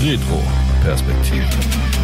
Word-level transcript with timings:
Retro 0.00 0.42
Perspektive. 0.82 2.03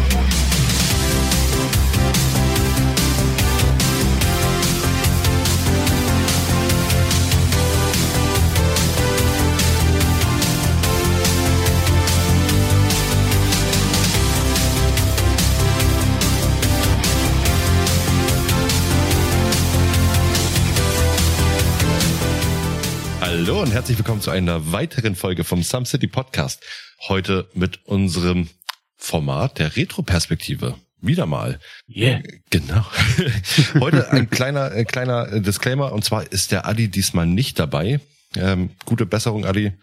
Hallo 23.43 23.59
und 23.59 23.71
herzlich 23.71 23.97
willkommen 23.97 24.21
zu 24.21 24.29
einer 24.29 24.71
weiteren 24.71 25.15
Folge 25.15 25.43
vom 25.43 25.63
Some 25.63 25.87
City 25.87 26.05
Podcast. 26.05 26.63
Heute 27.07 27.49
mit 27.55 27.83
unserem 27.87 28.49
Format 28.97 29.57
der 29.57 29.75
Retro-Perspektive. 29.75 30.75
Wieder 31.01 31.25
mal. 31.25 31.59
Yeah. 31.89 32.21
Genau. 32.51 32.85
Heute 33.79 34.11
ein 34.11 34.29
kleiner, 34.29 34.71
äh, 34.75 34.85
kleiner 34.85 35.39
Disclaimer 35.39 35.91
und 35.91 36.03
zwar 36.03 36.31
ist 36.31 36.51
der 36.51 36.67
Adi 36.67 36.87
diesmal 36.89 37.25
nicht 37.25 37.57
dabei. 37.57 37.99
Ähm, 38.35 38.69
gute 38.85 39.07
Besserung, 39.07 39.43
Adi. 39.43 39.73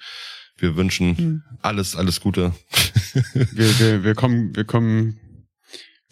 Wir 0.57 0.77
wünschen 0.77 1.19
hm. 1.19 1.43
alles, 1.61 1.97
alles 1.97 2.21
Gute. 2.21 2.55
wir, 3.35 3.79
wir, 3.81 4.05
wir 4.05 4.15
kommen, 4.15 4.55
wir 4.55 4.67
kommen 4.67 5.19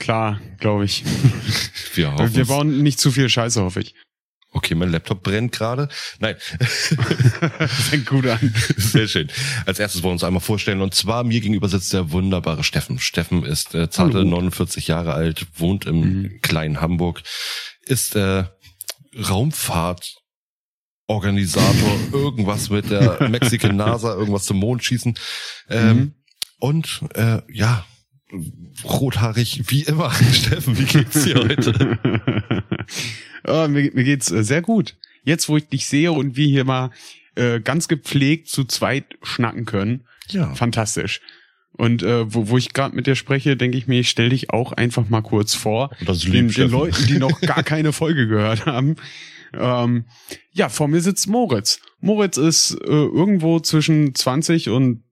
klar, 0.01 0.40
glaube 0.59 0.84
ich. 0.84 1.04
Wir, 1.95 2.12
hoffen 2.12 2.34
wir 2.34 2.46
bauen 2.46 2.82
nicht 2.82 2.98
zu 2.98 3.12
viel 3.12 3.28
Scheiße, 3.28 3.62
hoffe 3.62 3.82
ich. 3.82 3.95
Okay, 4.56 4.74
mein 4.74 4.91
Laptop 4.91 5.23
brennt 5.23 5.52
gerade. 5.52 5.88
Nein. 6.19 6.34
Fängt 7.69 8.06
gut 8.06 8.27
an. 8.27 8.55
Sehr 8.79 9.06
schön. 9.06 9.29
Als 9.66 9.79
erstes 9.79 10.02
wollen 10.02 10.12
wir 10.12 10.15
uns 10.15 10.24
einmal 10.24 10.41
vorstellen. 10.41 10.80
Und 10.80 10.95
zwar 10.95 11.24
mir 11.24 11.43
gegenüber 11.43 11.68
sitzt 11.68 11.93
der 11.93 12.10
wunderbare 12.10 12.65
Steffen. 12.65 12.98
Steffen 12.98 13.45
ist 13.45 13.74
äh, 13.74 13.90
zarte 13.90 14.16
Hallo. 14.16 14.30
49 14.30 14.88
Jahre 14.88 15.13
alt, 15.13 15.46
wohnt 15.57 15.85
im 15.85 16.01
mhm. 16.01 16.40
kleinen 16.40 16.80
Hamburg, 16.80 17.23
ist 17.82 18.16
äh, 18.16 18.45
Raumfahrtorganisator, 19.29 21.98
irgendwas 22.13 22.70
mit 22.70 22.88
der 22.88 23.29
Mexican 23.29 23.76
NASA, 23.76 24.15
irgendwas 24.15 24.46
zum 24.46 24.57
Mond 24.57 24.82
schießen. 24.82 25.18
Ähm, 25.68 25.98
mhm. 25.98 26.15
Und 26.59 27.02
äh, 27.13 27.43
ja, 27.52 27.85
rothaarig 28.85 29.63
wie 29.66 29.82
immer. 29.82 30.10
Steffen, 30.32 30.79
wie 30.79 30.85
geht's 30.85 31.24
dir 31.24 31.37
heute? 31.37 31.99
oh, 33.46 33.69
mir, 33.69 33.91
mir 33.93 34.05
geht's 34.05 34.30
äh, 34.30 34.43
sehr 34.43 34.63
gut. 34.63 34.96
Jetzt, 35.24 35.49
wo 35.49 35.57
ich 35.57 35.69
dich 35.69 35.87
sehe 35.87 36.13
und 36.13 36.37
wir 36.37 36.47
hier 36.47 36.65
mal 36.65 36.91
äh, 37.35 37.60
ganz 37.60 37.88
gepflegt 37.88 38.49
zu 38.49 38.65
zweit 38.65 39.04
schnacken 39.23 39.65
können. 39.65 40.04
Ja. 40.29 40.54
Fantastisch. 40.54 41.21
Und 41.73 42.02
äh, 42.02 42.32
wo, 42.32 42.49
wo 42.49 42.59
ich 42.59 42.73
gerade 42.73 42.97
mit 42.97 43.07
dir 43.07 43.16
spreche, 43.16 43.57
denke 43.57 43.77
ich 43.77 43.87
mir, 43.87 44.01
ich 44.01 44.09
stell 44.09 44.30
dich 44.30 44.51
auch 44.51 44.73
einfach 44.73 45.09
mal 45.09 45.21
kurz 45.21 45.54
vor. 45.54 45.91
Das 46.04 46.21
den, 46.21 46.49
den 46.49 46.71
Leuten, 46.71 47.07
die 47.07 47.19
noch 47.19 47.41
gar 47.41 47.63
keine 47.63 47.93
Folge 47.95 48.27
gehört 48.27 48.66
haben. 48.66 48.97
Ähm, 49.52 50.07
ja, 50.52 50.69
vor 50.69 50.88
mir 50.88 51.01
sitzt 51.01 51.29
Moritz. 51.29 51.80
Moritz 52.01 52.38
ist 52.38 52.73
äh, 52.73 52.87
irgendwo 52.87 53.60
zwischen 53.60 54.15
20 54.15 54.71
und 54.71 55.04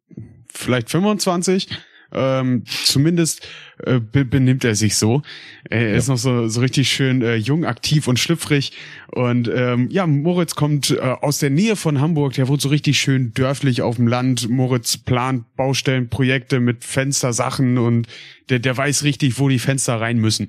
vielleicht 0.48 0.90
25 0.90 1.68
ähm, 2.14 2.64
zumindest 2.66 3.46
äh, 3.84 4.00
benimmt 4.00 4.64
er 4.64 4.74
sich 4.74 4.96
so. 4.96 5.22
Er 5.68 5.90
ja. 5.90 5.96
ist 5.96 6.08
noch 6.08 6.16
so, 6.16 6.48
so 6.48 6.60
richtig 6.60 6.90
schön 6.90 7.22
äh, 7.22 7.36
jung, 7.36 7.64
aktiv 7.64 8.08
und 8.08 8.18
schlüpfrig. 8.18 8.72
Und 9.08 9.50
ähm, 9.54 9.88
ja, 9.90 10.06
Moritz 10.06 10.54
kommt 10.54 10.90
äh, 10.90 10.98
aus 11.00 11.38
der 11.38 11.50
Nähe 11.50 11.76
von 11.76 12.00
Hamburg. 12.00 12.34
Der 12.34 12.48
wohnt 12.48 12.60
so 12.60 12.68
richtig 12.68 12.98
schön 12.98 13.32
dörflich 13.34 13.82
auf 13.82 13.96
dem 13.96 14.08
Land. 14.08 14.48
Moritz 14.48 14.96
plant 14.96 15.44
Baustellenprojekte 15.56 16.60
mit 16.60 16.84
Fenstersachen 16.84 17.78
und 17.78 18.06
der, 18.48 18.58
der 18.58 18.76
weiß 18.76 19.04
richtig, 19.04 19.38
wo 19.38 19.48
die 19.48 19.58
Fenster 19.58 20.00
rein 20.00 20.18
müssen 20.18 20.48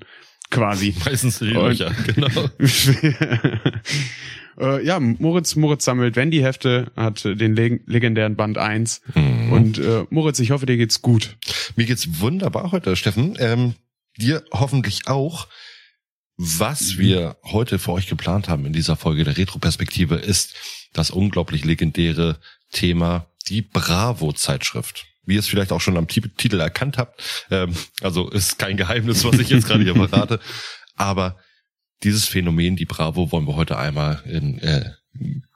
quasi. 0.50 0.94
Meistens 1.06 1.40
die 1.40 1.46
Löcher, 1.46 1.92
genau. 2.14 2.30
Äh, 4.60 4.86
ja, 4.86 5.00
Moritz, 5.00 5.56
Moritz 5.56 5.86
sammelt 5.86 6.16
Wendy-Hefte, 6.16 6.92
hat 6.96 7.24
den 7.26 7.56
leg 7.56 7.82
legendären 7.86 8.36
Band 8.36 8.58
1. 8.58 9.02
Mhm. 9.14 9.52
Und 9.52 9.78
äh, 9.78 10.06
Moritz, 10.10 10.40
ich 10.40 10.52
hoffe, 10.52 10.66
dir 10.66 10.78
geht's 10.78 11.02
gut. 11.02 11.38
Mir 11.76 11.86
geht's 11.86 12.20
wunderbar 12.22 12.72
heute, 12.72 12.96
Steffen. 12.96 13.36
Ähm, 13.40 13.76
dir 14.18 14.44
hoffentlich 14.52 15.08
auch. 15.08 15.48
Was 16.38 16.98
wir 16.98 17.38
heute 17.46 17.80
für 17.80 17.94
euch 17.94 18.08
geplant 18.08 18.50
haben 18.50 18.66
in 18.66 18.74
dieser 18.74 18.98
Folge 18.98 19.24
der 19.24 19.38
Retroperspektive 19.38 20.16
ist 20.16 20.54
das 20.92 21.10
unglaublich 21.10 21.64
legendäre 21.64 22.40
Thema 22.72 23.28
die 23.48 23.62
Bravo-Zeitschrift. 23.62 25.06
Wie 25.26 25.36
ihr 25.36 25.40
es 25.40 25.48
vielleicht 25.48 25.72
auch 25.72 25.82
schon 25.82 25.98
am 25.98 26.08
Titel 26.08 26.60
erkannt 26.60 26.98
habt. 26.98 27.22
Ähm, 27.50 27.74
also 28.02 28.30
ist 28.30 28.60
kein 28.60 28.78
Geheimnis, 28.78 29.24
was 29.24 29.40
ich 29.40 29.50
jetzt 29.50 29.68
gerade 29.68 29.84
hier 29.84 29.96
verrate. 30.10 30.40
Aber 30.96 31.38
dieses 32.03 32.25
Phänomen, 32.25 32.75
die 32.75 32.85
Bravo, 32.85 33.31
wollen 33.31 33.47
wir 33.47 33.56
heute 33.56 33.78
einmal 33.78 34.22
in 34.25 34.59
äh, 34.59 34.91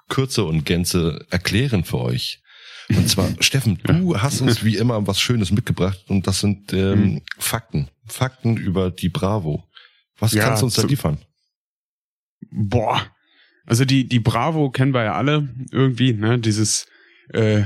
Kürze 0.08 0.44
und 0.46 0.66
Gänze 0.66 1.26
erklären 1.30 1.84
für 1.84 2.00
euch. 2.00 2.42
Und 2.90 3.08
zwar, 3.08 3.30
Steffen, 3.40 3.78
du 3.84 4.20
hast 4.20 4.42
uns 4.42 4.64
wie 4.64 4.78
immer 4.78 5.06
was 5.06 5.22
Schönes 5.22 5.52
mitgebracht 5.52 6.04
und 6.08 6.28
das 6.28 6.40
sind 6.40 6.74
ähm, 6.74 7.00
mhm. 7.00 7.22
Fakten. 7.38 7.90
Fakten 8.06 8.58
über 8.58 8.90
die 8.92 9.10
Bravo. 9.10 9.64
Was 10.18 10.34
ja, 10.34 10.44
kannst 10.44 10.62
du 10.62 10.66
uns 10.66 10.76
da 10.76 10.84
liefern? 10.84 11.20
Boah. 12.52 13.06
Also 13.66 13.86
die, 13.86 14.08
die 14.08 14.20
Bravo 14.20 14.72
kennen 14.72 14.94
wir 14.94 15.04
ja 15.04 15.14
alle 15.14 15.48
irgendwie, 15.72 16.14
ne? 16.14 16.40
Dieses 16.40 16.88
äh, 17.30 17.64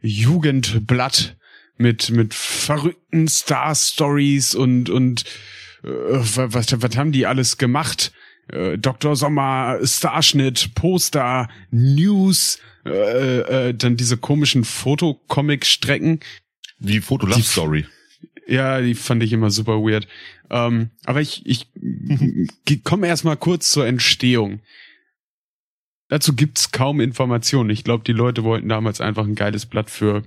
Jugendblatt 0.00 1.36
mit, 1.78 2.10
mit 2.10 2.34
verrückten 2.34 3.28
Star-Stories 3.28 4.54
und, 4.54 4.90
und 4.90 5.24
was, 5.82 6.82
was 6.82 6.96
haben 6.96 7.12
die 7.12 7.26
alles 7.26 7.58
gemacht? 7.58 8.12
Äh, 8.48 8.78
Dr. 8.78 9.16
Sommer, 9.16 9.78
Starschnitt, 9.82 10.74
Poster, 10.74 11.48
News, 11.70 12.58
äh, 12.84 13.68
äh, 13.68 13.74
dann 13.74 13.96
diese 13.96 14.16
komischen 14.16 14.64
Fotocomic-Strecken. 14.64 16.20
Die 16.78 17.00
Foto-Love-Story. 17.00 17.86
Ja, 18.46 18.80
die 18.80 18.94
fand 18.94 19.22
ich 19.22 19.32
immer 19.32 19.50
super 19.50 19.82
weird. 19.82 20.08
Ähm, 20.50 20.90
aber 21.04 21.20
ich, 21.20 21.44
ich 21.44 21.68
komme 22.84 23.06
erstmal 23.06 23.36
kurz 23.36 23.70
zur 23.70 23.86
Entstehung. 23.86 24.60
Dazu 26.08 26.34
gibt's 26.34 26.72
kaum 26.72 27.00
Informationen. 27.00 27.68
Ich 27.68 27.84
glaube, 27.84 28.04
die 28.04 28.12
Leute 28.12 28.44
wollten 28.44 28.68
damals 28.70 29.02
einfach 29.02 29.26
ein 29.26 29.34
geiles 29.34 29.66
Blatt 29.66 29.90
für 29.90 30.22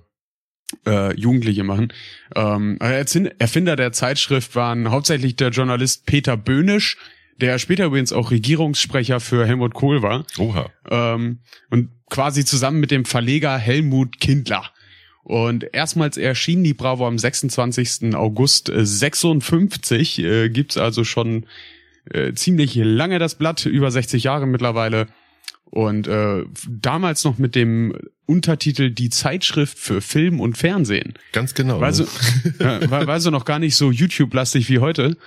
äh, 0.86 1.16
Jugendliche 1.16 1.64
machen. 1.64 1.94
Ähm, 2.36 2.78
Erfinder 2.80 3.76
der 3.76 3.92
Zeitschrift 3.92 4.56
waren 4.56 4.90
hauptsächlich 4.90 5.36
der 5.36 5.50
Journalist 5.50 6.06
Peter 6.06 6.38
Böhnisch, 6.38 6.98
der 7.40 7.58
später 7.60 7.86
übrigens 7.86 8.14
auch 8.14 8.32
Regierungssprecher 8.32 9.20
für 9.20 9.46
Helmut 9.46 9.74
Kohl 9.74 10.02
war. 10.02 10.26
Oha. 10.38 10.70
Ähm, 10.90 11.40
und 11.70 11.90
quasi 12.10 12.46
zusammen 12.46 12.80
mit 12.80 12.92
dem 12.92 13.06
Verleger 13.06 13.58
Helmut 13.58 14.20
Kindler. 14.20 14.72
Und 15.24 15.66
erstmals 15.74 16.18
erschien 16.18 16.64
die 16.64 16.74
Bravo 16.74 17.08
am 17.08 17.18
26. 17.18 18.16
August 18.16 18.72
56. 18.74 20.20
Äh, 20.20 20.50
gibt's 20.50 20.78
also 20.78 21.04
schon 21.04 21.46
äh, 22.10 22.34
ziemlich 22.34 22.76
lange 22.76 23.20
das 23.20 23.36
Blatt, 23.36 23.66
über 23.66 23.92
60 23.92 24.24
Jahre 24.24 24.48
mittlerweile. 24.48 25.08
Und 25.66 26.08
äh, 26.08 26.44
damals 26.68 27.24
noch 27.24 27.38
mit 27.38 27.56
dem 27.56 27.96
Untertitel 28.32 28.92
Die 28.92 29.10
Zeitschrift 29.10 29.78
für 29.78 30.02
Film 30.02 30.40
und 30.40 30.58
Fernsehen. 30.58 31.16
Ganz 31.34 31.54
genau. 31.54 31.82
War 31.82 31.92
so, 31.92 32.04
äh, 32.60 32.90
war, 32.90 33.06
war 33.06 33.20
so 33.20 33.30
noch 33.30 33.44
gar 33.44 33.60
nicht 33.60 33.76
so 33.76 33.92
YouTube-lastig 33.92 34.70
wie 34.70 34.80
heute. 34.80 35.18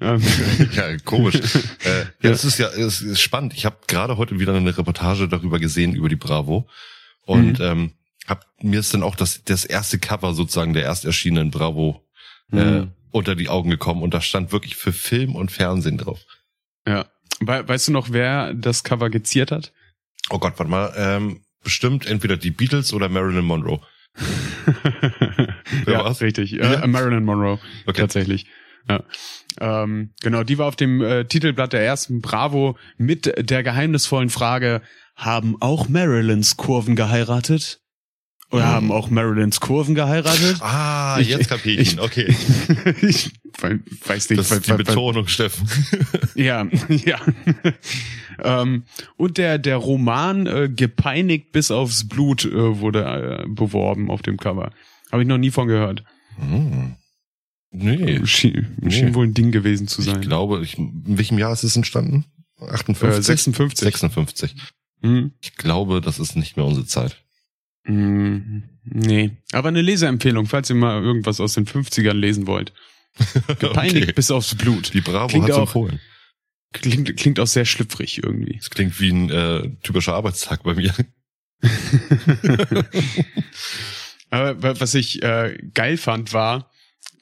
Ähm. 0.00 0.20
ja, 0.72 0.96
komisch. 0.98 1.36
äh, 1.36 1.40
ja, 2.22 2.30
das 2.30 2.44
ist 2.44 2.58
ja 2.58 2.68
das 2.68 3.00
ist 3.00 3.20
spannend. 3.20 3.54
Ich 3.54 3.64
habe 3.64 3.76
gerade 3.86 4.16
heute 4.16 4.40
wieder 4.40 4.54
eine 4.54 4.76
Reportage 4.76 5.28
darüber 5.28 5.60
gesehen, 5.60 5.94
über 5.94 6.08
die 6.08 6.16
Bravo. 6.16 6.68
Und 7.26 7.60
mhm. 7.60 7.64
ähm, 7.64 7.92
hab, 8.26 8.44
mir 8.60 8.80
ist 8.80 8.92
dann 8.92 9.04
auch 9.04 9.14
das, 9.14 9.44
das 9.44 9.64
erste 9.64 10.00
Cover 10.00 10.34
sozusagen 10.34 10.72
der 10.72 10.82
erst 10.82 11.04
erschienenen 11.04 11.52
Bravo 11.52 12.04
äh, 12.52 12.56
mhm. 12.56 12.92
unter 13.12 13.36
die 13.36 13.48
Augen 13.48 13.70
gekommen. 13.70 14.02
Und 14.02 14.14
da 14.14 14.20
stand 14.20 14.50
wirklich 14.50 14.74
für 14.74 14.92
Film 14.92 15.36
und 15.36 15.52
Fernsehen 15.52 15.98
drauf. 15.98 16.20
Ja. 16.86 17.06
Weißt 17.40 17.86
du 17.86 17.92
noch, 17.92 18.10
wer 18.10 18.52
das 18.52 18.82
Cover 18.82 19.10
geziert 19.10 19.52
hat? 19.52 19.72
Oh 20.30 20.40
Gott, 20.40 20.54
warte 20.58 20.70
mal. 20.70 20.92
Ähm, 20.96 21.40
bestimmt 21.62 22.06
entweder 22.06 22.36
die 22.36 22.50
Beatles 22.50 22.92
oder 22.92 23.08
Marilyn 23.08 23.44
Monroe. 23.44 23.80
ja, 25.86 26.04
war's? 26.04 26.20
richtig. 26.20 26.58
Äh, 26.60 26.86
Marilyn 26.86 27.24
Monroe. 27.24 27.58
Okay. 27.86 28.00
Tatsächlich. 28.00 28.46
Ja. 28.88 29.04
Ähm, 29.60 30.10
genau, 30.22 30.44
die 30.44 30.58
war 30.58 30.66
auf 30.66 30.76
dem 30.76 31.02
äh, 31.02 31.24
Titelblatt 31.24 31.72
der 31.72 31.84
ersten 31.84 32.20
Bravo 32.20 32.76
mit 32.96 33.32
der 33.50 33.62
geheimnisvollen 33.62 34.30
Frage, 34.30 34.82
haben 35.14 35.56
auch 35.60 35.88
Marilyns 35.88 36.56
Kurven 36.56 36.96
geheiratet? 36.96 37.80
Oder 38.50 38.66
haben 38.66 38.90
auch 38.92 39.10
Marilyns 39.10 39.60
Kurven 39.60 39.94
geheiratet? 39.94 40.56
Ah, 40.62 41.18
Ich- 41.20 41.28
jetzt 41.28 41.48
kapier 41.50 41.78
ich 41.78 41.92
ihn. 41.94 42.00
Okay. 42.00 42.34
ich 43.02 43.30
we- 43.60 43.80
weiß 44.06 44.30
nicht. 44.30 44.38
Das 44.40 44.50
ist 44.50 44.66
die 44.66 44.72
Betonung, 44.72 45.26
Steffen. 45.28 45.68
Ja, 46.34 46.66
ja. 46.88 47.18
ähm, 48.42 48.84
und 49.16 49.36
der, 49.38 49.58
der 49.58 49.76
Roman 49.76 50.46
äh, 50.46 50.68
Gepeinigt 50.74 51.52
bis 51.52 51.70
aufs 51.70 52.08
Blut 52.08 52.44
äh, 52.46 52.78
wurde 52.80 53.44
äh, 53.44 53.48
beworben 53.48 54.10
auf 54.10 54.22
dem 54.22 54.36
Cover. 54.38 54.70
Habe 55.12 55.22
ich 55.22 55.28
noch 55.28 55.38
nie 55.38 55.50
von 55.50 55.68
gehört. 55.68 56.04
Hm. 56.38 56.94
Nee, 57.70 58.24
Schien, 58.24 58.76
Nee. 58.80 58.90
schien 58.90 59.14
wohl 59.14 59.26
ein 59.26 59.34
Ding 59.34 59.52
gewesen 59.52 59.88
zu 59.88 60.00
ich 60.00 60.06
sein. 60.08 60.20
glaube, 60.22 60.62
ich, 60.62 60.78
in 60.78 61.18
welchem 61.18 61.38
Jahr 61.38 61.52
ist 61.52 61.64
es 61.64 61.76
entstanden? 61.76 62.24
58? 62.60 63.18
äh, 63.18 63.22
56. 63.22 63.80
56. 63.84 64.54
Hm. 65.02 65.32
Ich 65.42 65.54
glaube, 65.56 66.00
das 66.00 66.18
ist 66.18 66.34
nicht 66.34 66.56
mehr 66.56 66.64
unsere 66.64 66.86
Zeit. 66.86 67.22
Hm, 67.88 68.62
nee. 68.84 69.30
Aber 69.52 69.68
eine 69.68 69.80
Leseempfehlung, 69.82 70.46
falls 70.46 70.70
ihr 70.70 70.76
mal 70.76 71.02
irgendwas 71.02 71.40
aus 71.40 71.54
den 71.54 71.66
50ern 71.66 72.12
lesen 72.12 72.46
wollt. 72.46 72.72
Gepeinigt 73.58 74.04
Okay. 74.04 74.12
bis 74.12 74.30
aufs 74.30 74.54
Blut. 74.54 74.92
Die 74.94 75.00
Bravo 75.00 75.26
Klingt 75.28 75.46
hat's 75.46 75.56
auch- 75.56 75.62
empfohlen. 75.62 75.98
Klingt, 76.74 77.16
klingt 77.16 77.40
auch 77.40 77.46
sehr 77.46 77.64
schlüpfrig 77.64 78.22
irgendwie. 78.22 78.56
Das 78.58 78.68
klingt 78.68 79.00
wie 79.00 79.10
ein 79.10 79.30
äh, 79.30 79.70
typischer 79.82 80.12
Arbeitstag 80.14 80.62
bei 80.64 80.74
mir. 80.74 80.92
Aber 84.30 84.62
wa- 84.62 84.74
was 84.78 84.94
ich 84.94 85.22
äh, 85.22 85.56
geil 85.74 85.96
fand, 85.96 86.32
war 86.34 86.70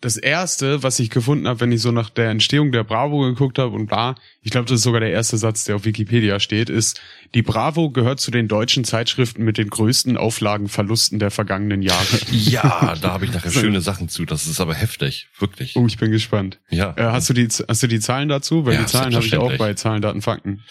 das 0.00 0.16
erste, 0.16 0.82
was 0.82 0.98
ich 0.98 1.10
gefunden 1.10 1.48
habe, 1.48 1.60
wenn 1.60 1.72
ich 1.72 1.81
so 1.81 1.90
nach 1.90 2.10
der 2.10 2.31
Entstehung 2.31 2.70
der 2.70 2.84
Bravo 2.84 3.20
geguckt 3.20 3.58
habe 3.58 3.75
und 3.75 3.87
bla, 3.87 4.14
ich 4.43 4.50
glaube, 4.50 4.66
das 4.69 4.76
ist 4.76 4.82
sogar 4.82 5.00
der 5.00 5.10
erste 5.10 5.37
Satz, 5.38 5.64
der 5.64 5.76
auf 5.76 5.84
Wikipedia 5.84 6.38
steht, 6.38 6.69
ist, 6.70 7.00
die 7.34 7.43
Bravo 7.43 7.90
gehört 7.90 8.20
zu 8.20 8.31
den 8.31 8.46
deutschen 8.46 8.84
Zeitschriften 8.84 9.43
mit 9.44 9.58
den 9.58 9.69
größten 9.70 10.16
Auflagenverlusten 10.16 11.19
der 11.19 11.31
vergangenen 11.31 11.82
Jahre. 11.82 12.04
Ja, 12.31 12.94
da 13.00 13.12
habe 13.12 13.25
ich 13.25 13.32
nachher 13.32 13.50
schöne 13.50 13.81
Sachen 13.81 14.08
zu. 14.08 14.25
Das 14.25 14.46
ist 14.46 14.60
aber 14.60 14.75
heftig, 14.75 15.28
wirklich. 15.38 15.76
Oh, 15.76 15.87
ich 15.87 15.96
bin 15.96 16.10
gespannt. 16.10 16.60
Ja, 16.70 16.94
Äh, 16.96 17.02
hast 17.04 17.28
du 17.31 17.32
die 17.34 17.49
hast 17.49 17.82
du 17.82 17.87
die 17.87 18.00
Zahlen 18.00 18.28
dazu? 18.28 18.66
Weil 18.66 18.75
Ja, 18.75 18.81
die 18.81 18.87
Zahlen 18.87 19.14
habe 19.14 19.25
ich 19.25 19.37
auch 19.37 19.56
bei 19.56 19.75
Zahlen, 19.75 20.02
Daten, 20.02 20.22
Fakten. 20.22 20.62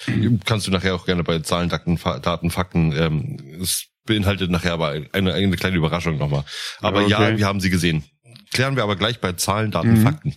kannst 0.46 0.68
du 0.68 0.72
nachher 0.72 0.96
auch 0.96 1.06
gerne 1.06 1.24
bei 1.24 1.40
Zahlen, 1.40 1.70
Daten, 1.70 1.98
Fa- 1.98 2.20
Daten 2.20 2.52
Fakten. 2.52 2.94
Ähm, 2.96 3.38
es 3.62 3.86
beinhaltet 4.06 4.52
nachher 4.52 4.74
aber 4.74 4.90
eine, 5.14 5.34
eine 5.34 5.56
kleine 5.58 5.78
Überraschung 5.78 6.18
nochmal. 6.18 6.44
Aber 6.80 7.08
ja, 7.08 7.18
Okay. 7.20 7.38
wir 7.38 7.46
haben 7.48 7.60
sie 7.60 7.70
gesehen. 7.72 8.04
Klären 8.52 8.76
wir 8.76 8.84
aber 8.84 8.96
gleich 8.96 9.20
bei 9.20 9.34
Zahlen, 9.34 9.72
Daten, 9.72 9.94
Mhm. 10.00 10.04
Fakten. 10.04 10.36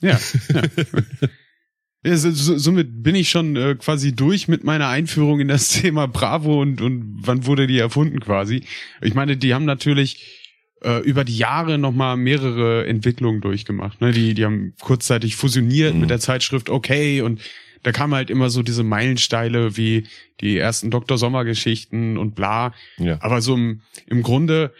Ja. 0.00 0.18
ja. 0.52 0.62
ja 2.04 2.16
so, 2.16 2.30
so, 2.30 2.58
somit 2.58 3.02
bin 3.02 3.14
ich 3.14 3.30
schon 3.30 3.56
äh, 3.56 3.74
quasi 3.76 4.14
durch 4.14 4.48
mit 4.48 4.64
meiner 4.64 4.88
Einführung 4.88 5.40
in 5.40 5.48
das 5.48 5.68
Thema 5.80 6.06
Bravo 6.08 6.60
und, 6.60 6.80
und 6.80 7.18
wann 7.20 7.46
wurde 7.46 7.66
die 7.66 7.78
erfunden 7.78 8.20
quasi. 8.20 8.64
Ich 9.00 9.14
meine, 9.14 9.36
die 9.36 9.54
haben 9.54 9.64
natürlich 9.64 10.40
äh, 10.82 11.00
über 11.02 11.24
die 11.24 11.36
Jahre 11.38 11.78
nochmal 11.78 12.16
mehrere 12.16 12.86
Entwicklungen 12.86 13.40
durchgemacht. 13.40 14.00
Ne? 14.00 14.12
Die, 14.12 14.34
die 14.34 14.44
haben 14.44 14.74
kurzzeitig 14.80 15.36
fusioniert 15.36 15.94
Mhm. 15.94 16.00
mit 16.00 16.10
der 16.10 16.20
Zeitschrift 16.20 16.68
Okay 16.68 17.22
und 17.22 17.40
da 17.82 17.92
kamen 17.92 18.14
halt 18.14 18.30
immer 18.30 18.48
so 18.48 18.62
diese 18.62 18.82
Meilensteine 18.82 19.76
wie 19.76 20.06
die 20.40 20.56
ersten 20.56 20.90
Dr. 20.90 21.18
Sommer-Geschichten 21.18 22.16
und 22.16 22.34
bla. 22.34 22.72
Ja. 22.96 23.18
Aber 23.20 23.42
so 23.42 23.54
im, 23.54 23.82
im 24.06 24.22
Grunde 24.22 24.72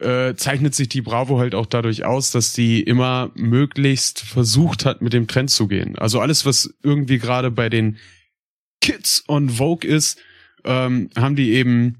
äh, 0.00 0.34
zeichnet 0.34 0.74
sich 0.74 0.88
die 0.88 1.02
Bravo 1.02 1.38
halt 1.38 1.54
auch 1.54 1.66
dadurch 1.66 2.04
aus, 2.04 2.30
dass 2.30 2.52
die 2.52 2.82
immer 2.82 3.30
möglichst 3.34 4.20
versucht 4.20 4.84
hat, 4.84 5.02
mit 5.02 5.12
dem 5.12 5.26
Trend 5.26 5.50
zu 5.50 5.68
gehen. 5.68 5.96
Also 5.96 6.20
alles, 6.20 6.44
was 6.46 6.74
irgendwie 6.82 7.18
gerade 7.18 7.50
bei 7.50 7.68
den 7.68 7.98
Kids 8.80 9.24
on 9.28 9.50
Vogue 9.50 9.88
ist, 9.88 10.18
ähm, 10.64 11.10
haben 11.16 11.36
die 11.36 11.52
eben 11.52 11.98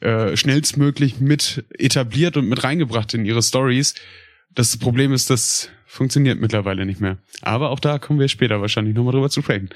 äh, 0.00 0.36
schnellstmöglich 0.36 1.20
mit 1.20 1.64
etabliert 1.78 2.36
und 2.36 2.48
mit 2.48 2.64
reingebracht 2.64 3.12
in 3.14 3.24
ihre 3.24 3.42
Stories. 3.42 3.94
Das 4.54 4.76
Problem 4.76 5.12
ist, 5.12 5.30
das 5.30 5.68
funktioniert 5.86 6.40
mittlerweile 6.40 6.86
nicht 6.86 7.00
mehr. 7.00 7.18
Aber 7.42 7.70
auch 7.70 7.80
da 7.80 7.98
kommen 7.98 8.18
wir 8.18 8.28
später 8.28 8.60
wahrscheinlich 8.60 8.94
nochmal 8.94 9.12
drüber 9.12 9.30
zu 9.30 9.42
sprechen. 9.42 9.70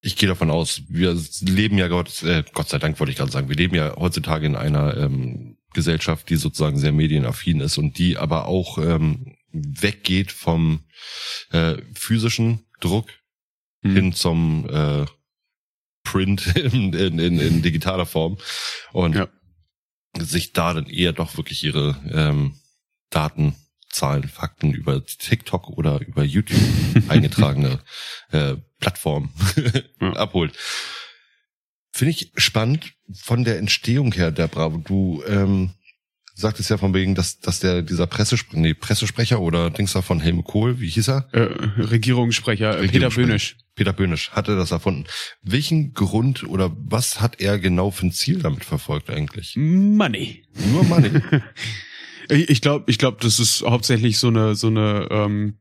Ich 0.00 0.16
gehe 0.16 0.28
davon 0.28 0.50
aus, 0.50 0.82
wir 0.88 1.16
leben 1.40 1.78
ja 1.78 1.88
Gott, 1.88 2.22
äh, 2.22 2.44
Gott 2.52 2.68
sei 2.68 2.78
Dank 2.78 3.00
wollte 3.00 3.10
ich 3.10 3.16
gerade 3.16 3.30
sagen, 3.30 3.48
wir 3.48 3.56
leben 3.56 3.74
ja 3.74 3.94
heutzutage 3.96 4.46
in 4.46 4.56
einer 4.56 4.96
ähm, 4.96 5.53
Gesellschaft, 5.74 6.28
die 6.30 6.36
sozusagen 6.36 6.78
sehr 6.78 6.92
medienaffin 6.92 7.60
ist 7.60 7.76
und 7.78 7.98
die 7.98 8.16
aber 8.16 8.46
auch 8.46 8.78
ähm, 8.78 9.36
weggeht 9.52 10.32
vom 10.32 10.84
äh, 11.50 11.76
physischen 11.94 12.64
Druck 12.80 13.08
Hm. 13.82 13.92
hin 13.94 14.12
zum 14.14 14.66
äh, 14.70 15.04
Print 16.04 16.46
in, 16.56 16.94
in, 16.94 17.18
in, 17.18 17.38
in 17.38 17.60
digitaler 17.62 18.06
Form 18.06 18.38
und 18.92 19.14
Ja. 19.14 19.28
sich 20.18 20.52
da 20.54 20.72
dann 20.72 20.86
eher 20.86 21.12
doch 21.12 21.36
wirklich 21.36 21.62
ihre 21.64 22.00
ähm, 22.10 22.54
Daten, 23.10 23.54
Zahlen, 23.90 24.26
Fakten 24.28 24.72
über 24.72 25.04
TikTok 25.04 25.68
oder 25.68 26.00
über 26.00 26.24
YouTube 26.24 26.60
eingetragene 27.08 27.78
äh, 28.30 28.56
Plattform 28.80 29.30
Ja. 30.00 30.12
abholt. 30.14 30.54
Finde 31.94 32.10
ich 32.10 32.32
spannend 32.34 32.94
von 33.14 33.44
der 33.44 33.56
Entstehung 33.58 34.12
her 34.12 34.32
der 34.32 34.48
Bravo. 34.48 34.78
Du 34.78 35.22
ähm, 35.28 35.70
sagtest 36.34 36.68
ja 36.68 36.76
von 36.76 36.92
wegen, 36.92 37.14
dass, 37.14 37.38
dass 37.38 37.60
der 37.60 37.82
dieser 37.82 38.08
Pressesprecher, 38.08 38.60
nee, 38.60 38.74
Pressesprecher 38.74 39.40
oder 39.40 39.70
Dings 39.70 39.92
da 39.92 40.02
von 40.02 40.18
Helmut 40.18 40.46
Kohl, 40.46 40.80
wie 40.80 40.88
hieß 40.88 41.08
er? 41.08 41.28
Äh, 41.30 41.42
Regierungssprecher, 41.80 42.70
äh, 42.70 42.80
Peter 42.80 42.82
Regierungssprecher. 42.82 43.26
Böhnisch. 43.28 43.56
Peter 43.76 43.92
Böhnisch 43.92 44.32
hatte 44.32 44.56
das 44.56 44.72
erfunden. 44.72 45.04
Welchen 45.42 45.94
Grund 45.94 46.42
oder 46.42 46.76
was 46.76 47.20
hat 47.20 47.40
er 47.40 47.60
genau 47.60 47.92
für 47.92 48.06
ein 48.06 48.12
Ziel 48.12 48.40
damit 48.40 48.64
verfolgt 48.64 49.08
eigentlich? 49.08 49.54
Money. 49.54 50.42
Nur 50.72 50.82
Money. 50.82 51.10
Ich 52.30 52.48
ich 52.48 52.60
glaube, 52.62 52.90
ich 52.90 52.96
glaube, 52.96 53.18
das 53.20 53.38
ist 53.38 53.60
hauptsächlich 53.62 54.16
so 54.16 54.28
eine 54.28 54.54
so 54.54 54.68
eine 54.68 55.08
ähm, 55.10 55.58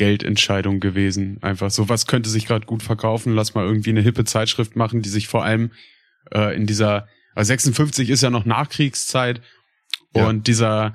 Geldentscheidung 0.00 0.80
gewesen. 0.80 1.36
Einfach 1.42 1.70
so, 1.70 1.90
was 1.90 2.06
könnte 2.06 2.30
sich 2.30 2.46
gerade 2.46 2.64
gut 2.64 2.82
verkaufen? 2.82 3.34
Lass 3.34 3.54
mal 3.54 3.66
irgendwie 3.66 3.90
eine 3.90 4.00
hippe 4.00 4.24
Zeitschrift 4.24 4.74
machen, 4.74 5.02
die 5.02 5.10
sich 5.10 5.28
vor 5.28 5.44
allem 5.44 5.72
äh, 6.32 6.56
in 6.56 6.66
dieser 6.66 7.06
also 7.34 7.48
56 7.48 8.08
ist 8.08 8.22
ja 8.22 8.30
noch 8.30 8.46
Nachkriegszeit 8.46 9.42
Ja. 10.16 10.26
und 10.26 10.46
dieser 10.46 10.94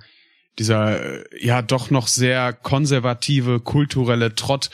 dieser 0.58 1.22
äh, 1.22 1.24
ja 1.40 1.62
doch 1.62 1.92
noch 1.92 2.08
sehr 2.08 2.52
konservative 2.52 3.60
kulturelle 3.60 4.34
Trott 4.34 4.72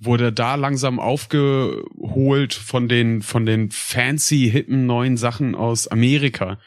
wurde 0.00 0.32
da 0.32 0.54
langsam 0.54 0.98
aufgeholt 0.98 2.54
von 2.54 2.88
den 2.88 3.20
von 3.20 3.44
den 3.44 3.70
fancy 3.70 4.48
hippen 4.50 4.86
neuen 4.86 5.18
Sachen 5.18 5.54
aus 5.54 5.88
Amerika. 5.88 6.58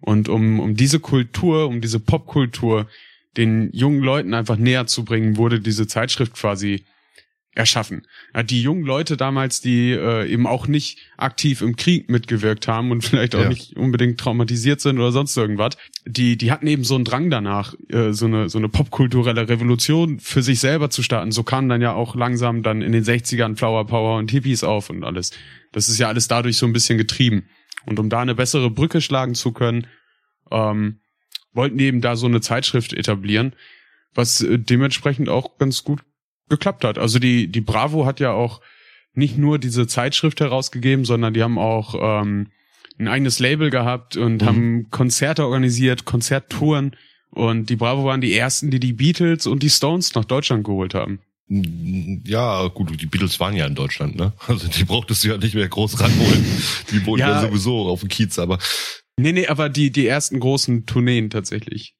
Und 0.00 0.28
um, 0.28 0.60
um 0.60 0.76
diese 0.76 1.00
Kultur, 1.00 1.66
um 1.66 1.80
diese 1.80 1.98
Popkultur 1.98 2.86
den 3.36 3.70
jungen 3.72 4.00
Leuten 4.02 4.34
einfach 4.34 4.56
näher 4.56 4.86
zu 4.86 5.04
bringen, 5.04 5.36
wurde 5.36 5.60
diese 5.60 5.86
Zeitschrift 5.86 6.34
quasi 6.34 6.84
erschaffen. 7.56 8.02
Die 8.46 8.62
jungen 8.62 8.84
Leute 8.84 9.16
damals, 9.16 9.60
die 9.60 9.92
äh, 9.92 10.26
eben 10.28 10.44
auch 10.46 10.66
nicht 10.66 10.98
aktiv 11.16 11.60
im 11.62 11.76
Krieg 11.76 12.10
mitgewirkt 12.10 12.66
haben 12.66 12.90
und 12.90 13.04
vielleicht 13.04 13.36
auch 13.36 13.42
Ja. 13.42 13.48
nicht 13.48 13.76
unbedingt 13.76 14.18
traumatisiert 14.18 14.80
sind 14.80 14.98
oder 14.98 15.12
sonst 15.12 15.36
irgendwas, 15.36 15.76
die, 16.04 16.36
die 16.36 16.50
hatten 16.50 16.66
eben 16.66 16.82
so 16.82 16.96
einen 16.96 17.04
Drang 17.04 17.30
danach, 17.30 17.74
äh, 17.90 18.12
so 18.12 18.26
eine, 18.26 18.48
so 18.48 18.58
eine 18.58 18.68
popkulturelle 18.68 19.48
Revolution 19.48 20.18
für 20.18 20.42
sich 20.42 20.58
selber 20.58 20.90
zu 20.90 21.04
starten. 21.04 21.30
So 21.30 21.44
kamen 21.44 21.68
dann 21.68 21.80
ja 21.80 21.92
auch 21.92 22.16
langsam 22.16 22.64
dann 22.64 22.82
in 22.82 22.90
den 22.90 23.04
60ern 23.04 23.56
Flower 23.56 23.86
Power 23.86 24.18
und 24.18 24.32
Hippies 24.32 24.64
auf 24.64 24.90
und 24.90 25.04
alles. 25.04 25.30
Das 25.70 25.88
ist 25.88 25.98
ja 25.98 26.08
alles 26.08 26.26
dadurch 26.26 26.56
so 26.56 26.66
ein 26.66 26.72
bisschen 26.72 26.98
getrieben. 26.98 27.44
Und 27.86 28.00
um 28.00 28.08
da 28.08 28.20
eine 28.20 28.34
bessere 28.34 28.68
Brücke 28.70 29.00
schlagen 29.00 29.34
zu 29.36 29.52
können, 29.52 29.86
ähm, 30.50 30.98
wollten 31.54 31.78
eben 31.78 32.00
da 32.00 32.16
so 32.16 32.26
eine 32.26 32.40
Zeitschrift 32.40 32.92
etablieren, 32.92 33.54
was 34.14 34.40
äh, 34.42 34.58
dementsprechend 34.58 35.28
auch 35.28 35.56
ganz 35.58 35.84
gut 35.84 36.00
geklappt 36.48 36.84
hat. 36.84 36.98
Also 36.98 37.18
die, 37.18 37.48
die 37.48 37.60
Bravo 37.62 38.04
hat 38.06 38.20
ja 38.20 38.32
auch 38.32 38.60
nicht 39.14 39.38
nur 39.38 39.58
diese 39.58 39.86
Zeitschrift 39.86 40.40
herausgegeben, 40.40 41.04
sondern 41.04 41.32
die 41.34 41.42
haben 41.42 41.58
auch 41.58 41.94
ähm, 42.22 42.48
ein 42.98 43.08
eigenes 43.08 43.38
Label 43.38 43.70
gehabt 43.70 44.16
und 44.16 44.42
Mhm. 44.42 44.46
haben 44.46 44.90
Konzerte 44.90 45.44
organisiert, 45.44 46.04
Konzerttouren. 46.04 46.96
Und 47.30 47.70
die 47.70 47.76
Bravo 47.76 48.04
waren 48.04 48.20
die 48.20 48.36
ersten, 48.36 48.70
die 48.70 48.78
die 48.78 48.92
Beatles 48.92 49.46
und 49.46 49.62
die 49.62 49.70
Stones 49.70 50.14
nach 50.14 50.24
Deutschland 50.24 50.64
geholt 50.64 50.94
haben. 50.94 51.18
Ja, 52.26 52.68
gut, 52.68 53.00
die 53.00 53.06
Beatles 53.06 53.38
waren 53.40 53.54
ja 53.56 53.66
in 53.66 53.74
Deutschland, 53.74 54.16
ne? 54.16 54.32
Also 54.46 54.66
die 54.68 54.84
brauchtest 54.84 55.24
du 55.24 55.28
ja 55.28 55.36
nicht 55.36 55.54
mehr 55.54 55.68
groß 55.68 56.00
ranholen. 56.00 56.44
Die 56.90 57.04
wohnen 57.04 57.20
ja, 57.20 57.30
Ja. 57.30 57.40
sowieso 57.40 57.86
auf 57.88 58.00
dem 58.00 58.08
Kiez, 58.08 58.38
aber 58.38 58.58
Nee, 59.16 59.32
nee, 59.32 59.46
aber 59.46 59.68
die, 59.68 59.90
die 59.90 60.06
ersten 60.06 60.40
großen 60.40 60.86
Tourneen 60.86 61.30
tatsächlich. 61.30 61.94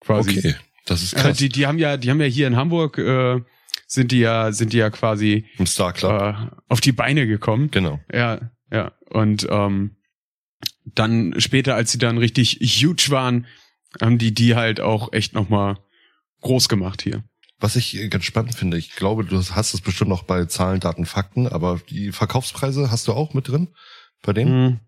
Quasi. 0.00 0.38
okay, 0.38 0.54
das 0.84 1.02
ist 1.02 1.12
Äh, 1.14 1.16
krass. 1.20 1.38
die, 1.38 1.48
die 1.48 1.66
haben 1.66 1.78
ja, 1.78 1.96
die 1.96 2.10
haben 2.10 2.20
ja 2.20 2.26
hier 2.26 2.46
in 2.46 2.56
Hamburg, 2.56 2.98
äh, 2.98 3.40
sind 3.86 4.10
die 4.12 4.18
ja, 4.20 4.50
sind 4.52 4.72
die 4.72 4.78
ja 4.78 4.90
quasi 4.90 5.46
Im 5.58 5.66
Star 5.66 5.92
Club, 5.92 6.20
äh, 6.20 6.34
auf 6.68 6.80
die 6.80 6.92
Beine 6.92 7.26
gekommen. 7.26 7.70
genau. 7.70 8.00
Ja, 8.12 8.50
ja. 8.72 8.92
Und 9.10 9.46
ähm, 9.50 9.96
dann 10.84 11.34
später, 11.40 11.74
als 11.74 11.92
sie 11.92 11.98
dann 11.98 12.18
richtig 12.18 12.58
huge 12.60 13.06
waren, 13.10 13.46
haben 14.00 14.18
die 14.18 14.34
die 14.34 14.54
halt 14.56 14.80
auch 14.80 15.12
echt 15.12 15.32
nochmal 15.34 15.78
groß 16.42 16.68
gemacht 16.68 17.02
hier. 17.02 17.24
Was 17.58 17.76
ich 17.76 17.96
äh, 17.96 18.08
ganz 18.08 18.24
spannend 18.24 18.54
finde, 18.54 18.76
ich 18.76 18.96
glaube, 18.96 19.24
du 19.24 19.36
hast 19.38 19.74
es 19.74 19.80
bestimmt 19.80 20.10
noch 20.10 20.24
bei 20.24 20.44
Zahlen, 20.46 20.80
Daten, 20.80 21.06
Fakten, 21.06 21.46
aber 21.46 21.80
die 21.88 22.12
Verkaufspreise 22.12 22.90
hast 22.90 23.06
du 23.08 23.12
auch 23.12 23.32
mit 23.34 23.48
drin 23.48 23.68
bei 24.22 24.32
dem? 24.32 24.80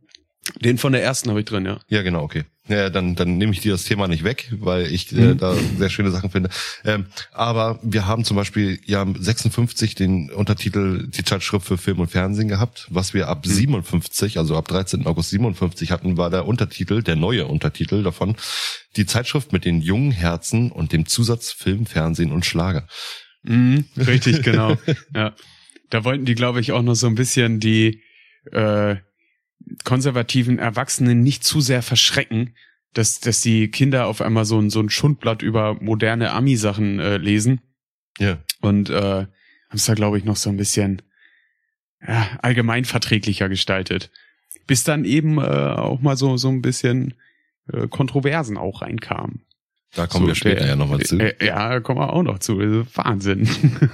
Mhm. 0.56 0.62
Den 0.62 0.78
von 0.78 0.92
der 0.92 1.02
ersten 1.02 1.30
habe 1.30 1.40
ich 1.40 1.46
drin, 1.46 1.64
ja. 1.66 1.80
Ja, 1.88 2.02
genau, 2.02 2.22
okay. 2.22 2.44
Ja, 2.68 2.90
dann, 2.90 3.14
dann 3.14 3.38
nehme 3.38 3.52
ich 3.52 3.60
dir 3.60 3.72
das 3.72 3.84
Thema 3.84 4.08
nicht 4.08 4.24
weg, 4.24 4.52
weil 4.60 4.86
ich 4.92 5.10
äh, 5.12 5.32
Mhm. 5.34 5.38
da 5.38 5.54
sehr 5.78 5.88
schöne 5.88 6.10
Sachen 6.10 6.30
finde. 6.30 6.50
Ähm, 6.84 7.06
aber 7.32 7.78
wir 7.82 8.06
haben 8.06 8.24
zum 8.24 8.36
Beispiel 8.36 8.78
ja 8.84 9.06
56 9.18 9.94
den 9.94 10.30
Untertitel 10.30 11.08
die 11.08 11.24
Zeitschrift 11.24 11.66
für 11.66 11.78
Film 11.78 12.00
und 12.00 12.10
Fernsehen 12.10 12.48
gehabt. 12.48 12.86
Was 12.90 13.14
wir 13.14 13.28
ab 13.28 13.46
Mhm. 13.46 13.50
57, 13.50 14.36
also 14.38 14.54
ab 14.56 14.68
13. 14.68 15.06
August 15.06 15.30
57 15.30 15.90
hatten, 15.90 16.18
war 16.18 16.28
der 16.28 16.46
Untertitel, 16.46 17.02
der 17.02 17.16
neue 17.16 17.46
Untertitel 17.46 18.02
davon, 18.02 18.36
die 18.96 19.06
Zeitschrift 19.06 19.52
mit 19.52 19.64
den 19.64 19.80
jungen 19.80 20.10
Herzen 20.10 20.70
und 20.70 20.92
dem 20.92 21.06
Zusatz 21.06 21.52
Film, 21.52 21.86
Fernsehen 21.86 22.32
und 22.32 22.44
Schlager. 22.44 22.86
Mhm, 23.44 23.86
richtig, 23.96 24.42
genau. 24.42 24.76
ja. 25.14 25.34
Da 25.88 26.04
wollten 26.04 26.26
die, 26.26 26.34
glaube 26.34 26.60
ich, 26.60 26.72
auch 26.72 26.82
noch 26.82 26.96
so 26.96 27.06
ein 27.06 27.14
bisschen 27.14 27.60
die 27.60 28.02
äh, 28.52 28.96
konservativen 29.84 30.58
Erwachsenen 30.58 31.22
nicht 31.22 31.44
zu 31.44 31.60
sehr 31.60 31.82
verschrecken, 31.82 32.54
dass, 32.94 33.20
dass 33.20 33.40
die 33.40 33.70
Kinder 33.70 34.06
auf 34.06 34.20
einmal 34.22 34.44
so 34.44 34.58
ein, 34.60 34.70
so 34.70 34.80
ein 34.80 34.90
Schundblatt 34.90 35.42
über 35.42 35.74
moderne 35.80 36.32
Ami-Sachen 36.32 36.98
äh, 37.00 37.16
lesen 37.18 37.60
Ja. 38.18 38.38
und 38.60 38.90
äh, 38.90 39.02
haben 39.26 39.28
es 39.74 39.84
da, 39.84 39.94
glaube 39.94 40.18
ich, 40.18 40.24
noch 40.24 40.36
so 40.36 40.48
ein 40.50 40.56
bisschen 40.56 41.02
ja, 42.06 42.28
allgemein 42.42 42.84
verträglicher 42.84 43.48
gestaltet. 43.48 44.10
Bis 44.66 44.84
dann 44.84 45.04
eben 45.04 45.38
äh, 45.38 45.42
auch 45.42 46.00
mal 46.00 46.16
so, 46.16 46.36
so 46.36 46.48
ein 46.48 46.62
bisschen 46.62 47.14
äh, 47.72 47.88
Kontroversen 47.88 48.56
auch 48.56 48.82
reinkamen. 48.82 49.42
Da 49.94 50.06
kommen 50.06 50.24
So, 50.24 50.28
wir 50.28 50.34
später 50.34 50.60
der- 50.60 50.68
ja 50.68 50.76
nochmal 50.76 51.00
zu. 51.00 51.18
Äh, 51.18 51.44
ja, 51.44 51.68
da 51.70 51.80
kommen 51.80 52.00
wir 52.00 52.12
auch 52.12 52.22
noch 52.22 52.38
zu. 52.38 52.60
Ist 52.60 52.96
Wahnsinn. 52.96 53.48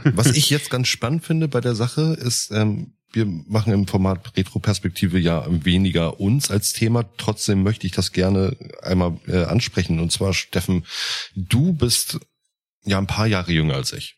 Was 0.04 0.26
ich 0.36 0.50
jetzt 0.50 0.70
ganz 0.70 0.88
spannend 0.88 1.24
finde 1.24 1.48
bei 1.48 1.60
der 1.60 1.74
Sache 1.74 2.16
ist, 2.20 2.50
ähm, 2.52 2.94
wir 3.14 3.26
machen 3.26 3.72
im 3.72 3.86
Format 3.86 4.36
Retroperspektive 4.36 5.18
ja 5.18 5.46
weniger 5.48 6.20
uns 6.20 6.50
als 6.50 6.72
Thema. 6.72 7.04
Trotzdem 7.16 7.62
möchte 7.62 7.86
ich 7.86 7.92
das 7.92 8.12
gerne 8.12 8.56
einmal 8.82 9.16
äh, 9.28 9.44
ansprechen. 9.44 10.00
Und 10.00 10.12
zwar, 10.12 10.34
Steffen, 10.34 10.84
du 11.36 11.72
bist 11.72 12.18
ja 12.84 12.98
ein 12.98 13.06
paar 13.06 13.26
Jahre 13.26 13.52
jünger 13.52 13.74
als 13.74 13.92
ich. 13.92 14.16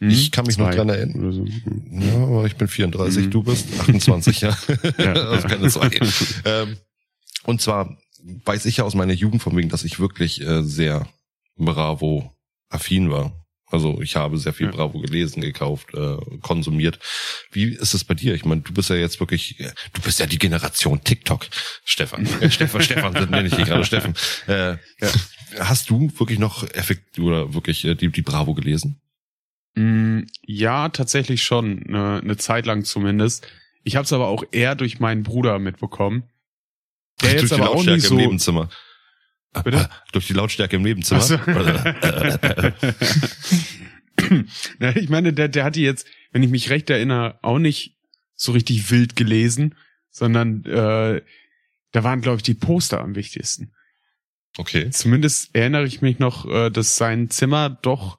Ich 0.00 0.32
kann 0.32 0.44
mich 0.46 0.58
noch 0.58 0.66
Zwei 0.68 0.76
dran 0.76 0.88
erinnern. 0.90 1.32
so. 1.32 1.44
Ja, 1.90 2.14
aber 2.16 2.46
ich 2.46 2.56
bin 2.56 2.68
34, 2.68 3.26
Mhm. 3.26 3.30
du 3.30 3.42
bist 3.42 3.66
28, 3.80 4.40
ja. 4.40 4.56
Ja. 4.98 5.12
also 5.30 5.48
keine 5.48 5.68
zwei. 5.70 5.90
ähm, 6.44 6.76
und 7.44 7.60
zwar 7.62 7.96
weiß 8.44 8.66
ich 8.66 8.78
ja 8.78 8.84
aus 8.84 8.94
meiner 8.94 9.12
Jugend 9.12 9.42
von 9.42 9.56
wegen, 9.56 9.68
dass 9.68 9.84
ich 9.84 10.00
wirklich 10.00 10.40
äh, 10.42 10.62
sehr 10.62 11.06
Bravo-affin 11.56 13.10
war. 13.10 13.43
Also 13.74 14.00
ich 14.00 14.14
habe 14.14 14.38
sehr 14.38 14.52
viel. 14.52 14.68
Bravo 14.68 15.00
gelesen, 15.00 15.40
gekauft, 15.40 15.92
äh, 15.94 16.16
konsumiert. 16.42 17.00
Wie 17.50 17.64
ist 17.64 17.92
es 17.92 18.04
bei 18.04 18.14
dir? 18.14 18.34
Ich 18.36 18.44
meine, 18.44 18.60
du 18.60 18.72
bist 18.72 18.88
ja 18.88 18.94
jetzt 18.94 19.18
wirklich, 19.18 19.58
äh, 19.58 19.72
du 19.92 20.00
bist 20.00 20.20
ja 20.20 20.26
die 20.26 20.38
Generation 20.38 21.02
TikTok, 21.02 21.46
Stefan. 21.84 22.24
Äh, 22.40 22.50
Stefan, 22.50 22.82
Stefan, 22.82 23.14
das 23.14 23.28
nenne 23.28 23.48
ich 23.48 23.54
dich 23.54 23.64
gerade 23.64 23.84
Steffen. 23.84 24.14
Äh, 24.46 24.72
ja. 24.72 24.78
Hast 25.58 25.90
du 25.90 26.08
wirklich 26.18 26.38
noch 26.38 26.62
effekt 26.70 27.18
oder 27.18 27.52
wirklich 27.52 27.84
äh, 27.84 27.96
die, 27.96 28.10
die 28.10 28.22
Bravo 28.22 28.54
gelesen? 28.54 29.00
Mm, 29.74 30.20
Ja, 30.46 30.88
tatsächlich 30.88 31.42
schon, 31.42 31.82
eine, 31.88 32.20
eine 32.22 32.36
Zeit 32.36 32.66
lang 32.66 32.84
zumindest. 32.84 33.46
Ich 33.82 33.96
habe 33.96 34.04
es 34.04 34.12
aber 34.12 34.28
auch 34.28 34.44
eher 34.52 34.76
durch 34.76 35.00
meinen 35.00 35.24
Bruder 35.24 35.58
mitbekommen. 35.58 36.24
Der 37.22 37.40
jetzt 37.40 37.52
aber 37.52 37.70
auch 37.70 37.84
nicht 37.84 38.08
im 38.08 38.38
so. 38.38 38.68
Bitte? 39.62 39.78
Äh, 39.78 39.88
Durch 40.12 40.26
die 40.26 40.32
Lautstärke 40.32 40.76
im 40.76 40.82
Nebenzimmer. 40.82 41.20
So. 41.20 41.36
Na, 44.78 44.96
ich 44.96 45.08
meine, 45.08 45.32
der, 45.32 45.48
der 45.48 45.64
hat 45.64 45.76
die 45.76 45.82
jetzt, 45.82 46.06
wenn 46.32 46.42
ich 46.42 46.50
mich 46.50 46.70
recht 46.70 46.90
erinnere, 46.90 47.38
auch 47.42 47.58
nicht 47.58 47.96
so 48.34 48.52
richtig 48.52 48.90
wild 48.90 49.16
gelesen, 49.16 49.74
sondern 50.10 50.64
äh, 50.64 51.22
da 51.92 52.04
waren, 52.04 52.20
glaube 52.20 52.38
ich, 52.38 52.42
die 52.42 52.54
Poster 52.54 53.00
am 53.00 53.14
wichtigsten. 53.14 53.72
okay. 54.58 54.90
Zumindest 54.90 55.54
erinnere 55.54 55.86
ich 55.86 56.02
mich 56.02 56.18
noch, 56.18 56.48
äh, 56.48 56.70
dass 56.70 56.96
sein 56.96 57.30
Zimmer 57.30 57.70
doch 57.70 58.18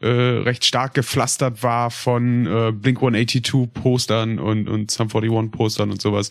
äh, 0.00 0.06
recht 0.08 0.64
stark 0.64 0.94
gepflastert 0.94 1.62
war 1.62 1.90
von 1.90 2.46
äh, 2.46 2.72
Blink 2.72 2.98
182 2.98 3.72
Postern 3.72 4.38
und, 4.38 4.68
und 4.68 4.90
Sum 4.90 5.08
41 5.08 5.50
Postern 5.50 5.90
und 5.90 6.00
sowas. 6.00 6.30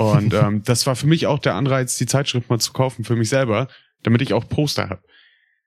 Und 0.00 0.32
ähm, 0.34 0.62
das 0.64 0.86
war 0.86 0.96
für 0.96 1.06
mich 1.06 1.26
auch 1.26 1.38
der 1.38 1.54
Anreiz, 1.54 1.96
die 1.98 2.06
Zeitschrift 2.06 2.48
mal 2.48 2.58
zu 2.58 2.72
kaufen 2.72 3.04
für 3.04 3.16
mich 3.16 3.28
selber, 3.28 3.68
damit 4.02 4.22
ich 4.22 4.32
auch 4.32 4.48
Poster 4.48 4.88
habe. 4.88 5.02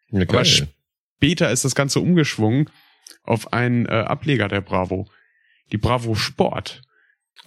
Ja, 0.10 0.22
Aber. 0.28 0.46
Später 0.46 1.52
ist 1.52 1.64
das 1.64 1.76
Ganze 1.76 2.00
umgeschwungen 2.00 2.70
auf 3.24 3.54
einen 3.54 3.86
äh, 3.86 3.92
Ableger 3.92 4.48
der 4.48 4.62
Bravo. 4.62 5.08
Die 5.72 5.78
Bravo 5.78 6.16
Sport. 6.16 6.82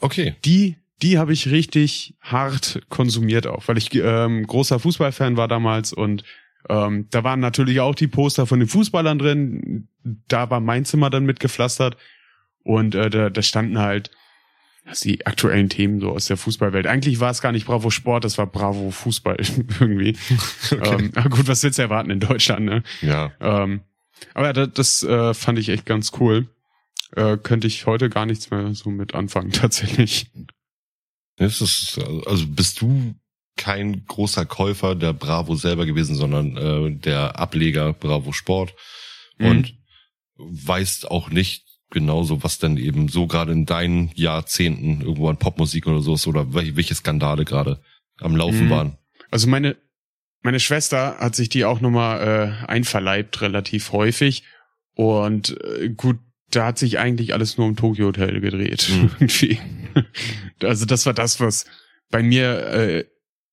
Okay. 0.01 0.37
Die, 0.45 0.77
die 1.03 1.19
habe 1.19 1.33
ich 1.33 1.51
richtig 1.51 2.15
hart 2.21 2.81
konsumiert 2.89 3.47
auch, 3.47 3.67
weil 3.69 3.79
ich 3.79 3.95
ähm, 3.95 4.47
großer 4.47 4.79
Fußballfan 4.79 5.37
war 5.37 5.49
damals 5.49 5.93
und 5.93 6.25
ähm, 6.69 7.09
da 7.11 7.23
waren 7.23 7.41
natürlich 7.41 7.81
auch 7.81 7.95
die 7.95 8.09
Poster 8.09 8.47
von 8.47 8.59
den 8.59 8.69
Fußballern 8.69 9.19
drin. 9.19 9.89
Da 10.03 10.51
war 10.51 10.61
mein 10.61 10.85
Zimmer 10.85 11.11
dann 11.11 11.25
mitgepflastert 11.25 11.97
und 12.63 12.95
äh, 12.95 13.11
da, 13.11 13.31
da 13.31 13.43
standen 13.43 13.79
halt 13.79 14.11
also 14.87 15.09
die 15.09 15.27
aktuellen 15.27 15.69
Themen 15.69 16.01
so 16.01 16.11
aus 16.11 16.27
der 16.27 16.37
Fußballwelt. 16.37 16.87
Eigentlich 16.87 17.21
war 17.21 17.31
es 17.31 17.43
gar 17.43 17.53
nicht 17.53 17.67
Bravo 17.67 17.91
Sport, 17.91 18.25
das 18.25 18.39
war 18.39 18.47
Bravo 18.47 18.91
Fußball 18.91 19.37
irgendwie. 19.81 20.17
okay. 20.71 21.11
Ähm, 21.15 21.31
gut, 21.31 21.49
was 21.49 21.63
willst 21.63 21.79
du 21.79 21.83
erwarten 21.83 22.11
in 22.11 22.21
Deutschland, 22.21 22.65
ne? 22.65 22.83
ja. 23.03 23.33
Ähm, 23.41 23.81
aber 24.33 24.53
das, 24.53 24.71
das 24.73 25.03
äh, 25.03 25.35
fand 25.35 25.59
ich 25.59 25.69
echt 25.69 25.85
ganz 25.85 26.13
cool. 26.21 26.49
Äh, 27.15 27.37
könnte 27.37 27.67
ich 27.67 27.87
heute 27.87 28.09
gar 28.09 28.25
nichts 28.27 28.51
mehr 28.51 28.75
so 28.75 28.91
mit 28.91 29.15
anfangen, 29.15 29.51
tatsächlich. 29.53 30.31
Das 31.37 31.61
ist, 31.61 31.99
also 32.27 32.47
bist 32.47 32.81
du 32.81 33.15
kein 33.57 34.05
großer 34.07 34.47
Käufer 34.47 34.95
der 34.95 35.13
Bravo 35.13 35.55
selber 35.55 35.85
gewesen, 35.87 36.15
sondern 36.15 36.57
äh, 36.57 36.95
der 36.95 37.39
Ableger 37.39 37.93
Bravo 37.93 38.33
Sport 38.33 38.75
Mhm. 39.39 39.47
und 39.47 39.75
weißt 40.37 41.11
auch 41.11 41.31
nicht 41.31 41.66
genauso, 41.91 42.43
was 42.43 42.59
denn 42.59 42.77
eben 42.77 43.09
so 43.09 43.27
gerade 43.27 43.53
in 43.53 43.65
deinen 43.67 44.11
Jahrzehnten 44.15 45.01
irgendwo 45.03 45.29
an 45.29 45.39
Popmusik 45.39 45.87
oder 45.87 46.01
so 46.03 46.15
ist 46.15 46.27
oder 46.27 46.53
wel- 46.55 46.77
welche 46.77 46.95
Skandale 46.95 47.45
gerade 47.45 47.81
am 48.21 48.35
Laufen 48.37 48.67
Mhm. 48.67 48.71
waren. 48.71 48.99
Also 49.31 49.49
meine, 49.49 49.77
meine 50.43 50.61
Schwester 50.61 51.19
hat 51.19 51.35
sich 51.37 51.49
die 51.49 51.65
auch 51.65 51.81
nochmal 51.81 52.63
äh, 52.63 52.67
einverleibt, 52.67 53.41
relativ 53.43 53.93
häufig. 53.93 54.45
Und 54.95 55.57
äh, 55.63 55.91
gut, 55.91 56.19
da 56.51 56.67
hat 56.67 56.79
sich 56.79 56.99
eigentlich 56.99 57.35
alles 57.35 57.59
nur 57.59 57.67
im 57.67 57.77
Tokyo 57.77 58.07
Hotel 58.07 58.41
gedreht. 58.41 58.89
Mhm. 58.91 59.59
Also 60.63 60.85
das 60.87 61.05
war 61.07 61.15
das, 61.15 61.41
was 61.41 61.65
bei 62.11 62.23
mir 62.23 62.67
äh, 62.69 63.05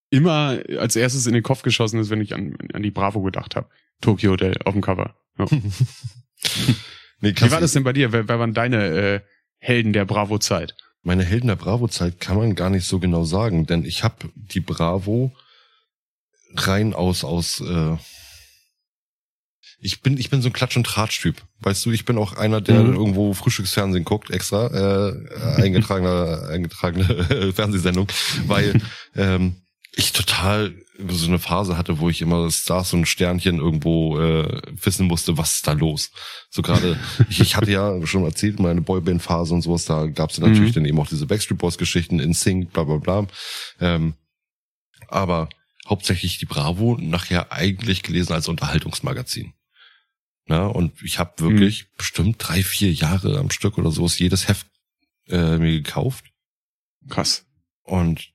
immer 0.09 0.59
als 0.77 0.95
erstes 0.95 1.25
in 1.25 1.33
den 1.33 1.41
Kopf 1.43 1.61
geschossen 1.63 1.99
ist, 1.99 2.09
wenn 2.09 2.21
ich 2.21 2.33
an, 2.35 2.55
an 2.73 2.83
die 2.83 2.91
Bravo 2.91 3.21
gedacht 3.21 3.55
habe. 3.55 3.67
Tokyo 4.01 4.31
Hotel 4.31 4.55
auf 4.65 4.73
dem 4.73 4.81
Cover. 4.81 5.15
Ja. 5.39 5.45
Nee, 7.23 7.33
Wie 7.37 7.51
war 7.51 7.61
das 7.61 7.71
denn 7.71 7.85
bei 7.85 7.93
dir? 7.93 8.11
Wer, 8.11 8.27
wer 8.27 8.37
waren 8.37 8.53
deine 8.53 8.85
äh, 8.85 9.21
Helden 9.59 9.93
der 9.93 10.03
Bravo-Zeit? 10.03 10.75
Meine 11.03 11.23
Helden 11.23 11.47
der 11.47 11.55
Bravo-Zeit 11.55 12.19
kann 12.19 12.35
man 12.35 12.53
gar 12.53 12.69
nicht 12.69 12.85
so 12.85 12.99
genau 12.99 13.23
sagen, 13.23 13.65
denn 13.65 13.85
ich 13.85 14.03
habe 14.03 14.29
die 14.35 14.59
Bravo 14.59 15.33
rein 16.53 16.93
aus 16.93 17.23
aus 17.23 17.61
äh, 17.61 17.95
ich 19.79 20.01
bin 20.01 20.17
ich 20.17 20.29
bin 20.29 20.41
so 20.41 20.49
ein 20.49 20.53
Klatsch 20.53 20.75
und 20.75 20.85
Tratsch 20.85 21.21
Typ. 21.21 21.41
Weißt 21.61 21.85
du, 21.85 21.91
ich 21.91 22.03
bin 22.03 22.17
auch 22.17 22.33
einer, 22.33 22.59
der 22.59 22.81
Mhm. 22.83 22.93
irgendwo 22.93 23.33
Frühstücksfernsehen 23.33 24.03
guckt 24.03 24.29
extra 24.29 24.67
äh, 24.67 25.35
eingetragene 25.61 26.49
eingetragene 26.49 27.53
Fernsehsendung, 27.55 28.07
weil 28.47 28.81
ähm, 29.15 29.55
ich 29.93 30.11
total 30.11 30.73
so 31.09 31.27
eine 31.27 31.39
Phase 31.39 31.77
hatte, 31.77 32.00
wo 32.00 32.09
ich 32.09 32.21
immer 32.21 32.50
Stars 32.51 32.93
und 32.93 33.07
Sternchen 33.07 33.57
irgendwo 33.57 34.19
äh, 34.19 34.62
wissen 34.83 35.07
musste, 35.07 35.38
was 35.38 35.55
ist 35.55 35.67
da 35.67 35.71
los. 35.73 36.12
So 36.50 36.62
gerade, 36.62 37.00
ich, 37.29 37.39
ich 37.39 37.55
hatte 37.55 37.71
ja 37.71 38.05
schon 38.05 38.23
erzählt, 38.25 38.59
meine 38.59 38.81
Boyband-Phase 38.81 39.53
und 39.53 39.62
sowas, 39.63 39.85
da 39.85 40.05
gab 40.07 40.29
es 40.29 40.38
natürlich 40.38 40.69
Mhm. 40.69 40.73
dann 40.75 40.85
eben 40.85 41.00
auch 41.00 41.07
diese 41.07 41.25
Backstreet 41.25 41.57
Boys-Geschichten 41.57 42.19
in 42.19 42.33
Sync, 42.33 42.73
bla 42.73 42.83
bla 42.83 42.97
bla. 42.97 43.27
Ähm, 43.79 44.13
aber 45.07 45.50
hauptsächlich 45.88 46.38
die 46.38 46.45
Bravo 46.45 46.97
nachher 47.00 47.51
eigentlich 47.51 48.03
gelesen 48.03 48.33
als 48.33 48.47
Unterhaltungsmagazin. 48.47 49.53
Na, 50.45 50.67
und 50.67 51.01
ich 51.01 51.19
habe 51.19 51.31
wirklich 51.39 51.88
bestimmt 51.97 52.35
drei, 52.38 52.63
vier 52.63 52.91
Jahre 52.91 53.39
am 53.39 53.50
Stück 53.50 53.77
oder 53.77 53.91
so 53.91 54.05
ist 54.05 54.19
jedes 54.19 54.47
Heft 54.47 54.67
äh, 55.29 55.57
mir 55.57 55.71
gekauft. 55.71 56.25
Krass. 57.09 57.45
Und 57.83 58.32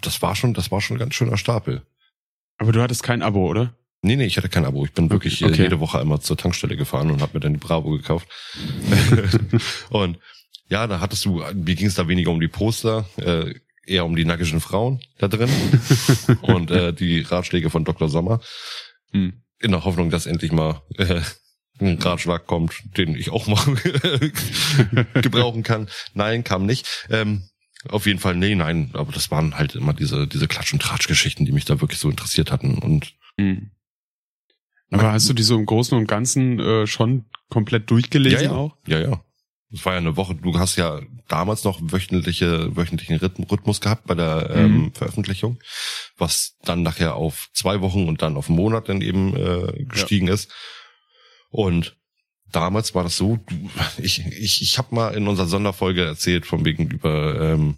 das 0.00 0.22
war 0.22 0.34
schon, 0.34 0.54
das 0.54 0.70
war 0.70 0.80
schon 0.80 0.96
ein 0.96 1.00
ganz 1.00 1.14
schöner 1.14 1.36
Stapel. 1.36 1.82
Aber 2.58 2.72
du 2.72 2.82
hattest 2.82 3.02
kein 3.02 3.22
Abo, 3.22 3.48
oder? 3.48 3.74
Nee, 4.02 4.16
nee, 4.16 4.26
ich 4.26 4.36
hatte 4.36 4.48
kein 4.48 4.64
Abo. 4.64 4.84
Ich 4.84 4.92
bin 4.92 5.10
wirklich 5.10 5.44
okay. 5.44 5.62
jede 5.62 5.80
Woche 5.80 6.00
einmal 6.00 6.20
zur 6.20 6.36
Tankstelle 6.36 6.76
gefahren 6.76 7.10
und 7.10 7.20
habe 7.20 7.32
mir 7.34 7.40
dann 7.40 7.52
die 7.52 7.58
Bravo 7.58 7.90
gekauft. 7.90 8.28
und 9.90 10.18
ja, 10.68 10.86
da 10.86 11.00
hattest 11.00 11.24
du, 11.24 11.42
mir 11.54 11.74
ging 11.74 11.86
es 11.86 11.94
da 11.94 12.08
weniger 12.08 12.30
um 12.30 12.40
die 12.40 12.48
Poster, 12.48 13.08
äh, 13.16 13.54
eher 13.84 14.04
um 14.04 14.14
die 14.14 14.24
nackischen 14.24 14.60
Frauen 14.60 15.00
da 15.18 15.28
drin 15.28 15.50
und 16.42 16.70
äh, 16.70 16.92
die 16.92 17.20
Ratschläge 17.20 17.70
von 17.70 17.84
Dr. 17.84 18.08
Sommer. 18.08 18.40
Hm. 19.12 19.42
In 19.60 19.72
der 19.72 19.84
Hoffnung, 19.84 20.10
dass 20.10 20.26
endlich 20.26 20.52
mal 20.52 20.82
äh, 20.96 21.20
ein 21.80 21.98
Ratschlag 21.98 22.46
kommt, 22.46 22.74
den 22.96 23.16
ich 23.16 23.30
auch 23.30 23.46
mal 23.46 23.64
gebrauchen 25.14 25.62
kann. 25.62 25.88
Nein, 26.14 26.44
kam 26.44 26.66
nicht. 26.66 27.06
Ähm, 27.10 27.47
Auf 27.88 28.06
jeden 28.06 28.18
Fall, 28.18 28.34
nee, 28.36 28.54
nein, 28.54 28.90
aber 28.94 29.12
das 29.12 29.30
waren 29.30 29.56
halt 29.56 29.74
immer 29.76 29.92
diese, 29.92 30.26
diese 30.26 30.46
Klatsch- 30.46 30.72
und 30.72 30.82
Tratsch-Geschichten, 30.82 31.44
die 31.44 31.52
mich 31.52 31.64
da 31.64 31.80
wirklich 31.80 32.00
so 32.00 32.10
interessiert 32.10 32.50
hatten. 32.50 32.78
Und 32.78 33.14
Mhm. 33.36 33.70
Aber 34.90 35.12
hast 35.12 35.28
du 35.28 35.32
die 35.34 35.42
so 35.42 35.54
im 35.56 35.66
Großen 35.66 35.96
und 35.96 36.06
Ganzen 36.08 36.58
äh, 36.58 36.86
schon 36.86 37.26
komplett 37.50 37.90
durchgelesen 37.90 38.38
ja, 38.38 38.50
ja. 38.50 38.56
auch? 38.56 38.76
Ja, 38.86 38.98
ja. 38.98 39.24
Das 39.70 39.84
war 39.84 39.92
ja 39.92 39.98
eine 39.98 40.16
Woche. 40.16 40.34
Du 40.34 40.58
hast 40.58 40.76
ja 40.76 41.00
damals 41.28 41.62
noch 41.64 41.78
wöchentliche, 41.82 42.74
wöchentlichen 42.74 43.16
Rhythm- 43.18 43.44
Rhythmus 43.44 43.80
gehabt 43.82 44.06
bei 44.06 44.14
der 44.14 44.48
ähm, 44.50 44.72
Mhm. 44.84 44.92
Veröffentlichung, 44.94 45.60
was 46.16 46.56
dann 46.64 46.82
nachher 46.82 47.14
auf 47.16 47.50
zwei 47.52 47.80
Wochen 47.82 48.08
und 48.08 48.22
dann 48.22 48.36
auf 48.38 48.48
einen 48.48 48.56
Monat 48.56 48.88
dann 48.88 49.02
eben 49.02 49.36
äh, 49.36 49.84
gestiegen 49.84 50.28
ist. 50.28 50.50
Und 51.50 51.96
damals 52.52 52.94
war 52.94 53.02
das 53.04 53.16
so, 53.16 53.38
du, 53.48 53.70
ich, 53.98 54.24
ich, 54.26 54.62
ich 54.62 54.78
habe 54.78 54.94
mal 54.94 55.14
in 55.14 55.28
unserer 55.28 55.46
Sonderfolge 55.46 56.04
erzählt 56.04 56.46
von 56.46 56.64
wegen 56.64 56.88
über 56.90 57.40
ähm, 57.40 57.76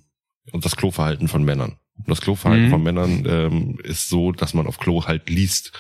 und 0.52 0.64
das 0.64 0.76
Kloverhalten 0.76 1.28
von 1.28 1.44
Männern. 1.44 1.76
Und 1.98 2.08
das 2.08 2.20
Kloverhalten 2.20 2.66
Mhm. 2.66 2.70
von 2.70 2.82
Männern 2.82 3.24
ähm, 3.26 3.78
ist 3.82 4.08
so, 4.08 4.32
dass 4.32 4.54
man 4.54 4.66
auf 4.66 4.78
Klo 4.78 5.04
halt 5.06 5.28
liest. 5.28 5.72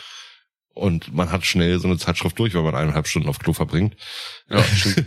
Und 0.72 1.12
man 1.12 1.30
hat 1.32 1.44
schnell 1.44 1.78
so 1.78 1.88
eine 1.88 1.98
Zeitschrift 1.98 2.38
durch, 2.38 2.54
weil 2.54 2.62
man 2.62 2.74
eineinhalb 2.74 3.06
Stunden 3.08 3.28
auf 3.28 3.38
Klo 3.38 3.52
verbringt. 3.52 3.96
Ja, 4.48 4.62
stimmt. 4.64 5.04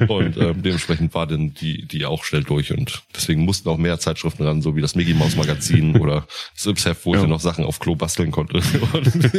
Und 0.10 0.36
ähm, 0.38 0.62
dementsprechend 0.62 1.14
war 1.14 1.26
dann 1.26 1.54
die, 1.54 1.86
die 1.86 2.04
auch 2.04 2.24
schnell 2.24 2.42
durch. 2.42 2.72
Und 2.72 3.02
deswegen 3.14 3.44
mussten 3.44 3.68
auch 3.68 3.78
mehr 3.78 3.98
Zeitschriften 4.00 4.44
ran, 4.44 4.60
so 4.62 4.74
wie 4.74 4.80
das 4.80 4.94
Mickey 4.94 5.14
Mouse 5.14 5.36
Magazin 5.36 5.96
oder 6.00 6.26
das 6.54 6.66
Yps-Heft, 6.66 7.04
wo 7.04 7.12
ich 7.12 7.16
Ja. 7.16 7.22
dann 7.22 7.30
noch 7.30 7.40
Sachen 7.40 7.64
auf 7.64 7.78
Klo 7.78 7.94
basteln 7.94 8.30
konnte. 8.30 8.56
Und, 8.92 9.34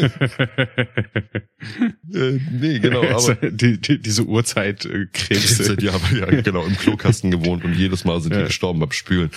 äh, 2.15 2.39
nee, 2.51 2.79
genau, 2.79 3.03
aber 3.03 3.35
die, 3.35 3.79
die, 3.79 3.99
diese 4.01 4.23
Uhrzeitkrebse. 4.23 5.75
die 5.77 5.89
haben 5.89 6.17
ja 6.17 6.25
genau 6.41 6.63
im 6.65 6.77
Klokasten 6.77 7.31
gewohnt 7.31 7.63
und 7.63 7.73
jedes 7.73 8.03
Mal 8.05 8.21
sind 8.21 8.33
die 8.33 8.39
Ja. 8.39 8.45
gestorben 8.45 8.79
beim 8.79 8.91
Spülen. 8.91 9.31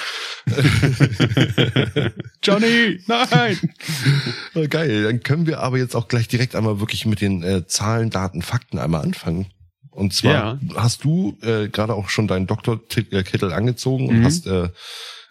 Johnny, 2.42 3.00
nein! 3.06 3.58
Geil, 4.70 5.04
dann 5.04 5.22
können 5.22 5.46
wir 5.46 5.60
aber 5.60 5.78
jetzt 5.78 5.85
auch 5.94 6.08
gleich 6.08 6.28
direkt 6.28 6.54
einmal 6.54 6.80
wirklich 6.80 7.06
mit 7.06 7.20
den 7.20 7.42
äh, 7.42 7.66
Zahlen, 7.66 8.10
Daten, 8.10 8.42
Fakten 8.42 8.78
einmal 8.78 9.02
anfangen. 9.02 9.46
Und 9.90 10.12
zwar 10.12 10.60
hast 10.74 11.04
du 11.04 11.38
äh, 11.40 11.68
gerade 11.68 11.94
auch 11.94 12.10
schon 12.10 12.26
deinen 12.28 12.46
Doktorkittel 12.46 13.52
angezogen 13.52 14.08
und 14.08 14.20
Mhm. 14.20 14.24
hast, 14.24 14.46
äh, 14.46 14.68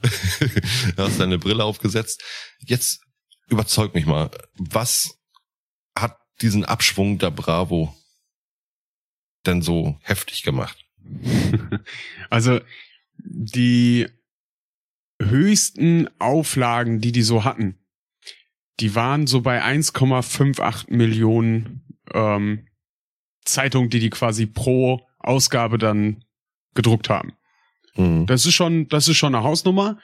hast 0.97 1.19
deine 1.19 1.37
Brille 1.37 1.63
aufgesetzt. 1.63 2.23
Jetzt 2.65 3.01
überzeug 3.47 3.93
mich 3.93 4.05
mal, 4.07 4.31
was 4.55 5.19
hat 5.95 6.17
diesen 6.41 6.65
Abschwung 6.65 7.19
der 7.19 7.29
Bravo 7.31 7.95
denn 9.45 9.61
so 9.61 9.99
heftig 10.01 10.43
gemacht? 10.43 10.83
Also 12.31 12.59
die 13.17 14.07
höchsten 15.21 16.09
Auflagen, 16.19 16.99
die 16.99 17.11
die 17.11 17.21
so 17.21 17.43
hatten, 17.43 17.77
die 18.79 18.95
waren 18.95 19.27
so 19.27 19.41
bei 19.41 19.61
1,58 19.63 20.93
Millionen 20.93 21.83
ähm, 22.13 22.67
Zeitungen, 23.43 23.89
die 23.89 23.99
die 23.99 24.09
quasi 24.09 24.45
pro 24.45 25.05
Ausgabe 25.19 25.77
dann 25.77 26.23
gedruckt 26.73 27.09
haben. 27.09 27.33
Mhm. 27.95 28.25
Das 28.25 28.45
ist 28.45 28.53
schon, 28.53 28.89
das 28.89 29.07
ist 29.07 29.15
schon 29.17 29.33
eine 29.33 29.43
Hausnummer. 29.43 29.97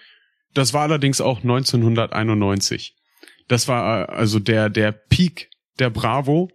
Das 0.54 0.74
war 0.74 0.84
allerdings 0.84 1.20
auch 1.22 1.42
1991. 1.42 2.96
Das 3.48 3.68
war 3.68 4.10
äh, 4.10 4.12
also 4.12 4.40
der 4.40 4.70
der 4.70 4.92
Peak 4.92 5.50
der 5.80 5.90
Bravo. 5.90 6.50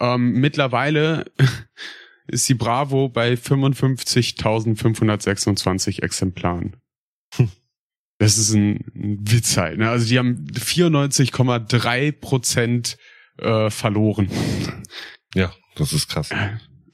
Ähm, 0.00 0.40
mittlerweile 0.40 1.26
ist 2.26 2.48
die 2.48 2.54
Bravo 2.54 3.08
bei 3.08 3.34
55.526 3.34 6.02
Exemplaren. 6.02 6.76
Das 8.18 8.38
ist 8.38 8.52
ein, 8.54 8.80
ein 8.94 9.18
Witz 9.22 9.56
halt. 9.56 9.78
Ne? 9.78 9.90
Also 9.90 10.06
die 10.06 10.18
haben 10.18 10.46
94,3 10.52 12.12
Prozent 12.12 12.96
äh, 13.38 13.70
verloren. 13.70 14.28
Ja, 15.36 15.52
das 15.74 15.92
ist 15.92 16.08
krass. 16.08 16.30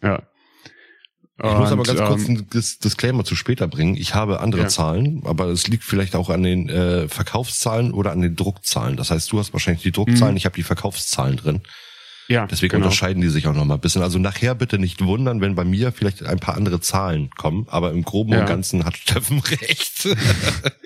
Ja. 0.02 0.22
Ich 1.36 1.44
muss 1.44 1.70
aber 1.70 1.80
Und, 1.80 1.86
ganz 1.86 2.00
kurz 2.00 2.26
ähm, 2.26 2.36
ein 2.38 2.46
Dis 2.48 2.78
Disclaimer 2.78 3.22
zu 3.22 3.36
später 3.36 3.68
bringen. 3.68 3.96
Ich 3.96 4.14
habe 4.14 4.40
andere 4.40 4.62
Ja. 4.62 4.68
Zahlen, 4.68 5.20
aber 5.26 5.48
es 5.48 5.68
liegt 5.68 5.84
vielleicht 5.84 6.16
auch 6.16 6.30
an 6.30 6.42
den 6.42 6.70
äh, 6.70 7.06
Verkaufszahlen 7.06 7.92
oder 7.92 8.12
an 8.12 8.22
den 8.22 8.36
Druckzahlen. 8.36 8.96
Das 8.96 9.10
heißt, 9.10 9.30
du 9.30 9.38
hast 9.38 9.52
wahrscheinlich 9.52 9.82
die 9.82 9.92
Druckzahlen, 9.92 10.32
Mhm. 10.32 10.36
ich 10.38 10.46
habe 10.46 10.54
die 10.56 10.62
Verkaufszahlen 10.62 11.36
drin. 11.36 11.60
Ja, 12.30 12.46
Deswegen 12.46 12.70
genau. 12.72 12.86
unterscheiden 12.86 13.20
die 13.20 13.28
sich 13.28 13.46
auch 13.48 13.54
noch 13.54 13.64
mal 13.64 13.74
ein 13.74 13.80
bisschen. 13.80 14.02
Also 14.02 14.18
nachher 14.18 14.54
bitte 14.54 14.78
nicht 14.78 15.04
wundern, 15.04 15.40
wenn 15.40 15.56
bei 15.56 15.64
mir 15.64 15.90
vielleicht 15.92 16.24
ein 16.24 16.38
paar 16.38 16.56
andere 16.56 16.80
Zahlen 16.80 17.28
kommen, 17.36 17.66
aber 17.68 17.90
im 17.90 18.04
Groben 18.04 18.32
Ja. 18.32 18.40
und 18.40 18.46
Ganzen 18.46 18.84
hat 18.84 18.96
Steffen 18.96 19.40
recht. 19.40 20.08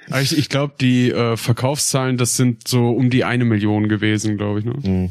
Aber 0.08 0.20
Ich, 0.22 0.36
ich 0.36 0.48
glaube, 0.48 0.74
die 0.80 1.10
äh, 1.10 1.36
Verkaufszahlen, 1.36 2.16
das 2.16 2.36
sind 2.36 2.66
so 2.66 2.88
um 2.88 3.10
die 3.10 3.24
eine 3.24 3.44
Million 3.44 3.88
gewesen, 3.88 4.36
glaube 4.38 4.60
ich. 4.60 4.64
Ne? 4.64 4.74
Hm. 4.82 5.10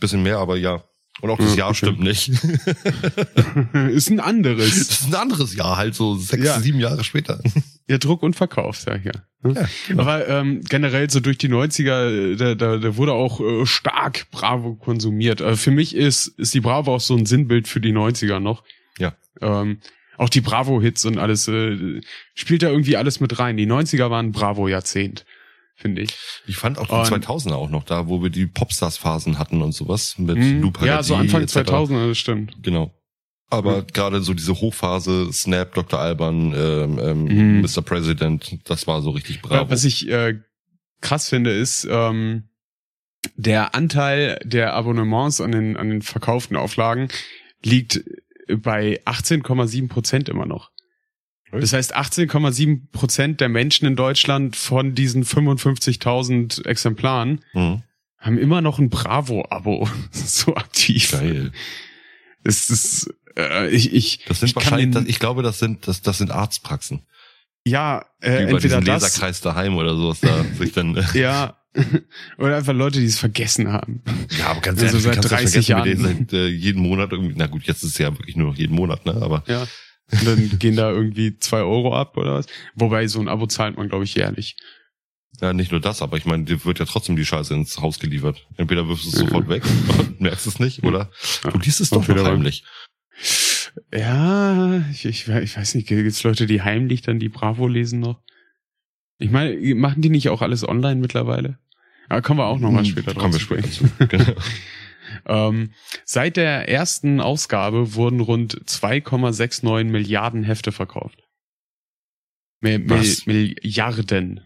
Bisschen 0.00 0.22
mehr, 0.22 0.38
aber 0.38 0.56
ja. 0.56 0.82
Und 1.20 1.30
auch 1.30 1.38
das 1.38 1.50
Ja, 1.50 1.56
Jahr 1.58 1.68
okay. 1.70 1.76
stimmt 1.76 2.00
nicht. 2.00 2.28
ist 3.90 4.10
ein 4.10 4.20
anderes. 4.20 4.76
ist 4.76 5.06
ein 5.06 5.14
anderes 5.14 5.54
Jahr, 5.54 5.76
halt 5.76 5.94
so 5.94 6.16
sechs, 6.16 6.44
Ja. 6.44 6.60
sieben 6.60 6.80
Jahre 6.80 7.04
später. 7.04 7.40
Ja, 7.88 7.98
Druck 7.98 8.22
und 8.22 8.34
Verkauf, 8.34 8.84
ich 8.86 9.04
ja. 9.04 9.12
Ja, 9.44 9.66
genau. 9.88 10.02
Aber 10.02 10.28
ähm, 10.28 10.62
generell 10.68 11.10
so 11.10 11.20
durch 11.20 11.38
die 11.38 11.48
90er, 11.48 12.32
äh, 12.32 12.36
da, 12.36 12.54
da, 12.54 12.76
da 12.78 12.96
wurde 12.96 13.12
auch 13.12 13.40
äh, 13.40 13.66
stark 13.66 14.26
Bravo 14.30 14.74
konsumiert. 14.74 15.42
Also 15.42 15.56
für 15.56 15.70
mich 15.70 15.94
ist, 15.94 16.28
ist 16.38 16.54
die 16.54 16.60
Bravo 16.60 16.94
auch 16.94 17.00
so 17.00 17.14
ein 17.16 17.26
Sinnbild 17.26 17.68
für 17.68 17.80
die 17.80 17.92
90er 17.92 18.40
noch. 18.40 18.62
Ja. 18.98 19.14
Ähm, 19.40 19.80
auch 20.16 20.28
die 20.28 20.40
Bravo-Hits 20.40 21.04
und 21.06 21.18
alles, 21.18 21.48
äh, 21.48 22.00
spielt 22.34 22.62
da 22.62 22.68
irgendwie 22.70 22.96
alles 22.96 23.18
mit 23.20 23.38
rein. 23.38 23.56
Die 23.56 23.66
90er 23.66 24.10
waren 24.10 24.30
Bravo-Jahrzehnt, 24.30 25.24
finde 25.74 26.02
ich. 26.02 26.16
Ich 26.46 26.56
fand 26.56 26.78
auch 26.78 26.86
die 26.86 26.92
Und- 27.12 27.24
2000er 27.24 27.54
auch 27.56 27.68
noch 27.68 27.82
da, 27.84 28.06
wo 28.08 28.22
wir 28.22 28.30
die 28.30 28.46
Popstars-Phasen 28.46 29.38
hatten 29.40 29.60
und 29.60 29.72
sowas 29.72 30.14
mit 30.18 30.36
Mhm. 30.36 30.60
Lou 30.62 30.72
ja, 30.84 31.02
so 31.02 31.16
Anfang 31.16 31.42
etc. 31.42 31.52
2000, 31.64 32.10
das 32.10 32.18
stimmt. 32.18 32.56
Genau. 32.62 32.94
Aber 33.50 33.82
Mhm. 33.82 33.86
gerade 33.92 34.20
so 34.22 34.34
diese 34.34 34.54
Hochphase, 34.54 35.32
Snap, 35.32 35.74
Dr. 35.74 36.00
Alban, 36.00 36.52
ähm, 36.56 36.98
ähm, 36.98 37.24
Mhm. 37.24 37.60
Mr. 37.60 37.82
President, 37.82 38.58
das 38.64 38.86
war 38.86 39.02
so 39.02 39.10
richtig 39.10 39.42
bravo. 39.42 39.70
Was 39.70 39.84
ich 39.84 40.08
äh, 40.08 40.40
krass 41.00 41.28
finde, 41.28 41.50
ist 41.50 41.86
ähm, 41.90 42.48
der 43.36 43.74
Anteil 43.74 44.38
der 44.44 44.74
Abonnements 44.74 45.40
an 45.40 45.52
den, 45.52 45.76
an 45.76 45.88
den 45.90 46.02
verkauften 46.02 46.56
Auflagen 46.56 47.08
liegt 47.62 48.02
bei 48.58 49.00
18,7 49.06 49.88
Prozent 49.88 50.28
immer 50.28 50.46
noch. 50.46 50.70
Das 51.52 51.72
heißt, 51.72 51.96
18,7 51.96 52.90
Prozent 52.90 53.40
der 53.40 53.48
Menschen 53.48 53.86
in 53.86 53.94
Deutschland 53.94 54.56
von 54.56 54.94
diesen 54.96 55.24
55.000 55.24 56.66
Exemplaren 56.66 57.40
Mhm. 57.54 57.82
haben 58.18 58.38
immer 58.38 58.60
noch 58.60 58.78
ein 58.80 58.88
Bravo-Abo 58.90 59.88
so 60.10 60.56
aktiv. 60.56 61.12
Geil. 61.12 61.52
Es 62.42 62.68
ist, 62.70 63.08
äh, 63.36 63.68
ich, 63.68 63.92
ich, 63.92 64.24
Das 64.26 64.40
sind 64.40 64.48
ich 64.50 64.56
wahrscheinlich, 64.56 64.86
den- 64.86 64.92
das, 64.92 65.04
ich 65.06 65.18
glaube, 65.18 65.42
das 65.42 65.58
sind, 65.58 65.86
das, 65.88 66.02
das 66.02 66.18
sind 66.18 66.30
Arztpraxen. 66.30 67.02
ja, 67.66 68.04
Die 68.22 68.26
äh, 68.26 68.42
über 68.44 68.52
entweder 68.52 68.80
diesen 68.80 68.84
das, 68.84 69.02
Leserkreis 69.04 69.40
daheim 69.40 69.76
oder 69.76 69.94
sowas 69.96 70.20
da 70.20 70.44
sich 70.58 70.72
dann, 70.72 70.96
äh, 70.96 71.04
ja, 71.18 71.58
oder 72.38 72.56
einfach 72.58 72.72
Leute, 72.72 73.00
die 73.00 73.06
es 73.06 73.18
vergessen 73.18 73.72
haben. 73.72 74.02
ja, 74.38 74.46
aber 74.46 74.60
ganz 74.60 74.80
Also 74.80 74.96
ehrlich, 74.98 75.02
seit 75.02 75.24
du 75.24 75.28
kannst 75.28 75.32
das 75.32 75.40
30 75.40 75.66
vergessen, 75.66 75.84
wir 76.00 76.08
Jahren. 76.08 76.26
seit 76.28 76.32
äh, 76.32 76.46
jeden 76.48 76.82
Monat 76.82 77.10
irgendwie, 77.12 77.34
na 77.36 77.46
gut, 77.48 77.64
jetzt 77.64 77.82
ist 77.82 77.90
es 77.92 77.98
ja 77.98 78.12
wirklich 78.16 78.36
nur 78.36 78.48
noch 78.52 78.56
jeden 78.56 78.74
Monat, 78.76 79.04
ne, 79.06 79.14
aber 79.20 79.42
Ja. 79.46 79.66
Und 80.12 80.26
dann 80.26 80.58
gehen 80.58 80.76
da 80.76 80.90
irgendwie 80.90 81.38
zwei 81.38 81.60
Euro 81.60 81.96
ab 81.96 82.16
oder 82.18 82.34
was. 82.34 82.46
Wobei 82.74 83.06
so 83.08 83.20
ein 83.20 83.26
Abo 83.28 83.46
zahlt 83.46 83.76
man, 83.78 83.88
glaube 83.88 84.04
ich, 84.04 84.14
jährlich. 84.14 84.54
ja, 85.40 85.54
nicht 85.54 85.72
nur 85.72 85.80
das, 85.80 86.02
aber 86.02 86.18
ich 86.18 86.26
meine, 86.26 86.44
dir 86.44 86.62
wird 86.66 86.78
ja 86.78 86.84
trotzdem 86.84 87.16
die 87.16 87.24
Scheiße 87.24 87.54
ins 87.54 87.78
Haus 87.80 87.98
geliefert. 87.98 88.46
Entweder 88.58 88.86
wirfst 88.86 89.06
du 89.06 89.08
es 89.08 89.14
sofort 89.16 89.48
weg 89.48 89.62
und 89.98 90.20
merkst 90.20 90.46
es 90.46 90.60
nicht, 90.60 90.84
oder 90.84 91.10
du 91.42 91.58
liest 91.58 91.80
es 91.80 91.88
doch 91.90 92.06
noch 92.06 92.24
heimlich. 92.24 92.64
Ja, 93.92 94.84
ich, 94.90 95.04
ich, 95.04 95.28
ich 95.28 95.56
weiß 95.56 95.74
nicht, 95.74 95.88
gibt 95.88 96.06
es 96.06 96.22
Leute, 96.22 96.46
die 96.46 96.62
heimlich 96.62 97.02
dann 97.02 97.18
die 97.18 97.28
Bravo 97.28 97.66
lesen 97.66 98.00
noch? 98.00 98.20
Ich 99.18 99.30
meine, 99.30 99.74
machen 99.74 100.02
die 100.02 100.10
nicht 100.10 100.28
auch 100.28 100.42
alles 100.42 100.66
online 100.66 101.00
mittlerweile? 101.00 101.58
Aber 102.08 102.22
kommen 102.22 102.38
wir 102.40 102.46
auch 102.46 102.58
nochmal 102.58 102.84
Hm, 102.84 102.90
später 102.90 103.14
kommen 103.14 103.32
wir 103.32 103.38
drauf 103.38 103.40
zu 103.40 103.40
später 103.40 103.68
sprechen. 103.68 103.92
zu. 103.98 104.06
Genau. 104.08 104.32
Ähm, 105.26 105.70
seit 106.04 106.36
der 106.36 106.68
ersten 106.68 107.20
Ausgabe 107.20 107.94
wurden 107.94 108.20
rund 108.20 108.54
2,69 108.64 109.84
Milliarden 109.84 110.42
Hefte 110.42 110.72
verkauft. 110.72 111.22
Mil 112.60 112.88
Was? 112.88 113.26
Milliarden. 113.26 114.40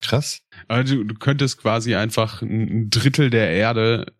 Krass. 0.00 0.42
Also 0.68 1.02
du, 1.02 1.14
könntest 1.14 1.58
quasi 1.58 1.94
einfach 1.94 2.42
ein 2.42 2.68
ein 2.84 2.90
Drittel 2.90 3.30
der 3.30 3.50
Erde, 3.50 4.12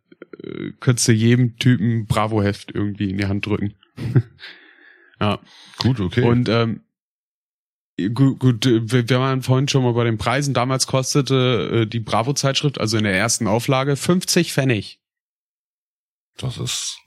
äh, 0.43 0.73
könntest 0.81 1.09
du 1.09 1.13
jedem 1.13 1.57
Typen 1.59 2.07
Bravo-Heft 2.07 2.75
irgendwie 2.75 3.11
in 3.11 3.19
die 3.19 3.27
Hand 3.27 3.47
drücken. 3.47 3.75
ja. 5.21 5.39
Gut, 5.79 6.01
okay. 6.01 6.23
Und 6.23 6.49
ähm, 6.49 6.83
gut, 8.15 8.39
gut, 8.39 8.67
äh, 8.67 8.91
wir, 8.91 9.09
wir 9.09 9.19
waren 9.21 9.43
vorhin 9.43 9.69
schon 9.69 9.83
mal 9.83 9.93
bei 9.93 10.05
den 10.05 10.19
Preisen. 10.19 10.55
Damals 10.55 10.87
kostete 10.87 11.83
äh, 11.83 11.87
die 11.87 12.01
Bravo-Zeitschrift, 12.01 12.81
also 12.81 12.97
in 12.97 13.05
der 13.05 13.17
ersten 13.17 13.47
Auflage, 13.47 13.97
50 13.97 14.53
Pfennig. 14.53 15.01
Das 16.37 16.57
ist 16.59 17.01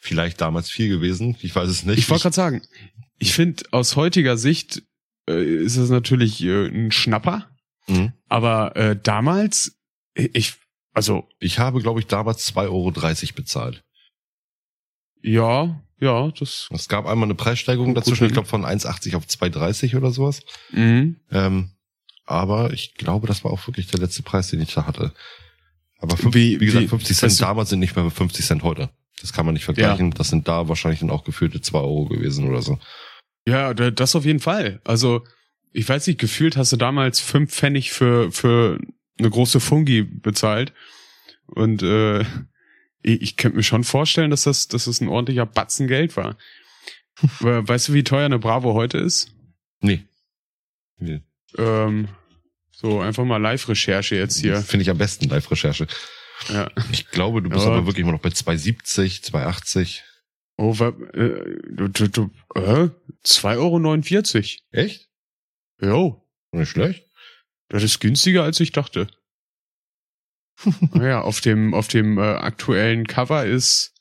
vielleicht 0.00 0.40
damals 0.40 0.68
viel 0.70 0.88
gewesen. 0.88 1.36
Ich 1.40 1.54
weiß 1.54 1.68
es 1.68 1.84
nicht. 1.84 1.98
Ich 1.98 2.10
wollte 2.10 2.22
gerade 2.24 2.34
sagen, 2.34 2.62
ich 3.18 3.32
finde 3.32 3.62
aus 3.70 3.94
heutiger 3.94 4.36
Sicht 4.36 4.82
äh, 5.28 5.44
ist 5.44 5.76
es 5.76 5.90
natürlich 5.90 6.42
äh, 6.42 6.66
ein 6.66 6.90
Schnapper. 6.90 7.48
Mhm. 7.86 8.12
Aber 8.28 8.76
äh, 8.76 8.96
damals, 9.00 9.78
ich, 10.14 10.54
also 10.92 11.28
Ich 11.38 11.58
habe, 11.58 11.80
glaube 11.80 12.00
ich, 12.00 12.06
damals 12.06 12.46
2,30 12.52 12.68
Euro 12.70 12.90
bezahlt. 13.34 13.82
ja, 15.22 15.80
ja, 16.00 16.30
das. 16.32 16.68
Es 16.72 16.88
gab 16.88 17.06
einmal 17.06 17.26
eine 17.28 17.36
Preissteigerung 17.36 17.94
dazwischen, 17.94 18.26
ich 18.26 18.32
glaube 18.32 18.48
von 18.48 18.64
1,80 18.64 19.14
auf 19.16 19.24
2,30 19.26 19.96
oder 19.96 20.10
sowas. 20.10 20.40
Mhm. 20.72 21.20
Ähm, 21.30 21.70
aber 22.24 22.72
ich 22.72 22.94
glaube, 22.94 23.26
das 23.28 23.44
war 23.44 23.52
auch 23.52 23.66
wirklich 23.68 23.86
der 23.86 24.00
letzte 24.00 24.22
Preis, 24.24 24.48
den 24.48 24.60
ich 24.60 24.74
da 24.74 24.84
hatte. 24.86 25.12
Aber 26.00 26.16
fünf, 26.16 26.34
Wie- 26.34 26.58
wie, 26.60 26.66
gesagt, 26.66 26.84
wie- 26.84 26.88
50 26.88 27.16
Cent 27.16 27.40
damals 27.40 27.70
sind 27.70 27.78
nicht 27.78 27.94
mehr 27.94 28.10
50 28.10 28.44
Cent 28.44 28.62
heute. 28.64 28.90
Das 29.20 29.32
kann 29.32 29.46
man 29.46 29.54
nicht 29.54 29.64
vergleichen. 29.64 30.10
Das 30.10 30.28
sind 30.30 30.48
da 30.48 30.68
wahrscheinlich 30.68 30.98
dann 31.00 31.10
auch 31.10 31.22
gefühlte 31.22 31.60
2 31.60 31.78
Euro 31.78 32.06
gewesen 32.06 32.48
oder 32.48 32.62
so. 32.62 32.80
Ja, 33.46 33.72
da- 33.72 33.92
das 33.92 34.16
auf 34.16 34.24
jeden 34.24 34.40
Fall. 34.40 34.80
Also, 34.84 35.24
ich 35.72 35.88
weiß 35.88 36.08
nicht, 36.08 36.18
gefühlt 36.18 36.56
hast 36.56 36.72
du 36.72 36.76
damals 36.76 37.20
fünf 37.20 37.52
Pfennig 37.54 37.92
für, 37.92 38.32
für 38.32 38.78
eine 39.22 39.30
große 39.30 39.60
Fungi 39.60 40.02
bezahlt. 40.02 40.72
Und 41.46 41.82
äh, 41.82 42.20
ich, 43.02 43.22
ich 43.22 43.36
könnte 43.36 43.56
mir 43.56 43.62
schon 43.62 43.84
vorstellen, 43.84 44.30
dass 44.30 44.42
das, 44.44 44.68
dass 44.68 44.84
das 44.84 45.00
ein 45.00 45.08
ordentlicher 45.08 45.46
Batzen 45.46 45.86
Geld 45.88 46.16
war. 46.16 46.36
Aber 47.40 47.66
weißt 47.68 47.88
du, 47.88 47.94
wie 47.94 48.04
teuer 48.04 48.26
eine 48.26 48.38
Bravo 48.38 48.74
heute 48.74 48.98
ist? 48.98 49.32
Nee. 49.80 50.04
nee. 50.98 51.20
Ähm, 51.58 52.08
so, 52.70 53.00
einfach 53.00 53.24
mal 53.24 53.36
Live-Recherche 53.36 54.16
jetzt 54.16 54.40
hier. 54.40 54.60
Finde 54.60 54.82
ich 54.82 54.90
am 54.90 54.98
besten 54.98 55.28
Live-Recherche. 55.28 55.86
Ja. 56.48 56.70
Ich 56.90 57.08
glaube, 57.08 57.42
du 57.42 57.50
bist 57.50 57.64
Ja. 57.64 57.72
aber 57.72 57.86
wirklich 57.86 58.02
immer 58.02 58.12
noch 58.12 58.20
bei 58.20 58.30
2,70, 58.30 59.30
2,80. 59.30 60.00
Oh, 60.56 60.72
äh, 60.72 61.58
du, 61.70 61.88
du, 61.88 62.08
du, 62.08 62.30
äh, 62.54 62.88
2,49 63.24 63.56
Euro. 63.58 64.82
Echt? 64.84 65.08
Jo, 65.80 66.28
Nicht 66.52 66.70
schlecht. 66.70 67.08
Das 67.72 67.82
ist 67.82 68.00
günstiger, 68.00 68.44
als 68.44 68.60
ich 68.60 68.70
dachte. 68.72 69.08
naja, 70.92 71.22
auf 71.22 71.40
dem, 71.40 71.72
auf 71.72 71.88
dem 71.88 72.18
äh, 72.18 72.20
aktuellen 72.20 73.06
Cover 73.06 73.46
ist 73.46 73.94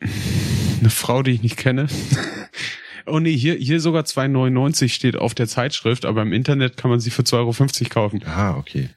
eine 0.00 0.90
Frau, 0.90 1.22
die 1.22 1.30
ich 1.32 1.42
nicht 1.42 1.56
kenne. 1.56 1.88
oh 3.06 3.18
nee, 3.18 3.34
hier, 3.34 3.54
hier 3.54 3.80
sogar 3.80 4.04
2,99 4.04 4.90
steht 4.90 5.16
auf 5.16 5.34
der 5.34 5.48
Zeitschrift, 5.48 6.04
aber 6.04 6.20
im 6.20 6.34
Internet 6.34 6.76
kann 6.76 6.90
man 6.90 7.00
sie 7.00 7.10
für 7.10 7.22
2,50 7.22 7.36
Euro 7.38 7.88
kaufen. 7.88 8.22
Ah, 8.26 8.56
okay. 8.56 8.90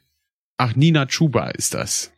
Ach, 0.57 0.75
Nina 0.75 1.05
Chuba 1.05 1.51
ist 1.51 1.73
das. 1.73 2.11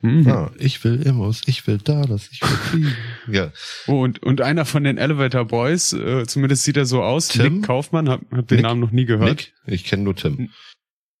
Mhm. 0.00 0.28
Ah, 0.28 0.52
ich 0.58 0.84
will 0.84 1.02
Immos, 1.02 1.42
ich 1.46 1.66
will 1.66 1.78
da, 1.78 2.02
das 2.02 2.28
ich 2.30 2.40
will 2.40 2.48
fliegen. 2.48 2.96
Ja, 3.32 3.50
Oh, 3.88 4.00
und, 4.02 4.22
und 4.22 4.40
einer 4.40 4.64
von 4.64 4.84
den 4.84 4.96
Elevator 4.96 5.44
Boys, 5.44 5.92
äh, 5.92 6.24
zumindest 6.26 6.62
sieht 6.64 6.76
er 6.76 6.86
so 6.86 7.02
aus, 7.02 7.28
Tim? 7.28 7.54
Nick 7.56 7.64
Kaufmann, 7.66 8.08
hab, 8.08 8.20
hab 8.30 8.46
den 8.46 8.56
Nick? 8.58 8.62
Namen 8.62 8.80
noch 8.80 8.92
nie 8.92 9.06
gehört. 9.06 9.28
Nick? 9.30 9.54
Ich 9.66 9.84
kenne 9.84 10.04
nur 10.04 10.14
Tim. 10.14 10.50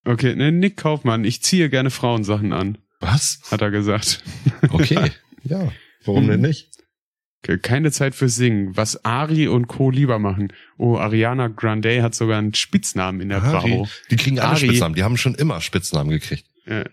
Okay, 0.04 0.36
ne, 0.36 0.52
Nick 0.52 0.76
Kaufmann, 0.76 1.24
ich 1.24 1.42
ziehe 1.42 1.68
gerne 1.70 1.90
Frauensachen 1.90 2.52
an, 2.52 2.78
Was? 3.00 3.40
hat 3.50 3.60
er 3.62 3.70
gesagt. 3.72 4.22
Okay. 4.70 5.10
ja. 5.42 5.72
Warum 6.04 6.28
denn 6.28 6.40
nicht? 6.40 6.70
Okay, 7.44 7.58
Keine 7.58 7.90
Zeit 7.92 8.14
für 8.14 8.28
Singen, 8.28 8.76
was 8.76 9.04
Ari 9.04 9.48
und 9.48 9.66
Co. 9.68 9.90
lieber 9.90 10.18
machen. 10.18 10.52
Oh, 10.76 10.96
Ariana 10.96 11.48
Grande 11.48 12.02
hat 12.02 12.14
sogar 12.14 12.38
einen 12.38 12.54
Spitznamen 12.54 13.20
in 13.20 13.28
der 13.28 13.42
Ari. 13.42 13.70
Bravo. 13.70 13.88
Die 14.10 14.16
kriegen 14.16 14.38
alle 14.38 14.50
Ari. 14.50 14.66
Spitznamen. 14.66 14.94
Die 14.94 15.02
haben 15.04 15.16
schon 15.16 15.34
immer 15.34 15.60
Spitznamen 15.60 16.10
gekriegt. 16.10 16.46
Ja. 16.68 16.84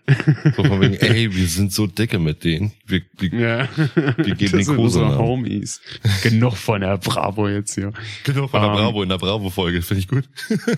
So 0.56 0.64
von 0.64 0.80
wegen, 0.80 0.94
ey, 0.94 1.34
wir 1.34 1.46
sind 1.48 1.70
so 1.72 1.86
dicke 1.86 2.18
mit 2.18 2.44
denen. 2.44 2.72
Wir, 2.86 3.02
wir, 3.18 3.28
ja. 3.38 3.68
Wir 4.16 4.34
geben 4.34 4.52
das 4.58 4.66
den 4.66 4.76
Kosenamen. 4.76 4.78
unsere 4.78 5.18
Homies. 5.18 5.80
Genug 6.22 6.56
von 6.56 6.80
der 6.80 6.96
Bravo 6.98 7.48
jetzt 7.48 7.74
hier. 7.74 7.92
genau 8.24 8.48
von 8.48 8.60
der 8.62 8.70
Ähm. 8.70 8.76
Bravo 8.76 9.02
in 9.02 9.08
der 9.10 9.18
Bravo-Folge. 9.18 9.82
Finde 9.82 9.98
ich 10.00 10.08
gut. 10.08 10.28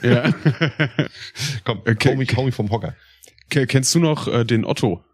Ja. 0.03 0.33
Komm, 1.65 1.79
Okay, 1.87 2.11
hau, 2.13 2.17
mich, 2.17 2.37
hau 2.37 2.45
mich 2.45 2.55
vom 2.55 2.71
Hocker. 2.71 2.97
Ke- 3.51 3.67
Kennst 3.67 3.95
du 3.95 4.01
noch 4.01 4.27
äh, 4.29 4.45
den 4.45 4.65
Otto? 4.65 5.05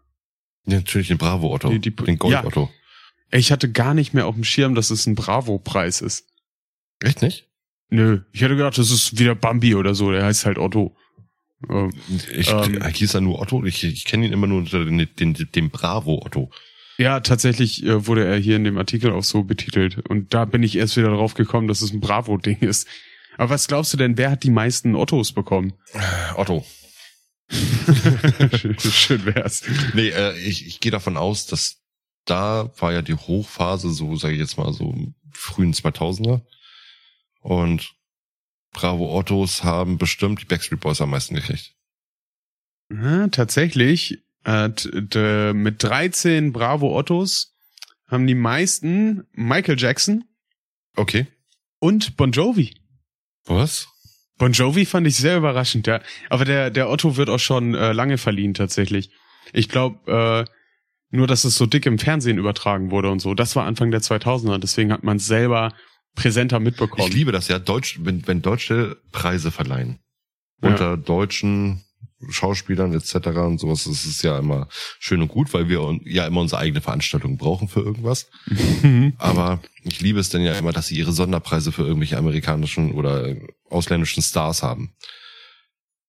Ja, 0.65 0.77
natürlich 0.77 1.07
den 1.09 1.17
Bravo-Otto. 1.17 1.69
Die- 1.69 1.79
die- 1.79 1.95
den 1.95 2.17
Gold-Otto. 2.17 2.69
Ich 3.31 3.51
hatte 3.51 3.71
gar 3.71 3.93
nicht 3.93 4.13
mehr 4.13 4.25
auf 4.27 4.35
dem 4.35 4.43
Schirm, 4.43 4.75
dass 4.75 4.89
es 4.89 5.05
ein 5.05 5.15
Bravo-Preis 5.15 6.01
ist. 6.01 6.25
Echt 7.01 7.21
nicht? 7.21 7.47
Nö, 7.89 8.21
ich 8.31 8.41
hätte 8.41 8.55
gedacht, 8.55 8.77
das 8.77 8.89
ist 8.89 9.19
wieder 9.19 9.35
Bambi 9.35 9.75
oder 9.75 9.93
so, 9.93 10.11
der 10.11 10.25
heißt 10.25 10.45
halt 10.45 10.57
Otto. 10.57 10.95
Ähm, 11.69 11.91
Ich, 12.31 12.49
Ähm. 12.51 12.81
äh, 12.81 12.91
hieß 12.91 13.13
er 13.15 13.21
nur 13.21 13.39
Otto? 13.39 13.63
Ich, 13.65 13.83
ich 13.83 14.05
kenne 14.05 14.25
ihn 14.25 14.33
immer 14.33 14.47
nur 14.47 14.59
unter 14.59 14.83
den, 14.85 15.07
den, 15.19 15.33
den 15.33 15.69
Bravo-Otto. 15.69 16.51
ja, 16.97 17.19
tatsächlich 17.19 17.83
äh, 17.83 18.07
wurde 18.07 18.25
er 18.25 18.37
hier 18.37 18.55
in 18.55 18.63
dem 18.63 18.77
Artikel 18.77 19.11
auch 19.11 19.23
so 19.23 19.43
betitelt. 19.43 19.97
Und 20.09 20.33
da 20.33 20.45
bin 20.45 20.63
ich 20.63 20.75
erst 20.75 20.97
wieder 20.97 21.09
drauf 21.09 21.33
gekommen, 21.33 21.67
dass 21.67 21.81
es 21.81 21.91
ein 21.93 21.99
Bravo-Ding 22.01 22.59
ist. 22.59 22.87
Aber 23.37 23.49
was 23.49 23.67
glaubst 23.67 23.91
du 23.93 23.97
denn, 23.97 24.17
wer 24.17 24.31
hat 24.31 24.43
die 24.43 24.49
meisten 24.51 24.95
Ottos 24.95 25.33
bekommen? 25.33 25.73
Otto. 26.35 26.65
schön, 28.57 28.79
schön 28.79 29.25
wär's. 29.25 29.63
Nee, 29.93 30.09
äh, 30.09 30.37
ich, 30.39 30.65
ich 30.67 30.79
gehe 30.79 30.91
davon 30.91 31.17
aus, 31.17 31.45
dass 31.45 31.81
da 32.25 32.71
war 32.79 32.91
ja 32.93 33.01
die 33.01 33.13
Hochphase, 33.13 33.91
so 33.91 34.15
sage 34.15 34.33
ich 34.33 34.39
jetzt 34.39 34.57
mal, 34.57 34.73
so 34.73 34.89
im 34.91 35.15
frühen 35.31 35.73
2000er. 35.73 36.41
Und 37.41 37.91
Bravo 38.75 39.17
Ottos 39.17 39.63
haben 39.63 39.97
bestimmt 39.97 40.41
die 40.41 40.45
Backstreet 40.45 40.81
Boys 40.81 41.01
am 41.01 41.09
meisten 41.09 41.33
gekriegt. 41.35 41.73
Ja, 42.91 43.27
tatsächlich, 43.29 44.19
äh, 44.43 44.69
t- 44.69 45.01
t- 45.07 45.53
mit 45.53 45.81
13 45.81 46.51
Bravo 46.53 46.95
Ottos 46.97 47.55
haben 48.07 48.27
die 48.27 48.35
meisten 48.35 49.23
Michael 49.31 49.79
Jackson 49.79 50.25
Okay. 50.95 51.25
und 51.79 52.15
Bon 52.17 52.31
Jovi. 52.31 52.75
Was? 53.45 53.87
Bon 54.37 54.51
Jovi 54.51 54.85
fand 54.85 55.07
ich 55.07 55.15
sehr 55.15 55.37
überraschend, 55.37 55.87
ja. 55.87 56.01
Aber 56.29 56.45
der, 56.45 56.69
der 56.69 56.89
Otto 56.89 57.15
wird 57.17 57.29
auch 57.29 57.39
schon 57.39 57.73
äh, 57.73 57.93
lange 57.93 58.17
verliehen, 58.17 58.53
tatsächlich. 58.53 59.09
Ich 59.53 59.69
glaube, 59.69 60.45
äh, 60.47 60.51
nur, 61.15 61.27
dass 61.27 61.45
es 61.45 61.55
so 61.55 61.65
dick 61.65 61.85
im 61.85 61.97
Fernsehen 61.97 62.37
übertragen 62.37 62.91
wurde 62.91 63.09
und 63.09 63.19
so. 63.19 63.33
Das 63.33 63.55
war 63.55 63.65
Anfang 63.65 63.89
der 63.91 64.01
2000er, 64.01 64.57
deswegen 64.59 64.91
hat 64.91 65.03
man 65.03 65.17
es 65.17 65.25
selber 65.27 65.73
präsenter 66.15 66.59
mitbekommen. 66.59 67.07
Ich 67.07 67.13
liebe 67.13 67.31
das 67.31 67.47
ja, 67.47 67.59
Deutsch, 67.59 67.99
wenn, 68.01 68.25
wenn 68.27 68.41
Deutsche 68.41 68.97
Preise 69.11 69.51
verleihen. 69.51 69.99
Ja. 70.61 70.69
Unter 70.69 70.97
deutschen 70.97 71.83
Schauspielern 72.29 72.93
etc. 72.93 73.15
und 73.39 73.59
sowas, 73.59 73.83
das 73.83 74.05
ist 74.05 74.23
ja 74.23 74.39
immer 74.39 74.67
schön 74.99 75.21
und 75.21 75.27
gut, 75.27 75.53
weil 75.53 75.69
wir 75.69 75.99
ja 76.05 76.25
immer 76.25 76.41
unsere 76.41 76.61
eigene 76.61 76.81
Veranstaltung 76.81 77.37
brauchen 77.37 77.67
für 77.67 77.81
irgendwas. 77.81 78.27
Aber 79.17 79.59
ich 79.83 80.01
liebe 80.01 80.19
es 80.19 80.29
dann 80.29 80.41
ja 80.41 80.53
immer, 80.53 80.71
dass 80.71 80.87
sie 80.87 80.97
ihre 80.97 81.11
Sonderpreise 81.11 81.71
für 81.71 81.83
irgendwelche 81.83 82.17
amerikanischen 82.17 82.93
oder 82.93 83.35
ausländischen 83.69 84.23
Stars 84.23 84.63
haben. 84.63 84.93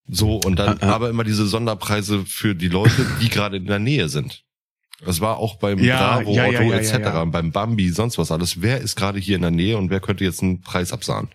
So, 0.08 0.36
und 0.36 0.56
dann 0.56 0.78
Ah, 0.80 0.86
ah. 0.86 0.94
aber 0.94 1.10
immer 1.10 1.24
diese 1.24 1.46
Sonderpreise 1.46 2.24
für 2.24 2.54
die 2.54 2.68
Leute, 2.68 3.04
die 3.20 3.28
gerade 3.28 3.56
in 3.56 3.66
der 3.66 3.80
Nähe 3.80 4.08
sind. 4.08 4.44
Das 5.04 5.20
war 5.20 5.36
auch 5.36 5.56
beim 5.58 5.78
Ja, 5.78 5.98
Bravo, 6.18 6.32
ja, 6.32 6.46
ja, 6.46 6.60
Otto 6.60 6.72
etc., 6.72 6.96
beim 7.26 7.52
Bambi, 7.52 7.90
sonst 7.90 8.16
was 8.16 8.32
alles. 8.32 8.62
Wer 8.62 8.80
ist 8.80 8.96
gerade 8.96 9.18
hier 9.18 9.36
in 9.36 9.42
der 9.42 9.50
Nähe 9.50 9.76
und 9.76 9.90
wer 9.90 10.00
könnte 10.00 10.24
jetzt 10.24 10.42
einen 10.42 10.62
Preis 10.62 10.90
absahen? 10.92 11.28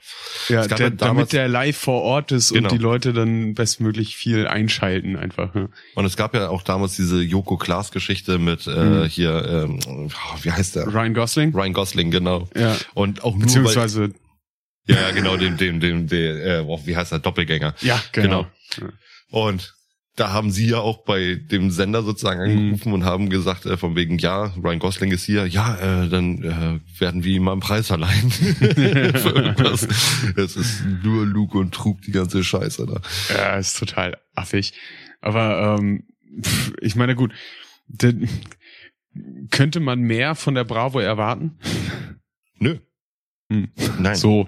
ja, 0.50 0.65
der, 0.65 0.78
damals- 0.89 0.97
damit 0.97 1.34
der 1.34 1.47
live 1.47 1.78
vor 1.78 2.02
Ort 2.02 2.32
ist 2.32 2.52
Genau. 2.54 2.69
und 2.69 2.71
die 2.76 2.82
Leute 2.82 3.13
dann 3.13 3.54
bestmöglich 3.54 4.15
viel 4.17 4.47
einschalten 4.47 5.15
einfach. 5.15 5.54
Und 5.93 6.06
es 6.06 6.17
gab 6.17 6.34
ja 6.34 6.50
auch 6.50 6.63
damals 6.63 6.95
diese 6.95 7.21
Joko 7.21 7.58
Klaas 7.58 7.91
Geschichte 7.91 8.39
mit 8.39 8.65
äh, 8.65 8.71
Mhm. 8.84 9.06
hier, 9.06 9.45
ähm, 9.69 9.80
oh, 9.88 10.38
wie 10.41 10.52
heißt 10.52 10.76
der? 10.78 10.88
Ryan 10.88 11.13
Gosling? 11.13 11.54
Ryan 11.54 11.74
Gosling, 11.74 12.10
genau. 12.10 12.50
Ja. 12.56 12.76
Und 12.95 13.24
auch 13.24 13.34
nur 13.36 13.41
Beziehungsweise, 13.41 14.10
weil, 14.88 14.95
ja, 14.95 15.12
genau, 15.12 15.38
dem, 15.38 15.58
dem, 15.58 15.80
dem, 15.80 16.08
dem 16.08 16.38
äh, 16.38 16.63
oh, 16.65 16.82
wie 16.86 16.95
heißt 16.97 17.12
der, 17.12 17.19
Doppelgänger. 17.19 17.76
ja, 17.82 18.02
genau. 18.12 18.47
Und 19.30 19.76
da 20.15 20.32
haben 20.34 20.52
sie 20.52 20.67
ja 20.67 20.78
auch 20.80 21.04
bei 21.06 21.36
dem 21.36 21.71
Sender 21.71 22.04
sozusagen 22.04 22.41
Mhm. 22.41 22.58
angerufen 22.58 22.93
und 22.93 23.06
haben 23.06 23.30
gesagt, 23.30 23.65
äh, 23.65 23.78
von 23.78 23.95
wegen, 23.95 24.17
ja, 24.17 24.54
Ryan 24.62 24.80
Gosling 24.80 25.12
ist 25.12 25.24
hier, 25.24 25.47
ja, 25.47 25.76
äh, 26.04 26.10
dann 26.10 26.43
äh, 26.43 27.00
werden 27.00 27.24
wir 27.24 27.34
ihm 27.36 27.43
mal 27.43 27.54
einen 27.54 27.62
Preis 27.62 27.88
verleihen. 27.88 28.30
Für 28.32 29.30
irgendwas. 29.36 29.88
Es 30.36 30.56
ist 30.58 30.84
nur 31.04 31.26
Lug 31.26 31.56
und 31.56 31.74
Trug, 31.74 32.02
die 32.02 32.12
ganze 32.12 32.43
Scheiße 32.43 32.86
da. 32.86 33.02
Ja, 33.34 33.56
ist 33.58 33.78
total 33.80 34.17
affig. 34.36 34.74
Aber 35.21 35.78
ähm, 35.80 36.04
pff, 36.41 36.74
ich 36.82 36.95
meine, 36.95 37.15
gut, 37.15 37.34
denn, 37.88 38.28
könnte 39.50 39.80
man 39.80 40.00
mehr 40.02 40.36
von 40.36 40.56
der 40.56 40.63
Bravo 40.65 41.00
erwarten? 41.00 41.58
Nö. 42.60 42.78
Hm. 43.52 43.69
Nein. 44.00 44.15
So. 44.15 44.47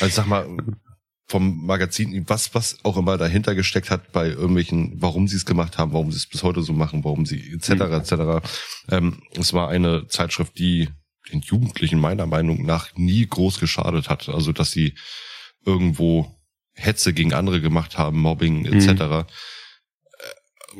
Also 0.00 0.14
sag 0.14 0.26
mal, 0.26 0.46
vom 1.30 1.64
Magazin, 1.64 2.24
was, 2.28 2.52
was 2.56 2.84
auch 2.84 2.96
immer 2.96 3.16
dahinter 3.16 3.54
gesteckt 3.54 3.88
hat 3.90 4.10
bei 4.10 4.30
irgendwelchen, 4.30 5.00
warum 5.00 5.28
sie 5.28 5.36
es 5.36 5.46
gemacht 5.46 5.78
haben, 5.78 5.92
warum 5.92 6.10
sie 6.10 6.16
es 6.16 6.26
bis 6.26 6.42
heute 6.42 6.60
so 6.62 6.72
machen, 6.72 7.04
warum 7.04 7.24
sie 7.24 7.52
etc. 7.52 7.70
Mhm. 7.70 7.80
etc. 7.92 8.12
Ähm, 8.90 9.22
es 9.38 9.52
war 9.52 9.68
eine 9.68 10.08
Zeitschrift, 10.08 10.58
die 10.58 10.88
den 11.30 11.40
Jugendlichen 11.42 12.00
meiner 12.00 12.26
Meinung 12.26 12.66
nach 12.66 12.96
nie 12.96 13.24
groß 13.28 13.60
geschadet 13.60 14.08
hat. 14.08 14.28
Also 14.28 14.50
dass 14.52 14.72
sie 14.72 14.94
irgendwo 15.64 16.36
Hetze 16.74 17.12
gegen 17.12 17.32
andere 17.32 17.60
gemacht 17.60 17.96
haben, 17.96 18.18
Mobbing 18.18 18.64
etc. 18.64 18.88
Äh, 19.00 19.24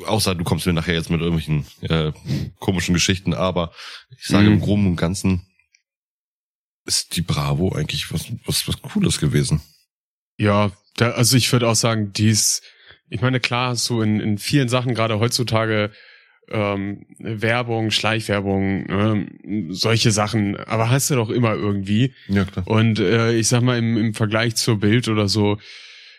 außer 0.07 0.35
du 0.35 0.43
kommst 0.43 0.67
mir 0.67 0.73
nachher 0.73 0.95
jetzt 0.95 1.11
mit 1.11 1.21
irgendwelchen 1.21 1.65
äh, 1.83 2.13
komischen 2.59 2.95
Geschichten, 2.95 3.35
aber 3.35 3.71
ich 4.19 4.27
sage 4.27 4.49
Mhm. 4.49 4.55
im 4.55 4.61
Groben 4.61 4.87
und 4.89 4.97
Ganzen 4.97 5.47
ist 6.87 7.15
die 7.15 7.23
Bravo 7.23 7.71
eigentlich 7.73 8.13
was, 8.13 8.33
was, 8.47 8.67
was 8.67 8.83
Cooles 8.83 9.21
gewesen. 9.21 9.61
Ja, 10.41 10.73
da, 10.97 11.11
also 11.11 11.37
ich 11.37 11.53
würde 11.53 11.69
auch 11.69 11.75
sagen, 11.75 12.15
die 12.15 12.31
ist, 12.31 12.63
ich 13.11 13.21
meine, 13.21 13.41
klar 13.41 13.71
hast 13.71 13.91
du 13.91 14.01
in, 14.01 14.21
in 14.21 14.39
vielen 14.39 14.71
Sachen, 14.71 14.95
gerade 14.95 15.21
heutzutage, 15.21 15.91
ähm, 16.49 17.05
Werbung, 17.19 17.91
Schleichwerbung, 17.91 18.87
ähm, 18.89 19.69
solche 19.69 20.11
Sachen, 20.13 20.57
aber 20.57 20.89
hast 20.89 21.11
du 21.11 21.17
doch 21.17 21.29
immer 21.29 21.53
irgendwie. 21.53 22.15
Ja, 22.29 22.47
klar. 22.47 22.67
Und 22.67 22.99
äh, 23.01 23.35
ich 23.35 23.49
sag 23.49 23.61
mal, 23.63 23.77
im, 23.77 23.99
im 23.99 24.15
Vergleich 24.15 24.57
zur 24.57 24.81
Bild 24.81 25.09
oder 25.09 25.29
so 25.29 25.59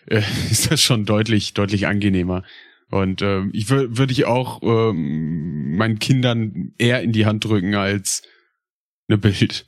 äh, 0.05 0.21
ist 0.51 0.71
das 0.71 0.84
schon 0.84 1.05
deutlich, 1.05 1.55
deutlich 1.55 1.88
angenehmer. 1.88 2.43
Und 2.91 3.23
äh, 3.23 3.41
ich 3.53 3.71
würde 3.71 3.97
würd 3.97 4.12
ich 4.12 4.25
auch 4.25 4.62
ähm, 4.62 5.77
meinen 5.77 5.97
Kindern 5.97 6.73
eher 6.77 7.01
in 7.01 7.12
die 7.12 7.25
Hand 7.25 7.43
drücken 7.43 7.73
als 7.73 8.21
eine 9.07 9.17
Bild. 9.17 9.65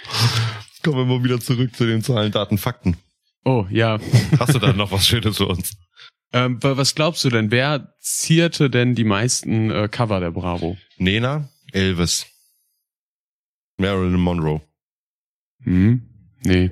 Kommen 0.82 0.98
wir 0.98 1.04
mal 1.06 1.24
wieder 1.24 1.40
zurück 1.40 1.74
zu 1.74 1.86
den 1.86 2.02
Zahlen, 2.02 2.32
Daten, 2.32 2.58
Fakten. 2.58 2.98
Oh, 3.44 3.66
ja. 3.70 3.98
Hast 4.38 4.54
du 4.54 4.58
da 4.58 4.72
noch 4.72 4.92
was 4.92 5.06
Schönes 5.06 5.36
für 5.38 5.46
uns? 5.46 5.76
Ähm, 6.32 6.62
wa- 6.62 6.76
was 6.76 6.94
glaubst 6.94 7.24
du 7.24 7.30
denn? 7.30 7.50
Wer 7.50 7.94
zierte 8.00 8.70
denn 8.70 8.94
die 8.94 9.04
meisten 9.04 9.70
äh, 9.70 9.88
Cover 9.90 10.20
der 10.20 10.30
Bravo? 10.30 10.76
Nena, 10.96 11.48
Elvis, 11.72 12.26
Marilyn 13.78 14.20
Monroe. 14.20 14.60
Hm? 15.64 16.02
Nee. 16.44 16.70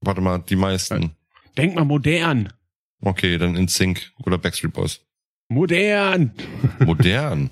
Warte 0.00 0.20
mal, 0.20 0.38
die 0.38 0.56
meisten. 0.56 1.16
Denk 1.56 1.74
mal 1.74 1.84
modern. 1.84 2.52
Okay, 3.00 3.36
dann 3.38 3.56
in 3.56 3.68
Sync 3.68 4.12
oder 4.24 4.38
Backstreet 4.38 4.72
Boys. 4.72 5.00
Modern. 5.48 6.32
Modern. 6.80 7.50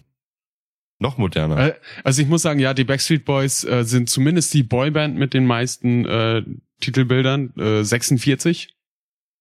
noch 1.01 1.19
moderner. 1.19 1.59
Äh, 1.69 1.75
also 2.05 2.23
ich 2.23 2.29
muss 2.29 2.43
sagen, 2.43 2.61
ja, 2.61 2.73
die 2.75 2.85
Backstreet 2.85 3.25
Boys 3.25 3.65
äh, 3.65 3.85
sind 3.85 4.09
zumindest 4.09 4.55
die 4.55 4.63
Boyband 4.63 5.17
mit 5.17 5.35
den 5.35 5.47
meisten 5.47 6.07
äh, 6.07 6.43
Titelbildern. 6.81 7.53
Äh, 7.59 7.85
46. 7.85 8.75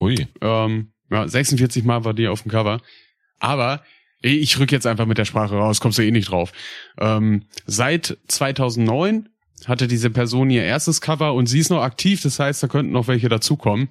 Ui. 0.00 0.26
Ähm, 0.40 0.92
ja, 1.10 1.26
46 1.26 1.84
Mal 1.84 2.04
war 2.04 2.14
die 2.14 2.28
auf 2.28 2.42
dem 2.42 2.50
Cover. 2.50 2.80
Aber 3.38 3.82
ich 4.22 4.58
rück 4.58 4.70
jetzt 4.70 4.86
einfach 4.86 5.06
mit 5.06 5.18
der 5.18 5.24
Sprache 5.24 5.54
raus, 5.56 5.80
kommst 5.80 5.98
du 5.98 6.02
eh 6.04 6.10
nicht 6.10 6.30
drauf. 6.30 6.52
Ähm, 6.98 7.46
seit 7.66 8.18
2009 8.28 9.28
hatte 9.66 9.88
diese 9.88 10.10
Person 10.10 10.50
ihr 10.50 10.62
erstes 10.64 11.00
Cover 11.00 11.34
und 11.34 11.46
sie 11.46 11.58
ist 11.58 11.70
noch 11.70 11.82
aktiv, 11.82 12.20
das 12.22 12.38
heißt, 12.38 12.62
da 12.62 12.68
könnten 12.68 12.92
noch 12.92 13.08
welche 13.08 13.28
dazukommen. 13.28 13.88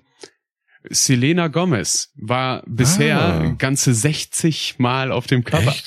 Selena 0.90 1.48
Gomez 1.48 2.12
war 2.16 2.64
bisher 2.68 3.20
Ah. 3.20 3.50
ganze 3.58 3.94
60 3.94 4.80
Mal 4.80 5.12
auf 5.12 5.28
dem 5.28 5.44
Cover. 5.44 5.72
Echt? 5.72 5.86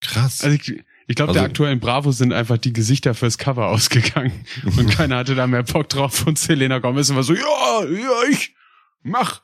Krass. 0.00 0.42
Also 0.42 0.56
ich, 0.56 0.82
ich 1.08 1.16
glaube, 1.16 1.30
Also- 1.30 1.40
der 1.40 1.48
aktuellen 1.48 1.80
Bravo 1.80 2.12
sind 2.12 2.32
einfach 2.32 2.58
die 2.58 2.72
Gesichter 2.72 3.14
fürs 3.14 3.36
Cover 3.38 3.66
ausgegangen 3.66 4.32
und 4.76 4.88
keiner 4.90 5.16
hatte 5.16 5.34
da 5.34 5.46
mehr 5.48 5.64
Bock 5.64 5.88
drauf 5.88 6.24
und 6.26 6.38
Selena 6.38 6.78
Gomez 6.78 7.12
war 7.12 7.22
so, 7.24 7.34
ja, 7.34 7.42
ja, 7.84 8.30
ich 8.30 8.54
mach. 9.02 9.40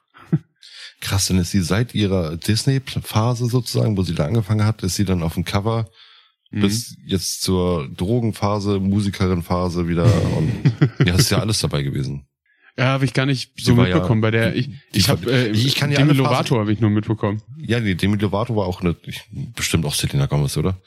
Krass, 1.01 1.27
dann 1.27 1.39
ist 1.39 1.51
sie 1.51 1.61
seit 1.61 1.95
ihrer 1.95 2.37
Disney-Phase 2.37 3.47
sozusagen, 3.47 3.97
wo 3.97 4.03
sie 4.03 4.15
da 4.15 4.25
angefangen 4.27 4.65
hat, 4.65 4.83
ist 4.83 4.95
sie 4.95 5.05
dann 5.05 5.23
auf 5.23 5.35
dem 5.35 5.45
Cover 5.45 5.89
Mhm. 6.51 6.61
bis 6.61 6.97
jetzt 7.05 7.43
zur 7.43 7.89
Drogenphase, 7.89 8.79
Musikerin-Phase 8.79 9.89
wieder 9.89 10.05
und 10.37 10.53
ja, 11.07 11.15
ist 11.17 11.31
ja 11.31 11.39
alles 11.41 11.59
dabei 11.59 11.83
gewesen. 11.83 12.27
Ja, 12.79 12.87
habe 12.87 13.05
ich 13.05 13.13
gar 13.13 13.27
nicht 13.27 13.53
so 13.61 13.77
war 13.77 13.89
ja- 13.89 13.95
mitbekommen 13.97 14.21
bei 14.21 14.31
der. 14.31 14.55
Ich, 14.55 14.69
ich 14.93 15.09
habe 15.09 15.31
äh, 15.33 15.49
ich 15.51 15.75
kann 15.75 15.91
ja 15.91 15.99
Demi 15.99 16.13
Lovato 16.13 16.59
habe 16.59 16.73
ich 16.73 16.81
nur 16.81 16.91
mitbekommen. 16.91 17.43
Ja, 17.59 17.81
die 17.81 17.97
Demi 17.97 18.17
Lovato 18.19 18.55
war 18.57 18.67
auch 18.67 18.81
eine, 18.83 18.95
ich, 19.07 19.23
bestimmt 19.57 19.85
auch 19.85 19.95
Selena 19.95 20.27
Gomez, 20.27 20.57
oder? 20.57 20.81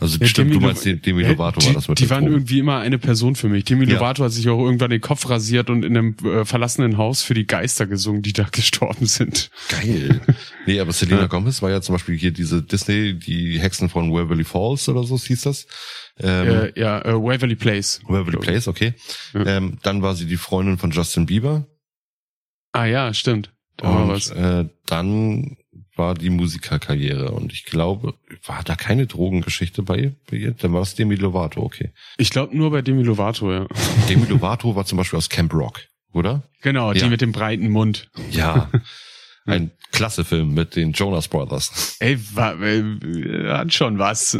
Also 0.00 0.18
Ja, 0.18 0.26
stimmt, 0.26 0.50
Demi 0.50 0.60
du 0.60 0.66
meinst, 0.66 0.84
Demi 0.84 1.22
Lovato 1.22 1.60
die, 1.60 1.66
war 1.68 1.74
das 1.74 1.86
mit 1.88 2.00
Die 2.00 2.10
waren 2.10 2.24
Drogen. 2.24 2.34
irgendwie 2.34 2.58
immer 2.58 2.78
eine 2.80 2.98
Person 2.98 3.36
für 3.36 3.48
mich. 3.48 3.64
Demi 3.64 3.84
Ja. 3.86 3.94
Lovato 3.94 4.24
hat 4.24 4.32
sich 4.32 4.48
auch 4.48 4.58
irgendwann 4.58 4.90
den 4.90 5.00
Kopf 5.00 5.28
rasiert 5.30 5.70
und 5.70 5.84
in 5.84 5.96
einem 5.96 6.16
äh, 6.24 6.44
verlassenen 6.44 6.96
Haus 6.98 7.22
für 7.22 7.34
die 7.34 7.46
Geister 7.46 7.86
gesungen, 7.86 8.20
die 8.22 8.32
da 8.32 8.42
gestorben 8.52 9.06
sind. 9.06 9.50
Geil. 9.68 10.20
Nee, 10.66 10.80
aber 10.80 10.92
Selena 10.92 11.20
Ja. 11.22 11.26
Gomez 11.28 11.62
war 11.62 11.70
ja 11.70 11.80
zum 11.80 11.94
Beispiel 11.94 12.16
hier 12.18 12.32
diese 12.32 12.60
Disney, 12.62 13.14
die 13.16 13.60
Hexen 13.60 13.88
von 13.88 14.10
Waverly 14.12 14.44
Falls 14.44 14.88
oder 14.88 15.04
so 15.04 15.16
hieß 15.16 15.42
das. 15.42 15.66
Ähm, 16.18 16.48
Äh, 16.74 16.80
ja, 16.80 17.00
äh, 17.04 17.12
Waverly 17.14 17.54
Place. 17.54 18.00
Waverly 18.06 18.38
Place, 18.38 18.66
okay. 18.66 18.94
Ähm, 19.34 19.78
dann 19.82 20.02
war 20.02 20.16
sie 20.16 20.26
die 20.26 20.36
Freundin 20.36 20.76
von 20.76 20.90
Justin 20.90 21.26
Bieber. 21.26 21.66
Ah 22.72 22.86
ja, 22.86 23.14
stimmt. 23.14 23.52
Da 23.76 23.88
war 23.88 24.02
und 24.04 24.08
was. 24.10 24.30
äh, 24.30 24.64
dann 24.86 25.56
war 25.96 26.14
die 26.14 26.30
Musikerkarriere. 26.30 27.30
Und 27.32 27.52
ich 27.52 27.64
glaube, 27.64 28.14
war 28.46 28.62
da 28.64 28.74
keine 28.76 29.06
Drogengeschichte 29.06 29.82
bei, 29.82 30.14
bei 30.30 30.36
ihr? 30.36 30.52
Dann 30.52 30.72
war 30.72 30.82
es 30.82 30.94
Demi 30.94 31.14
Lovato, 31.14 31.62
okay. 31.62 31.92
Ich 32.18 32.30
glaube 32.30 32.56
nur 32.56 32.70
bei 32.70 32.82
Demi 32.82 33.02
Lovato, 33.02 33.52
ja. 33.52 33.66
Demi 34.08 34.26
Lovato 34.26 34.74
war 34.76 34.84
zum 34.84 34.98
Beispiel 34.98 35.16
aus 35.18 35.28
Camp 35.28 35.52
Rock, 35.54 35.80
oder? 36.12 36.42
Genau, 36.62 36.92
die 36.92 37.00
Ja. 37.00 37.08
mit 37.08 37.20
dem 37.20 37.32
breiten 37.32 37.68
Mund. 37.68 38.08
Ja. 38.30 38.70
Ein 39.46 39.72
klasse 39.92 40.24
Film 40.24 40.54
mit 40.54 40.74
den 40.74 40.92
Jonas 40.92 41.28
Brothers. 41.28 41.96
Ey, 42.00 42.18
war, 42.34 42.58
äh, 42.62 42.82
hat 43.50 43.74
schon 43.74 43.98
was. 43.98 44.34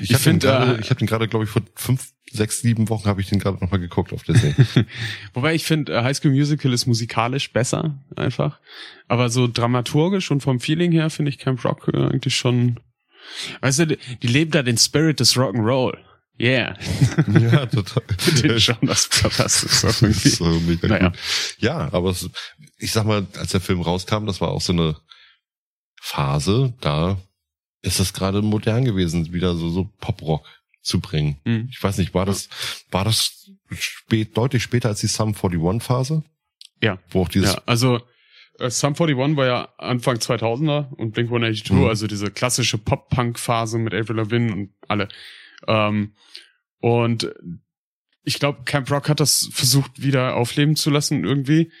Ich 0.00 0.14
hab 0.14 0.22
den 0.22 0.34
find, 0.34 0.42
gerade, 0.44 0.76
äh, 0.76 0.80
ich 0.80 0.90
habe 0.90 0.98
den 1.00 1.08
gerade, 1.08 1.26
glaube 1.26 1.44
ich, 1.44 1.50
vor 1.50 1.62
fünf, 1.74 2.12
sechs, 2.32 2.60
sieben 2.60 2.88
Wochen 2.88 3.06
habe 3.08 3.20
ich 3.20 3.28
den 3.28 3.38
gerade 3.38 3.58
nochmal 3.58 3.80
geguckt 3.80 4.12
auf 4.12 4.22
Disney. 4.22 4.54
Wobei 5.34 5.54
ich 5.54 5.64
finde, 5.64 5.92
äh, 5.92 6.02
High 6.02 6.16
School 6.16 6.32
Musical 6.32 6.72
ist 6.72 6.86
musikalisch 6.86 7.52
besser, 7.52 7.98
einfach. 8.16 8.58
Aber 9.06 9.30
so 9.30 9.48
dramaturgisch 9.48 10.30
und 10.30 10.42
vom 10.42 10.60
Feeling 10.60 10.92
her 10.92 11.10
finde 11.10 11.30
ich 11.30 11.38
Camp 11.38 11.64
Rock 11.64 11.88
äh, 11.92 11.96
eigentlich 11.96 12.36
schon. 12.36 12.80
Weißt 13.60 13.80
du, 13.80 13.86
die, 13.86 13.98
die 14.22 14.26
leben 14.26 14.50
da 14.50 14.62
den 14.62 14.78
Spirit 14.78 15.20
des 15.20 15.36
Rock'n'Roll. 15.36 15.96
Yeah. 16.40 16.76
ja, 17.40 17.66
total. 17.66 18.02
den 18.42 18.60
schon 18.60 18.76
das 18.82 19.08
das 19.08 19.64
ist 19.64 20.36
so 20.36 20.44
mega 20.60 20.86
Naja. 20.86 21.08
gut. 21.08 21.18
Ja, 21.58 21.92
aber 21.92 22.10
es, 22.10 22.30
ich 22.78 22.92
sag 22.92 23.06
mal, 23.06 23.26
als 23.36 23.50
der 23.50 23.60
Film 23.60 23.80
rauskam, 23.80 24.26
das 24.26 24.40
war 24.40 24.50
auch 24.50 24.60
so 24.60 24.72
eine 24.72 24.96
Phase, 26.00 26.74
da 26.80 27.18
ist 27.82 27.98
es 27.98 28.12
gerade 28.12 28.40
modern 28.42 28.84
gewesen, 28.84 29.32
wieder 29.32 29.54
so, 29.56 29.68
so 29.70 29.90
Pop-Rock 30.00 30.46
zu 30.88 31.00
bringen. 31.00 31.38
Hm. 31.44 31.68
Ich 31.70 31.82
weiß 31.82 31.98
nicht, 31.98 32.14
war 32.14 32.26
das, 32.26 32.48
war 32.90 33.04
das 33.04 33.50
spät, 33.78 34.36
deutlich 34.36 34.62
später 34.62 34.88
als 34.88 35.00
die 35.00 35.06
Sum 35.06 35.34
41 35.34 35.82
Phase? 35.82 36.24
Ja. 36.82 36.98
Wo 37.10 37.22
auch 37.22 37.28
dieses, 37.28 37.54
Ja, 37.54 37.62
also 37.66 38.00
äh, 38.58 38.70
Sum 38.70 38.94
41 38.94 39.36
war 39.36 39.46
ja 39.46 39.68
Anfang 39.78 40.16
2000er 40.16 40.90
und 40.94 41.12
Blink 41.12 41.28
182, 41.28 41.70
Mhm. 41.72 41.84
also 41.86 42.06
diese 42.06 42.30
klassische 42.30 42.78
Pop-Punk-Phase 42.78 43.78
mit 43.78 43.94
Avril 43.94 44.16
Lavigne 44.16 44.52
und 44.52 44.70
alle. 44.88 45.08
Ähm, 45.66 46.14
und 46.80 47.32
ich 48.22 48.38
glaube, 48.38 48.62
Camp 48.64 48.90
Rock 48.90 49.08
hat 49.08 49.20
das 49.20 49.48
versucht 49.52 50.02
wieder 50.02 50.36
aufleben 50.36 50.76
zu 50.76 50.90
lassen 50.90 51.24
irgendwie. 51.24 51.72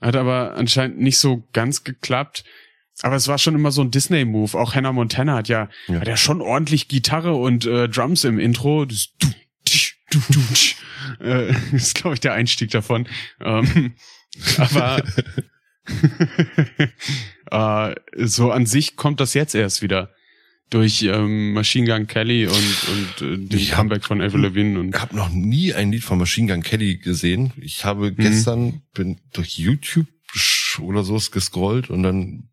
Hat 0.00 0.16
aber 0.16 0.54
anscheinend 0.56 0.98
nicht 0.98 1.18
so 1.18 1.48
ganz 1.52 1.84
geklappt. 1.84 2.44
Aber 3.02 3.16
es 3.16 3.28
war 3.28 3.38
schon 3.38 3.54
immer 3.54 3.70
so 3.72 3.82
ein 3.82 3.90
Disney-Move. 3.90 4.58
Auch 4.58 4.74
Hannah 4.74 4.92
Montana 4.92 5.36
hat 5.36 5.48
ja, 5.48 5.68
Ja. 5.88 6.00
hat 6.00 6.08
ja 6.08 6.16
schon 6.16 6.40
ordentlich 6.40 6.88
Gitarre 6.88 7.34
und 7.34 7.66
äh, 7.66 7.88
Drums 7.88 8.24
im 8.24 8.38
Intro. 8.38 8.84
Das, 8.86 9.08
du, 9.18 9.28
tsch, 9.66 9.94
du, 10.10 10.18
du, 10.30 10.40
tsch. 10.54 10.76
äh, 11.20 11.52
ist, 11.72 11.94
glaube 11.94 12.14
ich, 12.14 12.20
der 12.20 12.32
Einstieg 12.34 12.70
davon. 12.70 13.06
Ähm, 13.40 13.94
aber 14.56 15.02
äh, 17.50 17.94
so 18.16 18.50
an 18.50 18.66
sich 18.66 18.96
kommt 18.96 19.20
das 19.20 19.34
jetzt 19.34 19.54
erst 19.54 19.82
wieder. 19.82 20.10
Durch 20.68 21.02
ähm, 21.04 21.52
Machine 21.52 21.86
Gun 21.86 22.08
Kelly 22.08 22.46
und, 22.48 22.54
und 22.56 23.22
äh, 23.22 23.36
den 23.46 23.56
Ich 23.58 23.70
hab- 23.72 23.78
Comeback 23.82 24.04
von 24.04 24.20
Avril 24.20 24.40
Lavigne 24.42 24.80
und 24.80 24.94
Ich 24.96 25.00
habe 25.00 25.14
noch 25.14 25.28
nie 25.28 25.72
ein 25.74 25.92
Lied 25.92 26.02
von 26.02 26.18
Machine 26.18 26.52
Gun 26.52 26.62
Kelly 26.64 26.96
gesehen. 26.96 27.52
Ich 27.60 27.84
habe 27.84 28.12
gestern 28.12 28.82
bin 28.92 29.20
durch 29.32 29.58
YouTube 29.58 30.06
oder 30.80 31.04
so 31.04 31.20
gescrollt 31.30 31.88
und 31.88 32.02
dann 32.02 32.48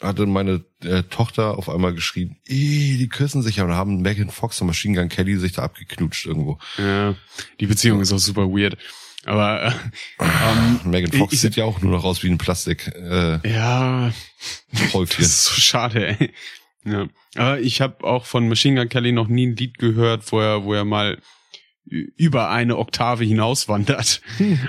hatte 0.00 0.26
meine 0.26 0.64
äh, 0.82 1.02
Tochter 1.04 1.56
auf 1.58 1.68
einmal 1.68 1.94
geschrien, 1.94 2.36
eh, 2.46 2.96
die 2.98 3.08
küssen 3.08 3.42
sich 3.42 3.56
ja 3.56 3.64
und 3.64 3.72
haben 3.72 4.02
Megan 4.02 4.30
Fox 4.30 4.60
und 4.60 4.66
Machine 4.66 4.98
Gun 4.98 5.08
Kelly 5.08 5.36
sich 5.36 5.52
da 5.52 5.62
abgeknutscht 5.62 6.26
irgendwo. 6.26 6.58
ja, 6.78 7.14
die 7.60 7.66
Beziehung 7.66 8.00
ist 8.00 8.12
auch 8.12 8.18
super 8.18 8.48
weird. 8.48 8.76
Aber 9.24 9.62
äh, 9.64 9.72
ähm, 10.20 10.80
Megan 10.90 11.12
Fox 11.12 11.32
ich- 11.32 11.40
sieht 11.40 11.56
ja 11.56 11.64
auch 11.64 11.80
nur 11.80 11.90
noch 11.92 12.04
aus 12.04 12.22
wie 12.22 12.28
ein 12.30 12.38
Plastik 12.38 12.86
äh, 12.94 13.38
ja, 13.50 14.12
Häufchen. 14.92 15.22
Das 15.24 15.32
ist 15.32 15.44
so 15.46 15.60
schade, 15.60 16.18
ey. 16.20 16.32
Ja. 16.84 17.08
Aber 17.34 17.58
ich 17.60 17.80
habe 17.80 18.04
auch 18.04 18.24
von 18.26 18.48
Machine 18.48 18.78
Gun 18.80 18.88
Kelly 18.88 19.10
noch 19.12 19.26
nie 19.26 19.46
ein 19.48 19.56
Lied 19.56 19.78
gehört, 19.78 20.30
wo 20.30 20.40
er, 20.40 20.62
wo 20.64 20.74
er 20.74 20.84
mal 20.84 21.18
über 21.88 22.50
eine 22.50 22.76
Oktave 22.78 23.24
hinauswandert. 23.24 24.20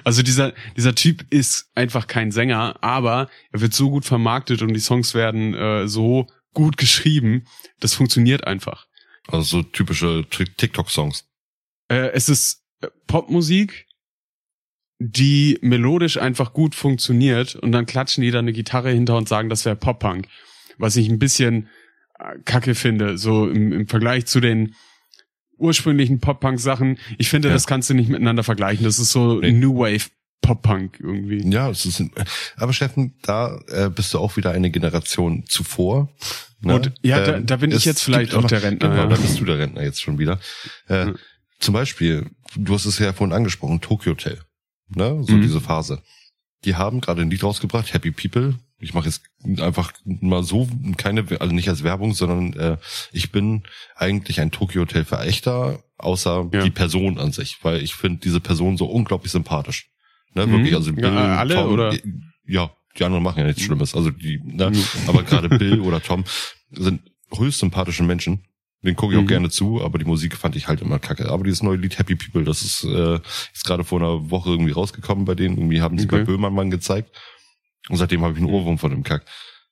Also 0.04 0.22
dieser, 0.22 0.54
dieser 0.76 0.94
Typ 0.94 1.26
ist 1.32 1.72
einfach 1.74 2.06
kein 2.06 2.32
Sänger, 2.32 2.78
aber 2.82 3.30
er 3.52 3.62
wird 3.62 3.74
so 3.74 3.90
gut 3.90 4.06
vermarktet 4.06 4.62
und 4.62 4.74
die 4.74 4.80
Songs 4.80 5.16
werden 5.16 5.56
äh, 5.56 5.88
so 5.88 6.28
gut 6.54 6.78
geschrieben, 6.78 7.46
das 7.80 7.94
funktioniert 7.96 8.46
einfach. 8.46 8.86
Also 9.28 9.42
so 9.42 9.64
typische 9.64 10.26
Ti- 10.30 10.46
TikTok-Songs. 10.46 11.26
Äh, 11.90 12.12
es 12.14 12.30
ist 12.30 12.64
äh, 12.82 12.88
Popmusik, 13.08 13.88
die 15.00 15.58
melodisch 15.62 16.18
einfach 16.18 16.54
gut 16.54 16.76
funktioniert 16.76 17.56
und 17.56 17.72
dann 17.72 17.86
klatschen 17.86 18.24
die 18.24 18.32
da 18.32 18.40
eine 18.40 18.54
Gitarre 18.54 18.92
hinter 18.92 19.18
und 19.18 19.28
sagen, 19.28 19.50
das 19.50 19.66
wäre 19.66 19.76
Pop-Punk. 19.76 20.28
Was 20.78 20.96
ich 20.96 21.10
ein 21.10 21.20
bisschen 21.20 21.70
äh, 22.20 22.38
kacke 22.46 22.76
finde, 22.76 23.18
so 23.18 23.50
im, 23.50 23.74
im 23.74 23.88
Vergleich 23.88 24.26
zu 24.28 24.40
den 24.40 24.76
ursprünglichen 25.58 26.20
Pop-Punk-Sachen. 26.20 26.98
Ich 27.18 27.30
finde, 27.30 27.48
Ja. 27.50 27.54
das 27.54 27.68
kannst 27.68 27.90
du 27.90 27.94
nicht 27.94 28.10
miteinander 28.10 28.44
vergleichen. 28.44 28.84
Das 28.86 29.00
ist 29.00 29.12
so 29.12 29.40
Nee. 29.40 29.52
New 29.52 29.76
Wave 29.78 30.10
Pop-Punk 30.42 31.00
irgendwie. 31.00 31.50
Ja, 31.50 31.70
es 31.70 31.86
ist, 31.86 32.04
aber 32.56 32.72
Steffen, 32.74 33.16
da 33.24 33.60
äh, 33.68 33.90
bist 33.90 34.14
du 34.14 34.20
auch 34.20 34.38
wieder 34.38 34.52
eine 34.52 34.70
Generation 34.70 35.46
zuvor. 35.48 36.10
ne? 36.62 36.76
Und 36.76 36.94
ja, 37.02 37.20
da- 37.24 37.36
Ähm, 37.38 37.46
da 37.46 37.58
bin 37.58 37.72
ich 37.72 37.86
jetzt 37.86 38.02
vielleicht 38.04 38.34
auch 38.34 38.46
der 38.46 38.64
Rentner, 38.64 38.90
Genau, 38.90 39.02
ja. 39.04 39.08
da 39.10 39.16
bist 39.16 39.40
du 39.40 39.46
der 39.46 39.58
Rentner 39.60 39.84
jetzt 39.84 40.02
schon 40.02 40.18
wieder. 40.20 40.40
Äh, 40.88 41.08
Ja. 41.08 41.14
Zum 41.60 41.74
Beispiel, 41.74 42.30
du 42.56 42.74
hast 42.76 42.86
es 42.86 43.00
ja 43.00 43.14
vorhin 43.14 43.36
angesprochen, 43.36 43.82
Tokyo 43.82 44.12
Hotel. 44.12 44.40
Ne? 44.90 45.24
So 45.24 45.34
Mhm. 45.34 45.42
diese 45.42 45.60
Phase. 45.60 46.02
Die 46.66 46.76
haben 46.76 47.02
gerade 47.02 47.22
ein 47.24 47.30
Lied 47.32 47.44
rausgebracht, 47.44 47.94
Happy 47.94 48.12
People. 48.12 48.56
Ich 48.80 48.94
mache 48.94 49.06
jetzt 49.06 49.24
einfach 49.60 49.92
mal 50.06 50.44
so 50.44 50.68
keine, 50.98 51.26
also 51.40 51.54
nicht 51.54 51.68
als 51.68 51.84
Werbung, 51.84 52.14
sondern 52.14 52.54
äh, 52.54 52.78
ich 53.12 53.32
bin 53.32 53.64
eigentlich 53.96 54.40
ein 54.40 54.52
Tokyo 54.52 54.82
Hotel 54.82 55.04
Verächter, 55.04 55.84
außer 55.98 56.50
Ja. 56.54 56.62
die 56.64 56.70
Person 56.70 57.18
an 57.18 57.32
sich, 57.32 57.58
weil 57.64 57.82
ich 57.82 57.96
finde 57.96 58.20
diese 58.24 58.40
Person 58.40 58.78
so 58.78 58.86
unglaublich 58.86 59.32
sympathisch. 59.32 59.90
Ne, 60.36 60.46
Mhm. 60.46 60.52
wirklich, 60.52 60.76
also 60.76 60.92
Ja, 60.92 61.38
alle, 61.38 61.56
Tom, 61.56 61.74
oder? 61.74 61.96
Ja, 62.46 62.70
die 63.00 63.04
anderen 63.04 63.24
machen 63.24 63.40
ja 63.40 63.46
nichts 63.46 63.64
Schlimmes. 63.64 63.96
Also 63.96 64.12
die, 64.12 64.40
ne, 64.44 64.70
Mhm. 64.70 64.84
aber 65.08 65.24
gerade 65.24 65.50
Bill 65.58 65.80
oder 65.82 66.02
Tom 66.02 66.24
sind 66.72 67.02
höchst 67.36 67.60
sympathische 67.60 68.04
Menschen. 68.04 68.44
Den 68.84 68.96
gucke 68.96 69.14
ich 69.14 69.18
auch 69.20 69.24
Mhm. 69.24 69.28
gerne 69.28 69.50
zu, 69.50 69.82
aber 69.84 69.98
die 69.98 70.06
Musik 70.06 70.38
fand 70.38 70.56
ich 70.56 70.68
halt 70.68 70.82
immer 70.82 71.00
kacke. 71.00 71.30
Aber 71.30 71.44
dieses 71.44 71.64
neue 71.64 71.78
Lied 71.78 71.98
Happy 71.98 72.16
People, 72.16 72.44
das 72.44 72.62
ist, 72.62 72.84
äh, 72.84 73.16
ist 73.54 73.66
gerade 73.66 73.84
vor 73.84 74.00
einer 74.00 74.30
Woche 74.30 74.52
irgendwie 74.52 74.72
rausgekommen 74.72 75.26
bei 75.26 75.34
denen. 75.34 75.58
Irgendwie 75.58 75.82
haben 75.82 75.98
sie 75.98 76.06
Okay. 76.06 76.20
bei 76.20 76.24
Böhmermann 76.26 76.70
gezeigt. 76.70 77.10
Und 77.90 77.98
seitdem 77.98 78.22
habe 78.22 78.34
ich 78.34 78.40
einen 78.40 78.50
Ohrwurm 78.50 78.78
von 78.78 78.92
dem 78.92 79.04
Kack. 79.04 79.24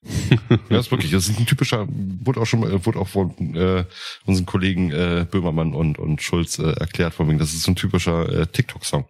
ja, 0.70 0.80
ist 0.80 0.92
wirklich. 0.92 1.12
Das 1.12 1.28
ist 1.28 1.40
ein 1.40 1.46
typischer, 1.46 1.88
wurde 1.90 2.40
auch 2.40 2.46
schon 2.46 2.60
mal, 2.60 2.86
wurde 2.86 3.00
auch 3.00 3.08
von 3.08 3.56
äh, 3.56 3.86
unseren 4.26 4.46
Kollegen 4.46 4.92
äh, 4.92 5.26
Böhmermann 5.30 5.74
und, 5.74 5.98
und 5.98 6.22
Schulz 6.22 6.60
äh, 6.60 6.72
erklärt, 6.74 7.14
von 7.16 7.28
wegen, 7.28 7.40
das 7.40 7.54
ist 7.54 7.64
so 7.64 7.72
ein 7.72 7.76
typischer 7.76 8.30
äh, 8.42 8.46
TikTok-Song. 8.48 9.06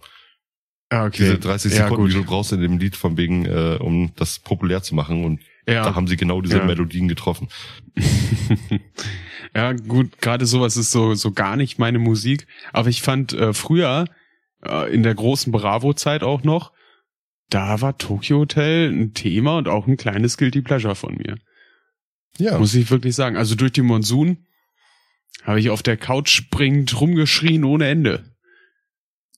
Ah, 0.89 1.05
okay. 1.05 1.17
Diese 1.23 1.39
30 1.39 1.71
Ja, 1.73 1.77
Sekunden, 1.83 2.03
gut. 2.03 2.11
die 2.11 2.15
du 2.15 2.23
brauchst 2.23 2.53
in 2.53 2.61
dem 2.61 2.77
Lied, 2.77 2.95
von 2.95 3.17
wegen, 3.17 3.45
äh, 3.45 3.77
um 3.81 4.11
das 4.15 4.39
populär 4.39 4.83
zu 4.83 4.95
machen. 4.95 5.25
Und 5.25 5.41
Ja. 5.67 5.83
da 5.83 5.95
haben 5.95 6.07
sie 6.07 6.15
genau 6.15 6.41
diese 6.41 6.59
Ja. 6.59 6.65
Melodien 6.65 7.07
getroffen. 7.07 7.49
ja, 9.55 9.73
gut, 9.73 10.21
gerade 10.21 10.45
sowas 10.45 10.77
ist 10.77 10.91
so, 10.91 11.13
so 11.15 11.31
gar 11.31 11.55
nicht 11.55 11.79
meine 11.79 11.99
Musik. 11.99 12.47
Aber 12.71 12.89
ich 12.89 13.01
fand 13.01 13.33
äh, 13.33 13.53
früher, 13.53 14.05
äh, 14.63 14.93
in 14.93 15.03
der 15.03 15.15
großen 15.15 15.51
Bravo-Zeit 15.51 16.23
auch 16.23 16.43
noch, 16.43 16.71
da 17.49 17.81
war 17.81 17.97
Tokyo 17.97 18.39
Hotel 18.39 18.91
ein 18.91 19.13
Thema 19.13 19.57
und 19.57 19.67
auch 19.67 19.87
ein 19.87 19.97
kleines 19.97 20.37
Guilty 20.37 20.61
Pleasure 20.61 20.95
von 20.95 21.15
mir. 21.15 21.37
Ja. 22.37 22.57
Muss 22.57 22.73
ich 22.73 22.89
wirklich 22.91 23.15
sagen. 23.15 23.37
Also 23.37 23.55
durch 23.55 23.71
den 23.73 23.85
Monsun 23.85 24.45
habe 25.43 25.59
ich 25.59 25.69
auf 25.69 25.83
der 25.83 25.97
Couch 25.97 26.29
springend 26.29 26.99
rumgeschrien 26.99 27.63
ohne 27.63 27.87
Ende. 27.87 28.35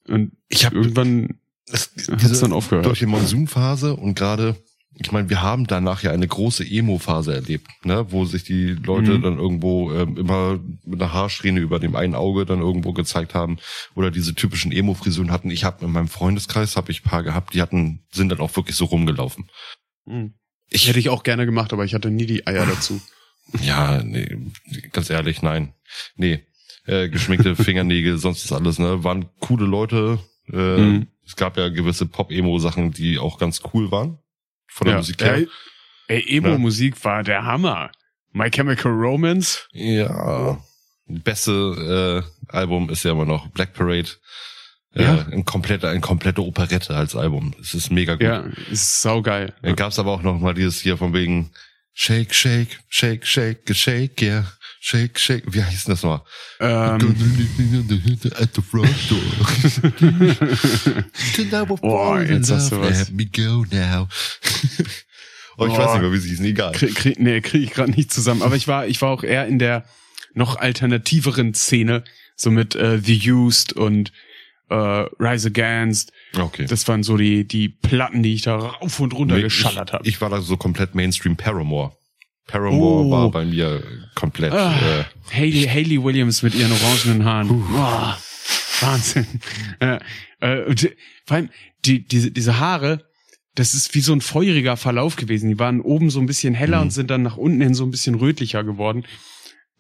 Und 0.08 0.32
Ich 0.48 0.66
habe 0.66 0.78
irgendwann 0.78 1.40
Das, 1.68 1.92
hat's 2.10 2.40
dann 2.40 2.54
aufgehört. 2.54 2.86
Durch 2.86 3.00
die 3.00 3.06
Monsunphase 3.06 3.96
und 3.96 4.16
gerade, 4.16 4.56
ich 5.00 5.12
meine, 5.12 5.30
wir 5.30 5.42
haben 5.42 5.68
danach 5.68 6.02
ja 6.02 6.12
eine 6.12 6.28
große 6.28 6.66
Emo-Phase 6.66 7.34
erlebt, 7.36 7.68
ne, 7.84 8.12
wo 8.12 8.26
sich 8.26 8.44
die 8.44 8.70
Leute 8.70 9.18
Mhm. 9.18 9.22
dann 9.22 9.38
irgendwo 9.38 9.92
ähm, 9.94 10.18
immer 10.18 10.60
mit 10.86 11.02
einer 11.02 11.14
Haarsträhne 11.14 11.60
über 11.60 11.80
dem 11.80 11.96
einen 11.96 12.16
Auge 12.16 12.46
dann 12.46 12.60
irgendwo 12.62 12.94
gezeigt 12.94 13.36
haben 13.36 13.58
oder 13.96 14.10
diese 14.10 14.34
typischen 14.34 14.72
Emo-Frisuren 14.72 15.32
hatten. 15.32 15.52
Ich 15.52 15.64
habe 15.64 15.86
in 15.86 15.92
meinem 15.92 16.08
Freundeskreis 16.08 16.76
habe 16.76 16.92
ich 16.92 17.04
paar 17.04 17.22
gehabt, 17.24 17.54
die 17.54 17.62
hatten 17.62 18.06
sind 18.12 18.30
dann 18.30 18.40
auch 18.40 18.56
wirklich 18.56 18.76
so 18.76 18.86
rumgelaufen. 18.86 19.50
Hm. 20.06 20.34
Ich 20.70 20.88
hätte 20.88 21.00
ich 21.00 21.10
auch 21.10 21.24
gerne 21.24 21.46
gemacht, 21.46 21.74
aber 21.74 21.86
ich 21.86 21.94
hatte 21.94 22.10
nie 22.10 22.26
die 22.26 22.48
Eier 22.48 22.66
dazu. 22.66 23.00
ja, 23.62 24.02
nee, 24.04 24.38
ganz 24.92 25.10
ehrlich, 25.10 25.42
nein, 25.42 25.74
nee, 26.16 26.42
äh, 26.86 27.08
geschminkte 27.08 27.56
Fingernägel, 27.64 28.18
sonst 28.18 28.44
ist 28.46 28.52
alles, 28.52 28.80
ne, 28.80 29.04
waren 29.04 29.30
coole 29.40 29.66
Leute. 29.66 30.20
Äh, 30.52 30.78
Mhm. 30.78 31.08
Es 31.26 31.36
gab 31.36 31.58
ja 31.58 31.68
gewisse 31.68 32.06
Pop-Emo-Sachen, 32.06 32.92
die 32.92 33.20
auch 33.20 33.38
ganz 33.38 33.62
cool 33.74 33.92
waren 33.92 34.18
von 34.78 34.86
der 34.86 34.94
Ja. 34.96 35.00
Musik 35.00 35.22
her. 35.24 35.46
Ey, 36.08 36.38
Emo-Musik 36.38 37.04
war 37.04 37.24
der 37.24 37.44
Hammer. 37.44 37.92
My 38.32 38.50
Chemical 38.50 38.92
Romance. 38.92 39.68
Ja. 39.74 40.58
Beste 41.08 42.24
äh, 42.52 42.56
Album 42.56 42.90
ist 42.90 43.04
ja 43.04 43.12
immer 43.12 43.26
noch 43.26 43.48
Black 43.50 43.74
Parade. 43.74 44.10
Äh, 44.94 45.04
Ja. 45.04 45.26
ein 45.32 45.46
komplette, 45.46 45.90
ein 45.90 46.02
komplette 46.02 46.42
Operette 46.44 46.96
als 46.96 47.16
Album. 47.16 47.54
Es 47.60 47.74
ist 47.74 47.92
mega 47.92 48.14
gut. 48.14 48.22
Ja, 48.22 48.46
ist 48.70 49.02
saugeil. 49.02 49.54
Dann 49.62 49.76
gab's 49.76 50.00
aber 50.00 50.12
auch 50.12 50.22
noch 50.22 50.40
mal 50.40 50.54
dieses 50.54 50.80
hier 50.80 50.98
von 50.98 51.14
wegen 51.14 51.52
Shake, 51.94 52.34
Shake, 52.36 52.80
Shake, 52.90 53.26
Shake, 53.26 53.76
Shake, 53.76 54.22
yeah. 54.22 54.46
Shake, 54.80 55.20
Shake. 55.20 55.44
Wie 55.54 55.64
heißt 55.64 55.88
denn 55.88 55.94
das 55.94 56.04
noch? 56.04 56.26
Ähm, 56.60 57.16
At 58.40 58.50
the 58.56 58.62
front 58.62 58.90
door. 59.10 59.20
Boah, 61.82 62.22
jetzt 62.22 62.52
hast 62.52 62.72
du 62.72 62.80
was. 62.82 63.10
Let 63.10 63.12
me 63.14 63.26
go 63.26 63.66
now. 63.72 64.08
oh, 65.58 65.66
ich 65.66 65.74
Boah. 65.74 65.80
weiß 65.80 65.94
nicht 65.94 66.02
mehr, 66.02 66.12
wie 66.14 66.18
sie 66.18 66.30
hießen. 66.30 66.46
Egal. 66.46 66.72
krieg, 66.74 66.96
krieg, 66.96 67.20
nee, 67.20 67.42
krieg 67.42 67.64
ich 67.64 67.72
gerade 67.72 67.92
nicht 67.92 68.14
zusammen. 68.14 68.42
Aber 68.42 68.56
ich 68.56 68.68
war, 68.68 68.88
ich 68.88 69.02
war 69.02 69.10
auch 69.10 69.24
eher 69.24 69.48
in 69.48 69.60
der 69.60 69.86
noch 70.34 70.58
alternativeren 70.58 71.54
Szene, 71.54 72.04
so 72.36 72.52
mit 72.52 72.76
äh, 72.76 73.00
The 73.00 73.32
Used 73.32 73.74
und 73.74 74.12
äh, 74.70 74.76
Rise 74.76 75.48
Against. 75.48 76.12
Okay. 76.38 76.66
Das 76.68 76.88
waren 76.88 77.02
so 77.04 77.18
die, 77.18 77.48
die 77.48 77.70
Platten, 77.70 78.22
die 78.22 78.36
ich 78.36 78.44
da 78.44 78.58
rauf 78.58 79.00
und 79.00 79.14
runter 79.14 79.36
Nee, 79.36 79.42
geschallert 79.44 79.94
habe. 79.94 80.08
ich 80.08 80.22
war 80.22 80.30
da 80.30 80.42
so 80.42 80.58
komplett 80.58 80.94
Mainstream 80.94 81.36
Paramore. 81.36 81.97
Paramore 82.48 83.06
Oh. 83.06 83.12
war 83.12 83.32
bei 83.32 83.46
mir 83.46 83.84
komplett. 84.16 84.54
Ah, 84.54 84.74
Äh, 85.02 85.04
Hayley, 85.36 85.64
Hayley 85.68 86.04
Williams 86.04 86.42
mit 86.44 86.56
ihren 86.56 86.72
orangenen 86.72 87.26
Haaren. 87.26 87.48
Boah, 87.72 88.18
Wahnsinn. 88.82 89.28
äh, 89.80 90.00
äh, 90.40 90.74
die- 90.74 90.96
vor 91.26 91.38
allem 91.38 91.50
die, 91.86 92.08
diese, 92.08 92.32
diese 92.32 92.60
Haare, 92.60 93.06
das 93.56 93.74
ist 93.74 93.94
wie 93.96 94.02
so 94.02 94.14
ein 94.14 94.22
feuriger 94.22 94.78
Verlauf 94.78 95.16
gewesen. 95.16 95.50
Die 95.50 95.60
waren 95.60 95.82
oben 95.82 96.10
so 96.10 96.20
ein 96.20 96.26
bisschen 96.26 96.54
heller 96.54 96.78
Mhm. 96.78 96.84
und 96.84 96.92
sind 96.92 97.10
dann 97.12 97.24
nach 97.24 97.38
unten 97.38 97.60
hin 97.62 97.74
so 97.74 97.84
ein 97.86 97.92
bisschen 97.92 98.16
rötlicher 98.16 98.64
geworden. 98.64 99.04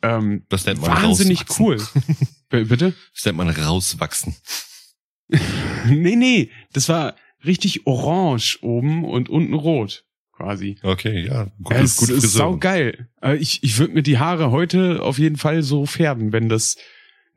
Ähm, 0.02 0.44
das 0.50 0.66
nennt 0.66 0.82
man 0.82 0.92
wahnsinnig 0.92 1.46
cool. 1.60 1.78
Bitte? 2.50 2.94
Das 3.14 3.26
nennt 3.26 3.38
man 3.38 3.50
rauswachsen. 3.50 4.36
nee, 5.88 6.16
nee, 6.16 6.50
das 6.74 6.90
war 6.90 7.16
richtig 7.46 7.86
orange 7.88 8.60
oben 8.62 9.04
und 9.06 9.30
unten 9.30 9.54
rot, 9.54 10.06
quasi. 10.38 10.78
Okay, 10.84 11.26
ja. 11.26 11.48
Gute, 11.64 11.80
es 11.80 11.98
gute 11.98 12.14
ist 12.14 12.22
Friseur. 12.26 12.40
saugeil. 12.40 13.08
Äh, 13.22 13.36
Ich, 13.38 13.64
ich 13.64 13.78
würde 13.80 13.94
mir 13.94 14.04
die 14.04 14.20
Haare 14.20 14.52
heute 14.52 15.02
auf 15.02 15.18
jeden 15.18 15.38
Fall 15.38 15.64
so 15.64 15.86
färben, 15.86 16.32
wenn 16.32 16.48
das 16.48 16.78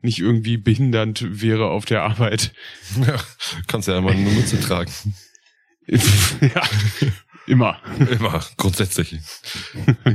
nicht 0.03 0.19
irgendwie 0.19 0.57
behindernd 0.57 1.41
wäre 1.41 1.65
auf 1.69 1.85
der 1.85 2.03
Arbeit. 2.03 2.53
Ja, 3.05 3.17
kannst 3.67 3.87
ja 3.87 3.97
immer 3.97 4.11
eine 4.11 4.29
Mütze 4.29 4.59
tragen. 4.59 4.91
ja, 5.87 6.61
immer. 7.47 7.79
Immer, 8.09 8.43
grundsätzlich. 8.57 9.17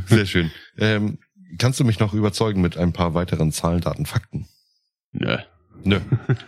Sehr 0.07 0.27
schön. 0.27 0.51
Ähm, 0.79 1.18
kannst 1.59 1.81
du 1.81 1.85
mich 1.85 1.99
noch 1.99 2.14
überzeugen 2.14 2.61
mit 2.61 2.77
ein 2.77 2.92
paar 2.92 3.14
weiteren 3.14 3.53
Zahlen, 3.53 3.81
Daten, 3.81 4.07
Fakten? 4.07 4.46
Nö. 5.12 5.38
Nö. 5.85 6.01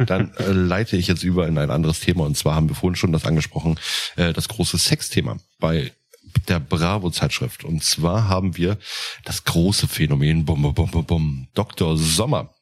Dann 0.07 0.33
äh, 0.39 0.51
leite 0.53 0.97
ich 0.97 1.07
jetzt 1.07 1.23
über 1.23 1.47
in 1.47 1.59
ein 1.59 1.71
anderes 1.71 2.01
Thema. 2.01 2.25
Und 2.25 2.37
zwar 2.37 2.55
haben 2.55 2.69
wir 2.69 2.75
vorhin 2.75 2.97
schon 2.97 3.13
das 3.13 3.25
angesprochen, 3.25 3.79
äh, 4.17 4.33
das 4.33 4.49
große 4.49 4.79
Sexthema 4.79 5.37
bei 5.61 5.93
der 6.47 6.61
Bravo-Zeitschrift. 6.61 7.65
Und 7.65 7.83
zwar 7.83 8.29
haben 8.29 8.57
wir 8.57 8.79
das 9.25 9.45
große 9.45 9.89
Phänomen, 9.89 10.45
bum, 10.45 10.63
bum, 10.63 10.75
bum, 10.75 10.91
bum, 10.91 11.05
bum, 11.05 11.49
Dr. 11.55 11.97
Sommer. 11.97 12.55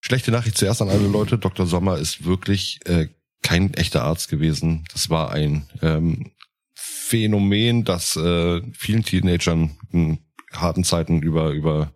Schlechte 0.00 0.30
Nachricht 0.30 0.56
zuerst 0.56 0.82
an 0.82 0.88
alle 0.88 1.08
Leute. 1.08 1.38
Dr. 1.38 1.66
Sommer 1.66 1.98
ist 1.98 2.24
wirklich 2.24 2.80
äh, 2.86 3.08
kein 3.42 3.74
echter 3.74 4.02
Arzt 4.04 4.28
gewesen. 4.28 4.84
Das 4.92 5.10
war 5.10 5.32
ein 5.32 5.68
ähm, 5.82 6.32
Phänomen, 6.74 7.84
das 7.84 8.16
äh, 8.16 8.62
vielen 8.72 9.04
Teenagern 9.04 9.78
in 9.90 10.18
harten 10.52 10.84
Zeiten 10.84 11.22
über 11.22 11.50
über 11.50 11.92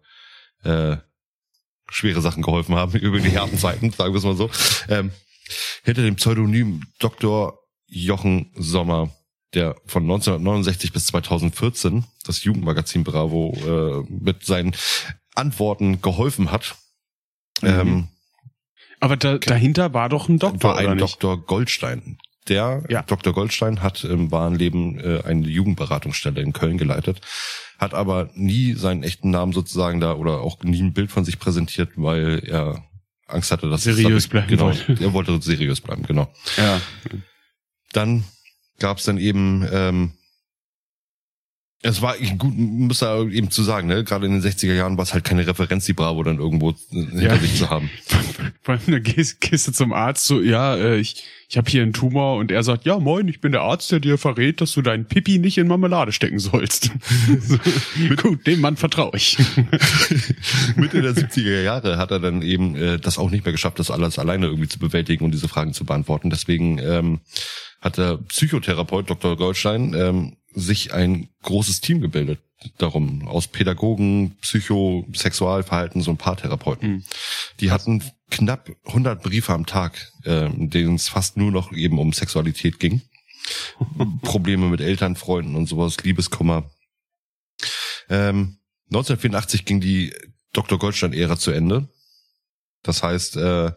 äh, 0.64 0.96
schwere 1.90 2.20
Sachen 2.20 2.42
geholfen 2.42 2.74
haben, 2.74 2.92
über 2.98 3.20
die 3.20 3.38
harten 3.38 3.58
Zeiten, 3.58 3.90
sagen 3.90 4.12
wir 4.12 4.18
es 4.18 4.24
mal 4.24 4.36
so. 4.36 4.50
Ähm, 4.88 5.10
hinter 5.84 6.02
dem 6.02 6.16
Pseudonym 6.16 6.82
Dr. 6.98 7.58
Jochen 7.92 8.50
Sommer, 8.56 9.10
der 9.54 9.76
von 9.86 10.04
1969 10.04 10.92
bis 10.92 11.06
2014 11.06 12.04
das 12.24 12.42
Jugendmagazin 12.42 13.04
Bravo 13.04 13.52
äh, 14.08 14.12
mit 14.12 14.44
seinen 14.46 14.74
Antworten 15.34 16.00
geholfen 16.00 16.50
hat. 16.50 16.74
Mhm. 17.60 17.68
Ähm, 17.68 18.08
Aber 19.00 19.16
da, 19.16 19.38
dahinter 19.38 19.92
war 19.92 20.08
doch 20.08 20.28
ein 20.28 20.38
Doktor, 20.38 20.70
war 20.70 20.78
ein? 20.78 20.98
Dr. 20.98 21.44
Goldstein. 21.44 22.18
Der 22.48 22.82
Ja. 22.88 23.02
Dr. 23.02 23.32
Goldstein 23.32 23.82
hat 23.82 24.02
im 24.04 24.32
wahren 24.32 24.54
Leben 24.56 24.98
äh, 24.98 25.22
eine 25.24 25.46
Jugendberatungsstelle 25.46 26.40
in 26.40 26.52
Köln 26.52 26.76
geleitet, 26.78 27.20
hat 27.78 27.94
aber 27.94 28.30
nie 28.34 28.72
seinen 28.72 29.02
echten 29.04 29.30
Namen 29.30 29.52
sozusagen 29.52 30.00
da 30.00 30.14
oder 30.14 30.40
auch 30.40 30.62
nie 30.62 30.82
ein 30.82 30.92
Bild 30.92 31.12
von 31.12 31.24
sich 31.24 31.38
präsentiert, 31.38 31.90
weil 31.96 32.42
er 32.44 32.82
Angst 33.28 33.52
hatte, 33.52 33.68
dass 33.68 33.84
Seriös 33.84 34.24
es 34.24 34.28
bleiben 34.28 34.48
genau, 34.48 34.64
wollte. 34.66 34.96
er 35.00 35.12
wollte 35.12 35.40
seriös 35.40 35.80
bleiben, 35.80 36.02
genau. 36.02 36.32
Ja. 36.56 36.80
Dann 37.92 38.24
gab 38.78 38.98
es 38.98 39.04
dann 39.04 39.18
eben 39.18 39.66
ähm, 39.72 40.12
Es 41.82 42.02
war 42.02 42.16
gut, 42.18 42.52
muss 42.56 43.00
da 43.00 43.22
eben 43.22 43.50
zu 43.50 43.62
sagen, 43.62 43.88
ne? 43.88 44.04
Gerade 44.04 44.26
in 44.26 44.32
den 44.32 44.42
60er 44.42 44.74
Jahren 44.74 44.96
war 44.96 45.04
es 45.04 45.14
halt 45.14 45.24
keine 45.24 45.46
Referenz, 45.46 45.84
die 45.84 45.92
Bravo 45.92 46.22
dann 46.22 46.38
irgendwo 46.38 46.74
hinter 46.90 47.22
ja. 47.22 47.38
sich 47.38 47.56
zu 47.56 47.70
haben. 47.70 47.90
Vor 48.62 48.74
allem, 48.74 48.82
da 48.86 48.98
gehst 48.98 49.68
du 49.68 49.72
zum 49.72 49.92
Arzt 49.92 50.26
so, 50.26 50.40
ja, 50.40 50.76
äh, 50.76 50.98
ich, 50.98 51.24
ich 51.48 51.56
habe 51.56 51.68
hier 51.68 51.82
einen 51.82 51.92
Tumor 51.92 52.38
und 52.38 52.50
er 52.52 52.62
sagt, 52.62 52.86
ja 52.86 52.98
moin, 52.98 53.26
ich 53.28 53.40
bin 53.40 53.52
der 53.52 53.62
Arzt, 53.62 53.90
der 53.90 54.00
dir 54.00 54.16
verrät, 54.16 54.60
dass 54.60 54.72
du 54.72 54.82
deinen 54.82 55.04
Pipi 55.04 55.38
nicht 55.38 55.58
in 55.58 55.66
Marmelade 55.66 56.12
stecken 56.12 56.38
sollst. 56.38 56.92
so, 57.40 57.58
gut, 58.16 58.46
dem 58.46 58.60
Mann 58.60 58.76
vertraue 58.76 59.16
ich. 59.16 59.36
Mitte 60.76 61.02
der 61.02 61.14
70er 61.14 61.62
Jahre 61.62 61.98
hat 61.98 62.10
er 62.12 62.20
dann 62.20 62.42
eben 62.42 62.76
äh, 62.76 62.98
das 62.98 63.18
auch 63.18 63.30
nicht 63.30 63.44
mehr 63.44 63.52
geschafft, 63.52 63.80
das 63.80 63.90
alles 63.90 64.18
alleine 64.18 64.46
irgendwie 64.46 64.68
zu 64.68 64.78
bewältigen 64.78 65.24
und 65.24 65.32
diese 65.32 65.48
Fragen 65.48 65.72
zu 65.72 65.84
beantworten. 65.84 66.30
Deswegen 66.30 66.78
ähm, 66.78 67.20
hat 67.82 67.98
der 67.98 68.16
Psychotherapeut 68.16 69.10
Dr. 69.10 69.36
Goldstein 69.36 69.92
ähm, 69.94 70.36
sich 70.54 70.94
ein 70.94 71.28
großes 71.42 71.82
Team 71.82 72.00
gebildet 72.00 72.38
darum 72.78 73.26
aus 73.26 73.48
Pädagogen, 73.48 74.36
Psycho, 74.40 75.06
Sexualverhalten, 75.14 76.00
so 76.00 76.10
ein 76.10 76.16
paar 76.16 76.36
Therapeuten. 76.36 76.90
Mhm. 76.90 77.04
Die 77.60 77.70
hatten 77.70 78.02
knapp 78.30 78.70
100 78.86 79.22
Briefe 79.22 79.52
am 79.52 79.66
Tag, 79.66 80.12
äh, 80.24 80.46
in 80.46 80.70
denen 80.70 80.94
es 80.94 81.08
fast 81.08 81.36
nur 81.36 81.50
noch 81.50 81.72
eben 81.72 81.98
um 81.98 82.12
Sexualität 82.12 82.78
ging. 82.78 83.02
Probleme 84.22 84.68
mit 84.68 84.80
Eltern, 84.80 85.16
Freunden 85.16 85.56
und 85.56 85.66
sowas, 85.66 85.96
Liebeskummer. 86.02 86.70
Ähm, 88.08 88.58
1984 88.90 89.64
ging 89.64 89.80
die 89.80 90.14
Dr. 90.52 90.78
Goldstein-Ära 90.78 91.36
zu 91.38 91.50
Ende. 91.50 91.88
Das 92.82 93.02
heißt, 93.02 93.36
äh, 93.36 93.72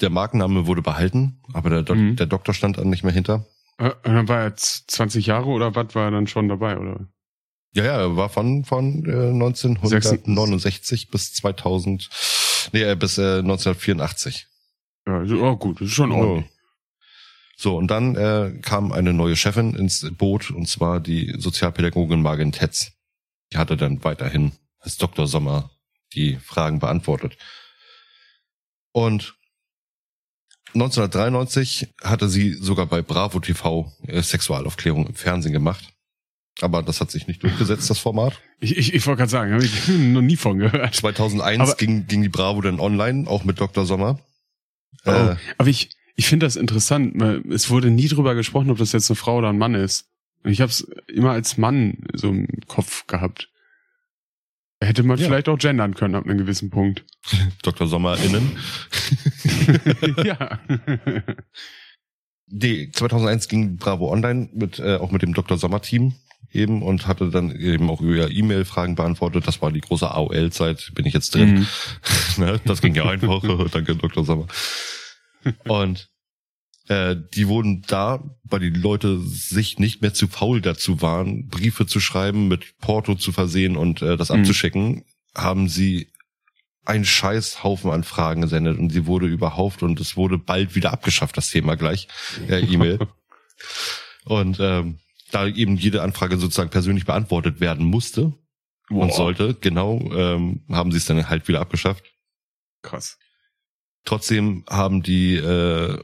der 0.00 0.10
Markenname 0.10 0.66
wurde 0.66 0.82
behalten, 0.82 1.40
aber 1.52 1.70
der, 1.70 1.82
Do 1.82 1.94
mhm. 1.94 2.16
der 2.16 2.26
Doktor 2.26 2.54
stand 2.54 2.78
dann 2.78 2.90
nicht 2.90 3.04
mehr 3.04 3.12
hinter. 3.12 3.46
Äh, 3.78 3.90
dann 4.02 4.28
war 4.28 4.40
er 4.40 4.48
jetzt 4.48 4.90
20 4.90 5.26
Jahre 5.26 5.46
oder 5.46 5.74
was 5.74 5.94
war 5.94 6.06
er 6.06 6.10
dann 6.10 6.26
schon 6.26 6.48
dabei, 6.48 6.78
oder? 6.78 7.08
Ja, 7.72 7.84
ja, 7.84 7.96
er 7.98 8.16
war 8.16 8.28
von, 8.28 8.64
von 8.64 9.04
äh, 9.04 9.30
1969 9.30 11.10
bis 11.10 11.34
2000, 11.34 12.08
nee, 12.72 12.82
äh, 12.82 12.94
bis 12.94 13.18
äh, 13.18 13.38
1984. 13.38 14.46
Ja, 15.06 15.18
also, 15.18 15.42
oh 15.42 15.56
gut, 15.56 15.80
das 15.80 15.88
ist 15.88 15.94
schon 15.94 16.12
ordentlich. 16.12 16.50
So, 17.56 17.76
und 17.76 17.88
dann 17.88 18.16
äh, 18.16 18.58
kam 18.62 18.92
eine 18.92 19.12
neue 19.12 19.36
Chefin 19.36 19.74
ins 19.74 20.08
Boot, 20.16 20.50
und 20.50 20.68
zwar 20.68 21.00
die 21.00 21.34
Sozialpädagogin 21.38 22.22
Margin 22.22 22.52
Tetz. 22.52 22.92
Die 23.52 23.58
hatte 23.58 23.76
dann 23.76 24.02
weiterhin 24.02 24.52
als 24.80 24.96
Dr. 24.96 25.26
Sommer 25.26 25.70
die 26.14 26.36
Fragen 26.36 26.78
beantwortet. 26.78 27.36
Und 28.92 29.36
1993 30.74 31.88
hatte 32.02 32.28
sie 32.28 32.52
sogar 32.52 32.86
bei 32.86 33.02
Bravo 33.02 33.40
TV 33.40 33.92
äh, 34.06 34.22
Sexualaufklärung 34.22 35.06
im 35.06 35.14
Fernsehen 35.14 35.52
gemacht. 35.52 35.94
Aber 36.60 36.82
das 36.82 37.00
hat 37.00 37.10
sich 37.10 37.26
nicht 37.26 37.42
durchgesetzt, 37.42 37.90
das 37.90 37.98
Format. 37.98 38.40
Ich, 38.60 38.76
ich, 38.76 38.94
ich 38.94 39.06
wollte 39.06 39.18
gerade 39.18 39.30
sagen, 39.30 39.52
habe 39.52 39.64
ich 39.64 39.88
noch 39.88 40.20
nie 40.20 40.36
von 40.36 40.58
gehört. 40.58 40.94
2001 40.94 41.60
aber, 41.60 41.74
ging, 41.74 42.06
ging 42.06 42.22
die 42.22 42.28
Bravo 42.28 42.60
dann 42.60 42.80
online, 42.80 43.28
auch 43.28 43.44
mit 43.44 43.60
Dr. 43.60 43.86
Sommer. 43.86 44.20
Oh, 45.04 45.10
äh, 45.10 45.36
aber 45.58 45.68
ich, 45.68 45.90
ich 46.14 46.26
finde 46.26 46.46
das 46.46 46.56
interessant. 46.56 47.20
Es 47.50 47.70
wurde 47.70 47.90
nie 47.90 48.08
drüber 48.08 48.34
gesprochen, 48.34 48.70
ob 48.70 48.78
das 48.78 48.92
jetzt 48.92 49.10
eine 49.10 49.16
Frau 49.16 49.38
oder 49.38 49.48
ein 49.48 49.58
Mann 49.58 49.74
ist. 49.74 50.06
Ich 50.44 50.60
habe 50.60 50.70
es 50.70 50.86
immer 51.08 51.32
als 51.32 51.56
Mann 51.56 51.98
so 52.12 52.28
im 52.28 52.46
Kopf 52.68 53.06
gehabt. 53.06 53.48
Hätte 54.84 55.02
man 55.02 55.18
ja. 55.18 55.26
vielleicht 55.26 55.48
auch 55.48 55.58
gendern 55.58 55.94
können 55.94 56.14
ab 56.14 56.24
einem 56.24 56.38
gewissen 56.38 56.70
Punkt. 56.70 57.04
Dr. 57.62 57.86
Sommer 57.86 58.18
innen. 58.18 58.58
ja. 60.24 60.60
Die 62.46 62.90
2001 62.90 63.48
ging 63.48 63.76
Bravo 63.76 64.10
online 64.10 64.48
mit 64.52 64.78
äh, 64.78 64.96
auch 64.96 65.10
mit 65.10 65.22
dem 65.22 65.34
Dr. 65.34 65.58
Sommer 65.58 65.80
Team 65.80 66.14
eben 66.52 66.82
und 66.82 67.06
hatte 67.06 67.30
dann 67.30 67.50
eben 67.50 67.90
auch 67.90 68.00
über 68.00 68.30
E-Mail 68.30 68.64
Fragen 68.64 68.94
beantwortet. 68.94 69.46
Das 69.46 69.60
war 69.60 69.72
die 69.72 69.80
große 69.80 70.10
AOL-Zeit, 70.10 70.92
bin 70.94 71.06
ich 71.06 71.14
jetzt 71.14 71.34
drin. 71.34 71.54
Mhm. 71.54 71.66
Ne, 72.36 72.60
das 72.64 72.80
ging 72.82 72.96
ja 72.96 73.04
einfach. 73.04 73.42
Danke, 73.70 73.94
Dr. 73.94 74.24
Sommer. 74.24 74.48
Und 75.68 76.08
äh, 76.88 77.16
die 77.34 77.48
wurden 77.48 77.82
da, 77.86 78.22
weil 78.42 78.60
die 78.60 78.70
Leute 78.70 79.18
sich 79.20 79.78
nicht 79.78 80.02
mehr 80.02 80.12
zu 80.12 80.28
faul 80.28 80.60
dazu 80.60 81.00
waren, 81.00 81.48
Briefe 81.48 81.86
zu 81.86 82.00
schreiben, 82.00 82.48
mit 82.48 82.78
Porto 82.78 83.14
zu 83.14 83.32
versehen 83.32 83.76
und 83.76 84.02
äh, 84.02 84.16
das 84.16 84.30
mhm. 84.30 84.40
abzuschicken, 84.40 85.04
haben 85.34 85.68
sie 85.68 86.08
einen 86.84 87.06
Scheißhaufen 87.06 87.90
an 87.90 88.04
Fragen 88.04 88.42
gesendet 88.42 88.78
und 88.78 88.90
sie 88.90 89.06
wurde 89.06 89.26
überhaupt 89.26 89.82
und 89.82 89.98
es 90.00 90.16
wurde 90.16 90.36
bald 90.36 90.74
wieder 90.74 90.92
abgeschafft, 90.92 91.36
das 91.36 91.50
Thema 91.50 91.76
gleich, 91.76 92.08
äh, 92.48 92.60
E-Mail. 92.60 92.98
und 94.24 94.58
ähm, 94.60 94.98
da 95.30 95.46
eben 95.46 95.76
jede 95.76 96.02
Anfrage 96.02 96.36
sozusagen 96.36 96.70
persönlich 96.70 97.06
beantwortet 97.06 97.60
werden 97.60 97.86
musste 97.86 98.34
wow. 98.90 99.04
und 99.04 99.14
sollte, 99.14 99.54
genau, 99.54 99.98
ähm, 100.14 100.64
haben 100.70 100.92
sie 100.92 100.98
es 100.98 101.06
dann 101.06 101.28
halt 101.28 101.48
wieder 101.48 101.60
abgeschafft. 101.60 102.04
Krass. 102.82 103.18
Trotzdem 104.04 104.64
haben 104.68 105.02
die 105.02 105.36
äh, 105.36 105.98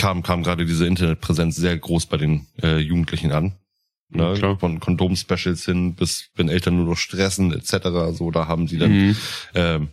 kam 0.00 0.22
kam 0.22 0.42
gerade 0.42 0.64
diese 0.64 0.86
Internetpräsenz 0.86 1.56
sehr 1.56 1.76
groß 1.78 2.06
bei 2.06 2.16
den 2.16 2.46
äh, 2.62 2.78
Jugendlichen 2.78 3.32
an. 3.32 3.56
Ne? 4.08 4.34
Ja, 4.34 4.56
Von 4.56 4.80
Kondom-Specials 4.80 5.64
hin 5.66 5.94
bis 5.94 6.30
wenn 6.34 6.48
Eltern 6.48 6.76
nur 6.76 6.86
noch 6.86 6.96
stressen 6.96 7.52
etc. 7.52 8.16
So, 8.16 8.30
da 8.30 8.48
haben 8.48 8.66
sie 8.66 8.78
dann 8.78 8.92
mhm. 8.92 9.16
ähm, 9.54 9.88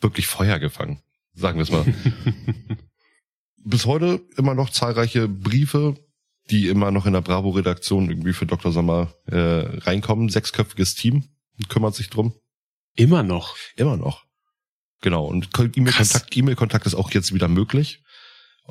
wirklich 0.00 0.28
Feuer 0.28 0.58
gefangen, 0.58 1.02
sagen 1.34 1.58
wir 1.58 1.64
es 1.64 1.70
mal. 1.70 1.84
bis 3.64 3.86
heute 3.86 4.22
immer 4.36 4.54
noch 4.54 4.70
zahlreiche 4.70 5.28
Briefe, 5.28 5.96
die 6.50 6.68
immer 6.68 6.90
noch 6.90 7.06
in 7.06 7.12
der 7.12 7.20
Bravo-Redaktion 7.20 8.08
irgendwie 8.08 8.32
für 8.32 8.46
Dr. 8.46 8.72
Sommer 8.72 9.12
äh, 9.26 9.36
reinkommen. 9.36 10.28
Sechsköpfiges 10.28 10.94
Team 10.94 11.24
kümmert 11.68 11.94
sich 11.96 12.08
drum. 12.08 12.34
Immer 12.96 13.22
noch? 13.22 13.56
Immer 13.76 13.96
noch. 13.96 14.24
Genau. 15.02 15.26
Und 15.26 15.50
E-Mail-Kontakt 15.58 16.36
E-Mail-Kontakt 16.36 16.86
ist 16.86 16.94
auch 16.94 17.10
jetzt 17.10 17.34
wieder 17.34 17.48
möglich. 17.48 18.02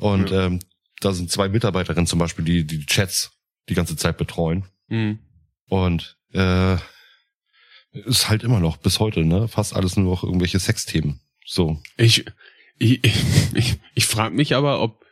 Und 0.00 0.30
ja. 0.30 0.46
ähm, 0.46 0.60
da 1.00 1.12
sind 1.12 1.30
zwei 1.30 1.50
Mitarbeiterinnen 1.50 2.06
zum 2.06 2.18
Beispiel, 2.18 2.44
die 2.44 2.66
die 2.66 2.86
Chats 2.86 3.32
die 3.68 3.74
ganze 3.74 3.96
Zeit 3.96 4.16
betreuen. 4.16 4.64
Mhm. 4.88 5.18
Und 5.68 6.16
äh, 6.32 6.76
ist 7.92 8.30
halt 8.30 8.42
immer 8.42 8.60
noch 8.60 8.78
bis 8.78 8.98
heute, 8.98 9.24
ne? 9.24 9.46
Fast 9.46 9.76
alles 9.76 9.96
nur 9.96 10.10
noch 10.10 10.24
irgendwelche 10.24 10.58
Sexthemen. 10.58 11.20
So. 11.44 11.82
Ich, 11.98 12.24
ich, 12.78 13.00
ich, 13.54 13.78
ich 13.94 14.06
frage 14.06 14.34
mich 14.34 14.54
aber, 14.54 14.80
ob 14.80 15.04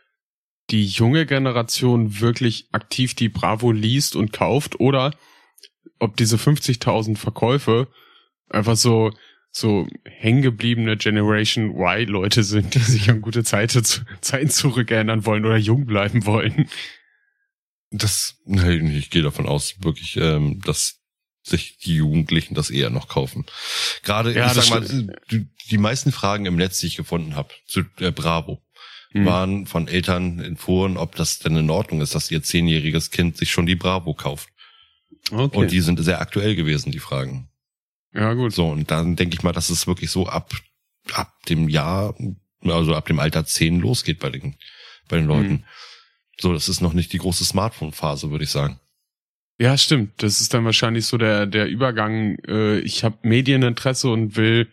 die 0.71 0.85
junge 0.85 1.27
Generation 1.27 2.19
wirklich 2.19 2.67
aktiv 2.71 3.13
die 3.13 3.29
Bravo 3.29 3.71
liest 3.71 4.15
und 4.15 4.33
kauft 4.33 4.79
oder 4.79 5.13
ob 5.99 6.17
diese 6.17 6.37
50.000 6.37 7.15
Verkäufe 7.15 7.87
einfach 8.49 8.75
so 8.75 9.11
so 9.51 9.87
hängengebliebene 10.05 10.97
Generation 10.97 11.75
Y 11.75 12.07
Leute 12.07 12.43
sind, 12.43 12.75
die 12.75 12.79
sich 12.79 13.09
an 13.09 13.21
gute 13.21 13.43
Zeiten, 13.43 13.83
Zeiten 14.21 14.49
zurückerinnern 14.49 15.25
wollen 15.25 15.45
oder 15.45 15.57
jung 15.57 15.85
bleiben 15.85 16.25
wollen. 16.25 16.69
Das, 17.91 18.35
nee, 18.45 18.97
ich 18.97 19.09
gehe 19.09 19.23
davon 19.23 19.47
aus, 19.47 19.75
wirklich, 19.81 20.15
ähm, 20.17 20.61
dass 20.63 20.99
sich 21.41 21.77
die 21.77 21.95
Jugendlichen 21.95 22.53
das 22.53 22.69
eher 22.69 22.91
noch 22.91 23.07
kaufen. 23.07 23.45
Gerade, 24.03 24.33
ja, 24.35 24.47
ich 24.47 24.53
sag 24.53 24.69
mal, 24.69 25.09
die, 25.31 25.47
die, 25.69 25.77
meisten 25.77 26.11
Fragen 26.11 26.45
im 26.45 26.55
Netz, 26.55 26.79
die 26.79 26.87
ich 26.87 26.97
gefunden 26.97 27.35
habe, 27.35 27.49
zu 27.65 27.81
äh, 27.99 28.11
Bravo, 28.11 28.61
hm. 29.11 29.25
waren 29.25 29.65
von 29.65 29.87
Eltern 29.87 30.39
in 30.39 30.57
Foren, 30.57 30.97
ob 30.97 31.15
das 31.15 31.39
denn 31.39 31.55
in 31.55 31.69
Ordnung 31.71 32.01
ist, 32.01 32.13
dass 32.13 32.29
ihr 32.29 32.43
zehnjähriges 32.43 33.09
Kind 33.09 33.37
sich 33.37 33.51
schon 33.51 33.65
die 33.65 33.75
Bravo 33.75 34.13
kauft. 34.13 34.49
Okay. 35.31 35.57
Und 35.57 35.71
die 35.71 35.81
sind 35.81 36.01
sehr 36.03 36.21
aktuell 36.21 36.55
gewesen, 36.55 36.91
die 36.91 36.99
Fragen. 36.99 37.49
Ja, 38.13 38.33
gut. 38.33 38.53
So, 38.53 38.69
und 38.69 38.89
dann 38.91 39.15
denke 39.15 39.35
ich 39.35 39.43
mal, 39.43 39.51
dass 39.51 39.69
es 39.69 39.87
wirklich 39.87 40.09
so 40.09 40.27
ab, 40.27 40.53
ab 41.13 41.31
dem 41.47 41.69
Jahr, 41.69 42.15
also 42.63 42.95
ab 42.95 43.05
dem 43.05 43.19
Alter 43.19 43.45
10 43.45 43.79
losgeht 43.79 44.19
bei 44.19 44.29
den, 44.29 44.55
bei 45.07 45.17
den 45.17 45.27
Leuten. 45.27 45.51
Mhm. 45.51 45.63
So, 46.39 46.53
das 46.53 46.69
ist 46.69 46.81
noch 46.81 46.93
nicht 46.93 47.13
die 47.13 47.17
große 47.17 47.45
Smartphone-Phase, 47.45 48.31
würde 48.31 48.45
ich 48.45 48.51
sagen. 48.51 48.79
Ja, 49.59 49.77
stimmt. 49.77 50.23
Das 50.23 50.39
ist 50.39 50.53
dann 50.53 50.63
wahrscheinlich 50.63 51.05
so 51.05 51.17
der, 51.17 51.45
der 51.45 51.67
Übergang. 51.67 52.37
Äh, 52.47 52.79
ich 52.79 53.03
habe 53.03 53.17
Medieninteresse 53.23 54.09
und 54.09 54.37
will 54.37 54.69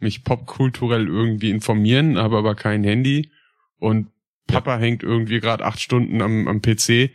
mich 0.00 0.24
popkulturell 0.24 1.06
irgendwie 1.06 1.50
informieren, 1.50 2.16
habe 2.16 2.38
aber 2.38 2.54
kein 2.54 2.82
Handy. 2.84 3.30
Und 3.78 4.08
Papa 4.46 4.74
ja. 4.74 4.80
hängt 4.80 5.02
irgendwie 5.02 5.40
gerade 5.40 5.64
acht 5.64 5.80
Stunden 5.80 6.22
am, 6.22 6.48
am 6.48 6.62
PC 6.62 7.10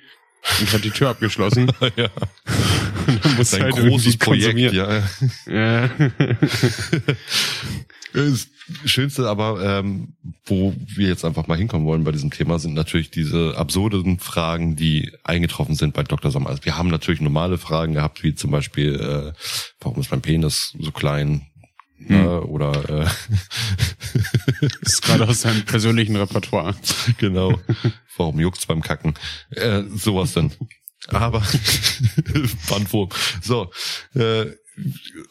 und 0.59 0.71
hat 0.71 0.83
die 0.83 0.91
Tür 0.91 1.09
abgeschlossen. 1.09 1.71
ja. 1.95 2.09
Dann 3.23 3.35
muss 3.35 3.53
Ein 3.53 3.63
halt 3.63 3.75
großes 3.75 4.17
Projekt, 4.17 4.73
ja. 4.73 5.03
ja. 5.47 5.89
Das 8.13 8.47
Schönste 8.85 9.27
aber, 9.27 9.63
ähm, 9.63 10.13
wo 10.45 10.73
wir 10.87 11.07
jetzt 11.07 11.25
einfach 11.25 11.47
mal 11.47 11.57
hinkommen 11.57 11.85
wollen 11.85 12.03
bei 12.03 12.11
diesem 12.11 12.31
Thema, 12.31 12.59
sind 12.59 12.73
natürlich 12.73 13.11
diese 13.11 13.55
absurden 13.57 14.19
Fragen, 14.19 14.75
die 14.75 15.11
eingetroffen 15.23 15.75
sind 15.75 15.93
bei 15.93 16.03
Dr. 16.03 16.31
Sommer. 16.31 16.49
Also 16.49 16.65
wir 16.65 16.77
haben 16.77 16.89
natürlich 16.89 17.21
normale 17.21 17.57
Fragen 17.57 17.93
gehabt, 17.93 18.23
wie 18.23 18.35
zum 18.35 18.51
Beispiel, 18.51 18.95
äh, 18.95 19.33
warum 19.79 19.99
ist 19.99 20.11
mein 20.11 20.21
Penis 20.21 20.75
so 20.79 20.91
klein? 20.91 21.47
Hm. 22.05 22.15
Äh, 22.15 22.27
oder 22.27 22.89
äh, 22.89 23.05
das 24.61 24.71
ist 24.93 25.01
gerade 25.01 25.27
aus 25.27 25.41
seinem 25.41 25.63
persönlichen 25.65 26.15
Repertoire. 26.15 26.75
Genau. 27.17 27.59
Warum 28.17 28.39
juckt's 28.39 28.65
beim 28.65 28.81
Kacken? 28.81 29.15
Äh, 29.51 29.83
sowas 29.95 30.33
dann. 30.33 30.51
Aber 31.13 31.41
Bandwurm. 32.69 33.09
So, 33.41 33.71
äh, 34.15 34.47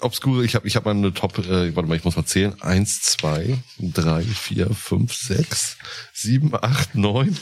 obskure, 0.01 0.45
ich 0.45 0.55
habe 0.55 0.67
ich 0.67 0.77
hab 0.77 0.85
mal 0.85 0.93
eine 0.93 1.15
Top, 1.15 1.39
äh, 1.39 1.75
warte 1.75 1.89
mal, 1.89 1.97
ich 1.97 2.05
muss 2.05 2.17
mal 2.17 2.27
zählen. 2.27 2.61
Eins, 2.61 3.03
zwei, 3.03 3.59
drei, 3.79 4.23
vier, 4.23 4.71
fünf, 4.71 5.15
sechs, 5.15 5.77
sieben, 6.13 6.53
acht, 6.55 6.95
neun. 6.95 7.37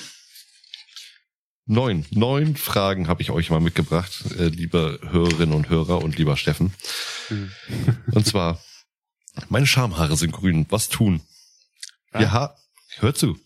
Neun, 1.68 2.06
neun 2.10 2.54
Fragen 2.54 3.08
habe 3.08 3.22
ich 3.22 3.30
euch 3.30 3.50
mal 3.50 3.60
mitgebracht, 3.60 4.24
äh, 4.38 4.46
liebe 4.46 5.00
Hörerinnen 5.02 5.52
und 5.52 5.68
Hörer 5.68 6.00
und 6.02 6.16
lieber 6.16 6.36
Steffen. 6.36 6.72
Mhm. 7.28 7.50
Und 8.12 8.24
zwar, 8.24 8.60
meine 9.48 9.66
Schamhaare 9.66 10.16
sind 10.16 10.30
grün. 10.30 10.66
Was 10.68 10.88
tun? 10.88 11.22
Ja. 12.12 12.20
Wir 12.20 12.32
ha 12.32 12.56
Hör 12.98 13.14
zu. 13.14 13.36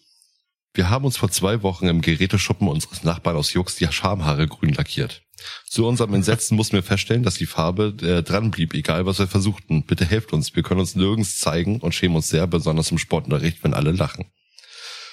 Wir 0.73 0.89
haben 0.89 1.05
uns 1.05 1.16
vor 1.16 1.31
zwei 1.31 1.62
Wochen 1.62 1.89
im 1.89 2.01
Geräteschuppen 2.01 2.68
unseres 2.68 3.03
Nachbarn 3.03 3.37
aus 3.37 3.53
Jux 3.53 3.77
die 3.77 3.89
Schamhaare 3.91 4.47
grün 4.47 4.73
lackiert. 4.75 5.23
Zu 5.66 5.87
unserem 5.87 6.14
Entsetzen 6.14 6.57
mussten 6.57 6.77
wir 6.77 6.83
feststellen, 6.83 7.23
dass 7.23 7.35
die 7.35 7.47
Farbe 7.47 7.95
äh, 8.03 8.23
dran 8.23 8.51
blieb, 8.51 8.75
egal 8.75 9.07
was 9.07 9.18
wir 9.18 9.27
versuchten. 9.27 9.85
Bitte 9.85 10.05
helft 10.05 10.33
uns, 10.33 10.55
wir 10.55 10.62
können 10.62 10.81
uns 10.81 10.95
nirgends 10.95 11.39
zeigen 11.39 11.81
und 11.81 11.95
schämen 11.95 12.16
uns 12.16 12.29
sehr, 12.29 12.47
besonders 12.47 12.91
im 12.91 12.99
Sportunterricht, 12.99 13.64
wenn 13.64 13.75
alle 13.75 13.93
lachen. 13.93 14.27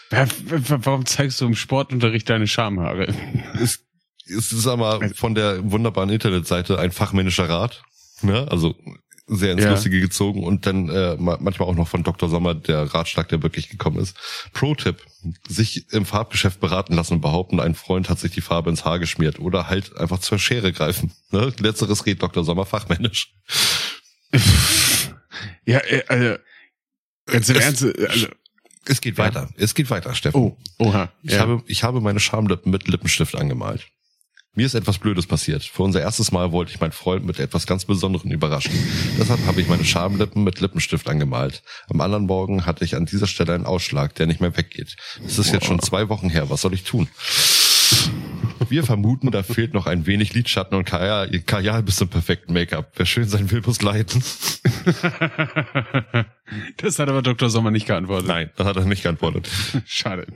Warum 0.10 1.06
zeigst 1.06 1.42
du 1.42 1.46
im 1.46 1.56
Sportunterricht 1.56 2.30
deine 2.30 2.48
Schamhaare? 2.48 3.14
Es, 3.62 3.80
es 4.26 4.52
ist 4.52 4.68
aber 4.68 5.10
von 5.16 5.36
der 5.36 5.70
wunderbaren 5.72 6.10
Internetseite 6.10 6.80
ein 6.80 6.92
fachmännischer 6.92 7.50
Rat. 7.50 7.84
Ne? 8.22 8.48
Also 8.50 8.76
sehr 9.28 9.52
ins 9.52 9.64
ja. 9.64 9.72
Lustige 9.72 10.00
gezogen 10.00 10.44
und 10.44 10.66
dann 10.66 10.90
äh, 10.90 11.18
manchmal 11.18 11.68
auch 11.68 11.76
noch 11.76 11.88
von 11.88 12.04
Dr. 12.04 12.30
Sommer, 12.30 12.56
der 12.56 12.94
Ratschlag, 12.94 13.28
der 13.28 13.44
wirklich 13.44 13.70
gekommen 13.70 14.00
ist. 14.00 14.16
Pro-Tipp, 14.54 15.04
sich 15.48 15.92
im 15.92 16.06
Farbgeschäft 16.06 16.60
beraten 16.62 16.94
lassen 16.94 17.16
und 17.16 17.22
behaupten, 17.22 17.60
ein 17.60 17.76
Freund 17.76 18.10
hat 18.10 18.20
sich 18.20 18.32
die 18.32 18.42
Farbe 18.42 18.70
ins 18.70 18.86
Haar 18.86 19.00
geschmiert 19.00 19.40
oder 19.40 19.68
halt 19.68 19.96
einfach 19.98 20.20
zur 20.20 20.40
Schere 20.40 20.72
greifen. 20.72 21.12
Ne? 21.32 21.54
Letzteres 21.60 22.06
redet 22.06 22.24
Dr. 22.24 22.44
Sommer 22.46 22.66
fachmännisch. 22.66 23.34
ja, 25.66 25.80
äh, 25.80 26.04
also, 26.08 26.36
ganz 27.26 27.50
im 27.50 27.58
Ernst, 27.58 27.84
also, 27.84 28.28
es 28.86 29.02
geht 29.02 29.18
weiter. 29.18 29.50
Es 29.58 29.76
geht 29.76 29.90
weiter, 29.90 30.16
Steffen. 30.16 30.40
Oh, 30.40 30.58
oha. 30.78 31.12
Ich 31.22 31.34
ja. 31.34 31.40
habe, 31.40 31.62
ich 31.68 31.84
habe 31.84 32.00
meine 32.00 32.22
Schamlippen 32.22 32.72
mit 32.72 32.88
Lippenstift 32.88 33.36
angemalt. 33.36 33.88
Mir 34.56 34.66
ist 34.66 34.74
etwas 34.74 34.98
Blödes 34.98 35.28
passiert. 35.28 35.64
Für 35.64 35.84
unser 35.84 36.02
erstes 36.02 36.32
Mal 36.32 36.52
wollte 36.52 36.72
ich 36.72 36.80
meinen 36.80 36.92
Freund 36.92 37.26
mit 37.26 37.40
etwas 37.40 37.68
ganz 37.68 37.86
Besonderem 37.86 38.32
überraschen. 38.32 38.72
Deshalb 39.20 39.46
habe 39.46 39.62
ich 39.62 39.68
meine 39.68 39.86
Schamlippen 39.86 40.44
mit 40.44 40.60
Lippenstift 40.60 41.08
angemalt. 41.08 41.62
Am 41.90 42.02
anderen 42.02 42.26
Morgen 42.26 42.66
hatte 42.66 42.84
ich 42.84 42.96
an 42.96 43.06
dieser 43.06 43.28
Stelle 43.28 43.54
einen 43.54 43.66
Ausschlag, 43.68 44.16
der 44.16 44.26
nicht 44.26 44.42
mehr 44.42 44.58
weggeht. 44.58 44.96
Es 45.24 45.38
ist 45.38 45.54
jetzt 45.54 45.66
schon 45.66 45.80
zwei 45.80 46.10
Wochen 46.10 46.30
her. 46.30 46.50
Was 46.50 46.62
soll 46.62 46.74
ich 46.74 46.84
tun? 46.84 47.08
Wir 48.70 48.84
vermuten, 48.84 49.32
da 49.32 49.44
fehlt 49.44 49.74
noch 49.74 49.86
ein 49.86 50.06
wenig 50.08 50.34
Lidschatten 50.34 50.78
und 50.78 50.86
Kajal, 50.86 51.30
Kajal 51.42 51.84
bis 51.84 51.98
zum 51.98 52.10
perfekten 52.10 52.54
Make-up. 52.54 52.92
Wer 52.96 53.06
schön 53.06 53.28
sein 53.30 53.50
will, 53.52 53.62
muss 53.66 53.82
leiden. 53.82 54.24
Das 56.78 56.98
hat 56.98 57.10
aber 57.10 57.22
Dr. 57.22 57.50
Sommer 57.50 57.72
nicht 57.72 57.88
geantwortet. 57.88 58.28
Nein, 58.28 58.52
das 58.56 58.66
hat 58.66 58.78
er 58.78 58.86
nicht 58.86 59.04
geantwortet. 59.04 59.50
Schade. 59.86 60.28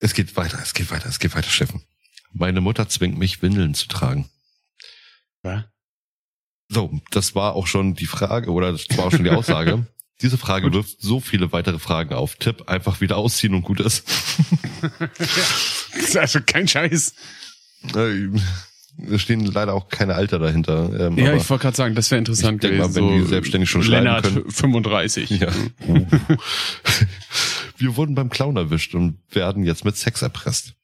Es 0.00 0.14
geht 0.14 0.34
weiter, 0.36 0.58
es 0.62 0.72
geht 0.72 0.90
weiter, 0.90 1.08
es 1.08 1.18
geht 1.18 1.34
weiter, 1.34 1.50
Steffen. 1.50 1.82
Meine 2.32 2.60
Mutter 2.60 2.88
zwingt 2.88 3.18
mich, 3.18 3.42
Windeln 3.42 3.74
zu 3.74 3.88
tragen. 3.88 4.28
Was? 5.42 5.64
So, 6.68 7.00
das 7.10 7.34
war 7.34 7.54
auch 7.54 7.66
schon 7.66 7.94
die 7.94 8.06
Frage, 8.06 8.50
oder 8.50 8.72
das 8.72 8.86
war 8.96 9.06
auch 9.06 9.10
schon 9.10 9.24
die 9.24 9.30
Aussage. 9.30 9.86
Diese 10.22 10.38
Frage 10.38 10.66
Gut. 10.66 10.74
wirft 10.74 11.00
so 11.00 11.20
viele 11.20 11.52
weitere 11.52 11.78
Fragen 11.80 12.14
auf. 12.14 12.36
Tipp, 12.36 12.68
einfach 12.68 13.00
wieder 13.00 13.16
ausziehen 13.16 13.54
und 13.54 13.62
gut 13.62 13.80
ist. 13.80 14.04
das 14.88 15.98
ist 16.08 16.16
also 16.16 16.38
kein 16.46 16.68
Scheiß. 16.68 17.14
Es 19.10 19.20
stehen 19.20 19.44
leider 19.44 19.74
auch 19.74 19.88
keine 19.88 20.14
Alter 20.14 20.38
dahinter. 20.38 21.08
Ähm, 21.08 21.18
ja, 21.18 21.34
ich 21.34 21.50
wollte 21.50 21.62
gerade 21.62 21.76
sagen, 21.76 21.96
das 21.96 22.10
wäre 22.12 22.20
interessant 22.20 22.62
ich 22.62 22.70
gewesen. 22.70 22.92
Mal, 22.92 22.94
wenn 22.94 23.08
so 23.08 23.24
die 23.24 23.24
selbstständig 23.28 23.68
schon 23.68 23.82
Lennart 23.82 24.22
können. 24.24 24.48
35. 24.48 25.30
Ja. 25.30 25.48
Wir 27.76 27.96
wurden 27.96 28.14
beim 28.14 28.30
Clown 28.30 28.56
erwischt 28.56 28.94
und 28.94 29.18
werden 29.30 29.64
jetzt 29.64 29.84
mit 29.84 29.96
Sex 29.96 30.22
erpresst 30.22 30.74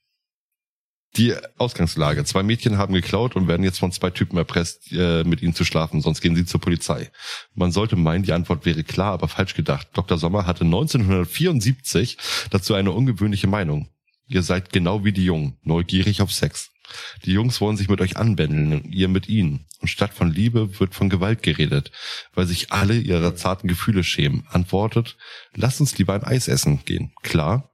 die 1.16 1.34
Ausgangslage. 1.56 2.24
Zwei 2.24 2.42
Mädchen 2.42 2.78
haben 2.78 2.94
geklaut 2.94 3.34
und 3.34 3.48
werden 3.48 3.64
jetzt 3.64 3.78
von 3.78 3.92
zwei 3.92 4.10
Typen 4.10 4.36
erpresst, 4.36 4.92
äh, 4.92 5.24
mit 5.24 5.42
ihnen 5.42 5.54
zu 5.54 5.64
schlafen, 5.64 6.00
sonst 6.00 6.20
gehen 6.20 6.36
sie 6.36 6.44
zur 6.44 6.60
Polizei. 6.60 7.10
Man 7.54 7.72
sollte 7.72 7.96
meinen, 7.96 8.24
die 8.24 8.32
Antwort 8.32 8.66
wäre 8.66 8.84
klar, 8.84 9.12
aber 9.12 9.28
falsch 9.28 9.54
gedacht. 9.54 9.88
Dr. 9.94 10.18
Sommer 10.18 10.46
hatte 10.46 10.64
1974 10.64 12.18
dazu 12.50 12.74
eine 12.74 12.92
ungewöhnliche 12.92 13.46
Meinung. 13.46 13.88
Ihr 14.26 14.42
seid 14.42 14.72
genau 14.72 15.04
wie 15.04 15.12
die 15.12 15.24
Jungen, 15.24 15.56
neugierig 15.62 16.20
auf 16.20 16.32
Sex. 16.32 16.70
Die 17.24 17.32
Jungs 17.32 17.60
wollen 17.60 17.76
sich 17.76 17.88
mit 17.88 18.00
euch 18.00 18.16
anbändeln 18.16 18.84
ihr 18.90 19.08
mit 19.08 19.28
ihnen. 19.28 19.66
Und 19.80 19.88
statt 19.88 20.12
von 20.12 20.30
Liebe 20.30 20.80
wird 20.80 20.94
von 20.94 21.08
Gewalt 21.08 21.42
geredet, 21.42 21.92
weil 22.34 22.46
sich 22.46 22.72
alle 22.72 22.98
ihrer 22.98 23.36
zarten 23.36 23.68
Gefühle 23.68 24.04
schämen. 24.04 24.46
Antwortet, 24.50 25.16
lasst 25.54 25.80
uns 25.80 25.96
lieber 25.98 26.14
ein 26.14 26.24
Eis 26.24 26.48
essen 26.48 26.80
gehen. 26.84 27.12
Klar? 27.22 27.70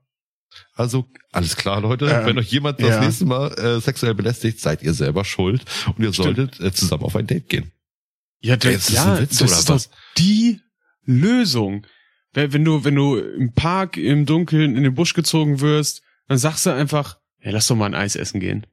Also 0.73 1.07
alles 1.31 1.55
klar, 1.55 1.81
Leute. 1.81 2.05
Ähm, 2.09 2.25
Wenn 2.25 2.37
euch 2.37 2.51
jemand 2.51 2.81
das 2.81 2.89
ja. 2.89 2.99
nächste 3.01 3.25
Mal 3.25 3.51
äh, 3.57 3.79
sexuell 3.79 4.13
belästigt, 4.13 4.59
seid 4.59 4.83
ihr 4.83 4.93
selber 4.93 5.25
schuld 5.25 5.65
und 5.87 6.03
ihr 6.03 6.13
Stimmt. 6.13 6.37
solltet 6.37 6.59
äh, 6.59 6.71
zusammen 6.71 7.03
auf 7.03 7.15
ein 7.15 7.27
Date 7.27 7.49
gehen. 7.49 7.71
Ja, 8.39 8.57
das, 8.57 8.75
ist, 8.75 8.89
ja, 8.91 9.19
Witz, 9.19 9.37
das 9.37 9.51
ist 9.51 9.69
was? 9.69 9.89
doch 9.89 9.95
die 10.17 10.61
Lösung. 11.03 11.85
Wenn 12.33 12.65
du, 12.65 12.83
wenn 12.83 12.95
du 12.95 13.15
im 13.15 13.53
Park 13.53 13.95
im 13.95 14.25
Dunkeln 14.25 14.75
in 14.75 14.83
den 14.83 14.93
Busch 14.93 15.13
gezogen 15.13 15.61
wirst, 15.61 16.01
dann 16.27 16.37
sagst 16.37 16.65
du 16.65 16.71
einfach, 16.71 17.17
ja, 17.39 17.51
lass 17.51 17.67
doch 17.67 17.75
mal 17.75 17.85
ein 17.85 17.95
Eis 17.95 18.15
essen 18.15 18.41
gehen. 18.41 18.67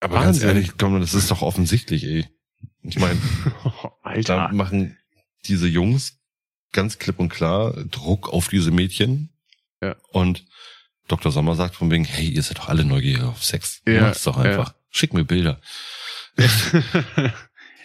Aber 0.00 0.14
Wahnsinn. 0.14 0.46
ganz 0.46 0.56
ehrlich, 0.56 0.72
komm, 0.78 0.98
das 1.00 1.12
ist 1.12 1.30
doch 1.30 1.42
offensichtlich, 1.42 2.04
ey. 2.04 2.26
Ich 2.82 2.98
meine, 2.98 3.20
Alter. 4.02 4.36
da 4.36 4.52
machen 4.52 4.96
diese 5.44 5.68
Jungs 5.68 6.18
ganz 6.72 6.98
klipp 6.98 7.18
und 7.18 7.28
klar 7.28 7.72
Druck 7.90 8.32
auf 8.32 8.48
diese 8.48 8.70
Mädchen. 8.70 9.30
Ja. 9.80 9.96
Und 10.10 10.44
Dr. 11.08 11.32
Sommer 11.32 11.54
sagt 11.56 11.74
von 11.74 11.90
wegen, 11.90 12.04
hey, 12.04 12.28
ihr 12.28 12.42
seid 12.42 12.58
doch 12.58 12.68
alle 12.68 12.84
neugierig 12.84 13.22
auf 13.24 13.44
Sex. 13.44 13.82
Ja, 13.86 14.02
Macht's 14.02 14.24
doch 14.24 14.36
einfach. 14.36 14.68
Ja. 14.68 14.74
Schick 14.90 15.14
mir 15.14 15.24
Bilder. 15.24 15.60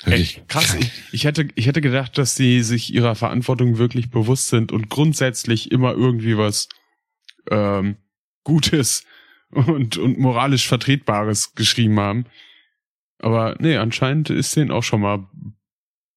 Ey, 0.06 0.28
krass. 0.48 0.76
Ich, 0.76 0.92
ich, 1.12 1.26
hätte, 1.26 1.48
ich 1.56 1.66
hätte 1.66 1.82
gedacht, 1.82 2.18
dass 2.18 2.36
sie 2.36 2.62
sich 2.62 2.94
ihrer 2.94 3.16
Verantwortung 3.16 3.78
wirklich 3.78 4.12
bewusst 4.12 4.50
sind 4.50 4.72
und 4.72 4.90
grundsätzlich 4.90 5.72
immer 5.72 5.94
irgendwie 5.94 6.38
was 6.38 6.70
ähm, 7.50 7.98
Gutes 8.44 9.04
und, 9.50 9.98
und 9.98 10.20
moralisch 10.20 10.68
Vertretbares 10.68 11.56
geschrieben 11.56 12.00
haben. 12.00 12.26
Aber 13.20 13.56
nee, 13.60 13.78
anscheinend 13.78 14.30
ist 14.30 14.56
denen 14.56 14.70
auch 14.72 14.84
schon 14.84 15.02
mal 15.02 15.28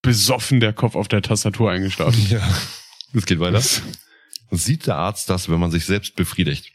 besoffen 0.03 0.61
der 0.61 0.75
Kopf 0.75 0.95
auf 0.95 1.09
der 1.09 1.23
Tastatur 1.23 1.71
eingeschlafen. 1.71 2.27
Ja. 2.29 2.47
Es 3.15 3.25
geht 3.25 3.41
weiter. 3.41 3.63
Sieht 4.51 4.87
der 4.87 4.97
Arzt 4.97 5.29
das, 5.31 5.49
wenn 5.49 5.61
man 5.61 5.71
sich 5.71 5.85
selbst 5.85 6.17
befriedigt? 6.17 6.73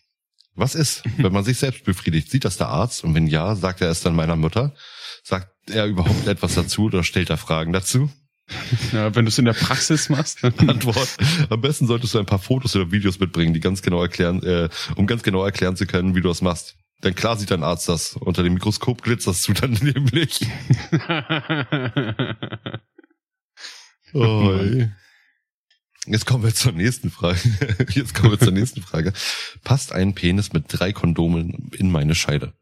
Was 0.56 0.76
ist, 0.76 1.04
wenn 1.18 1.34
man 1.34 1.44
sich 1.44 1.58
selbst 1.58 1.84
befriedigt? 1.84 2.30
Sieht 2.30 2.46
das 2.46 2.58
der 2.58 2.68
Arzt? 2.68 3.04
Und 3.04 3.16
wenn 3.16 3.28
ja, 3.28 3.56
sagt 3.56 3.82
er 3.82 3.90
es 3.90 4.02
dann 4.02 4.16
meiner 4.16 4.36
Mutter? 4.36 4.74
Sagt 5.24 5.50
er 5.70 5.86
überhaupt 5.86 6.28
etwas 6.28 6.56
dazu 6.56 6.86
oder 6.86 7.04
stellt 7.04 7.30
er 7.30 7.38
Fragen 7.38 7.74
dazu? 7.74 8.10
Ja, 8.92 9.16
wenn 9.16 9.26
du 9.26 9.30
es 9.30 9.40
in 9.40 9.46
der 9.46 9.54
Praxis 9.54 10.10
machst. 10.10 10.44
Antwort. 10.58 11.18
Am 11.50 11.62
besten 11.62 11.88
solltest 11.88 12.14
du 12.14 12.20
ein 12.20 12.26
paar 12.26 12.40
Fotos 12.40 12.76
oder 12.76 12.92
Videos 12.92 13.20
mitbringen, 13.20 13.54
die 13.54 13.62
ganz 13.62 13.82
genau 13.82 14.02
erklären, 14.02 14.44
äh, 14.44 14.70
um 14.96 15.08
ganz 15.08 15.24
genau 15.24 15.44
erklären 15.44 15.76
zu 15.76 15.86
können, 15.86 16.16
wie 16.16 16.22
du 16.22 16.28
das 16.28 16.42
machst. 16.42 16.76
Denn 17.04 17.16
klar 17.16 17.38
sieht 17.38 17.52
dein 17.52 17.64
Arzt 17.64 17.90
das. 17.90 18.16
Unter 18.16 18.44
dem 18.44 18.54
Mikroskop 18.54 19.02
glitzerst 19.02 19.48
du 19.48 19.54
dann 19.54 19.72
nämlich. 19.82 20.42
oh, 24.14 24.60
Jetzt 26.06 26.26
kommen 26.26 26.44
wir 26.44 26.54
zur 26.54 26.74
nächsten 26.74 27.10
Frage. 27.10 27.40
Jetzt 27.90 28.14
kommen 28.14 28.32
wir 28.32 28.40
zur 28.40 28.52
nächsten 28.52 28.82
Frage. 28.82 29.14
Passt 29.64 29.94
ein 29.94 30.14
Penis 30.14 30.52
mit 30.52 30.66
drei 30.68 30.92
Kondomen 30.92 31.72
in 31.78 31.90
meine 31.92 32.14
Scheide? 32.14 32.54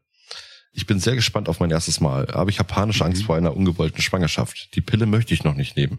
Ich 0.72 0.86
bin 0.86 1.00
sehr 1.00 1.16
gespannt 1.16 1.48
auf 1.48 1.60
mein 1.60 1.70
erstes 1.70 2.00
Mal, 2.00 2.30
aber 2.30 2.48
ich 2.48 2.58
habe 2.58 2.72
panische 2.72 3.04
Angst 3.04 3.22
mhm. 3.22 3.26
vor 3.26 3.36
einer 3.36 3.54
ungewollten 3.54 4.00
Schwangerschaft. 4.00 4.74
Die 4.74 4.80
Pille 4.80 5.06
möchte 5.06 5.34
ich 5.34 5.44
noch 5.44 5.54
nicht 5.54 5.76
nehmen. 5.76 5.98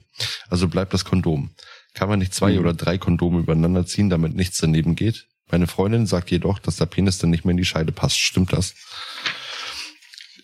Also 0.50 0.68
bleibt 0.68 0.94
das 0.94 1.06
Kondom. 1.06 1.52
Kann 1.94 2.10
man 2.10 2.20
nicht 2.20 2.34
zwei 2.34 2.54
mhm. 2.54 2.60
oder 2.60 2.74
drei 2.74 2.98
Kondome 2.98 3.40
übereinander 3.40 3.86
ziehen, 3.86 4.10
damit 4.10 4.34
nichts 4.36 4.58
daneben 4.58 4.96
geht? 4.96 5.28
Meine 5.52 5.68
Freundin 5.68 6.08
sagt 6.08 6.32
jedoch, 6.32 6.58
dass 6.58 6.78
der 6.78 6.88
Penis 6.88 7.20
dann 7.20 7.30
nicht 7.30 7.46
mehr 7.46 7.52
in 7.52 7.58
die 7.58 7.66
Scheide 7.66 7.92
passt. 7.92 8.18
Stimmt 8.18 8.54
das? 8.54 8.74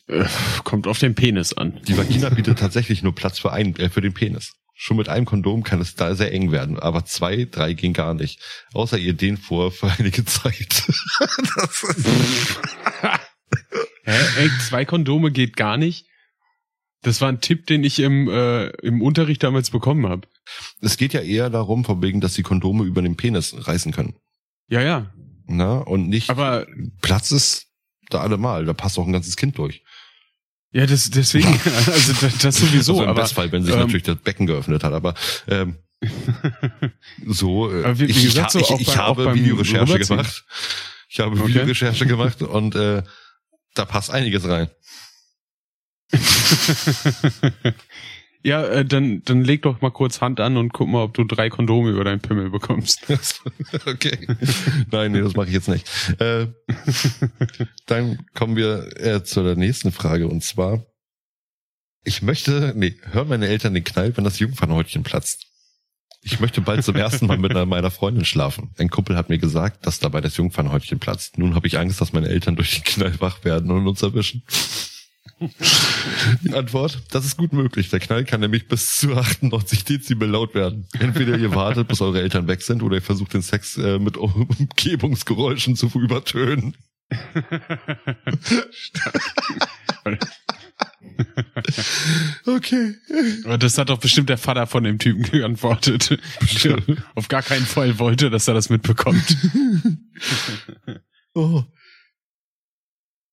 Äh, 0.07 0.25
kommt 0.63 0.85
auf 0.85 0.99
den 0.99 1.15
Penis 1.15 1.53
an. 1.53 1.79
Die 1.87 1.97
Vagina 1.97 2.29
bietet 2.29 2.59
tatsächlich 2.59 3.01
nur 3.01 3.15
Platz 3.15 3.39
für 3.39 3.51
einen, 3.51 3.75
äh, 3.77 3.89
für 3.89 4.01
den 4.01 4.13
Penis. 4.13 4.53
Schon 4.81 4.95
mit 4.95 5.09
einem 5.09 5.25
Kondom 5.25 5.63
kann 5.63 5.81
es 5.81 5.95
da 5.95 6.15
sehr 6.15 6.31
eng 6.31 6.53
werden, 6.53 6.79
aber 6.79 7.03
zwei, 7.03 7.43
drei 7.51 7.73
gehen 7.73 7.91
gar 7.91 8.13
nicht. 8.13 8.39
Außer 8.71 8.97
ihr 8.97 9.13
den 9.13 9.35
vor 9.35 9.73
für 9.73 9.91
einige 9.99 10.23
Zeit. 10.23 10.83
Hä? 14.05 14.17
Ey, 14.37 14.49
zwei 14.69 14.85
Kondome 14.85 15.31
geht 15.31 15.57
gar 15.57 15.75
nicht? 15.75 16.05
Das 17.01 17.19
war 17.19 17.27
ein 17.27 17.41
Tipp, 17.41 17.67
den 17.67 17.83
ich 17.83 17.99
im, 17.99 18.29
äh, 18.29 18.67
im 18.77 19.01
Unterricht 19.01 19.43
damals 19.43 19.69
bekommen 19.69 20.07
habe. 20.07 20.29
Es 20.79 20.95
geht 20.95 21.11
ja 21.11 21.19
eher 21.19 21.49
darum, 21.49 21.83
von 21.83 22.01
wegen, 22.01 22.21
dass 22.21 22.35
die 22.35 22.43
Kondome 22.43 22.85
über 22.85 23.01
den 23.01 23.17
Penis 23.17 23.53
reißen 23.67 23.91
können. 23.91 24.15
Ja, 24.69 24.81
ja. 24.81 25.13
Na, 25.45 25.79
und 25.79 26.07
nicht 26.07 26.29
aber 26.29 26.67
Platz 27.01 27.33
ist 27.33 27.67
da 28.09 28.21
allemal, 28.21 28.63
da 28.63 28.71
passt 28.71 28.97
auch 28.97 29.05
ein 29.05 29.11
ganzes 29.11 29.35
Kind 29.35 29.57
durch. 29.57 29.83
Ja, 30.71 30.85
das, 30.85 31.09
deswegen, 31.09 31.47
also 31.87 32.13
das, 32.21 32.37
das 32.37 32.55
sowieso. 32.57 32.93
Also 32.93 33.03
im 33.03 33.09
aber, 33.09 33.21
Bestfall, 33.21 33.51
wenn 33.51 33.63
sich 33.63 33.73
ähm, 33.73 33.79
natürlich 33.79 34.03
das 34.03 34.17
Becken 34.17 34.45
geöffnet 34.45 34.83
hat, 34.83 34.93
aber 34.93 35.15
ähm, 35.47 35.77
so, 37.25 37.71
äh, 37.71 37.83
Aber 37.85 37.99
wie- 37.99 38.07
wie 38.07 38.11
ich, 38.11 38.23
gesagt, 38.23 38.51
so 38.51 38.59
ich, 38.59 38.69
ich, 38.71 38.81
ich 38.81 38.89
auch 38.89 38.97
habe 38.97 39.25
beim 39.25 39.35
Videorecherche 39.35 39.99
gemacht. 39.99 40.45
Ich 41.09 41.19
habe 41.19 41.35
Okay. 41.39 41.47
Videorecherche 41.49 42.05
gemacht 42.07 42.41
und 42.43 42.75
äh, 42.75 43.01
da 43.73 43.85
passt 43.85 44.11
einiges 44.11 44.47
rein. 44.47 44.69
Ja, 48.41 48.65
äh, 48.65 48.85
dann, 48.85 49.21
dann 49.25 49.43
leg 49.43 49.63
doch 49.63 49.81
mal 49.81 49.91
kurz 49.91 50.21
Hand 50.21 50.39
an 50.39 50.55
und 50.55 50.71
guck 50.71 50.87
mal, 50.87 51.03
ob 51.03 51.13
du 51.13 51.25
drei 51.25 51.49
Kondome 51.49 51.91
über 51.91 52.03
deinen 52.03 52.21
Pimmel 52.21 52.49
bekommst. 52.49 53.05
okay. 53.85 54.27
Nein, 54.91 55.11
nee, 55.11 55.21
das 55.21 55.35
mache 55.35 55.47
ich 55.47 55.53
jetzt 55.53 55.67
nicht. 55.67 55.87
Äh, 56.19 56.47
dann 57.85 58.25
kommen 58.33 58.55
wir 58.55 58.97
äh, 58.97 59.23
zu 59.23 59.43
der 59.43 59.55
nächsten 59.55 59.91
Frage 59.91 60.27
und 60.27 60.43
zwar, 60.43 60.85
ich 62.05 62.21
möchte, 62.21 62.73
nee, 62.77 62.95
hören 63.11 63.27
meine 63.27 63.47
Eltern 63.47 63.73
den 63.73 63.83
Knall, 63.83 64.15
wenn 64.15 64.23
das 64.23 64.39
Jungfernhäutchen 64.39 65.03
platzt. 65.03 65.45
Ich 66.21 66.39
möchte 66.39 66.61
bald 66.61 66.83
zum 66.83 66.95
ersten 66.95 67.27
Mal 67.27 67.37
mit 67.37 67.51
einer 67.51 67.65
meiner 67.65 67.91
Freundin 67.91 68.25
schlafen. 68.25 68.71
Ein 68.77 68.89
Kumpel 68.89 69.15
hat 69.15 69.29
mir 69.29 69.37
gesagt, 69.37 69.85
dass 69.85 69.99
dabei 69.99 70.19
das 70.21 70.35
Jungfernhäutchen 70.37 70.99
platzt. 70.99 71.37
Nun 71.37 71.55
habe 71.55 71.67
ich 71.67 71.77
Angst, 71.77 72.01
dass 72.01 72.13
meine 72.13 72.27
Eltern 72.27 72.55
durch 72.55 72.75
den 72.75 72.83
Knall 72.83 73.21
wach 73.21 73.43
werden 73.43 73.71
und 73.71 73.87
uns 73.87 74.01
erwischen. 74.01 74.43
Die 76.43 76.53
Antwort, 76.53 77.01
das 77.11 77.25
ist 77.25 77.37
gut 77.37 77.53
möglich. 77.53 77.89
Der 77.89 77.99
Knall 77.99 78.25
kann 78.25 78.41
nämlich 78.41 78.67
bis 78.67 78.99
zu 78.99 79.15
98 79.15 79.85
Dezibel 79.85 80.29
laut 80.29 80.53
werden. 80.53 80.87
Entweder 80.99 81.37
ihr 81.37 81.55
wartet, 81.55 81.87
bis 81.87 82.01
eure 82.01 82.21
Eltern 82.21 82.47
weg 82.47 82.61
sind, 82.61 82.83
oder 82.83 82.95
ihr 82.95 83.01
versucht 83.01 83.33
den 83.33 83.41
Sex 83.41 83.77
äh, 83.77 83.99
mit 83.99 84.17
Umgebungsgeräuschen 84.17 85.75
zu 85.75 85.87
übertönen. 85.95 86.75
Okay. 92.45 92.95
Aber 93.43 93.57
das 93.57 93.77
hat 93.77 93.89
doch 93.89 93.99
bestimmt 93.99 94.29
der 94.29 94.37
Vater 94.37 94.67
von 94.67 94.83
dem 94.83 94.99
Typen 94.99 95.23
geantwortet. 95.23 96.17
Der 96.63 96.77
auf 97.15 97.27
gar 97.27 97.41
keinen 97.41 97.65
Fall 97.65 97.99
wollte, 97.99 98.29
dass 98.29 98.47
er 98.47 98.53
das 98.53 98.69
mitbekommt. 98.69 99.37
Oh. 101.33 101.63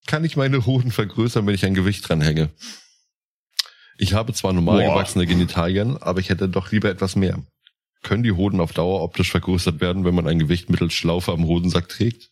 Kann 0.07 0.25
ich 0.25 0.37
meine 0.37 0.67
Hoden 0.67 0.93
vergrößern, 0.93 1.47
wenn 1.47 1.55
ich 1.55 1.65
ein 1.65 1.75
Gewicht 1.75 2.09
dranhänge? 2.09 2.51
Ich 3.99 4.15
habe 4.15 4.33
zwar 4.33 4.53
normal 4.53 4.83
Boah. 4.83 4.95
gewachsene 4.95 5.27
Genitalien, 5.27 5.97
aber 6.01 6.21
ich 6.21 6.29
hätte 6.29 6.49
doch 6.49 6.71
lieber 6.71 6.89
etwas 6.89 7.17
mehr. 7.17 7.43
Können 8.03 8.23
die 8.23 8.33
Hoden 8.33 8.61
auf 8.61 8.73
Dauer 8.73 9.03
optisch 9.03 9.31
vergrößert 9.31 9.81
werden, 9.81 10.05
wenn 10.05 10.15
man 10.15 10.29
ein 10.29 10.39
Gewicht 10.39 10.71
mittels 10.71 10.95
Schlaufe 10.95 11.33
am 11.33 11.47
Hodensack 11.47 11.89
trägt? 11.89 12.31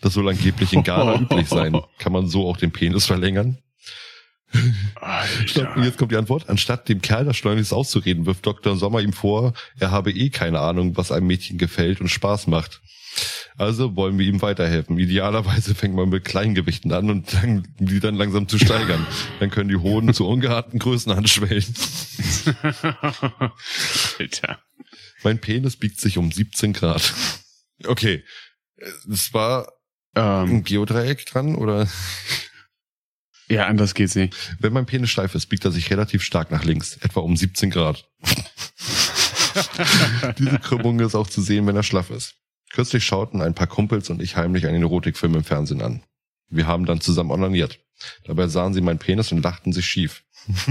Das 0.00 0.14
soll 0.14 0.28
angeblich 0.28 0.72
in 0.72 0.84
Ghana 0.84 1.14
üblich 1.20 1.48
sein. 1.48 1.80
Kann 1.98 2.12
man 2.12 2.28
so 2.28 2.48
auch 2.48 2.58
den 2.58 2.70
Penis 2.70 3.06
verlängern? 3.06 3.58
Stopp, 5.46 5.76
jetzt 5.78 5.98
kommt 5.98 6.12
die 6.12 6.16
Antwort. 6.16 6.48
Anstatt 6.48 6.88
dem 6.88 7.02
Kerl 7.02 7.24
das 7.24 7.36
schleunigst 7.36 7.72
auszureden, 7.72 8.26
wirft 8.26 8.46
Dr. 8.46 8.76
Sommer 8.76 9.00
ihm 9.00 9.12
vor, 9.12 9.54
er 9.78 9.90
habe 9.90 10.12
eh 10.12 10.30
keine 10.30 10.60
Ahnung, 10.60 10.96
was 10.96 11.10
einem 11.10 11.26
Mädchen 11.26 11.58
gefällt 11.58 12.00
und 12.00 12.08
Spaß 12.08 12.46
macht. 12.46 12.80
Also 13.58 13.96
wollen 13.96 14.18
wir 14.18 14.26
ihm 14.26 14.42
weiterhelfen. 14.42 14.98
Idealerweise 14.98 15.74
fängt 15.74 15.94
man 15.94 16.08
mit 16.10 16.24
Kleingewichten 16.24 16.92
an 16.92 17.08
und 17.10 17.32
dann, 17.32 17.66
die 17.78 18.00
dann 18.00 18.14
langsam 18.14 18.48
zu 18.48 18.58
steigern. 18.58 19.06
Dann 19.40 19.50
können 19.50 19.70
die 19.70 19.76
Hoden 19.76 20.12
zu 20.12 20.26
ungeahnten 20.26 20.78
Größen 20.78 21.10
anschwellen. 21.12 21.64
Alter. 24.18 24.58
Mein 25.22 25.40
Penis 25.40 25.76
biegt 25.76 26.00
sich 26.00 26.18
um 26.18 26.30
17 26.30 26.72
Grad. 26.74 27.14
Okay. 27.86 28.22
Es 29.10 29.32
war 29.32 29.72
ein 30.14 30.48
Ähm, 30.48 30.64
Geodreieck 30.64 31.24
dran 31.26 31.54
oder? 31.56 31.88
ja, 33.48 33.66
anders 33.66 33.94
geht's 33.94 34.14
nicht. 34.14 34.34
Wenn 34.58 34.72
mein 34.74 34.86
Penis 34.86 35.10
steif 35.10 35.34
ist, 35.34 35.46
biegt 35.46 35.64
er 35.64 35.72
sich 35.72 35.90
relativ 35.90 36.22
stark 36.22 36.50
nach 36.50 36.64
links, 36.64 36.98
etwa 36.98 37.20
um 37.20 37.36
17 37.36 37.70
Grad. 37.70 38.06
Diese 40.38 40.58
Krümmung 40.58 41.00
ist 41.00 41.14
auch 41.14 41.28
zu 41.28 41.40
sehen, 41.40 41.66
wenn 41.66 41.76
er 41.76 41.82
schlaff 41.82 42.10
ist. 42.10 42.34
Kürzlich 42.72 43.04
schauten 43.04 43.40
ein 43.42 43.54
paar 43.54 43.66
Kumpels 43.66 44.10
und 44.10 44.20
ich 44.20 44.36
heimlich 44.36 44.66
einen 44.66 44.82
Erotikfilm 44.82 45.34
im 45.34 45.44
Fernsehen 45.44 45.82
an. 45.82 46.02
Wir 46.48 46.66
haben 46.66 46.86
dann 46.86 47.00
zusammen 47.00 47.30
onaniert. 47.30 47.80
Dabei 48.24 48.48
sahen 48.48 48.74
sie 48.74 48.80
meinen 48.80 48.98
Penis 48.98 49.32
und 49.32 49.42
lachten 49.42 49.72
sich 49.72 49.86
schief. 49.86 50.24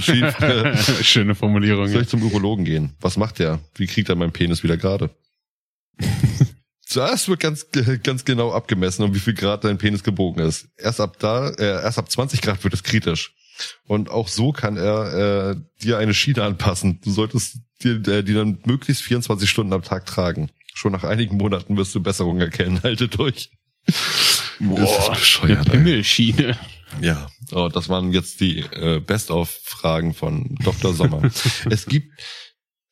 schief. 0.00 0.40
Äh, 0.40 0.76
Schöne 1.02 1.34
Formulierung. 1.34 1.88
soll 1.88 2.02
ich 2.02 2.08
zum 2.08 2.22
Urologen 2.22 2.64
gehen? 2.64 2.94
Was 3.00 3.16
macht 3.16 3.38
der? 3.38 3.60
Wie 3.74 3.86
kriegt 3.86 4.08
er 4.08 4.14
meinen 4.14 4.32
Penis 4.32 4.62
wieder 4.62 4.76
gerade? 4.76 5.10
Zuerst 6.86 7.28
wird 7.28 7.40
ganz, 7.40 7.66
ganz 8.04 8.24
genau 8.24 8.52
abgemessen, 8.52 9.02
um 9.02 9.14
wie 9.14 9.18
viel 9.18 9.34
Grad 9.34 9.64
dein 9.64 9.76
Penis 9.76 10.04
gebogen 10.04 10.44
ist. 10.44 10.68
Erst 10.78 11.00
ab 11.00 11.18
da, 11.18 11.50
äh, 11.50 11.82
erst 11.82 11.98
ab 11.98 12.10
20 12.10 12.40
Grad 12.40 12.62
wird 12.62 12.74
es 12.74 12.84
kritisch. 12.84 13.34
Und 13.86 14.08
auch 14.08 14.28
so 14.28 14.52
kann 14.52 14.76
er 14.76 15.50
äh, 15.50 15.56
dir 15.82 15.98
eine 15.98 16.14
Schiene 16.14 16.44
anpassen. 16.44 17.00
Du 17.02 17.10
solltest 17.10 17.58
dir 17.82 17.96
äh, 18.06 18.22
die 18.22 18.34
dann 18.34 18.58
möglichst 18.66 19.02
24 19.02 19.50
Stunden 19.50 19.72
am 19.72 19.82
Tag 19.82 20.06
tragen. 20.06 20.50
Schon 20.76 20.92
nach 20.92 21.04
einigen 21.04 21.38
Monaten 21.38 21.78
wirst 21.78 21.94
du 21.94 22.02
Besserung 22.02 22.38
erkennen. 22.38 22.82
Halte 22.82 23.08
durch. 23.08 23.50
Boah, 24.60 24.78
Das 24.80 24.98
ist 24.98 25.10
bescheuert. 25.20 25.70
Pimmelschiene. 25.70 26.58
Ja, 27.00 27.28
oh, 27.52 27.68
das 27.72 27.88
waren 27.88 28.12
jetzt 28.12 28.40
die 28.40 28.58
äh, 28.60 29.00
Best-of-Fragen 29.00 30.12
von 30.12 30.54
Dr. 30.62 30.92
Sommer. 30.92 31.22
es 31.70 31.86
gibt 31.86 32.12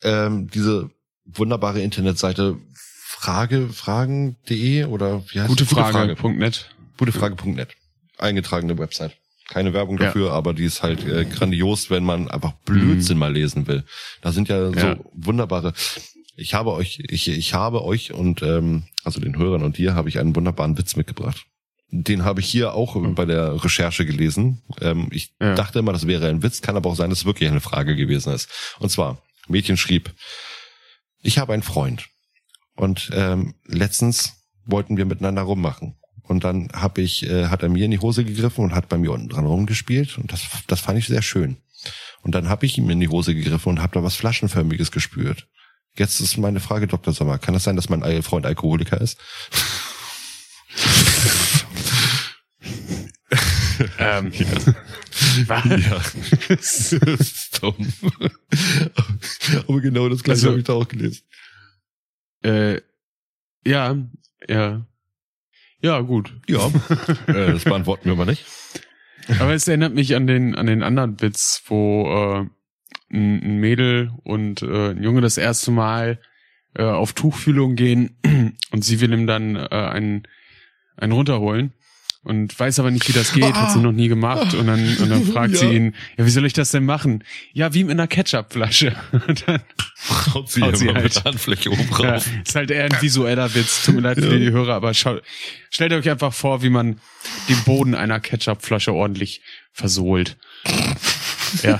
ähm, 0.02 0.48
diese 0.48 0.90
wunderbare 1.26 1.82
Internetseite 1.82 2.56
Frage, 2.74 3.68
Fragen.de 3.68 4.84
oder 4.84 5.22
wie 5.30 5.40
heißt 5.40 5.48
Gute 5.48 5.64
es? 5.64 5.70
Frage. 5.70 6.14
Punkt 6.16 6.38
net. 6.38 6.70
Gutefrage.net. 6.96 7.68
Eingetragene 8.16 8.78
Website. 8.78 9.14
Keine 9.48 9.74
Werbung 9.74 9.98
Ja. 9.98 10.06
dafür, 10.06 10.32
aber 10.32 10.54
die 10.54 10.64
ist 10.64 10.82
halt 10.82 11.04
äh, 11.06 11.26
grandios, 11.26 11.90
wenn 11.90 12.04
man 12.04 12.30
einfach 12.30 12.52
Blödsinn 12.64 13.18
mal 13.18 13.32
lesen 13.32 13.66
will. 13.66 13.84
Da 14.22 14.32
sind 14.32 14.48
ja 14.48 14.70
so 14.72 14.78
Ja. 14.78 14.96
wunderbare. 15.12 15.74
Ich 16.36 16.54
habe 16.54 16.72
euch, 16.72 17.00
ich, 17.08 17.28
ich 17.28 17.54
habe 17.54 17.84
euch 17.84 18.12
und 18.12 18.42
ähm, 18.42 18.84
also 19.04 19.20
den 19.20 19.36
Hörern 19.38 19.62
und 19.62 19.78
dir 19.78 19.94
habe 19.94 20.08
ich 20.08 20.18
einen 20.18 20.34
wunderbaren 20.34 20.76
Witz 20.78 20.96
mitgebracht. 20.96 21.44
Den 21.90 22.24
habe 22.24 22.40
ich 22.40 22.46
hier 22.46 22.74
auch 22.74 22.96
bei 23.14 23.24
der 23.24 23.62
Recherche 23.62 24.04
gelesen. 24.04 24.62
Ähm, 24.80 25.08
ich 25.12 25.32
Ja. 25.40 25.54
dachte 25.54 25.78
immer, 25.78 25.92
das 25.92 26.06
wäre 26.06 26.28
ein 26.28 26.42
Witz, 26.42 26.60
kann 26.60 26.76
aber 26.76 26.90
auch 26.90 26.96
sein, 26.96 27.10
dass 27.10 27.20
es 27.20 27.24
wirklich 27.24 27.48
eine 27.48 27.60
Frage 27.60 27.94
gewesen 27.94 28.32
ist. 28.32 28.48
Und 28.80 28.90
zwar, 28.90 29.22
Mädchen 29.46 29.76
schrieb, 29.76 30.12
ich 31.22 31.38
habe 31.38 31.52
einen 31.52 31.62
Freund 31.62 32.06
und 32.74 33.10
ähm, 33.14 33.54
letztens 33.66 34.32
wollten 34.66 34.96
wir 34.96 35.04
miteinander 35.04 35.42
rummachen. 35.42 35.94
Und 36.22 36.42
dann 36.42 36.70
hab 36.72 36.96
ich, 36.98 37.24
äh, 37.28 37.46
hat 37.46 37.62
er 37.62 37.68
mir 37.68 37.84
in 37.84 37.90
die 37.90 37.98
Hose 37.98 38.24
gegriffen 38.24 38.64
und 38.64 38.74
hat 38.74 38.88
bei 38.88 38.96
mir 38.96 39.12
unten 39.12 39.28
dran 39.28 39.44
rumgespielt. 39.46 40.16
Und 40.16 40.32
das, 40.32 40.46
das 40.66 40.80
fand 40.80 40.98
ich 40.98 41.06
sehr 41.06 41.20
schön. 41.22 41.58
Und 42.22 42.34
dann 42.34 42.48
habe 42.48 42.64
ich 42.64 42.78
ihm 42.78 42.88
in 42.88 42.98
die 42.98 43.08
Hose 43.08 43.34
gegriffen 43.34 43.68
und 43.68 43.82
habe 43.82 43.92
da 43.92 44.02
was 44.02 44.16
Flaschenförmiges 44.16 44.90
gespürt. 44.90 45.46
Jetzt 45.96 46.20
ist 46.20 46.36
meine 46.38 46.60
Frage, 46.60 46.86
Dr. 46.88 47.12
Sommer, 47.12 47.38
kann 47.38 47.54
das 47.54 47.64
sein, 47.64 47.76
dass 47.76 47.88
mein 47.88 48.22
Freund 48.22 48.46
Alkoholiker 48.46 49.00
ist? 49.00 49.18
Ähm, 53.98 54.32
was? 55.46 55.64
Ja, 55.64 56.00
das 56.48 56.92
ist 56.92 57.62
dumm. 57.62 57.92
Aber 59.66 59.80
genau 59.80 60.08
das 60.08 60.22
gleiche 60.22 60.38
Also- 60.38 60.48
habe 60.50 60.58
ich 60.58 60.64
da 60.64 60.72
auch 60.74 60.88
gelesen. 60.88 61.22
Äh, 62.42 62.80
ja, 63.66 63.96
ja. 64.48 64.86
Ja, 65.80 66.00
gut. 66.00 66.32
Ja, 66.48 66.66
äh, 67.26 67.52
das 67.52 67.64
beantworten 67.64 68.06
wir 68.06 68.12
aber 68.12 68.26
nicht. 68.26 68.44
Aber 69.38 69.54
es 69.54 69.66
erinnert 69.68 69.94
mich 69.94 70.14
an 70.14 70.26
den, 70.26 70.54
an 70.54 70.66
den 70.66 70.82
anderen 70.82 71.20
Witz, 71.20 71.62
wo 71.66 72.42
äh, 72.42 72.46
ein, 73.14 73.60
Mädel 73.60 74.10
und 74.24 74.62
äh, 74.62 74.90
ein 74.90 75.02
Junge 75.02 75.20
das 75.20 75.38
erste 75.38 75.70
Mal 75.70 76.18
äh, 76.76 76.82
auf 76.82 77.12
Tuchfühlung 77.12 77.76
gehen 77.76 78.16
und 78.72 78.84
sie 78.84 79.00
will 79.00 79.12
ihm 79.12 79.26
dann 79.26 79.56
äh, 79.56 79.68
einen, 79.70 80.24
einen 80.96 81.12
runterholen 81.12 81.72
und 82.24 82.58
weiß 82.58 82.78
aber 82.80 82.90
nicht, 82.90 83.06
wie 83.06 83.12
das 83.12 83.32
geht, 83.34 83.54
hat 83.54 83.70
sie 83.72 83.80
noch 83.80 83.92
nie 83.92 84.08
gemacht 84.08 84.54
und 84.54 84.66
dann, 84.66 84.96
und 84.96 85.10
dann 85.10 85.24
fragt 85.24 85.56
sie 85.56 85.66
Ja. 85.70 85.72
ihn, 85.72 85.94
ja, 86.16 86.24
wie 86.24 86.30
soll 86.30 86.46
ich 86.46 86.54
das 86.54 86.70
denn 86.70 86.84
machen? 86.86 87.22
Ja, 87.52 87.74
wie 87.74 87.84
mit 87.84 87.92
einer 87.92 88.06
Ketchupflasche. 88.06 88.96
Und 89.28 89.46
dann, 89.46 89.60
Haut 90.34 90.50
sie 90.50 90.62
Haut 90.62 90.76
sie 90.78 90.84
immer 90.86 90.94
halt. 90.94 91.04
mit 91.04 91.16
der 91.16 91.24
Handfläche 91.24 91.70
oben 91.70 91.86
ja, 91.90 92.12
drauf. 92.12 92.26
ist 92.44 92.54
halt 92.54 92.70
eher 92.70 92.84
ein 92.86 93.02
visueller 93.02 93.54
Witz, 93.54 93.84
tut 93.84 93.96
mir 93.96 94.00
leid 94.00 94.18
für 94.18 94.32
Ja. 94.32 94.38
die 94.38 94.50
Hörer, 94.52 94.74
aber 94.74 94.94
schaut, 94.94 95.22
stellt 95.70 95.92
euch 95.92 96.08
einfach 96.08 96.32
vor, 96.32 96.62
wie 96.62 96.70
man 96.70 96.98
den 97.50 97.62
Boden 97.64 97.94
einer 97.94 98.20
Ketchupflasche 98.20 98.94
ordentlich 98.94 99.42
versohlt. 99.72 100.38
Ja, 101.62 101.78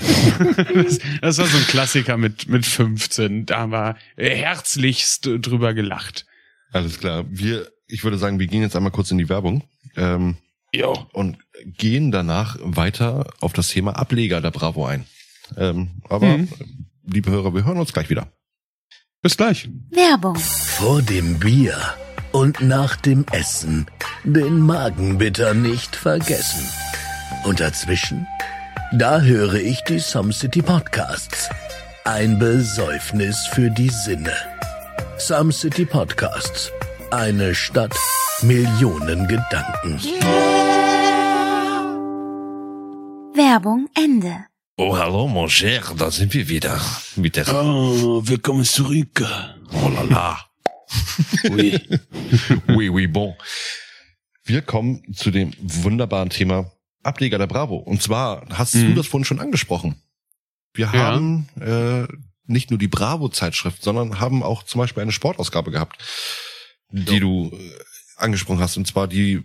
das, 0.73 0.99
das 1.21 1.37
war 1.37 1.45
so 1.47 1.57
ein 1.57 1.67
Klassiker 1.67 2.17
mit, 2.17 2.47
mit 2.47 2.65
15. 2.65 3.45
Da 3.45 3.59
haben 3.59 3.71
wir 3.71 3.95
herzlichst 4.17 5.25
drüber 5.39 5.73
gelacht. 5.73 6.25
Alles 6.71 6.99
klar. 6.99 7.25
Wir, 7.29 7.69
ich 7.87 8.03
würde 8.03 8.17
sagen, 8.17 8.39
wir 8.39 8.47
gehen 8.47 8.61
jetzt 8.61 8.75
einmal 8.75 8.91
kurz 8.91 9.11
in 9.11 9.17
die 9.17 9.29
Werbung. 9.29 9.63
Ähm, 9.95 10.37
Jo. 10.73 11.07
und 11.13 11.37
gehen 11.65 12.11
danach 12.11 12.57
weiter 12.61 13.27
auf 13.39 13.53
das 13.53 13.69
Thema 13.69 13.95
Ableger 13.97 14.41
der 14.41 14.51
Bravo 14.51 14.85
ein. 14.85 15.05
Ähm, 15.57 16.01
aber, 16.09 16.37
Mhm. 16.37 16.49
liebe 17.05 17.31
Hörer, 17.31 17.53
wir 17.53 17.63
hören 17.65 17.77
uns 17.77 17.93
gleich 17.93 18.09
wieder. 18.09 18.31
Bis 19.21 19.37
gleich. 19.37 19.69
Werbung. 19.91 20.35
Vor 20.35 21.01
dem 21.01 21.39
Bier 21.39 21.77
und 22.31 22.59
nach 22.61 22.95
dem 22.97 23.25
Essen 23.31 23.85
den 24.25 24.59
Magen 24.59 25.17
bitter 25.17 25.53
nicht 25.53 25.95
vergessen. 25.95 26.67
Und 27.45 27.59
dazwischen? 27.61 28.27
Da 28.91 29.19
höre 29.21 29.55
ich 29.55 29.81
die 29.83 29.99
Some 29.99 30.31
City 30.31 30.61
Podcasts. 30.61 31.49
Ein 32.03 32.37
Besäufnis 32.39 33.47
für 33.47 33.69
die 33.69 33.89
Sinne. 33.89 34.33
Some 35.17 35.51
City 35.51 35.85
Podcasts. 35.85 36.71
Eine 37.11 37.55
Stadt, 37.55 37.95
Millionen 38.41 39.27
Gedanken. 39.27 39.99
Werbung 43.33 43.87
Ende. 43.95 44.45
Oh, 44.77 44.97
hallo, 44.97 45.27
mon 45.27 45.49
cher, 45.49 45.81
da 45.97 46.11
sind 46.11 46.33
wir 46.33 46.47
wieder. 46.47 46.79
Mit 47.15 47.35
der 47.37 47.47
Oh, 47.53 48.21
willkommen 48.25 48.63
zurück. 48.65 49.23
Oh 49.73 49.89
la 49.89 50.01
la. 50.03 50.39
Oui. 51.49 51.79
Oui, 52.67 52.89
oui, 52.89 53.07
bon. 53.07 53.35
Wir 54.43 54.61
kommen 54.61 55.01
zu 55.13 55.31
dem 55.31 55.51
wunderbaren 55.61 56.29
Thema 56.29 56.71
Ableger 57.05 57.37
der 57.37 57.47
Bravo. 57.47 57.75
Und 57.77 58.01
zwar 58.01 58.45
hast 58.49 58.75
Mhm. 58.75 58.87
du 58.89 58.93
das 58.95 59.07
vorhin 59.07 59.25
schon 59.25 59.39
angesprochen. 59.39 60.01
Wir 60.73 60.85
Ja. 60.87 60.93
haben 60.93 61.47
äh, 61.59 62.07
nicht 62.45 62.69
nur 62.69 62.77
die 62.79 62.87
Bravo-Zeitschrift, 62.87 63.81
sondern 63.81 64.19
haben 64.19 64.43
auch 64.43 64.63
zum 64.63 64.79
Beispiel 64.79 65.01
eine 65.03 65.11
Sportausgabe 65.11 65.71
gehabt, 65.71 66.03
die 66.91 67.13
Ja. 67.13 67.19
du 67.19 67.51
äh, 67.53 67.71
angesprochen 68.17 68.59
hast. 68.59 68.77
Und 68.77 68.85
zwar 68.87 69.07
die 69.07 69.43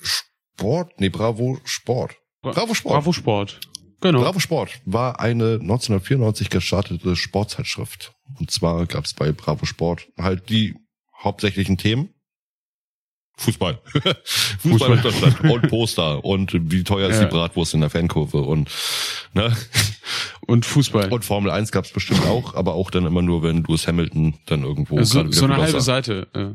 Sport, 0.00 1.00
nee, 1.00 1.08
Bravo 1.08 1.60
Sport. 1.64 2.16
Bravo 2.42 2.74
Sport. 2.74 2.94
Bravo 2.94 3.12
Sport. 3.12 3.60
Genau. 4.00 4.20
Bravo 4.22 4.40
Sport 4.40 4.80
war 4.84 5.20
eine 5.20 5.58
1994 5.60 6.50
gestartete 6.50 7.14
Sportzeitschrift. 7.14 8.12
Und 8.38 8.50
zwar 8.50 8.86
gab 8.86 9.04
es 9.04 9.14
bei 9.14 9.30
Bravo 9.30 9.64
Sport 9.64 10.08
halt 10.18 10.48
die 10.48 10.74
hauptsächlichen 11.22 11.78
Themen. 11.78 12.12
Fußball. 13.42 13.80
Fußball, 13.94 14.16
Fußball. 14.60 14.96
in 14.96 15.02
Deutschland 15.02 15.40
und 15.42 15.68
Poster 15.68 16.24
und 16.24 16.52
wie 16.72 16.84
teuer 16.84 17.08
ist 17.10 17.18
Ja. 17.20 17.24
die 17.26 17.30
Bratwurst 17.30 17.74
in 17.74 17.80
der 17.80 17.90
Fankurve 17.90 18.38
und 18.42 18.70
ne? 19.34 19.54
Und 20.46 20.66
Fußball. 20.66 21.12
und 21.12 21.24
Formel 21.24 21.50
1 21.50 21.70
gab 21.72 21.84
es 21.84 21.92
bestimmt 21.92 22.24
auch, 22.26 22.54
aber 22.54 22.74
auch 22.74 22.90
dann 22.90 23.06
immer 23.06 23.22
nur, 23.22 23.42
wenn 23.42 23.62
Lewis 23.64 23.86
Hamilton 23.86 24.34
dann 24.46 24.62
irgendwo 24.64 25.02
so, 25.04 25.18
gerade 25.18 25.28
wieder 25.28 25.38
so 25.38 25.44
eine 25.46 25.56
halbe. 25.58 25.80
Seite. 25.80 26.26
Ja. 26.34 26.54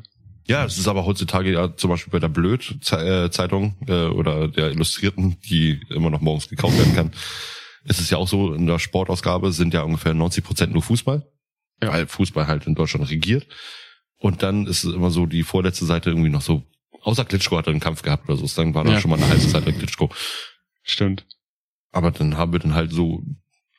Ja, 0.49 0.65
es 0.65 0.77
ist 0.77 0.87
aber 0.87 1.05
heutzutage 1.05 1.51
ja 1.51 1.75
zum 1.75 1.89
Beispiel 1.89 2.11
bei 2.11 2.19
der 2.19 2.29
Blöd-Zeitung 2.29 3.75
äh, 3.87 4.05
oder 4.05 4.47
der 4.47 4.71
Illustrierten, 4.71 5.37
die 5.41 5.81
immer 5.89 6.09
noch 6.09 6.21
morgens 6.21 6.47
gekauft 6.47 6.77
werden 6.77 6.95
kann. 6.95 7.11
Es 7.83 7.99
ist 7.99 8.09
ja 8.11 8.17
auch 8.17 8.27
so, 8.29 8.53
in 8.53 8.65
der 8.67 8.79
Sportausgabe 8.79 9.51
sind 9.51 9.73
ja 9.73 9.81
ungefähr 9.83 10.13
90 10.13 10.43
Prozent 10.45 10.73
nur 10.73 10.81
Fußball, 10.81 11.25
Ja. 11.83 11.91
weil 11.91 12.07
Fußball 12.07 12.47
halt 12.47 12.65
in 12.65 12.75
Deutschland 12.75 13.09
regiert. 13.09 13.45
Und 14.19 14.41
dann 14.41 14.67
ist 14.67 14.83
es 14.85 14.93
immer 14.93 15.11
so 15.11 15.25
die 15.25 15.43
vorletzte 15.43 15.85
Seite 15.85 16.09
irgendwie 16.09 16.29
noch 16.29 16.41
so, 16.41 16.63
außer 17.07 17.25
Klitschko 17.25 17.57
hat 17.57 17.67
er 17.67 17.71
einen 17.71 17.79
Kampf 17.79 18.01
gehabt 18.01 18.29
oder 18.29 18.37
so, 18.37 18.47
dann 18.61 18.73
war 18.73 18.83
da 18.83 18.93
Ja. 18.93 18.99
schon 19.01 19.09
mal 19.11 19.17
eine 19.17 19.27
halbe 19.29 19.41
Seite 19.47 19.73
Klitschko. 19.73 20.09
Stimmt. 20.83 21.25
Aber 21.91 22.11
dann 22.11 22.37
haben 22.37 22.51
wir 22.51 22.59
dann 22.59 22.73
halt 22.75 22.91
so, 22.91 23.23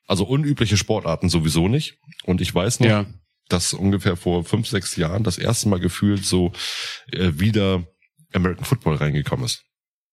also 0.07 0.25
unübliche 0.25 0.77
Sportarten 0.77 1.29
sowieso 1.29 1.69
nicht. 1.69 1.99
Und 2.25 2.41
ich 2.41 2.55
weiß 2.55 2.81
noch, 2.81 2.87
Ja. 2.89 3.07
dass 3.49 3.75
ungefähr 3.75 4.17
vor 4.17 4.45
fünf, 4.45 4.67
sechs 4.67 4.97
Jahren 4.97 5.25
das 5.25 5.39
erste 5.39 5.69
Mal 5.69 5.79
gefühlt 5.81 6.25
so 6.25 6.53
äh, 7.13 7.33
wieder 7.35 7.87
American 8.33 8.65
Football 8.65 8.97
reingekommen 8.97 9.45
ist. 9.47 9.65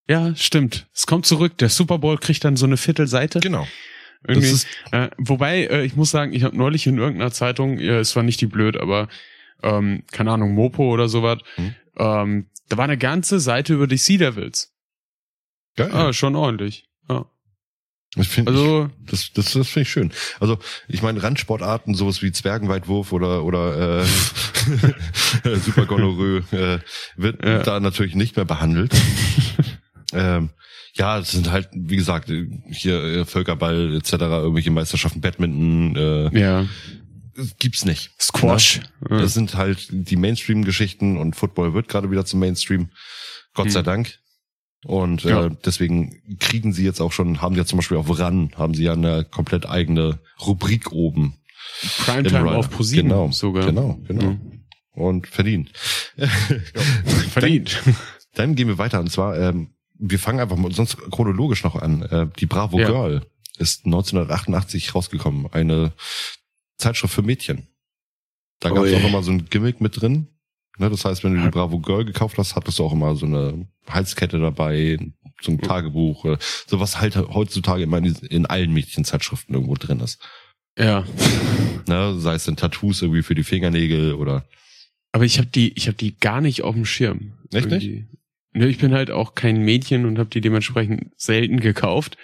Ja, 0.08 0.36
stimmt. 0.36 0.88
Es 0.94 1.08
kommt 1.08 1.26
zurück. 1.26 1.58
Der 1.58 1.70
Super 1.70 1.98
Bowl 1.98 2.18
kriegt 2.18 2.44
dann 2.44 2.58
so 2.58 2.66
eine 2.66 2.78
Viertelseite. 2.78 3.40
Genau. 3.40 3.68
Irgendwie. 4.28 4.50
Ist, 4.50 4.68
Äh, 4.92 5.10
wobei, 5.18 5.66
äh, 5.66 5.86
ich 5.86 5.96
muss 5.96 6.12
sagen, 6.12 6.34
ich 6.34 6.44
habe 6.44 6.56
neulich 6.58 6.86
in 6.88 6.98
irgendeiner 6.98 7.32
Zeitung, 7.32 7.80
ja, 7.80 8.00
es 8.00 8.16
war 8.16 8.24
nicht 8.24 8.40
die 8.42 8.46
blöd, 8.48 8.78
aber 8.78 9.08
ähm, 9.64 10.04
keine 10.12 10.32
Ahnung, 10.32 10.54
Mopo 10.54 10.92
oder 10.94 11.08
sowas, 11.10 11.40
Hm. 11.56 11.76
ähm, 11.98 12.50
da 12.70 12.78
war 12.78 12.84
eine 12.86 12.98
ganze 12.98 13.40
Seite 13.40 13.74
über 13.74 13.88
die 13.88 13.98
Sea 13.98 14.18
Devils. 14.18 14.72
geil. 15.76 15.92
Ah, 15.94 16.14
schon 16.14 16.36
ordentlich. 16.36 16.88
Ja. 17.10 17.26
das 18.16 18.28
finde 18.28 18.52
Also, 18.52 18.90
ich, 19.02 19.06
das, 19.12 19.32
das, 19.34 19.54
das 19.54 19.68
finde 19.70 19.82
ich 19.84 19.90
schön. 19.92 20.12
Also, 20.40 20.58
ich 20.88 21.02
meine, 21.02 21.22
Randsportarten, 21.22 21.94
sowas 21.96 22.22
wie 22.22 22.32
Zwergenweitwurf 22.32 23.12
oder, 23.12 23.44
oder 23.44 24.02
äh, 24.02 24.06
Super 25.60 25.86
Gonorrhoe, 25.86 26.44
äh, 26.52 26.80
wird 27.16 27.44
Ja. 27.44 27.60
da 27.64 27.80
natürlich 27.80 28.16
nicht 28.16 28.36
mehr 28.36 28.46
behandelt. 28.46 28.94
ähm, 30.14 30.50
ja, 30.94 31.20
es 31.20 31.32
sind 31.32 31.52
halt, 31.52 31.68
wie 31.74 31.98
gesagt, 31.98 32.32
hier 32.72 33.04
äh, 33.04 33.26
Völkerball 33.26 33.96
etc., 33.98 34.14
irgendwelche 34.14 34.72
Meisterschaften, 34.72 35.20
Badminton, 35.20 35.96
äh, 35.98 36.40
ja, 36.40 36.66
gibt's 37.60 37.86
nicht. 37.86 38.12
Squash. 38.20 38.82
Ja. 39.10 39.18
Das 39.20 39.34
sind 39.34 39.56
halt 39.56 39.88
die 39.92 40.16
Mainstream-Geschichten 40.16 41.18
und 41.18 41.36
Football 41.36 41.74
wird 41.74 41.88
gerade 41.88 42.10
wieder 42.12 42.26
zum 42.26 42.40
Mainstream. 42.40 42.90
Gott 43.54 43.72
sei 43.72 43.80
Hm. 43.80 43.86
Dank. 43.86 44.20
Und 44.86 45.24
Ja. 45.24 45.46
äh, 45.48 45.52
deswegen 45.66 46.22
kriegen 46.40 46.72
sie 46.74 46.84
jetzt 46.86 47.02
auch 47.02 47.12
schon, 47.12 47.42
haben 47.42 47.56
ja 47.56 47.66
zum 47.66 47.78
Beispiel 47.78 47.98
auf 47.98 48.20
RAN, 48.20 48.52
haben 48.56 48.74
sie 48.76 48.84
ja 48.84 48.94
eine 48.94 49.26
komplett 49.26 49.66
eigene 49.68 50.20
Rubrik 50.46 50.92
oben. 50.92 51.38
Primetime 52.06 52.52
auf 52.52 52.70
ProSieben 52.70 53.10
Genau, 53.10 53.32
sogar. 53.32 53.66
genau, 53.66 54.00
genau. 54.08 54.24
Ja. 54.32 54.38
Und 54.92 55.28
verdient. 55.28 55.72
Verdient. 57.30 57.82
Dann 58.36 58.56
gehen 58.56 58.68
wir 58.68 58.78
weiter 58.78 59.00
und 59.00 59.12
zwar, 59.12 59.38
ähm, 59.38 59.70
wir 59.98 60.20
fangen 60.20 60.40
einfach 60.40 60.58
mal 60.58 60.72
sonst 60.72 60.98
chronologisch 61.12 61.64
noch 61.64 61.76
an. 61.76 62.02
Äh, 62.04 62.28
die 62.40 62.46
Bravo 62.46 62.80
Ja. 62.80 62.88
Girl 62.88 63.26
ist 63.58 63.86
1988 63.86 64.94
rausgekommen, 64.96 65.48
eine 65.52 65.94
Zeitschrift 66.78 67.14
für 67.14 67.22
Mädchen. 67.22 67.68
Da 68.60 68.70
gab 68.70 68.86
es 68.86 68.94
auch 68.94 69.08
immer 69.08 69.24
so 69.24 69.32
ein 69.32 69.46
Gimmick 69.50 69.82
mit 69.82 70.02
drin. 70.02 70.28
Ne, 70.78 70.90
das 70.90 71.06
heißt, 71.06 71.24
wenn 71.24 71.36
du 71.36 71.42
die 71.42 71.50
Bravo 71.50 71.80
Girl 71.80 72.04
gekauft 72.04 72.38
hast, 72.38 72.56
hattest 72.56 72.80
du 72.80 72.84
auch 72.84 72.92
immer 72.92 73.16
so 73.16 73.26
eine 73.26 73.66
Halskette 73.88 74.40
dabei, 74.40 74.98
so 75.42 75.52
ein 75.52 75.62
Tagebuch, 75.62 76.26
äh, 76.26 76.38
so 76.68 76.80
was 76.80 77.00
halt 77.00 77.16
heutzutage 77.16 77.84
immer 77.84 78.00
in, 78.00 78.14
in 78.30 78.46
allen 78.46 78.74
Mädchenzeitschriften 78.74 79.56
irgendwo 79.56 79.76
drin 79.76 80.02
ist. 80.02 80.22
Ja. 80.78 81.06
Ne, 81.88 82.20
sei 82.20 82.34
es 82.36 82.44
dann 82.44 82.58
Tattoos 82.58 83.02
irgendwie 83.02 83.24
für 83.24 83.36
die 83.36 83.44
Fingernägel 83.44 84.16
oder 84.16 84.46
Aber 85.14 85.24
ich 85.24 85.38
habe 85.38 85.48
die, 85.48 85.72
ich 85.78 85.88
habe 85.88 85.98
die 85.98 86.18
gar 86.18 86.42
nicht 86.42 86.64
auf 86.64 86.76
dem 86.76 86.86
Schirm. 86.86 87.34
Echt 87.54 87.70
nicht? 87.70 87.86
Irgendwie. 87.86 88.08
Ne, 88.54 88.68
ich 88.68 88.78
bin 88.78 88.94
halt 88.94 89.12
auch 89.12 89.36
kein 89.36 89.62
Mädchen 89.62 90.06
und 90.06 90.20
habe 90.20 90.30
die 90.30 90.42
dementsprechend 90.42 91.12
selten 91.16 91.60
gekauft. 91.60 92.18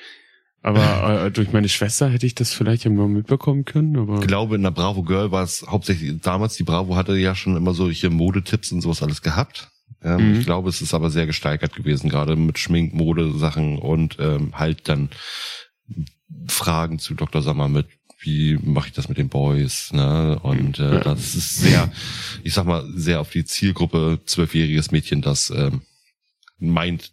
Aber 0.63 1.25
äh, 1.25 1.31
durch 1.31 1.51
meine 1.53 1.69
Schwester 1.69 2.09
hätte 2.09 2.25
ich 2.27 2.35
das 2.35 2.53
vielleicht 2.53 2.83
ja 2.83 2.91
mal 2.91 3.07
mitbekommen 3.07 3.65
können. 3.65 3.97
Aber 3.97 4.19
Ich 4.21 4.27
glaube, 4.27 4.55
in 4.55 4.63
der 4.63 4.71
Bravo 4.71 5.01
Girl 5.03 5.31
war 5.31 5.43
es 5.43 5.65
hauptsächlich 5.67 6.21
damals, 6.21 6.55
die 6.55 6.63
Bravo 6.63 6.95
hatte 6.95 7.17
ja 7.17 7.33
schon 7.33 7.55
immer 7.57 7.73
solche 7.73 8.09
Modetipps 8.11 8.71
und 8.71 8.81
sowas 8.81 9.01
alles 9.01 9.21
gehabt. 9.23 9.69
Ähm, 10.03 10.33
Mhm. 10.33 10.39
Ich 10.39 10.45
glaube, 10.45 10.69
es 10.69 10.81
ist 10.81 10.93
aber 10.93 11.09
sehr 11.09 11.25
gesteigert 11.25 11.75
gewesen, 11.75 12.09
gerade 12.09 12.35
mit 12.35 12.59
Schmink, 12.59 12.93
Modesachen 12.93 13.79
und 13.79 14.17
ähm, 14.19 14.51
halt 14.57 14.87
dann 14.87 15.09
Fragen 16.47 16.99
zu 16.99 17.13
Dr. 17.15 17.41
Sommer 17.41 17.67
mit, 17.67 17.87
wie 18.19 18.57
mache 18.63 18.87
ich 18.89 18.93
das 18.93 19.09
mit 19.09 19.17
den 19.17 19.29
Boys, 19.29 19.91
ne? 19.93 20.39
Und 20.43 20.79
äh, 20.79 21.01
das 21.01 21.33
ist 21.35 21.57
sehr, 21.57 21.91
ich 22.43 22.53
sag 22.53 22.65
mal, 22.65 22.87
sehr 22.95 23.19
auf 23.19 23.31
die 23.31 23.45
Zielgruppe 23.45 24.19
zwölfjähriges 24.25 24.91
Mädchen, 24.91 25.21
das 25.21 25.49
ähm, 25.49 25.81
meint, 26.59 27.11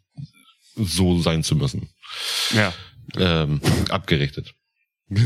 so 0.76 1.20
sein 1.20 1.42
zu 1.42 1.56
müssen, 1.56 1.88
ja. 2.54 2.72
Ähm, 3.16 3.60
abgerichtet. 3.88 4.54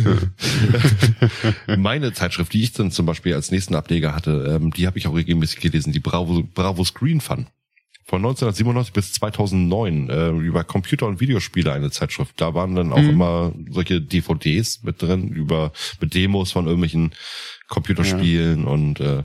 Meine 1.76 2.12
Zeitschrift, 2.12 2.52
die 2.52 2.62
ich 2.62 2.72
dann 2.72 2.90
zum 2.90 3.06
Beispiel 3.06 3.34
als 3.34 3.50
nächsten 3.50 3.74
Ableger 3.74 4.14
hatte, 4.14 4.56
ähm, 4.60 4.70
die 4.72 4.86
habe 4.86 4.98
ich 4.98 5.06
auch 5.06 5.14
regelmäßig 5.14 5.60
gelesen, 5.60 5.92
die 5.92 6.00
Bravo, 6.00 6.42
Bravo 6.54 6.84
Screen 6.84 7.20
Fun. 7.20 7.46
Von 8.04 8.18
1997 8.20 8.92
bis 8.92 9.12
2009 9.14 10.10
äh, 10.10 10.30
über 10.30 10.64
Computer- 10.64 11.06
und 11.06 11.20
Videospiele 11.20 11.72
eine 11.72 11.90
Zeitschrift. 11.90 12.40
Da 12.40 12.52
waren 12.52 12.74
dann 12.74 12.92
auch 12.92 12.98
Mhm. 13.00 13.10
immer 13.10 13.52
solche 13.70 14.00
DVDs 14.00 14.82
mit 14.82 15.00
drin, 15.00 15.28
über 15.28 15.72
mit 16.00 16.14
Demos 16.14 16.50
von 16.52 16.66
irgendwelchen 16.66 17.12
Computerspielen 17.68 18.64
und 18.64 19.00
äh, 19.00 19.22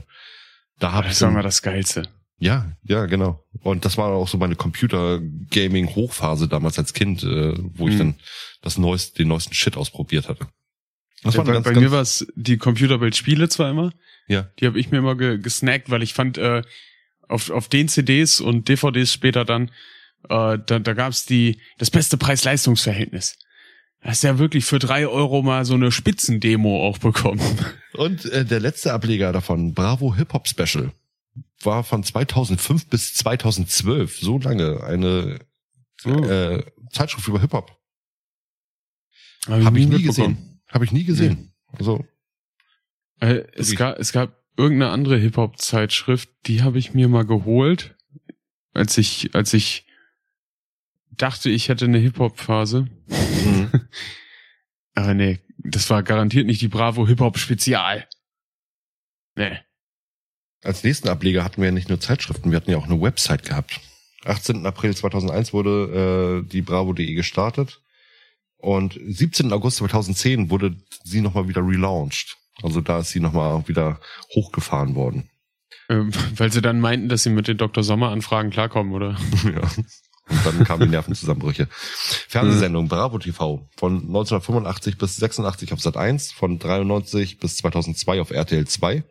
da 0.78 0.92
habe 0.92 1.08
ich 1.08 1.14
Das 1.14 1.22
war 1.22 1.28
dann, 1.28 1.34
mal 1.34 1.42
das 1.42 1.60
Geilste. 1.62 2.08
Ja, 2.38 2.70
ja, 2.84 3.06
genau. 3.06 3.44
Und 3.62 3.84
das 3.84 3.96
war 3.98 4.08
auch 4.10 4.28
so 4.28 4.38
meine 4.38 4.54
Computer-Gaming-Hochphase 4.56 6.48
damals 6.48 6.78
als 6.78 6.92
Kind, 6.94 7.22
äh, 7.22 7.54
wo 7.74 7.88
ich 7.88 7.94
Mhm. 7.94 7.98
dann 7.98 8.14
das 8.62 8.78
neueste, 8.78 9.18
den 9.18 9.28
neuesten 9.28 9.54
Shit 9.54 9.76
ausprobiert 9.76 10.28
hatte. 10.28 10.46
Das 11.22 11.34
Ja, 11.34 11.38
war 11.38 11.44
bei 11.46 11.52
ganz, 11.54 11.64
bei 11.64 11.72
ganz, 11.72 11.82
mir 11.84 11.90
war 11.90 12.00
es 12.02 12.26
die 12.36 12.58
Computerbildspiele 12.58 13.48
zwar 13.48 13.70
immer. 13.70 13.92
Ja. 14.28 14.48
Die 14.60 14.66
habe 14.66 14.78
ich 14.78 14.90
mir 14.90 14.98
immer 14.98 15.16
ge 15.16 15.38
gesnackt, 15.38 15.90
weil 15.90 16.02
ich 16.02 16.14
fand, 16.14 16.38
äh, 16.38 16.62
auf, 17.28 17.50
auf 17.50 17.68
den 17.68 17.88
CDs 17.88 18.40
und 18.40 18.68
DVDs 18.68 19.12
später 19.12 19.44
dann, 19.44 19.70
äh, 20.28 20.58
da, 20.64 20.78
da 20.78 20.92
gab's 20.94 21.26
die 21.26 21.60
das 21.78 21.90
beste 21.90 22.16
Preis-Leistungs-Verhältnis. 22.16 23.38
Hast 24.00 24.22
ja 24.22 24.38
wirklich 24.38 24.64
für 24.64 24.78
drei 24.78 25.08
Euro 25.08 25.42
mal 25.42 25.64
so 25.64 25.74
eine 25.74 25.90
Spitzendemo 25.90 26.86
auch 26.86 26.98
bekommen. 26.98 27.40
Und 27.94 28.24
äh, 28.26 28.44
der 28.44 28.60
letzte 28.60 28.92
Ableger 28.92 29.32
davon, 29.32 29.74
Bravo 29.74 30.14
Hip 30.14 30.32
Hop 30.32 30.46
Special, 30.46 30.92
war 31.62 31.84
von 31.84 32.02
2005 32.02 32.88
bis 32.88 33.14
2012, 33.14 34.18
so 34.18 34.38
lange, 34.38 34.82
eine 34.84 35.40
Oh. 36.04 36.10
äh, 36.24 36.64
Zeitschrift 36.92 37.26
über 37.26 37.40
Hip 37.40 37.52
Hop. 37.52 37.76
Hab 39.46 39.64
Habe 39.64 39.80
ich 39.80 39.88
nie 39.88 40.02
gesehen. 40.02 40.60
Habe 40.68 40.84
ich 40.84 40.92
nie 40.92 41.04
gesehen. 41.04 41.54
Also, 41.72 42.06
Äh, 43.20 43.42
es, 43.54 43.74
gab, 43.74 43.98
es 43.98 44.12
gab 44.12 44.44
irgendeine 44.56 44.92
andere 44.92 45.16
Hip-Hop-Zeitschrift, 45.18 46.28
die 46.46 46.62
habe 46.62 46.78
ich 46.78 46.94
mir 46.94 47.08
mal 47.08 47.24
geholt, 47.26 47.96
als 48.74 48.96
ich, 48.96 49.34
als 49.34 49.52
ich 49.54 49.86
dachte, 51.10 51.50
ich 51.50 51.68
hätte 51.68 51.86
eine 51.86 51.98
Hip-Hop-Phase. 51.98 52.86
Mhm. 53.08 53.70
Aber 54.94 55.14
nee, 55.14 55.40
das 55.58 55.90
war 55.90 56.04
garantiert 56.04 56.46
nicht 56.46 56.60
die 56.60 56.68
Bravo 56.68 57.08
Hip-Hop-Spezial. 57.08 58.08
Nee. 59.34 59.58
Als 60.64 60.82
nächsten 60.82 61.08
Ableger 61.08 61.44
hatten 61.44 61.60
wir 61.60 61.66
ja 61.66 61.72
nicht 61.72 61.88
nur 61.88 62.00
Zeitschriften, 62.00 62.50
wir 62.50 62.56
hatten 62.56 62.70
ja 62.70 62.78
auch 62.78 62.86
eine 62.86 63.00
Website 63.00 63.44
gehabt. 63.44 63.80
18. 64.24 64.66
April 64.66 64.94
2001 64.94 65.52
wurde 65.52 66.42
äh, 66.44 66.48
die 66.48 66.62
Bravo.de 66.62 67.14
gestartet 67.14 67.80
und 68.56 68.98
17. 69.06 69.52
August 69.52 69.78
2010 69.78 70.50
wurde 70.50 70.76
sie 71.04 71.20
nochmal 71.20 71.48
wieder 71.48 71.62
relaunched. 71.62 72.36
Also 72.62 72.80
da 72.80 72.98
ist 72.98 73.10
sie 73.10 73.20
nochmal 73.20 73.66
wieder 73.68 74.00
hochgefahren 74.34 74.94
worden. 74.94 75.30
Ähm, 75.88 76.10
weil 76.36 76.52
sie 76.52 76.60
dann 76.60 76.80
meinten, 76.80 77.08
dass 77.08 77.22
sie 77.22 77.30
mit 77.30 77.48
den 77.48 77.56
Dr. 77.56 77.82
Sommer-Anfragen 77.82 78.50
klarkommen, 78.50 78.92
oder? 78.92 79.16
ja. 79.44 79.62
Und 80.30 80.44
dann 80.44 80.64
kamen 80.64 80.82
die 80.82 80.88
Nervenzusammenbrüche. 80.88 81.68
Fernsehsendung 81.70 82.88
Bravo 82.88 83.18
TV 83.18 83.66
von 83.76 83.94
1985 83.94 84.98
bis 84.98 85.16
86 85.16 85.72
auf 85.72 85.80
Sat 85.80 85.96
1, 85.96 86.32
von 86.32 86.58
93 86.58 87.38
bis 87.38 87.56
2002 87.58 88.20
auf 88.20 88.30
RTL 88.30 88.66
2, 88.66 89.04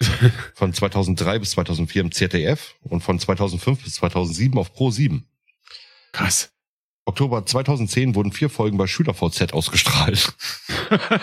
von 0.54 0.72
2003 0.72 1.38
bis 1.38 1.50
2004 1.52 2.02
im 2.02 2.12
ZDF 2.12 2.74
und 2.82 3.02
von 3.02 3.18
2005 3.18 3.84
bis 3.84 3.94
2007 3.94 4.58
auf 4.58 4.72
Pro 4.72 4.90
7. 4.90 5.26
Krass. 6.12 6.52
Oktober 7.04 7.44
2010 7.44 8.14
wurden 8.14 8.32
vier 8.32 8.50
Folgen 8.50 8.76
bei 8.76 8.86
SchülerVZ 8.86 9.52
ausgestrahlt. 9.52 10.32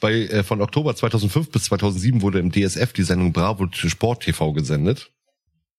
bei, 0.00 0.12
äh, 0.12 0.42
von 0.42 0.60
Oktober 0.60 0.96
2005 0.96 1.50
bis 1.50 1.64
2007 1.64 2.22
wurde 2.22 2.40
im 2.40 2.50
DSF 2.50 2.92
die 2.92 3.02
Sendung 3.02 3.32
Bravo 3.32 3.68
Sport 3.72 4.24
TV 4.24 4.52
gesendet. 4.52 5.10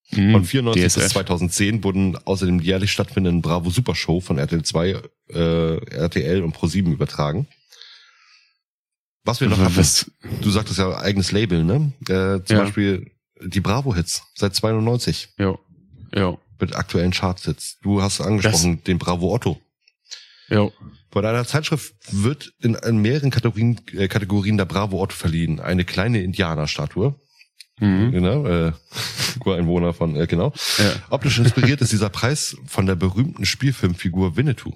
Hm, 0.09 0.33
Von 0.33 0.45
94 0.45 0.83
bis 0.83 0.93
DSF. 0.93 1.11
2010 1.13 1.83
wurden 1.83 2.17
außerdem 2.25 2.61
die 2.61 2.67
jährlich 2.67 2.91
stattfindenden 2.91 3.41
Bravo 3.41 3.69
Super 3.69 3.95
Show 3.95 4.21
von 4.21 4.37
RTL 4.37 4.63
2, 4.63 5.01
äh, 5.29 5.77
RTL 5.95 6.43
und 6.43 6.55
Pro7 6.55 6.91
übertragen. 6.91 7.47
Was 9.25 9.41
wir 9.41 9.49
noch 9.49 9.57
haben, 9.59 9.75
Was? 9.75 10.09
du 10.41 10.49
sagtest 10.51 10.79
ja 10.79 10.97
eigenes 10.97 11.31
Label, 11.31 11.63
ne? 11.63 11.91
Äh, 12.03 12.43
zum 12.45 12.57
Ja. 12.57 12.63
Beispiel 12.63 13.11
die 13.41 13.59
Bravo-Hits 13.59 14.23
seit 14.35 14.55
92 14.55 15.29
Jo. 15.37 15.59
Jo. 16.15 16.39
mit 16.59 16.75
aktuellen 16.75 17.11
Charts-Hits. 17.11 17.79
Du 17.81 18.01
hast 18.01 18.21
angesprochen 18.21 18.83
den 18.85 18.97
Bravo 18.99 19.33
Otto. 19.33 19.59
Jo. 20.47 20.71
Bei 21.11 21.21
deiner 21.21 21.45
Zeitschrift 21.45 21.93
wird 22.11 22.53
in, 22.61 22.75
in 22.75 22.97
mehreren 22.99 23.31
Kategorien, 23.31 23.81
äh, 23.93 24.07
Kategorien 24.07 24.57
der 24.57 24.65
Bravo 24.65 25.01
Otto 25.01 25.15
verliehen. 25.15 25.59
Eine 25.59 25.85
kleine 25.85 26.21
Indianerstatue, 26.21 27.15
Mhm. 27.79 28.11
genau, 28.11 28.45
äh, 28.45 28.71
Ureinwohner 29.43 29.93
von, 29.93 30.15
äh, 30.15 30.27
genau. 30.27 30.53
Ja. 30.77 30.93
Optisch 31.09 31.39
inspiriert 31.39 31.81
ist 31.81 31.91
dieser 31.91 32.09
Preis 32.09 32.55
von 32.67 32.85
der 32.85 32.95
berühmten 32.95 33.45
Spielfilmfigur 33.45 34.37
Winnetou. 34.37 34.71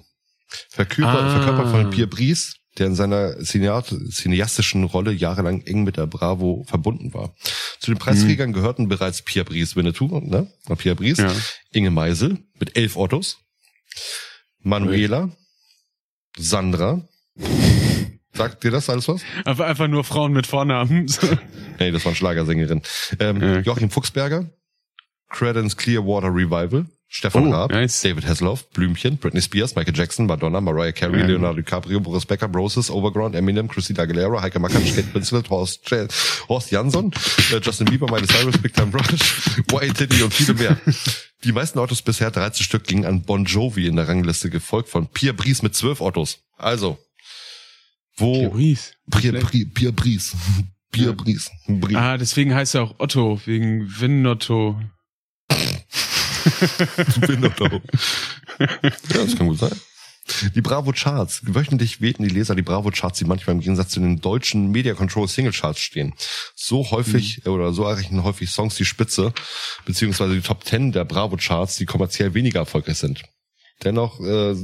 Verkörpert, 0.68 1.22
Ah. 1.22 1.30
verkörpert 1.30 1.70
von 1.70 1.90
Pierre 1.90 2.08
Brice, 2.08 2.56
der 2.78 2.86
in 2.86 2.94
seiner 2.94 3.36
cineastischen 3.40 4.84
Rolle 4.84 5.12
jahrelang 5.12 5.62
eng 5.62 5.82
mit 5.84 5.96
der 5.96 6.06
Bravo 6.06 6.64
verbunden 6.68 7.12
war. 7.14 7.34
Zu 7.80 7.90
den 7.90 7.98
Preisträgern 7.98 8.52
gehörten 8.52 8.88
bereits 8.88 9.22
Pierre 9.22 9.44
Brice 9.44 9.74
Winnetou, 9.76 10.06
ne? 10.20 10.46
Pierre 10.78 10.96
Brice, 10.96 11.18
Ja. 11.18 11.32
Inge 11.72 11.90
Meisel 11.90 12.38
mit 12.58 12.76
elf 12.76 12.96
Ottos, 12.96 13.38
Manuela, 14.62 15.30
Sandra. 16.38 17.02
Sagt 18.32 18.62
dir 18.64 18.70
das 18.70 18.88
alles 18.88 19.08
was? 19.08 19.22
Einfach, 19.44 19.66
einfach 19.66 19.88
nur 19.88 20.04
Frauen 20.04 20.32
mit 20.32 20.46
Vornamen. 20.46 21.06
Nee, 21.80 21.92
das 21.92 22.04
war 22.04 22.10
eine 22.10 22.16
Schlagersängerin. 22.16 22.82
Ähm, 23.20 23.40
Ja. 23.40 23.60
Joachim 23.60 23.88
Fuchsberger, 23.88 24.50
Credence 25.30 25.78
Clearwater 25.78 26.28
Revival, 26.28 26.84
Stefan 27.12 27.48
Oh, 27.48 27.50
Raab, 27.52 27.72
nice. 27.72 28.02
David 28.02 28.24
Hasselhoff, 28.24 28.70
Blümchen, 28.70 29.16
Britney 29.18 29.42
Spears, 29.42 29.74
Michael 29.74 29.96
Jackson, 29.96 30.26
Madonna, 30.26 30.60
Mariah 30.60 30.92
Carey, 30.92 31.18
Ja. 31.20 31.26
Leonardo 31.26 31.56
DiCaprio, 31.60 31.98
Boris 31.98 32.24
Becker, 32.24 32.46
Broses, 32.46 32.88
Overground, 32.88 33.34
Eminem, 33.34 33.66
Christina 33.66 34.04
Aguilera, 34.04 34.40
Heike 34.40 34.60
Mackert, 34.60 34.84
Kate 34.94 35.12
Winslet, 35.12 35.50
Horst, 35.50 35.80
Horst 36.48 36.70
Jansson, 36.70 37.10
äh, 37.52 37.58
Justin 37.60 37.86
Bieber, 37.86 38.06
Miley 38.08 38.28
Cyrus, 38.28 38.56
Big 38.58 38.74
Time 38.74 38.92
Rush, 38.92 39.08
White 39.72 39.94
Titty 39.94 40.22
und 40.22 40.32
viele 40.32 40.54
mehr. 40.54 40.76
Die 41.42 41.50
meisten 41.50 41.80
Autos 41.80 42.00
bisher, 42.00 42.30
13 42.30 42.62
Stück, 42.62 42.84
gingen 42.84 43.04
an 43.04 43.22
Bon 43.22 43.44
Jovi 43.44 43.88
in 43.88 43.96
der 43.96 44.06
Rangliste, 44.06 44.48
gefolgt 44.48 44.88
von 44.88 45.08
Pierre 45.08 45.34
Brice 45.34 45.62
mit 45.62 45.74
12 45.74 46.00
Autos. 46.02 46.38
Also, 46.58 46.96
wo... 48.18 48.50
Pierre, 49.10 49.40
Pierre, 49.40 49.66
Pierre 49.74 49.92
Brice. 49.92 50.36
Pierre. 50.92 51.12
Brice. 51.14 51.50
Brice. 51.66 51.96
Ah, 51.96 52.16
deswegen 52.16 52.54
heißt 52.54 52.76
er 52.76 52.82
auch 52.82 52.94
Otto, 52.98 53.40
wegen 53.46 53.88
Winnotto. 57.28 57.70
Window. 57.70 57.82
ja, 58.58 59.24
das 59.24 59.36
kann 59.36 59.48
gut 59.48 59.58
sein. 59.58 59.72
Die 60.54 60.60
Bravo 60.60 60.92
Charts. 60.92 61.42
Wöchentlich 61.44 62.00
wählten 62.00 62.22
die 62.22 62.28
Leser 62.28 62.54
die 62.54 62.62
Bravo 62.62 62.90
Charts, 62.90 63.18
die 63.18 63.24
manchmal 63.24 63.56
im 63.56 63.60
Gegensatz 63.60 63.90
zu 63.90 64.00
den 64.00 64.20
deutschen 64.20 64.70
Media 64.70 64.94
Control 64.94 65.28
Single 65.28 65.52
Charts 65.52 65.80
stehen. 65.80 66.14
So 66.54 66.90
häufig 66.90 67.46
oder 67.46 67.72
so 67.72 67.84
erreichen 67.84 68.22
häufig 68.22 68.50
Songs 68.50 68.76
die 68.76 68.84
Spitze, 68.84 69.32
beziehungsweise 69.84 70.34
die 70.34 70.40
Top 70.40 70.64
10 70.64 70.92
der 70.92 71.04
Bravo 71.04 71.36
Charts, 71.36 71.76
die 71.76 71.86
kommerziell 71.86 72.34
weniger 72.34 72.60
erfolgreich 72.60 72.98
sind. 72.98 73.22
Dennoch 73.82 74.20
äh, 74.20 74.54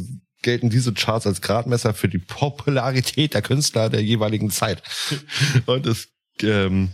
gelten 0.42 0.70
diese 0.70 0.92
Charts 0.92 1.26
als 1.26 1.40
Gradmesser 1.40 1.94
für 1.94 2.08
die 2.08 2.18
Popularität 2.18 3.34
der 3.34 3.42
Künstler 3.42 3.90
der 3.90 4.02
jeweiligen 4.02 4.50
Zeit. 4.50 4.82
Und 5.66 5.86
es 5.86 6.08
ähm, 6.42 6.92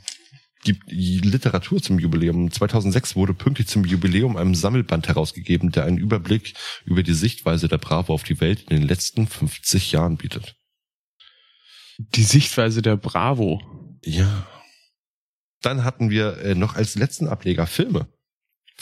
gibt 0.62 0.90
Literatur 0.90 1.82
zum 1.82 1.98
Jubiläum. 1.98 2.50
2006 2.50 3.16
wurde 3.16 3.34
pünktlich 3.34 3.68
zum 3.68 3.84
Jubiläum 3.84 4.36
ein 4.36 4.54
Sammelband 4.54 5.08
herausgegeben, 5.08 5.72
der 5.72 5.84
einen 5.84 5.98
Überblick 5.98 6.54
über 6.84 7.02
die 7.02 7.14
Sichtweise 7.14 7.68
der 7.68 7.78
Bravo 7.78 8.14
auf 8.14 8.22
die 8.22 8.40
Welt 8.40 8.62
in 8.70 8.76
den 8.76 8.88
letzten 8.88 9.26
50 9.26 9.92
Jahren 9.92 10.16
bietet. 10.16 10.56
Die 11.98 12.22
Sichtweise 12.22 12.80
der 12.80 12.96
Bravo. 12.96 13.60
Ja. 14.04 14.46
Dann 15.60 15.84
hatten 15.84 16.10
wir 16.10 16.38
äh, 16.38 16.54
noch 16.54 16.74
als 16.74 16.94
letzten 16.94 17.28
Ableger 17.28 17.66
Filme. 17.66 18.08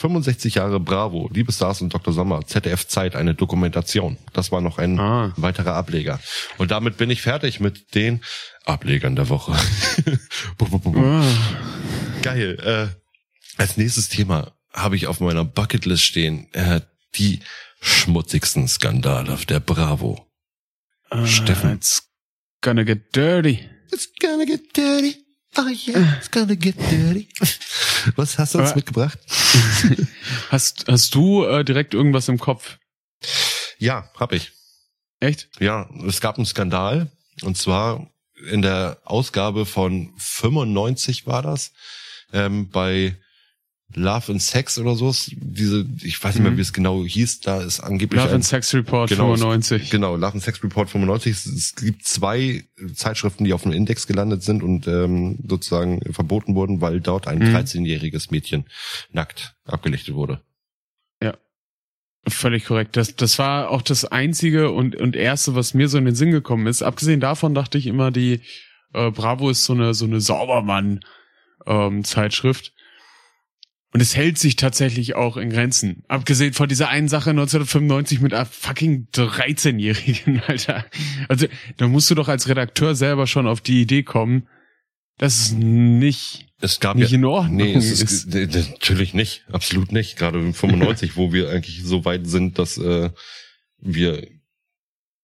65 0.01 0.55
Jahre 0.55 0.79
Bravo, 0.79 1.29
Liebestars 1.31 1.81
und 1.81 1.93
Dr. 1.93 2.11
Sommer, 2.13 2.45
ZDF 2.45 2.87
Zeit, 2.87 3.15
eine 3.15 3.35
Dokumentation. 3.35 4.17
Das 4.33 4.51
war 4.51 4.59
noch 4.59 4.79
ein 4.79 4.99
Ah. 4.99 5.31
weiterer 5.37 5.75
Ableger. 5.75 6.19
Und 6.57 6.71
damit 6.71 6.97
bin 6.97 7.09
ich 7.11 7.21
fertig 7.21 7.59
mit 7.59 7.93
den 7.93 8.21
Ablegern 8.65 9.15
der 9.15 9.29
Woche. 9.29 9.53
Ah. 10.95 11.23
Geil. 12.23 12.57
Äh, 12.59 13.61
als 13.61 13.77
nächstes 13.77 14.09
Thema 14.09 14.51
habe 14.73 14.95
ich 14.95 15.07
auf 15.07 15.19
meiner 15.19 15.45
Bucketlist 15.45 16.03
stehen 16.03 16.51
äh, 16.53 16.81
die 17.15 17.39
schmutzigsten 17.81 18.67
Skandale 18.67 19.31
auf 19.33 19.45
der 19.45 19.59
Bravo. 19.59 20.25
Ah, 21.09 21.25
Steffen. 21.25 21.73
It's 21.73 22.03
gonna 22.61 22.83
get 22.83 23.15
dirty. 23.15 23.59
It's 23.91 24.09
gonna 24.19 24.45
get 24.45 24.75
dirty. 24.75 25.17
Oh 25.57 25.67
yeah, 25.67 26.17
it's 26.17 26.31
gonna 26.31 26.55
get 26.55 26.75
dirty. 26.89 27.27
Was 28.15 28.37
hast 28.37 28.53
du 28.53 28.59
uns 28.59 28.73
mitgebracht? 28.75 29.19
Hast, 30.49 30.85
hast 30.87 31.13
du 31.13 31.43
äh, 31.43 31.63
direkt 31.63 31.93
irgendwas 31.93 32.27
im 32.29 32.39
Kopf? 32.39 32.77
Ja, 33.77 34.09
hab 34.17 34.31
ich. 34.31 34.51
Echt? 35.19 35.49
Ja, 35.59 35.89
es 36.07 36.21
gab 36.21 36.37
einen 36.37 36.45
Skandal 36.45 37.11
und 37.41 37.57
zwar 37.57 38.09
in 38.49 38.61
der 38.61 38.99
Ausgabe 39.03 39.65
von 39.65 40.13
95 40.17 41.27
war 41.27 41.41
das 41.41 41.73
ähm, 42.33 42.69
bei 42.69 43.17
Love 43.95 44.31
and 44.31 44.41
Sex 44.41 44.77
oder 44.79 44.95
so. 44.95 45.13
Diese, 45.31 45.85
ich 46.03 46.21
weiß 46.23 46.35
nicht 46.35 46.43
mehr, 46.43 46.51
Mhm. 46.51 46.57
wie 46.57 46.61
es 46.61 46.73
genau 46.73 47.03
hieß. 47.05 47.41
Da 47.41 47.61
ist 47.61 47.79
angeblich 47.79 48.19
Love 48.19 48.29
ein, 48.31 48.35
and 48.35 48.45
Sex 48.45 48.73
Report 48.73 49.09
Genau, 49.09 49.35
95. 49.35 49.89
Genau, 49.89 50.15
Love 50.15 50.33
and 50.33 50.43
Sex 50.43 50.63
Report 50.63 50.89
95. 50.89 51.31
Es, 51.31 51.45
es 51.45 51.75
gibt 51.75 52.05
zwei 52.05 52.63
Zeitschriften, 52.95 53.45
die 53.45 53.53
auf 53.53 53.63
dem 53.63 53.71
Index 53.71 54.07
gelandet 54.07 54.43
sind 54.43 54.63
und 54.63 54.87
ähm, 54.87 55.39
sozusagen 55.47 56.01
verboten 56.13 56.55
wurden, 56.55 56.81
weil 56.81 56.99
dort 57.01 57.27
ein 57.27 57.39
Mhm. 57.39 57.55
13-jähriges 57.55 58.31
Mädchen 58.31 58.65
nackt 59.11 59.55
abgelichtet 59.65 60.15
wurde. 60.15 60.41
Völlig 62.27 62.65
korrekt. 62.65 62.97
Das, 62.97 63.15
das 63.15 63.39
war 63.39 63.71
auch 63.71 63.81
das 63.81 64.05
einzige 64.05 64.69
und, 64.69 64.95
und 64.95 65.15
erste, 65.15 65.55
was 65.55 65.73
mir 65.73 65.89
so 65.89 65.97
in 65.97 66.05
den 66.05 66.13
Sinn 66.13 66.29
gekommen 66.29 66.67
ist. 66.67 66.83
Abgesehen 66.83 67.19
davon 67.19 67.55
dachte 67.55 67.79
ich 67.79 67.87
immer, 67.87 68.11
die 68.11 68.41
äh, 68.93 69.09
Bravo 69.09 69.49
ist 69.49 69.63
so 69.63 69.73
eine, 69.73 69.95
so 69.95 70.05
eine 70.05 70.21
Saubermann-Zeitschrift. 70.21 72.73
Und 73.93 73.99
es 73.99 74.15
hält 74.15 74.37
sich 74.37 74.55
tatsächlich 74.55 75.15
auch 75.15 75.35
in 75.35 75.49
Grenzen. 75.49 76.03
Abgesehen 76.07 76.53
von 76.53 76.69
dieser 76.69 76.87
einen 76.87 77.09
Sache 77.09 77.31
1995 77.31 78.21
mit 78.21 78.33
einem 78.33 78.45
fucking 78.49 79.07
13-Jährigen, 79.13 80.41
Alter. 80.47 80.85
Also, 81.27 81.47
da 81.77 81.87
musst 81.87 82.09
du 82.09 82.15
doch 82.15 82.29
als 82.29 82.47
Redakteur 82.47 82.95
selber 82.95 83.27
schon 83.27 83.47
auf 83.47 83.59
die 83.59 83.81
Idee 83.81 84.03
kommen, 84.03 84.47
dass 85.17 85.39
es 85.39 85.51
nicht, 85.51 86.47
Es 86.61 86.79
gab 86.79 86.95
nicht 86.95 87.11
ja, 87.11 87.17
in 87.17 87.25
Ordnung 87.25 87.57
Nee, 87.57 87.73
es 87.75 87.91
ist. 87.91 88.33
ist, 88.33 88.69
natürlich 88.69 89.13
nicht. 89.13 89.45
Absolut 89.51 89.91
nicht. 89.91 90.17
Gerade 90.17 90.39
in 90.39 90.53
95, 90.53 91.15
wo 91.17 91.33
wir 91.33 91.49
eigentlich 91.49 91.83
so 91.83 92.05
weit 92.05 92.25
sind, 92.27 92.59
dass 92.59 92.77
äh, 92.77 93.09
wir 93.77 94.25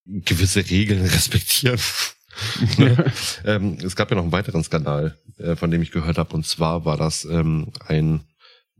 gewisse 0.05 0.69
Regeln 0.69 1.01
respektieren. 1.05 1.79
Ne? 2.77 3.11
ähm, 3.45 3.77
es 3.83 3.95
gab 3.95 4.11
ja 4.11 4.15
noch 4.15 4.23
einen 4.23 4.31
weiteren 4.31 4.63
Skandal, 4.63 5.17
äh, 5.37 5.55
von 5.55 5.71
dem 5.71 5.81
ich 5.81 5.91
gehört 5.91 6.17
habe. 6.17 6.35
Und 6.35 6.45
zwar 6.45 6.83
war 6.85 6.97
das 6.97 7.23
ähm, 7.25 7.71
ein 7.87 8.26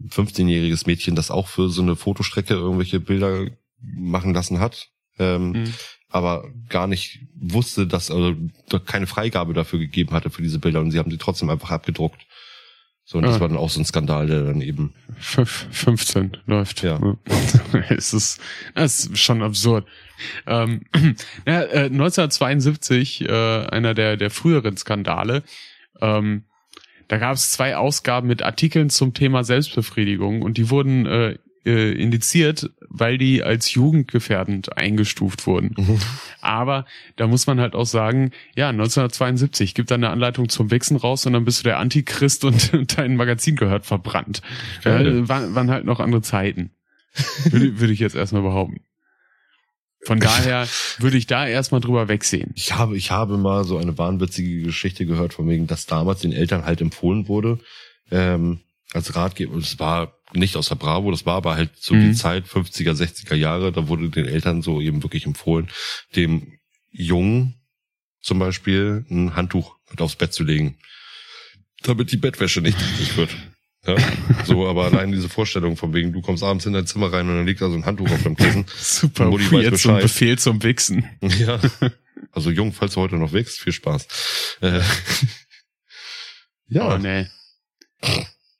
15-jähriges 0.09 0.85
Mädchen, 0.87 1.15
das 1.15 1.31
auch 1.31 1.47
für 1.47 1.69
so 1.69 1.81
eine 1.81 1.95
Fotostrecke 1.95 2.53
irgendwelche 2.53 2.99
Bilder 2.99 3.47
machen 3.81 4.33
lassen 4.33 4.59
hat. 4.59 4.87
Ähm, 5.19 5.51
Mhm. 5.51 5.73
aber 6.09 6.45
gar 6.69 6.85
nicht 6.87 7.21
wusste, 7.35 7.87
dass 7.87 8.11
also 8.11 8.35
keine 8.85 9.07
Freigabe 9.07 9.53
dafür 9.53 9.79
gegeben 9.79 10.11
hatte 10.11 10.29
für 10.29 10.41
diese 10.43 10.59
Bilder 10.59 10.79
und 10.79 10.91
sie 10.91 10.99
haben 10.99 11.09
sie 11.11 11.17
trotzdem 11.17 11.49
einfach 11.49 11.71
abgedruckt. 11.71 12.21
So, 13.03 13.17
und 13.17 13.23
das 13.23 13.37
Ah. 13.37 13.39
war 13.39 13.47
dann 13.47 13.57
auch 13.57 13.69
so 13.69 13.79
ein 13.79 13.85
Skandal, 13.85 14.27
der 14.27 14.43
dann 14.43 14.59
eben. 14.61 14.93
Fünf- 15.17 15.67
15 15.71 16.37
läuft. 16.45 16.83
Ja. 16.83 16.99
es 17.89 18.13
ist, 18.13 18.39
das 18.75 19.05
ist 19.05 19.17
schon 19.17 19.41
absurd. 19.41 19.87
Ähm, 20.45 20.81
ja, 21.47 21.61
äh, 21.63 21.85
1972, 21.85 23.21
äh, 23.21 23.31
einer 23.67 23.93
der, 23.93 24.17
der 24.17 24.29
früheren 24.29 24.75
Skandale, 24.77 25.43
ähm, 26.01 26.43
da 27.07 27.17
gab 27.17 27.35
es 27.35 27.51
zwei 27.51 27.77
Ausgaben 27.77 28.27
mit 28.27 28.41
Artikeln 28.41 28.89
zum 28.89 29.13
Thema 29.13 29.43
Selbstbefriedigung 29.43 30.41
und 30.41 30.57
die 30.57 30.69
wurden 30.69 31.05
äh, 31.05 31.37
äh, 31.67 31.91
indiziert, 31.91 32.69
weil 32.87 33.17
die 33.17 33.43
als 33.43 33.73
jugendgefährdend 33.73 34.77
eingestuft 34.77 35.47
wurden. 35.47 35.75
Aber 36.41 36.85
da 37.17 37.27
muss 37.27 37.45
man 37.45 37.59
halt 37.59 37.75
auch 37.75 37.85
sagen, 37.85 38.31
ja, 38.55 38.69
1972 38.69 39.73
gibt 39.73 39.91
da 39.91 39.95
eine 39.95 40.09
Anleitung 40.09 40.47
zum 40.47 40.71
Wichsen 40.71 40.95
raus 40.95 41.25
und 41.25 41.33
dann 41.33 41.45
bist 41.45 41.59
du 41.59 41.63
der 41.63 41.79
Antichrist 41.79 42.45
und 42.45 42.71
dein 42.97 43.17
Magazin 43.17 43.57
gehört 43.57 43.85
verbrannt. 43.85 44.41
Geil. 44.83 45.27
waren, 45.27 45.55
waren 45.55 45.69
halt 45.69 45.85
noch 45.85 45.99
andere 45.99 46.21
Zeiten. 46.21 46.71
Würde, 47.49 47.79
würde 47.79 47.93
ich 47.93 47.99
jetzt 47.99 48.15
erstmal 48.15 48.43
behaupten. 48.43 48.81
Von 50.05 50.19
daher 50.19 50.67
würde 50.99 51.17
ich 51.17 51.27
da 51.27 51.47
erstmal 51.47 51.81
drüber 51.81 52.07
wegsehen. 52.07 52.51
Ich 52.55 52.73
habe, 52.73 52.95
ich 52.95 53.11
habe 53.11 53.37
mal 53.37 53.63
so 53.63 53.77
eine 53.77 53.97
wahnwitzige 53.97 54.61
Geschichte 54.63 55.05
gehört, 55.05 55.33
von 55.33 55.49
wegen, 55.49 55.67
dass 55.67 55.85
damals 55.85 56.21
den 56.21 56.31
Eltern 56.33 56.65
halt 56.65 56.81
empfohlen 56.81 57.27
wurde, 57.27 57.59
ähm, 58.11 58.61
als 58.93 59.15
Ratgeber, 59.15 59.53
und 59.53 59.63
es 59.63 59.79
war 59.79 60.13
nicht 60.33 60.55
aus 60.55 60.69
der 60.69 60.75
Bravo, 60.75 61.11
das 61.11 61.25
war 61.25 61.35
aber 61.35 61.55
halt 61.55 61.71
so 61.77 61.93
Mhm. 61.93 62.09
die 62.09 62.13
Zeit, 62.13 62.45
50er, 62.45 62.93
60er 62.93 63.35
Jahre, 63.35 63.71
da 63.71 63.87
wurde 63.87 64.09
den 64.09 64.27
Eltern 64.27 64.61
so 64.61 64.79
eben 64.81 65.03
wirklich 65.03 65.25
empfohlen, 65.25 65.67
dem 66.15 66.57
Jungen 66.91 67.55
zum 68.21 68.39
Beispiel 68.39 69.05
ein 69.09 69.35
Handtuch 69.35 69.75
mit 69.89 70.01
aufs 70.01 70.15
Bett 70.15 70.33
zu 70.33 70.43
legen, 70.43 70.77
damit 71.83 72.11
die 72.11 72.17
Bettwäsche 72.17 72.61
nicht 72.61 72.77
dreckig 72.79 73.17
wird. 73.17 73.29
Ja, 73.87 73.95
so, 74.45 74.67
aber 74.67 74.85
allein 74.85 75.11
diese 75.13 75.29
Vorstellung 75.29 75.77
von 75.77 75.93
wegen, 75.93 76.11
du 76.13 76.21
kommst 76.21 76.43
abends 76.43 76.65
in 76.65 76.73
dein 76.73 76.85
Zimmer 76.85 77.11
rein 77.13 77.29
und 77.29 77.35
dann 77.37 77.47
liegt 77.47 77.61
da 77.61 77.69
so 77.69 77.75
ein 77.75 77.85
Handtuch 77.85 78.11
auf 78.11 78.21
deinem 78.21 78.35
Kissen. 78.35 78.65
Super 78.77 79.25
Mutti 79.29 79.45
weiß 79.45 79.51
weird 79.51 79.63
zum 79.79 79.91
Bescheid. 79.91 80.01
Befehl 80.03 80.39
zum 80.39 80.63
Wichsen. 80.63 81.05
Ja. 81.39 81.59
Also 82.31 82.49
jung, 82.51 82.73
falls 82.73 82.93
du 82.95 83.01
heute 83.01 83.15
noch 83.15 83.31
wächst, 83.31 83.59
viel 83.59 83.73
Spaß. 83.73 84.07
Äh, 84.61 84.81
ja, 86.67 86.95
Oh, 86.95 86.97
nee. 86.97 87.27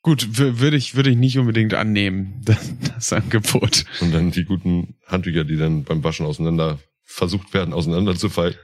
Gut, 0.01 0.23
wür- 0.33 0.59
würde 0.59 0.77
ich, 0.77 0.95
würde 0.95 1.09
ich 1.09 1.17
nicht 1.17 1.37
unbedingt 1.37 1.73
annehmen, 1.73 2.41
das, 2.45 2.57
das 2.95 3.13
Angebot. 3.13 3.85
und 3.99 4.11
dann 4.13 4.31
die 4.31 4.45
guten 4.45 4.95
Handtücher, 5.05 5.43
die 5.43 5.57
dann 5.57 5.83
beim 5.83 6.03
Waschen 6.03 6.25
auseinander 6.25 6.79
versucht 7.03 7.53
werden, 7.53 7.73
auseinanderzufallen 7.73 8.55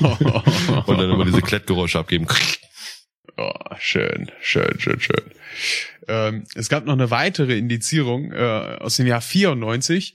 und 0.00 0.98
dann 0.98 1.10
immer 1.10 1.24
diese 1.24 1.42
Klettgeräusche 1.42 1.98
abgeben. 1.98 2.26
Oh, 3.36 3.52
schön, 3.78 4.30
schön, 4.42 4.78
schön, 4.78 5.00
schön. 5.00 5.22
Ähm, 6.08 6.44
es 6.54 6.68
gab 6.68 6.84
noch 6.86 6.92
eine 6.94 7.10
weitere 7.10 7.56
Indizierung 7.58 8.32
äh, 8.32 8.78
aus 8.80 8.96
dem 8.96 9.06
Jahr 9.06 9.20
94. 9.20 10.14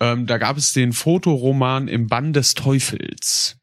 Ähm, 0.00 0.26
da 0.26 0.38
gab 0.38 0.56
es 0.56 0.72
den 0.72 0.92
Fotoroman 0.92 1.88
im 1.88 2.06
Bann 2.06 2.32
des 2.32 2.54
Teufels. 2.54 3.56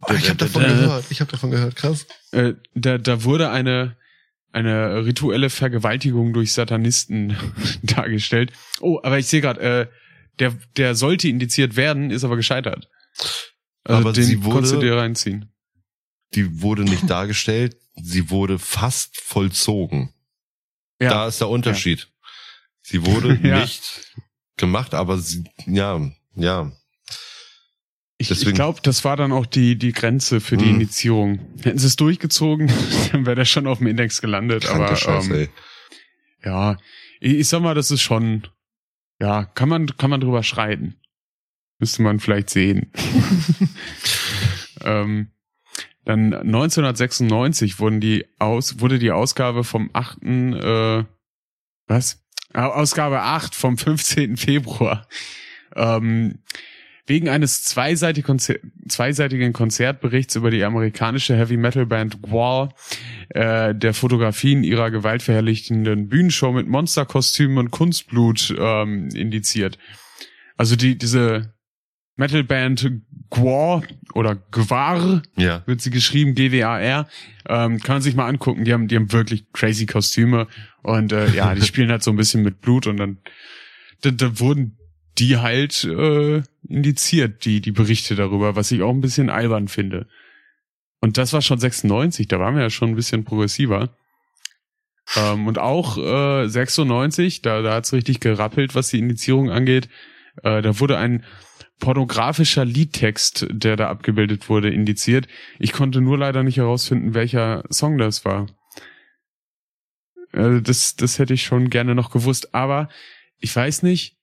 Ah, 0.00 0.14
ich 0.14 0.28
habe 0.28 0.36
davon 0.36 0.62
gehört, 0.62 1.04
ich 1.10 1.20
habe 1.20 1.30
davon 1.30 1.50
gehört, 1.50 1.76
krass. 1.76 2.06
Äh, 2.32 2.54
da, 2.74 2.98
da 2.98 3.24
wurde 3.24 3.50
eine, 3.50 3.96
eine 4.52 5.04
rituelle 5.06 5.48
Vergewaltigung 5.48 6.32
durch 6.34 6.52
Satanisten 6.52 7.36
dargestellt. 7.82 8.52
Oh, 8.80 9.00
aber 9.02 9.18
ich 9.18 9.26
sehe 9.26 9.40
gerade, 9.40 9.60
äh, 9.60 9.86
der, 10.40 10.52
der 10.76 10.94
sollte 10.94 11.28
indiziert 11.28 11.76
werden, 11.76 12.10
ist 12.10 12.24
aber 12.24 12.36
gescheitert. 12.36 12.90
Also 13.84 14.00
Aber 14.00 14.12
den 14.12 14.24
sie 14.24 14.42
wurde- 14.44 14.52
konntest 14.54 14.74
du 14.74 14.80
dir 14.80 14.96
reinziehen. 14.96 15.50
Die 16.34 16.60
wurde 16.62 16.84
nicht 16.84 17.08
dargestellt, 17.10 17.76
sie 17.96 18.30
wurde 18.30 18.58
fast 18.58 19.20
vollzogen. 19.20 20.12
Ja. 21.00 21.10
Da 21.10 21.28
ist 21.28 21.40
der 21.40 21.48
Unterschied. 21.48 22.08
Sie 22.82 23.04
wurde 23.06 23.34
Ja. 23.42 23.60
nicht 23.60 24.12
gemacht, 24.56 24.94
aber 24.94 25.18
sie, 25.18 25.44
ja, 25.66 26.00
ja. 26.36 26.72
Ich, 28.16 28.30
ich 28.30 28.54
glaube, 28.54 28.80
das 28.82 29.04
war 29.04 29.16
dann 29.16 29.32
auch 29.32 29.44
die, 29.44 29.76
die 29.76 29.92
Grenze 29.92 30.40
für 30.40 30.56
die 30.56 30.66
Hm. 30.66 30.74
Indizierung. 30.74 31.40
Hätten 31.62 31.78
sie 31.78 31.86
es 31.88 31.96
durchgezogen, 31.96 32.72
dann 33.12 33.26
wäre 33.26 33.36
der 33.36 33.44
schon 33.44 33.66
auf 33.66 33.78
dem 33.78 33.88
Index 33.88 34.20
gelandet. 34.20 34.62
Kranker 34.64 34.86
aber 34.86 34.96
Scheiß, 34.96 35.28
ähm, 35.28 35.48
ja, 36.44 36.78
ich, 37.20 37.34
ich 37.34 37.48
sag 37.48 37.60
mal, 37.60 37.74
das 37.74 37.90
ist 37.90 38.02
schon, 38.02 38.46
ja, 39.20 39.44
kann 39.44 39.68
man, 39.68 39.96
kann 39.96 40.10
man 40.10 40.20
drüber 40.20 40.42
schreiten. 40.42 40.96
Müsste 41.80 42.02
man 42.02 42.20
vielleicht 42.20 42.50
sehen. 42.50 42.92
ähm, 44.82 45.30
dann 46.04 46.34
1996 46.34 47.78
wurden 47.78 48.00
die 48.00 48.26
aus, 48.38 48.80
wurde 48.80 48.98
die 48.98 49.10
Ausgabe 49.10 49.64
vom 49.64 49.90
8. 49.92 50.22
Äh, 50.22 51.04
was? 51.86 52.22
Ausgabe 52.52 53.20
8 53.20 53.54
vom 53.54 53.78
15. 53.78 54.36
Februar. 54.36 55.06
Ähm, 55.74 56.38
wegen 57.06 57.28
eines 57.28 57.64
zweiseitig 57.64 58.24
Konzer 58.24 58.54
zweiseitigen 58.88 59.52
Konzertberichts 59.52 60.36
über 60.36 60.50
die 60.50 60.64
amerikanische 60.64 61.36
Heavy 61.36 61.56
Metal 61.56 61.84
Band 61.84 62.22
Gwar, 62.22 62.74
äh, 63.30 63.74
der 63.74 63.92
Fotografien 63.92 64.64
ihrer 64.64 64.90
gewaltverherrlichenden 64.90 66.08
Bühnenshow 66.08 66.52
mit 66.52 66.66
Monsterkostümen 66.66 67.58
und 67.58 67.70
Kunstblut 67.70 68.54
ähm, 68.58 69.08
indiziert. 69.08 69.78
Also 70.56 70.76
die 70.76 70.96
diese 70.96 71.54
Metalband 72.16 72.90
Gwar 73.30 73.82
oder 74.14 74.36
Gwar 74.36 75.22
Ja. 75.36 75.62
wird 75.66 75.80
sie 75.80 75.90
geschrieben, 75.90 76.34
G-W-A-R. 76.34 77.08
Ähm, 77.48 77.80
kann 77.80 77.96
man 77.96 78.02
sich 78.02 78.14
mal 78.14 78.28
angucken. 78.28 78.64
Die 78.64 78.72
haben, 78.72 78.88
die 78.88 78.96
haben 78.96 79.12
wirklich 79.12 79.50
crazy 79.52 79.86
Kostüme 79.86 80.46
und 80.82 81.12
äh, 81.12 81.30
ja, 81.30 81.54
die 81.54 81.62
spielen 81.66 81.90
halt 81.90 82.02
so 82.02 82.10
ein 82.10 82.16
bisschen 82.16 82.42
mit 82.42 82.60
Blut 82.60 82.86
und 82.86 82.96
dann 82.96 83.18
da, 84.02 84.10
da 84.10 84.38
wurden 84.38 84.78
die 85.18 85.38
halt 85.38 85.84
äh, 85.84 86.42
indiziert, 86.68 87.44
die 87.44 87.60
die 87.60 87.72
Berichte 87.72 88.14
darüber, 88.16 88.56
was 88.56 88.70
ich 88.72 88.82
auch 88.82 88.90
ein 88.90 89.00
bisschen 89.00 89.30
albern 89.30 89.68
finde. 89.68 90.06
Und 91.00 91.18
das 91.18 91.32
war 91.32 91.42
schon 91.42 91.58
96, 91.58 92.28
da 92.28 92.38
waren 92.40 92.54
wir 92.56 92.62
ja 92.62 92.70
schon 92.70 92.90
ein 92.90 92.96
bisschen 92.96 93.24
progressiver. 93.24 93.90
Ähm, 95.16 95.46
und 95.46 95.58
auch 95.58 95.98
äh, 95.98 96.48
96, 96.48 97.42
da, 97.42 97.62
da 97.62 97.74
hat's 97.74 97.92
richtig 97.92 98.20
gerappelt, 98.20 98.74
was 98.74 98.88
die 98.88 98.98
Indizierung 98.98 99.50
angeht. 99.50 99.88
Äh, 100.42 100.62
da 100.62 100.80
wurde 100.80 100.98
ein 100.98 101.24
pornografischer 101.80 102.64
Liedtext, 102.64 103.46
der 103.50 103.76
da 103.76 103.88
abgebildet 103.88 104.48
wurde, 104.48 104.70
indiziert. 104.70 105.26
Ich 105.58 105.72
konnte 105.72 106.00
nur 106.00 106.18
leider 106.18 106.42
nicht 106.42 106.56
herausfinden, 106.56 107.14
welcher 107.14 107.64
Song 107.70 107.98
das 107.98 108.24
war. 108.24 108.46
Äh, 110.32 110.60
das, 110.62 110.96
das 110.96 111.18
hätte 111.18 111.34
ich 111.34 111.42
schon 111.42 111.70
gerne 111.70 111.94
noch 111.94 112.10
gewusst, 112.10 112.54
aber 112.54 112.88
ich 113.38 113.54
weiß 113.54 113.82
nicht. 113.82 114.16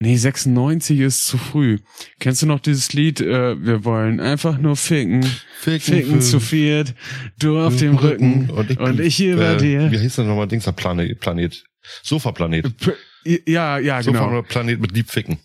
Nee, 0.00 0.16
96 0.16 1.00
ist 1.00 1.26
zu 1.26 1.38
früh. 1.38 1.78
Kennst 2.18 2.42
du 2.42 2.46
noch 2.46 2.60
dieses 2.60 2.92
Lied? 2.92 3.20
Äh, 3.20 3.64
wir 3.64 3.84
wollen 3.84 4.20
einfach 4.20 4.58
nur 4.58 4.76
ficken. 4.76 5.24
Ficken 5.60 6.20
zu 6.20 6.40
viert. 6.40 6.94
Du 7.38 7.58
auf 7.58 7.76
dem 7.76 7.96
Rücken. 7.96 8.50
und 8.50 8.70
ich, 8.70 8.78
Und 8.78 9.00
ich 9.00 9.20
über 9.22 9.54
äh, 9.54 9.56
dir. 9.56 9.90
Wie 9.90 9.98
heißt 9.98 10.18
denn 10.18 10.26
nochmal 10.26 10.48
Dings, 10.48 10.70
Planet? 10.72 11.18
Planet. 11.20 11.64
Sofa-Planet. 12.02 12.66
Ja, 13.46 13.78
ja, 13.78 14.02
genau. 14.02 14.24
Sofa-Planet 14.24 14.80
mit 14.80 14.92
Liebficken. 14.92 15.38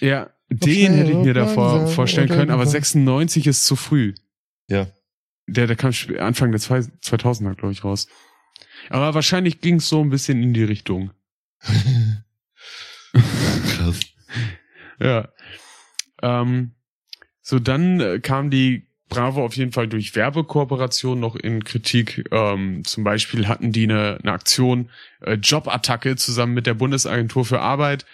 Ja, 0.00 0.30
den 0.48 0.94
hätte 0.94 1.10
ich 1.10 1.16
mir 1.16 1.34
davor 1.34 1.86
vorstellen 1.88 2.28
können, 2.28 2.50
aber 2.50 2.66
96 2.66 3.46
ist 3.46 3.64
zu 3.64 3.76
früh. 3.76 4.14
Ja. 4.68 4.86
Der, 5.46 5.66
der 5.66 5.76
kam 5.76 5.92
Anfang 6.18 6.50
der 6.50 6.60
zwei- 6.60 6.80
2000er, 6.80 7.54
glaube 7.54 7.72
ich, 7.72 7.84
raus. 7.84 8.08
Aber 8.90 9.14
wahrscheinlich 9.14 9.60
ging 9.60 9.76
es 9.76 9.88
so 9.88 10.00
ein 10.00 10.10
bisschen 10.10 10.42
in 10.42 10.54
die 10.54 10.64
Richtung. 10.64 11.10
Krass. 13.12 14.00
Ja. 15.00 15.28
Ähm, 16.22 16.72
so, 17.42 17.58
dann 17.58 18.00
äh, 18.00 18.18
kam 18.20 18.50
die 18.50 18.86
Bravo 19.08 19.44
auf 19.44 19.56
jeden 19.56 19.70
Fall 19.72 19.86
durch 19.86 20.16
Werbekooperation 20.16 21.20
noch 21.20 21.36
in 21.36 21.62
Kritik. 21.62 22.24
Ähm, 22.32 22.82
zum 22.84 23.04
Beispiel 23.04 23.46
hatten 23.46 23.70
die 23.70 23.84
eine, 23.84 24.18
eine 24.22 24.32
Aktion 24.32 24.90
äh, 25.20 25.34
Jobattacke 25.34 26.16
zusammen 26.16 26.54
mit 26.54 26.66
der 26.66 26.74
Bundesagentur 26.74 27.44
für 27.44 27.60
Arbeit. 27.60 28.04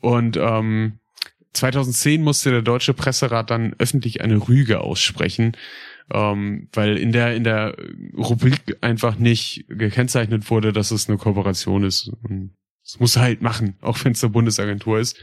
Und 0.00 0.36
ähm, 0.36 1.00
2010 1.52 2.22
musste 2.22 2.50
der 2.50 2.62
Deutsche 2.62 2.94
Presserat 2.94 3.50
dann 3.50 3.74
öffentlich 3.78 4.20
eine 4.20 4.48
Rüge 4.48 4.80
aussprechen, 4.80 5.56
ähm, 6.12 6.68
weil 6.72 6.96
in 6.96 7.12
der 7.12 7.34
in 7.34 7.44
der 7.44 7.76
Rubrik 8.16 8.76
einfach 8.80 9.18
nicht 9.18 9.64
gekennzeichnet 9.68 10.50
wurde, 10.50 10.72
dass 10.72 10.90
es 10.90 11.08
eine 11.08 11.18
Kooperation 11.18 11.84
ist. 11.84 12.10
Und 12.22 12.56
das 12.82 13.00
muss 13.00 13.16
er 13.16 13.22
halt 13.22 13.42
machen, 13.42 13.76
auch 13.80 14.04
wenn 14.04 14.12
es 14.12 14.22
eine 14.22 14.32
Bundesagentur 14.32 14.98
ist. 14.98 15.16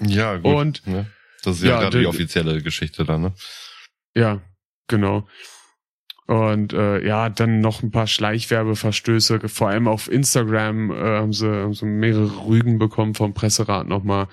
Ja, 0.00 0.36
gut. 0.36 0.54
Und 0.54 0.86
ne? 0.86 1.06
Das 1.42 1.56
ist 1.56 1.62
ja, 1.62 1.70
ja, 1.70 1.80
gerade 1.80 2.00
die 2.00 2.06
offizielle 2.06 2.62
Geschichte 2.62 3.04
da, 3.04 3.18
ne? 3.18 3.32
Ja, 4.14 4.42
genau. 4.88 5.26
Und 6.26 6.74
äh, 6.74 7.04
ja, 7.06 7.30
dann 7.30 7.60
noch 7.60 7.82
ein 7.82 7.90
paar 7.90 8.06
Schleichwerbeverstöße, 8.06 9.48
vor 9.48 9.70
allem 9.70 9.88
auf 9.88 10.10
Instagram 10.10 10.90
äh, 10.90 10.94
haben, 10.94 11.32
sie, 11.32 11.48
haben 11.48 11.72
sie 11.72 11.86
mehrere 11.86 12.46
Rügen 12.46 12.78
bekommen 12.78 13.14
vom 13.14 13.32
Presserat 13.32 13.88
nochmal. 13.88 14.28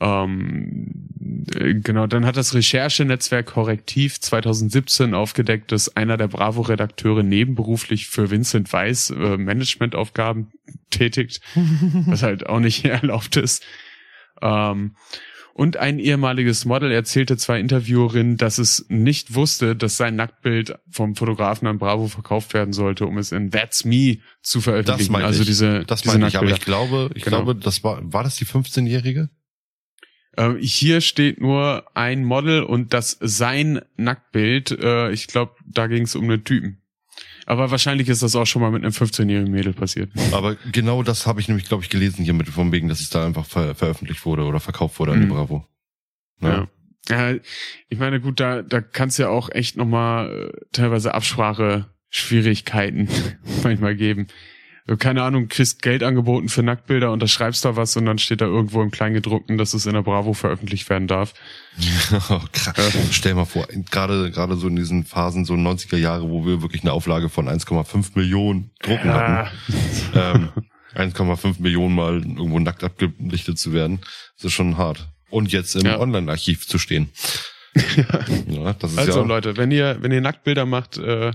Ähm, 0.00 1.44
äh, 1.54 1.74
genau, 1.74 2.06
dann 2.06 2.26
hat 2.26 2.36
das 2.36 2.54
Recherchenetzwerk 2.54 3.46
Korrektiv 3.46 4.20
2017 4.20 5.14
aufgedeckt, 5.14 5.72
dass 5.72 5.96
einer 5.96 6.16
der 6.16 6.28
Bravo-Redakteure 6.28 7.22
nebenberuflich 7.22 8.08
für 8.08 8.30
Vincent 8.30 8.72
Weiss 8.72 9.10
äh, 9.10 9.36
Managementaufgaben 9.36 10.50
tätigt, 10.90 11.40
was 12.06 12.22
halt 12.22 12.46
auch 12.46 12.60
nicht 12.60 12.84
erlaubt 12.86 13.36
ist. 13.36 13.62
Ähm, 14.42 14.96
und 15.56 15.76
ein 15.76 16.00
ehemaliges 16.00 16.64
Model 16.64 16.90
erzählte 16.90 17.36
zwei 17.36 17.60
Interviewerinnen, 17.60 18.36
dass 18.36 18.58
es 18.58 18.86
nicht 18.88 19.36
wusste, 19.36 19.76
dass 19.76 19.96
sein 19.96 20.16
Nacktbild 20.16 20.74
vom 20.90 21.14
Fotografen 21.14 21.68
an 21.68 21.78
Bravo 21.78 22.08
verkauft 22.08 22.54
werden 22.54 22.72
sollte, 22.72 23.06
um 23.06 23.18
es 23.18 23.30
in 23.30 23.52
That's 23.52 23.84
Me 23.84 24.18
zu 24.42 24.60
veröffentlichen. 24.60 24.98
Das 24.98 25.08
meine 25.10 25.24
also 25.26 25.42
ich. 25.42 25.46
diese, 25.46 25.84
Das 25.84 26.02
diese 26.02 26.18
meine 26.18 26.26
ich, 26.26 26.36
aber 26.36 26.46
Nacktbilder. 26.48 26.58
ich 26.58 26.64
glaube, 26.90 27.10
ich 27.14 27.22
Genau. 27.22 27.36
glaube, 27.44 27.54
das 27.54 27.84
war, 27.84 28.00
war 28.12 28.24
das 28.24 28.34
die 28.34 28.46
15-Jährige? 28.46 29.28
Ähm, 30.36 30.58
hier 30.58 31.00
steht 31.00 31.40
nur 31.40 31.84
ein 31.94 32.24
Model 32.24 32.62
und 32.62 32.92
das 32.92 33.18
sein 33.20 33.80
Nacktbild. 33.96 34.72
Äh, 34.72 35.10
ich 35.12 35.26
glaube, 35.26 35.52
da 35.66 35.86
ging 35.86 36.02
es 36.04 36.14
um 36.16 36.24
einen 36.24 36.44
Typen. 36.44 36.80
Aber 37.46 37.70
wahrscheinlich 37.70 38.08
ist 38.08 38.22
das 38.22 38.34
auch 38.36 38.46
schon 38.46 38.62
mal 38.62 38.70
mit 38.70 38.82
einem 38.82 38.92
15-jährigen 38.92 39.52
Mädel 39.52 39.74
passiert. 39.74 40.10
Aber 40.32 40.56
genau 40.72 41.02
das 41.02 41.26
habe 41.26 41.40
ich 41.40 41.48
nämlich, 41.48 41.66
glaube 41.68 41.82
ich, 41.82 41.90
gelesen 41.90 42.24
hier 42.24 42.32
mit 42.32 42.48
von 42.48 42.72
wegen, 42.72 42.88
dass 42.88 43.00
es 43.00 43.10
da 43.10 43.26
einfach 43.26 43.44
ver 43.44 43.74
veröffentlicht 43.74 44.24
wurde 44.24 44.44
oder 44.44 44.60
verkauft 44.60 44.98
wurde 44.98 45.12
an 45.12 45.20
die 45.20 45.26
Mhm. 45.26 45.30
Bravo. 45.30 45.66
Ja. 46.40 46.68
ja. 47.08 47.34
Ich 47.88 47.98
meine, 47.98 48.20
gut, 48.20 48.40
da, 48.40 48.62
da 48.62 48.80
kann 48.80 49.08
es 49.08 49.18
ja 49.18 49.28
auch 49.28 49.50
echt 49.50 49.76
nochmal 49.76 50.50
äh, 50.54 50.60
teilweise 50.72 51.12
Absprache-Schwierigkeiten 51.12 53.08
manchmal 53.62 53.94
geben. 53.94 54.28
So, 54.86 54.98
Keine 54.98 55.22
Ahnung, 55.22 55.48
kriegst 55.48 55.80
Geld 55.80 56.02
angeboten 56.02 56.50
für 56.50 56.62
Nacktbilder, 56.62 57.10
unterschreibst 57.10 57.64
da 57.64 57.74
was 57.74 57.96
und 57.96 58.04
dann 58.04 58.18
steht 58.18 58.42
da 58.42 58.44
irgendwo 58.44 58.82
im 58.82 58.90
Kleingedruckten, 58.90 59.56
dass 59.56 59.72
es 59.72 59.86
in 59.86 59.94
der 59.94 60.02
Bravo 60.02 60.34
veröffentlicht 60.34 60.88
werden 60.90 61.08
darf. 61.08 61.32
Oh, 62.30 62.40
krass. 62.52 62.94
Stell 63.10 63.34
mal 63.34 63.46
vor, 63.46 63.66
gerade 63.90 64.30
gerade 64.30 64.56
so 64.56 64.68
in 64.68 64.76
diesen 64.76 65.04
Phasen, 65.04 65.44
so 65.44 65.54
90er 65.54 65.96
Jahre, 65.96 66.28
wo 66.30 66.46
wir 66.46 66.62
wirklich 66.62 66.82
eine 66.82 66.92
Auflage 66.92 67.28
von 67.28 67.48
1,5 67.48 68.10
Millionen 68.14 68.70
Drucken 68.82 69.10
hatten. 69.12 69.50
Ähm, 70.14 70.48
1,5 70.94 71.60
Millionen 71.60 71.94
mal 71.94 72.16
irgendwo 72.16 72.58
nackt 72.60 72.84
abgelichtet 72.84 73.58
zu 73.58 73.72
werden, 73.72 74.00
das 74.36 74.46
ist 74.46 74.52
schon 74.52 74.76
hart. 74.78 75.08
Und 75.30 75.50
jetzt 75.50 75.74
im 75.74 75.86
Ja. 75.86 75.98
Online-Archiv 75.98 76.68
zu 76.68 76.78
stehen. 76.78 77.10
ja, 78.46 78.72
das 78.74 78.92
ist 78.92 78.98
Also 78.98 79.20
ja, 79.22 79.26
Leute, 79.26 79.56
wenn 79.56 79.70
ihr, 79.72 79.96
wenn 80.00 80.12
ihr 80.12 80.20
Nacktbilder 80.20 80.66
macht, 80.66 80.96
äh, 80.98 81.32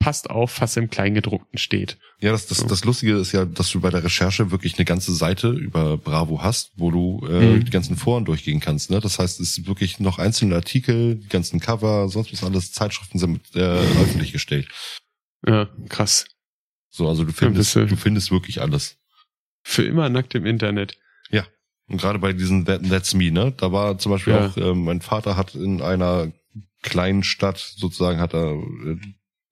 passt 0.00 0.28
auf, 0.30 0.60
was 0.60 0.76
im 0.76 0.90
Kleingedruckten 0.90 1.58
steht. 1.58 1.98
ja 2.20 2.32
das, 2.32 2.46
das, 2.48 2.66
das 2.66 2.84
Lustige 2.84 3.16
ist 3.18 3.30
ja, 3.32 3.44
dass 3.44 3.70
du 3.70 3.80
bei 3.80 3.90
der 3.90 4.02
Recherche 4.02 4.50
wirklich 4.50 4.76
eine 4.78 4.84
ganze 4.86 5.14
Seite 5.14 5.50
über 5.50 5.96
Bravo 5.98 6.42
hast, 6.42 6.72
wo 6.76 6.90
du 6.90 7.24
äh, 7.28 7.56
Mhm. 7.58 7.64
die 7.66 7.70
ganzen 7.70 7.96
Foren 7.96 8.24
durchgehen 8.24 8.58
kannst. 8.60 8.90
Ne? 8.90 8.98
Das 9.00 9.18
heißt, 9.18 9.38
es 9.40 9.58
ist 9.58 9.66
wirklich 9.68 10.00
noch 10.00 10.18
einzelne 10.18 10.54
Artikel, 10.56 11.16
die 11.16 11.28
ganzen 11.28 11.60
Cover, 11.60 12.08
sonst 12.08 12.32
was 12.32 12.42
alles, 12.42 12.72
Zeitschriften 12.72 13.18
sind 13.18 13.40
äh, 13.54 13.60
öffentlich 13.60 14.32
gestellt. 14.32 14.68
Ja, 15.46 15.68
krass. 15.88 16.24
So, 16.88 17.06
also 17.08 17.24
du 17.24 17.32
findest, 17.32 17.76
du- 17.76 17.96
findest 17.96 18.30
wirklich 18.32 18.60
alles. 18.60 18.96
Für 19.62 19.84
immer 19.84 20.08
nackt 20.08 20.34
im 20.34 20.46
Internet. 20.46 20.96
Und 21.92 22.00
gerade 22.00 22.20
bei 22.20 22.32
diesen 22.32 22.66
That, 22.66 22.88
That's 22.88 23.14
Me, 23.14 23.32
ne? 23.32 23.52
Da 23.56 23.72
war 23.72 23.98
zum 23.98 24.12
Beispiel 24.12 24.32
Ja. 24.34 24.46
auch, 24.46 24.56
ähm, 24.56 24.84
mein 24.84 25.00
Vater 25.00 25.36
hat 25.36 25.56
in 25.56 25.82
einer 25.82 26.30
kleinen 26.82 27.24
Stadt 27.24 27.58
sozusagen, 27.58 28.20
hat 28.20 28.32
er 28.32 28.52
äh, 28.52 28.96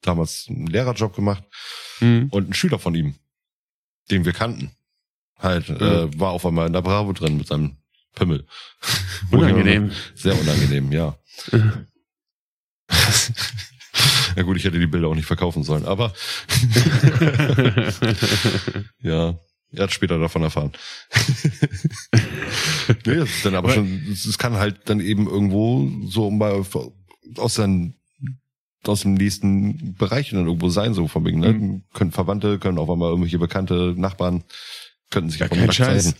damals 0.02 0.46
einen 0.48 0.66
Lehrerjob 0.66 1.14
gemacht 1.14 1.44
Mhm. 2.00 2.28
und 2.30 2.50
ein 2.50 2.54
Schüler 2.54 2.78
von 2.78 2.94
ihm, 2.94 3.14
den 4.10 4.24
wir 4.24 4.32
kannten, 4.32 4.70
halt, 5.38 5.68
Mhm. 5.68 5.76
äh, 5.76 6.18
war 6.20 6.30
auf 6.30 6.46
einmal 6.46 6.66
in 6.68 6.72
der 6.72 6.82
Bravo 6.82 7.12
drin 7.12 7.36
mit 7.38 7.46
seinem 7.48 7.76
Pimmel. 8.14 8.46
Unangenehm. 9.30 9.90
Sehr 10.14 10.38
unangenehm, 10.40 10.92
ja. 10.92 11.18
ja 14.36 14.42
gut, 14.42 14.56
ich 14.56 14.64
hätte 14.64 14.78
die 14.78 14.86
Bilder 14.86 15.08
auch 15.08 15.14
nicht 15.14 15.26
verkaufen 15.26 15.62
sollen, 15.64 15.84
aber 15.84 16.12
ja, 19.02 19.38
er 19.72 19.82
hat 19.82 19.92
später 19.92 20.18
davon 20.18 20.42
erfahren. 20.42 20.72
nee, 23.04 23.16
das 23.16 23.28
ist 23.30 23.44
dann 23.44 23.54
aber 23.54 23.72
schon, 23.72 24.06
es 24.10 24.24
es 24.24 24.38
kann 24.38 24.54
halt 24.54 24.88
dann 24.88 25.00
eben 25.00 25.28
irgendwo 25.28 25.90
so 26.08 26.30
mal 26.30 26.64
aus 27.36 27.54
seinen 27.54 27.97
aus 28.86 29.02
dem 29.02 29.14
nächsten 29.14 29.94
Bereich 29.94 30.30
dann 30.30 30.46
irgendwo 30.46 30.68
sein, 30.68 30.94
so 30.94 31.08
von 31.08 31.24
wegen, 31.24 31.40
ne? 31.40 31.52
Mhm. 31.52 31.82
Können 31.94 32.12
Verwandte, 32.12 32.58
können 32.58 32.78
auf 32.78 32.88
einmal 32.90 33.10
irgendwelche 33.10 33.38
bekannte 33.38 33.94
Nachbarn, 33.96 34.44
könnten 35.10 35.30
sich 35.30 35.40
Ja, 35.40 35.48
kein 35.48 35.72
Scheiß. 35.72 36.04
zeigen. 36.04 36.16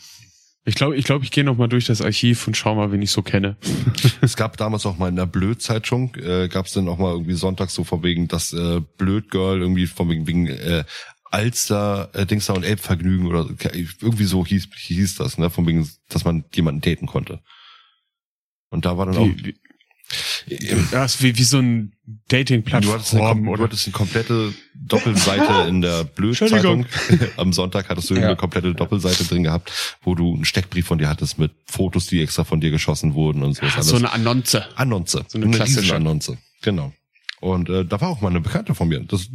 Ich 0.64 0.74
glaube, 0.74 0.96
ich, 0.96 1.04
glaub, 1.06 1.22
ich 1.22 1.30
gehe 1.30 1.44
noch 1.44 1.56
mal 1.56 1.68
durch 1.68 1.86
das 1.86 2.02
Archiv 2.02 2.46
und 2.46 2.54
schau 2.54 2.74
mal, 2.74 2.92
wen 2.92 3.00
ich 3.00 3.10
so 3.10 3.22
kenne. 3.22 3.56
Es 4.20 4.36
gab 4.36 4.56
damals 4.58 4.84
auch 4.84 4.98
mal 4.98 5.08
in 5.08 5.16
der 5.16 5.24
Blöd-Zeitung, 5.24 6.14
äh, 6.16 6.48
gab 6.48 6.66
es 6.66 6.72
dann 6.72 6.88
auch 6.88 6.98
mal 6.98 7.12
irgendwie 7.12 7.34
sonntags 7.34 7.72
so 7.74 7.84
von 7.84 8.02
wegen 8.02 8.28
das 8.28 8.52
äh, 8.52 8.80
Blöd-Girl, 8.98 9.60
irgendwie 9.60 9.86
von 9.86 10.10
wegen, 10.10 10.26
wegen 10.26 10.46
äh, 10.48 10.84
Alster, 11.30 12.10
äh, 12.12 12.26
Dingster 12.26 12.54
und 12.54 12.64
Elbvergnügen 12.64 13.26
oder 13.28 13.48
irgendwie 14.00 14.24
so 14.24 14.44
hieß, 14.44 14.68
hieß 14.76 15.16
das, 15.16 15.38
ne? 15.38 15.48
Von 15.50 15.66
wegen, 15.66 15.88
dass 16.08 16.24
man 16.24 16.44
jemanden 16.54 16.80
daten 16.80 17.06
konnte. 17.06 17.40
Und 18.70 18.84
da 18.84 18.98
war 18.98 19.06
dann 19.06 19.16
auch. 19.16 19.26
Wie, 19.26 19.54
wie, 20.46 20.56
ja, 20.92 21.04
ist 21.04 21.22
wie, 21.22 21.36
wie 21.36 21.42
so 21.44 21.58
ein 21.58 21.92
Du 22.06 22.14
hattest, 22.36 22.50
eine, 22.50 22.62
Dating-Plattform 22.62 23.44
du 23.44 23.62
hattest 23.62 23.86
eine 23.86 23.92
komplette 23.92 24.54
Doppelseite 24.74 25.52
in 25.68 25.82
der 25.82 26.04
Blöd-Zeitung. 26.04 26.86
Am 27.36 27.52
Sonntag 27.52 27.88
hattest 27.90 28.08
du 28.08 28.14
Ja. 28.14 28.28
eine 28.28 28.36
komplette 28.36 28.74
Doppelseite 28.74 29.24
drin 29.24 29.42
gehabt, 29.42 29.70
wo 30.02 30.14
du 30.14 30.34
einen 30.34 30.44
Steckbrief 30.46 30.86
von 30.86 30.96
dir 30.98 31.08
hattest 31.08 31.38
mit 31.38 31.52
Fotos, 31.66 32.06
die 32.06 32.22
extra 32.22 32.44
von 32.44 32.60
dir 32.60 32.70
geschossen 32.70 33.12
wurden 33.14 33.42
und 33.42 33.54
sowas 33.54 33.72
Ah, 33.72 33.76
alles. 33.76 33.88
so 33.88 33.96
eine 33.96 34.10
Annonce. 34.12 34.62
Annonce. 34.76 35.24
So 35.28 35.38
eine 35.38 35.50
klassische. 35.50 35.80
Riesenannonce. 35.82 36.38
Genau. 36.62 36.92
Und 37.40 37.68
äh, 37.68 37.84
da 37.84 38.00
war 38.00 38.08
auch 38.08 38.20
mal 38.22 38.30
eine 38.30 38.40
Bekannte 38.40 38.74
von 38.74 38.88
mir. 38.88 39.00
Das 39.00 39.28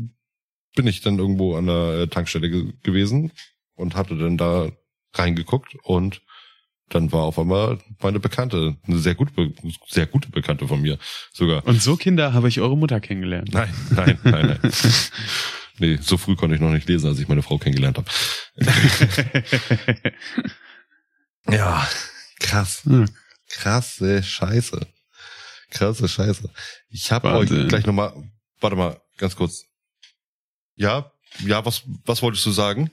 bin 0.76 0.88
ich 0.88 1.02
dann 1.02 1.20
irgendwo 1.20 1.56
an 1.56 1.68
der 1.68 2.00
äh, 2.02 2.08
Tankstelle 2.08 2.50
ge 2.50 2.74
gewesen 2.82 3.32
und 3.76 3.96
hatte 3.96 4.16
dann 4.18 4.38
da 4.38 4.70
reingeguckt 5.14 5.76
und 5.84 6.22
dann 6.90 7.12
war 7.12 7.24
auf 7.24 7.40
einmal 7.40 7.80
meine 8.02 8.20
Bekannte, 8.20 8.76
eine 8.86 9.00
sehr 9.00 9.16
gute, 9.16 9.54
sehr 9.88 10.06
gute 10.06 10.30
Bekannte 10.30 10.68
von 10.68 10.82
mir 10.82 10.98
sogar. 11.32 11.66
Und 11.66 11.82
so 11.82 11.96
Kinder 11.96 12.34
habe 12.34 12.50
ich 12.50 12.60
eure 12.60 12.78
Mutter 12.78 13.00
kennengelernt. 13.00 13.52
Nein, 13.54 13.74
nein, 13.92 14.20
nein, 14.24 14.60
nein. 14.62 14.72
Nee, 15.80 15.98
so 16.00 16.18
früh 16.18 16.36
konnte 16.36 16.54
ich 16.54 16.62
noch 16.62 16.72
nicht 16.72 16.88
lesen, 16.88 17.08
als 17.08 17.18
ich 17.18 17.28
meine 17.28 17.42
Frau 17.42 17.58
kennengelernt 17.58 17.98
habe. 17.98 18.08
Ja, 21.50 21.88
krass. 22.40 22.84
Hm. 22.86 23.10
Krasse 23.50 24.24
Scheiße. 24.24 24.88
Krasse 25.70 26.08
Scheiße. 26.08 26.50
Ich 26.90 27.12
habe 27.12 27.32
euch 27.34 27.50
gleich 27.68 27.86
nochmal, 27.86 28.14
warte 28.62 28.76
mal, 28.76 29.02
ganz 29.18 29.36
kurz. 29.36 29.66
Ja, 30.76 31.12
ja, 31.40 31.66
was, 31.66 31.84
was 32.06 32.22
wolltest 32.22 32.46
du 32.46 32.52
sagen? 32.52 32.92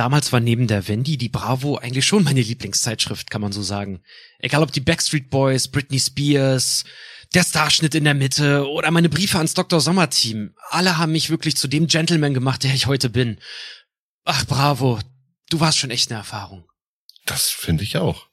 Damals 0.00 0.32
war 0.32 0.40
neben 0.40 0.66
der 0.66 0.88
Wendy 0.88 1.18
die 1.18 1.28
Bravo 1.28 1.76
eigentlich 1.76 2.06
schon 2.06 2.24
meine 2.24 2.40
Lieblingszeitschrift, 2.40 3.30
kann 3.30 3.42
man 3.42 3.52
so 3.52 3.62
sagen. 3.62 4.02
Egal 4.38 4.62
ob 4.62 4.72
die 4.72 4.80
Backstreet 4.80 5.28
Boys, 5.28 5.68
Britney 5.68 6.00
Spears, 6.00 6.84
der 7.34 7.44
Starschnitt 7.44 7.94
in 7.94 8.04
der 8.04 8.14
Mitte 8.14 8.66
oder 8.66 8.90
meine 8.92 9.10
Briefe 9.10 9.36
ans 9.36 9.52
Dr. 9.52 9.78
Sommer-Team. 9.78 10.54
Alle 10.70 10.96
haben 10.96 11.12
mich 11.12 11.28
wirklich 11.28 11.58
zu 11.58 11.68
dem 11.68 11.86
Gentleman 11.86 12.32
gemacht, 12.32 12.64
der 12.64 12.72
ich 12.72 12.86
heute 12.86 13.10
bin. 13.10 13.40
Ach, 14.24 14.46
Bravo. 14.46 15.00
Du 15.50 15.60
warst 15.60 15.76
schon 15.76 15.90
echt 15.90 16.10
eine 16.10 16.20
Erfahrung. 16.20 16.66
Das 17.26 17.50
finde 17.50 17.84
ich 17.84 17.98
auch. 17.98 18.26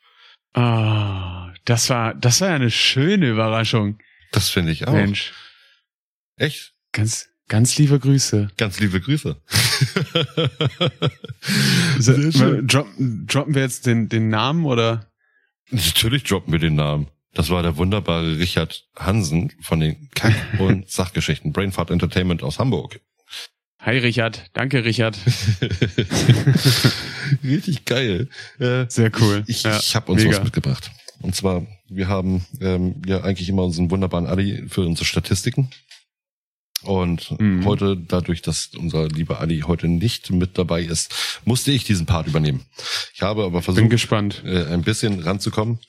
Ah, 0.54 1.54
das 1.66 1.90
war, 1.90 2.14
das 2.14 2.40
war 2.40 2.48
ja 2.48 2.56
eine 2.56 2.72
schöne 2.72 3.28
Überraschung. 3.28 4.00
Das 4.32 4.48
finde 4.48 4.72
ich 4.72 4.88
auch. 4.88 4.94
Mensch, 4.94 5.34
Echt? 6.38 6.76
ganz, 6.94 7.28
ganz 7.48 7.78
liebe 7.78 8.00
Grüße. 8.00 8.50
Ganz 8.58 8.80
liebe 8.80 9.00
Grüße. 9.02 9.36
So, 12.00 12.14
droppen, 12.62 13.26
droppen 13.28 13.56
wir 13.56 13.62
jetzt 13.62 13.86
den, 13.86 14.10
den 14.10 14.30
Namen 14.30 14.66
oder? 14.66 15.08
Natürlich 15.70 16.24
droppen 16.24 16.52
wir 16.52 16.60
den 16.60 16.76
Namen. 16.76 17.08
Das 17.34 17.50
war 17.50 17.64
der 17.64 17.78
wunderbare 17.78 18.38
Richard 18.40 18.86
Hansen 18.96 19.52
von 19.62 19.80
den 19.80 20.10
Kack- 20.14 20.36
und 20.60 20.90
Sachgeschichten 20.90 21.54
Brainfart 21.54 21.90
Entertainment 21.92 22.44
aus 22.44 22.60
Hamburg. 22.60 23.00
Hi 23.80 23.98
Richard, 23.98 24.50
danke 24.54 24.84
Richard. 24.84 25.18
Richtig 27.44 27.86
geil. 27.86 28.28
Äh, 28.60 28.86
Sehr 28.90 29.12
cool. 29.20 29.44
Ich, 29.48 29.64
Ja, 29.64 29.78
ich 29.80 29.96
habe 29.96 30.12
uns 30.12 30.24
mega. 30.24 30.38
was 30.38 30.44
mitgebracht. 30.44 30.92
Und 31.22 31.36
zwar, 31.36 31.66
wir 31.90 32.08
haben 32.08 32.46
ähm, 32.60 33.02
ja 33.06 33.22
eigentlich 33.22 33.50
immer 33.50 33.64
unseren 33.64 33.90
wunderbaren 33.90 34.28
Adi 34.28 34.66
für 34.68 34.82
unsere 34.82 35.06
Statistiken. 35.06 35.70
Und 36.88 37.38
Mhm. 37.40 37.66
heute, 37.66 37.98
dadurch, 37.98 38.42
dass 38.42 38.70
unser 38.78 39.08
lieber 39.10 39.42
Adi 39.42 39.60
heute 39.68 39.88
nicht 39.88 40.32
mit 40.32 40.58
dabei 40.58 40.82
ist, 40.84 41.42
musste 41.46 41.72
ich 41.72 41.84
diesen 41.84 42.06
Part 42.06 42.28
übernehmen. 42.28 42.66
Ich 43.14 43.22
habe 43.22 43.44
aber 43.44 43.60
Bin 43.60 43.62
versucht, 43.64 43.90
gespannt. 43.90 44.42
äh, 44.46 44.66
ein 44.68 44.82
bisschen 44.84 45.20
ranzukommen. 45.20 45.80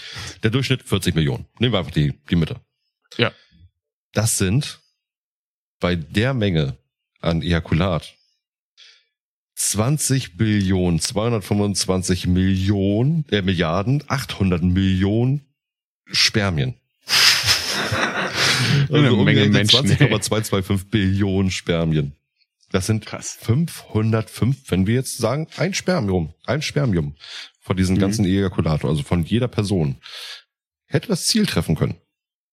Der 0.42 0.50
Durchschnitt 0.50 0.82
40 0.82 1.14
Millionen. 1.14 1.46
Nehmen 1.58 1.72
wir 1.72 1.78
einfach 1.78 1.92
die, 1.92 2.14
die 2.28 2.36
Mitte. 2.36 2.60
Ja. 3.16 3.32
Das 4.12 4.38
sind 4.38 4.80
bei 5.80 5.94
der 5.96 6.34
Menge 6.34 6.76
an 7.20 7.42
Ejakulat 7.42 8.14
20 9.56 10.36
Billionen, 10.36 10.98
225 10.98 12.26
Millionen, 12.26 13.24
äh, 13.30 13.42
Milliarden, 13.42 14.02
800 14.08 14.62
Millionen 14.62 15.42
Spermien. 16.06 16.74
Eine 18.88 18.88
Also 18.90 18.92
Menge 18.92 19.14
umgerechnet 19.14 19.52
Menschen, 19.52 19.90
ey. 19.90 19.96
20,225 19.96 20.90
Billionen 20.90 21.50
Spermien. 21.50 22.12
Das 22.74 22.86
sind 22.86 23.06
Krass. 23.06 23.38
505, 23.40 24.68
wenn 24.72 24.88
wir 24.88 24.94
jetzt 24.94 25.18
sagen, 25.18 25.46
ein 25.56 25.74
Spermium, 25.74 26.34
ein 26.44 26.60
Spermium 26.60 27.14
von 27.60 27.76
diesen 27.76 27.94
Mhm. 27.94 28.00
ganzen 28.00 28.24
Ejakulator, 28.24 28.90
also 28.90 29.04
von 29.04 29.22
jeder 29.22 29.46
Person, 29.46 30.00
hätte 30.86 31.06
das 31.06 31.26
Ziel 31.26 31.46
treffen 31.46 31.76
können. 31.76 31.94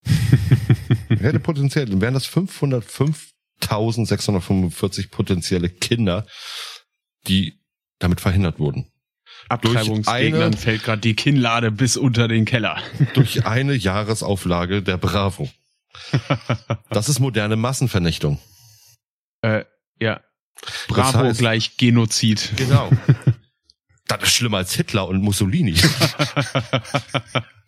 hätte 1.10 1.40
potenziell, 1.40 1.88
dann 1.88 2.02
wären 2.02 2.14
das 2.14 2.28
505.645 2.28 5.10
potenzielle 5.10 5.70
Kinder, 5.70 6.28
die 7.28 7.60
damit 8.00 8.22
verhindert 8.22 8.60
wurden. 8.60 8.92
Abtreibungsgegnern 9.50 10.42
eine- 10.44 10.56
fällt 10.58 10.84
gerade 10.84 11.02
die 11.02 11.16
Kinnlade 11.16 11.72
bis 11.72 11.98
unter 11.98 12.28
den 12.28 12.46
Keller. 12.46 12.78
Durch 13.16 13.48
eine 13.48 13.74
Jahresauflage 13.74 14.84
der 14.84 14.98
Bravo. 14.98 15.50
Das 16.92 17.10
ist 17.10 17.20
moderne 17.20 17.56
Massenvernichtung. 17.56 18.38
äh, 19.42 19.66
ja. 20.02 20.20
Bravo 20.90 21.20
heißt- 21.20 21.38
gleich 21.40 21.78
Genozid. 21.78 22.52
Genau. 22.58 22.90
Das 24.08 24.24
ist 24.24 24.34
schlimmer 24.34 24.58
als 24.58 24.74
Hitler 24.74 25.08
und 25.08 25.22
Mussolini. 25.22 25.74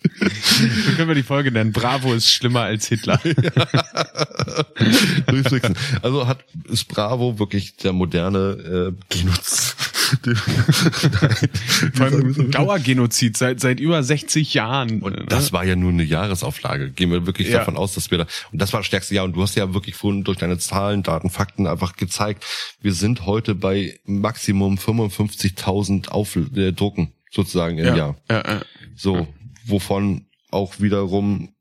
So 0.03 0.95
können 0.95 1.07
wir 1.07 1.15
die 1.15 1.23
Folge 1.23 1.51
nennen. 1.51 1.71
Bravo 1.71 2.13
ist 2.13 2.29
schlimmer 2.29 2.61
als 2.61 2.87
Hitler. 2.87 3.19
Durchfixen. 5.27 5.75
also 6.01 6.27
hat 6.27 6.43
ist 6.69 6.87
Bravo 6.87 7.39
wirklich 7.39 7.75
der 7.77 7.93
moderne 7.93 8.89
äh, 8.89 8.93
Genozid. 9.09 9.75
Vor 11.93 12.05
allem 12.05 12.51
Dauergenozid 12.51 13.37
seit, 13.37 13.59
seit 13.59 13.79
über 13.79 14.03
60 14.03 14.53
Jahren. 14.53 15.01
Und 15.01 15.31
das 15.31 15.51
war 15.53 15.63
ja 15.63 15.75
nur 15.75 15.91
eine 15.91 16.03
Jahresauflage. 16.03 16.91
Gehen 16.91 17.11
wir 17.11 17.25
wirklich 17.25 17.49
Ja. 17.49 17.59
davon 17.59 17.77
aus, 17.77 17.95
dass 17.95 18.11
wir 18.11 18.19
da, 18.19 18.27
und 18.51 18.61
das 18.61 18.73
war 18.73 18.81
das 18.81 18.87
stärkste 18.87 19.15
Jahr. 19.15 19.25
Und 19.25 19.35
du 19.35 19.41
hast 19.41 19.55
ja 19.55 19.73
wirklich 19.73 19.95
vorhin 19.95 20.23
durch 20.23 20.37
deine 20.37 20.57
Zahlen, 20.59 21.01
Daten, 21.03 21.29
Fakten 21.29 21.67
einfach 21.67 21.95
gezeigt, 21.95 22.43
wir 22.81 22.93
sind 22.93 23.25
heute 23.25 23.55
bei 23.55 23.99
Maximum 24.05 24.75
55.000 24.75 26.09
Auf 26.09 26.35
äh, 26.35 26.71
Drucken 26.73 27.13
sozusagen 27.31 27.77
im 27.79 27.85
ja. 27.85 27.95
Jahr. 27.95 28.15
Ja, 28.29 28.43
ja. 28.45 28.61
So, 28.95 29.27
wovon 29.65 30.29
auch 30.51 30.79
wiederum 30.79 31.55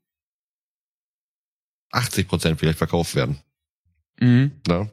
80 1.91 2.27
Prozent 2.27 2.59
vielleicht 2.59 2.77
verkauft 2.77 3.15
werden. 3.15 3.41
Mhm. 4.19 4.59
Ne? 4.67 4.91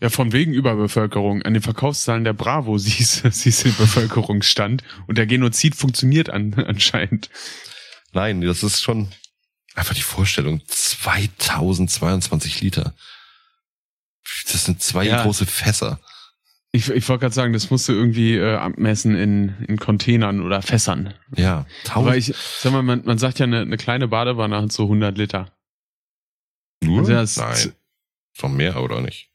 Ja, 0.00 0.08
von 0.08 0.32
wegen 0.32 0.52
Überbevölkerung. 0.54 1.42
An 1.42 1.52
den 1.54 1.62
Verkaufszahlen 1.62 2.24
der 2.24 2.32
Bravo 2.32 2.78
siehst 2.78 3.24
du 3.24 3.30
siehst 3.30 3.64
du 3.64 3.68
den 3.68 3.76
Bevölkerungsstand. 3.76 4.82
Und 5.06 5.18
der 5.18 5.26
Genozid 5.26 5.74
funktioniert 5.74 6.30
an, 6.30 6.54
anscheinend. 6.66 7.30
Nein, 8.12 8.40
das 8.40 8.62
ist 8.62 8.80
schon 8.82 9.08
einfach 9.74 9.94
die 9.94 10.02
Vorstellung. 10.02 10.62
2022 10.66 12.60
Liter. 12.60 12.94
Das 14.50 14.64
sind 14.64 14.82
zwei 14.82 15.04
Ja. 15.04 15.22
große 15.22 15.46
Fässer. 15.46 16.00
Ich, 16.72 16.88
ich 16.88 17.08
wollte 17.08 17.22
gerade 17.22 17.34
sagen, 17.34 17.52
das 17.52 17.70
musst 17.70 17.88
du 17.88 17.92
irgendwie 17.92 18.36
äh, 18.36 18.54
abmessen 18.54 19.16
in, 19.16 19.56
in 19.66 19.76
Containern 19.78 20.40
oder 20.40 20.62
Fässern. 20.62 21.14
Ja, 21.36 21.66
Aber 21.92 22.12
1000 22.12 22.16
ich 22.16 22.36
sag 22.36 22.72
mal, 22.72 22.82
man, 22.82 23.02
man 23.04 23.18
sagt 23.18 23.40
ja, 23.40 23.44
eine, 23.46 23.60
eine 23.62 23.76
kleine 23.76 24.06
Badewanne 24.06 24.56
hat 24.62 24.70
so 24.70 24.84
100 24.84 25.18
Liter. 25.18 25.50
nur? 26.84 27.00
Also 27.00 27.12
das- 27.12 27.36
Nein. 27.36 27.72
Doch 28.40 28.48
mehr, 28.48 28.80
oder 28.82 29.00
nicht? 29.00 29.28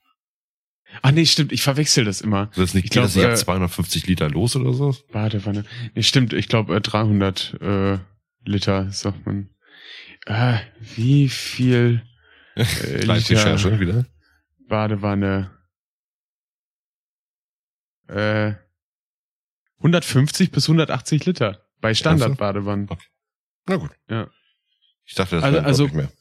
Ah 1.02 1.12
nee, 1.12 1.26
stimmt, 1.26 1.52
ich 1.52 1.62
verwechsel 1.62 2.06
das 2.06 2.22
immer. 2.22 2.46
Das 2.56 2.70
ist 2.70 2.74
nicht, 2.74 2.86
Ich 2.86 2.92
das 2.92 3.14
glaub, 3.16 3.26
ab 3.26 3.32
äh, 3.34 3.36
250 3.36 4.08
Liter 4.08 4.30
los 4.30 4.56
oder 4.56 4.72
so? 4.74 4.96
Badewanne. 5.12 5.66
Nee, 5.94 6.04
stimmt, 6.04 6.32
ich 6.32 6.48
glaube 6.48 6.74
äh, 6.78 6.80
300 6.82 7.58
äh, 7.62 7.98
Liter, 8.46 8.90
sagt 8.92 9.26
man. 9.26 9.50
Äh, 10.26 10.60
wie 10.96 11.28
viel 11.28 12.02
äh, 12.56 13.04
Live-Recherche 13.04 13.80
wieder. 13.82 14.06
Badewanne? 14.70 15.52
Äh, 18.08 18.54
150 19.78 20.52
bis 20.52 20.68
180 20.70 21.26
Liter 21.26 21.62
bei 21.82 21.94
Standardbadewannen. 21.94 22.90
Na 23.68 23.76
gut. 23.78 23.92
Ja. 24.10 24.28
Ich 25.06 25.16
dachte, 25.16 25.36
das 25.36 25.44
Also- 25.44 25.56
wäre 25.58 25.66
also- 25.66 25.84
nicht 25.84 25.96
mehr. 25.96 26.12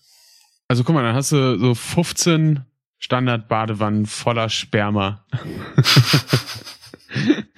Also 0.69 0.83
guck 0.85 0.95
mal, 0.95 1.03
dann 1.03 1.15
hast 1.15 1.31
du 1.33 1.59
so 1.59 1.75
15 1.75 2.65
Standardbadewannen 2.99 4.07
voller 4.07 4.49
Sperma. 4.49 5.25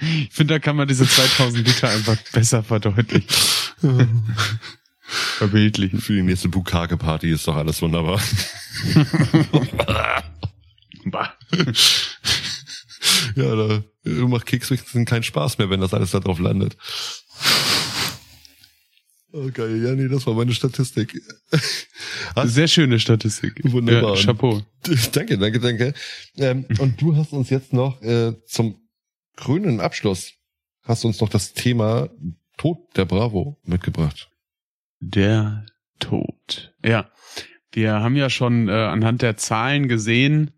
ich 0.01 0.29
finde, 0.33 0.55
da 0.55 0.59
kann 0.59 0.75
man 0.77 0.89
diese 0.89 1.07
2000 1.09 1.67
Liter 1.67 1.89
einfach 1.89 2.17
besser 2.33 2.63
verdeutlichen. 2.63 3.29
Verbildlichen. 5.39 6.01
Für 6.01 6.15
die 6.15 6.23
nächste 6.23 6.49
Bukake-Party 6.49 7.31
ist 7.31 7.47
doch 7.47 7.55
alles 7.57 7.81
wunderbar. 7.81 8.21
Bah. 11.05 11.33
Ja, 13.37 13.55
da 13.57 13.83
macht 14.05 14.47
Keksmixen 14.47 15.05
keinen 15.05 15.23
Spaß 15.23 15.59
mehr, 15.59 15.71
wenn 15.71 15.81
das 15.81 15.95
alles 15.95 16.11
da 16.13 16.21
drauf 16.21 16.39
landet. 16.39 16.77
Oh, 19.33 19.51
geil. 19.53 19.83
Ja, 19.85 19.93
nee, 19.95 20.09
das 20.09 20.27
war 20.27 20.35
meine 20.35 20.53
Statistik. 20.55 21.21
Hast- 22.35 22.55
Sehr 22.55 22.69
schöne 22.69 22.99
Statistik. 22.99 23.61
Wunderbar. 23.65 24.17
Ja, 24.17 24.23
Chapeau. 24.25 24.63
danke, 25.13 25.37
danke, 25.37 25.61
danke. 25.61 25.95
Ähm, 26.39 26.65
und 26.79 27.01
du 27.03 27.17
hast 27.17 27.33
uns 27.33 27.51
jetzt 27.51 27.73
noch 27.73 28.01
äh, 28.03 28.33
zum 28.47 28.77
grünen 29.37 29.81
Abschluss 29.81 30.33
hast 30.83 31.05
uns 31.05 31.21
noch 31.21 31.29
das 31.29 31.53
Thema 31.53 32.09
Tod 32.57 32.79
der 32.97 33.05
Bravo 33.05 33.59
mitgebracht. 33.65 34.31
Der 35.01 35.67
Tod. 35.99 36.73
Ja. 36.83 37.11
Wir 37.73 37.95
haben 37.95 38.17
ja 38.17 38.31
schon 38.31 38.69
äh, 38.69 38.73
anhand 38.73 39.21
der 39.21 39.37
Zahlen 39.37 39.89
gesehen, 39.89 40.53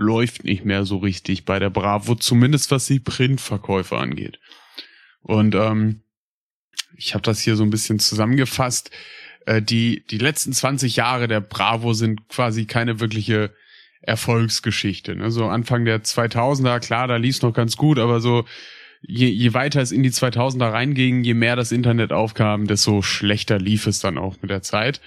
läuft 0.00 0.44
nicht 0.44 0.64
mehr 0.64 0.84
so 0.84 0.96
richtig 0.98 1.44
bei 1.44 1.58
der 1.58 1.70
Bravo, 1.70 2.14
zumindest 2.14 2.70
was 2.70 2.86
die 2.86 3.00
Printverkäufe 3.00 3.96
angeht. 3.96 4.40
Und 5.22 5.54
ähm, 5.54 6.02
ich 6.96 7.14
habe 7.14 7.22
das 7.22 7.40
hier 7.40 7.56
so 7.56 7.62
ein 7.62 7.70
bisschen 7.70 7.98
zusammengefasst. 7.98 8.90
Äh, 9.46 9.62
die, 9.62 10.04
die 10.10 10.18
letzten 10.18 10.52
20 10.52 10.96
Jahre 10.96 11.28
der 11.28 11.40
Bravo 11.40 11.92
sind 11.92 12.28
quasi 12.28 12.64
keine 12.64 13.00
wirkliche 13.00 13.54
Erfolgsgeschichte. 14.00 15.14
Ne? 15.14 15.30
So 15.30 15.46
Anfang 15.46 15.84
der 15.84 16.02
2000er, 16.02 16.80
klar, 16.80 17.06
da 17.06 17.16
lief 17.16 17.42
noch 17.42 17.52
ganz 17.52 17.76
gut, 17.76 17.98
aber 17.98 18.20
so 18.20 18.46
je, 19.02 19.28
je 19.28 19.52
weiter 19.52 19.82
es 19.82 19.92
in 19.92 20.02
die 20.02 20.10
2000er 20.10 20.72
reinging, 20.72 21.24
je 21.24 21.34
mehr 21.34 21.56
das 21.56 21.72
Internet 21.72 22.12
aufkam, 22.12 22.66
desto 22.66 23.02
schlechter 23.02 23.58
lief 23.58 23.86
es 23.86 24.00
dann 24.00 24.16
auch 24.16 24.36
mit 24.40 24.50
der 24.50 24.62
Zeit. 24.62 25.00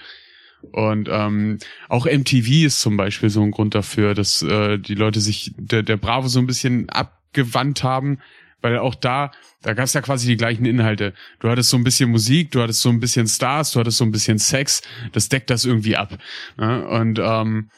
Und 0.72 1.08
ähm, 1.10 1.58
auch 1.88 2.06
MTV 2.06 2.66
ist 2.66 2.80
zum 2.80 2.96
Beispiel 2.96 3.30
so 3.30 3.42
ein 3.42 3.50
Grund 3.50 3.74
dafür, 3.74 4.14
dass 4.14 4.42
äh, 4.42 4.78
die 4.78 4.94
Leute 4.94 5.20
sich 5.20 5.52
der, 5.56 5.82
der 5.82 5.96
Bravo 5.96 6.28
so 6.28 6.38
ein 6.38 6.46
bisschen 6.46 6.88
abgewandt 6.88 7.82
haben, 7.82 8.18
weil 8.60 8.78
auch 8.78 8.94
da, 8.94 9.30
da 9.62 9.74
gab 9.74 9.84
es 9.84 9.92
ja 9.92 10.00
quasi 10.00 10.26
die 10.26 10.36
gleichen 10.36 10.64
Inhalte. 10.64 11.12
Du 11.40 11.48
hattest 11.48 11.70
so 11.70 11.76
ein 11.76 11.84
bisschen 11.84 12.10
Musik, 12.10 12.50
du 12.50 12.62
hattest 12.62 12.80
so 12.80 12.88
ein 12.88 13.00
bisschen 13.00 13.26
Stars, 13.26 13.72
du 13.72 13.80
hattest 13.80 13.98
so 13.98 14.04
ein 14.04 14.12
bisschen 14.12 14.38
Sex, 14.38 14.82
das 15.12 15.28
deckt 15.28 15.50
das 15.50 15.64
irgendwie 15.64 15.96
ab. 15.96 16.18
Ne? 16.56 16.86
Und 16.88 17.18
ähm, 17.22 17.68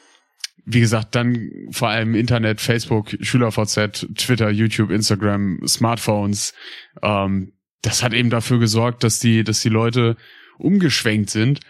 wie 0.69 0.81
gesagt, 0.81 1.15
dann 1.15 1.49
vor 1.71 1.89
allem 1.89 2.13
Internet, 2.13 2.59
Facebook, 2.59 3.15
SchülerVZ, 3.21 4.07
Twitter, 4.15 4.49
YouTube, 4.49 4.91
Instagram, 4.91 5.59
Smartphones. 5.65 6.53
Ähm, 7.01 7.53
das 7.81 8.03
hat 8.03 8.13
eben 8.13 8.29
dafür 8.29 8.59
gesorgt, 8.59 9.03
dass 9.03 9.19
die, 9.19 9.45
dass 9.45 9.61
die 9.61 9.69
Leute 9.69 10.17
umgeschwenkt 10.57 11.29
sind. 11.29 11.61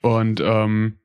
Und 0.00 0.40
ähm, 0.40 0.98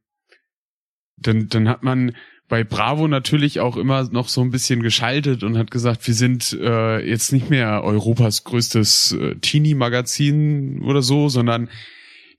dann, 1.17 1.47
dann 1.49 1.69
hat 1.69 1.83
man 1.83 2.15
bei 2.47 2.63
Bravo 2.63 3.07
natürlich 3.07 3.59
auch 3.59 3.77
immer 3.77 4.03
noch 4.11 4.27
so 4.27 4.41
ein 4.41 4.51
bisschen 4.51 4.83
geschaltet 4.83 5.43
und 5.43 5.57
hat 5.57 5.71
gesagt, 5.71 6.05
wir 6.05 6.13
sind 6.13 6.53
äh, 6.61 6.99
jetzt 6.99 7.31
nicht 7.31 7.49
mehr 7.49 7.83
Europas 7.83 8.43
größtes 8.43 9.13
äh, 9.13 9.35
Teenie-Magazin 9.35 10.81
oder 10.83 11.01
so, 11.01 11.29
sondern 11.29 11.69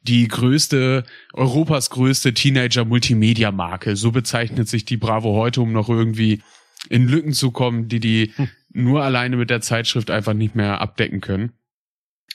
die 0.02 0.28
größte, 0.28 1.04
Europas 1.32 1.90
größte 1.90 2.34
Teenager-Multimedia-Marke. 2.34 3.96
So 3.96 4.12
bezeichnet 4.12 4.68
sich 4.68 4.84
die 4.84 4.98
Bravo 4.98 5.34
heute, 5.34 5.62
um 5.62 5.72
noch 5.72 5.88
irgendwie 5.88 6.42
in 6.90 7.08
Lücken 7.08 7.32
zu 7.32 7.50
kommen, 7.50 7.88
die 7.88 8.00
die 8.00 8.34
nur 8.72 9.02
alleine 9.02 9.36
mit 9.36 9.50
der 9.50 9.62
Zeitschrift 9.62 10.10
einfach 10.10 10.34
nicht 10.34 10.54
mehr 10.54 10.80
abdecken 10.80 11.20
können. 11.20 11.52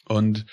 Und 0.06 0.48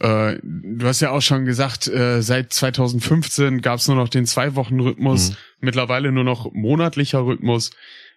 äh, 0.00 0.36
du 0.42 0.86
hast 0.86 1.00
ja 1.00 1.10
auch 1.10 1.22
schon 1.22 1.44
gesagt, 1.44 1.86
äh, 1.88 2.20
seit 2.22 2.52
2015 2.52 3.60
gab 3.62 3.78
es 3.78 3.88
nur 3.88 3.96
noch 3.96 4.08
den 4.08 4.26
Zwei-Wochen-Rhythmus, 4.26 5.30
Mhm. 5.30 5.36
mittlerweile 5.60 6.12
nur 6.12 6.24
noch 6.24 6.52
monatlicher 6.52 7.24
Rhythmus. 7.24 7.70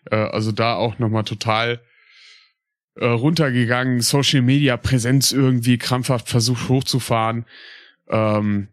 Äh, 0.09 0.15
also 0.15 0.51
da 0.51 0.75
auch 0.75 0.99
nochmal 0.99 1.23
total 1.23 1.79
äh, 2.99 3.05
runtergegangen, 3.05 4.01
Social 4.01 4.41
Media 4.41 4.75
Präsenz 4.75 5.31
irgendwie 5.31 5.77
krampfhaft 5.77 6.29
versucht 6.29 6.67
hochzufahren. 6.67 7.45
Ähm, 8.09 8.69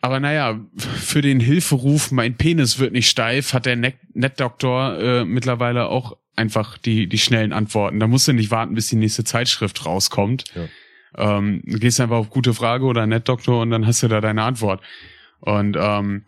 aber 0.00 0.20
naja, 0.20 0.60
für 0.76 1.20
den 1.20 1.40
Hilferuf, 1.40 2.10
mein 2.12 2.36
Penis 2.36 2.78
wird 2.78 2.92
nicht 2.92 3.08
steif, 3.10 3.52
hat 3.52 3.66
der 3.66 3.74
Net 3.76 3.96
Netdoktor 4.14 4.98
äh, 4.98 5.24
mittlerweile 5.24 5.88
auch 5.88 6.16
einfach 6.36 6.78
die, 6.78 7.06
die 7.08 7.18
schnellen 7.18 7.52
Antworten. 7.52 7.98
Da 8.00 8.06
musst 8.06 8.28
du 8.28 8.32
nicht 8.32 8.50
warten, 8.50 8.74
bis 8.74 8.88
die 8.88 8.96
nächste 8.96 9.24
Zeitschrift 9.24 9.84
rauskommt. 9.84 10.44
Ja. 10.54 10.68
Ähm, 11.16 11.62
du 11.64 11.78
gehst 11.78 12.00
einfach 12.00 12.16
auf 12.16 12.30
gute 12.30 12.54
Frage 12.54 12.84
oder 12.84 13.06
Netdoktor 13.06 13.60
und 13.60 13.70
dann 13.70 13.86
hast 13.86 14.02
du 14.02 14.08
da 14.08 14.20
deine 14.20 14.42
Antwort. 14.42 14.82
Und 15.40 15.76
ähm, 15.78 16.24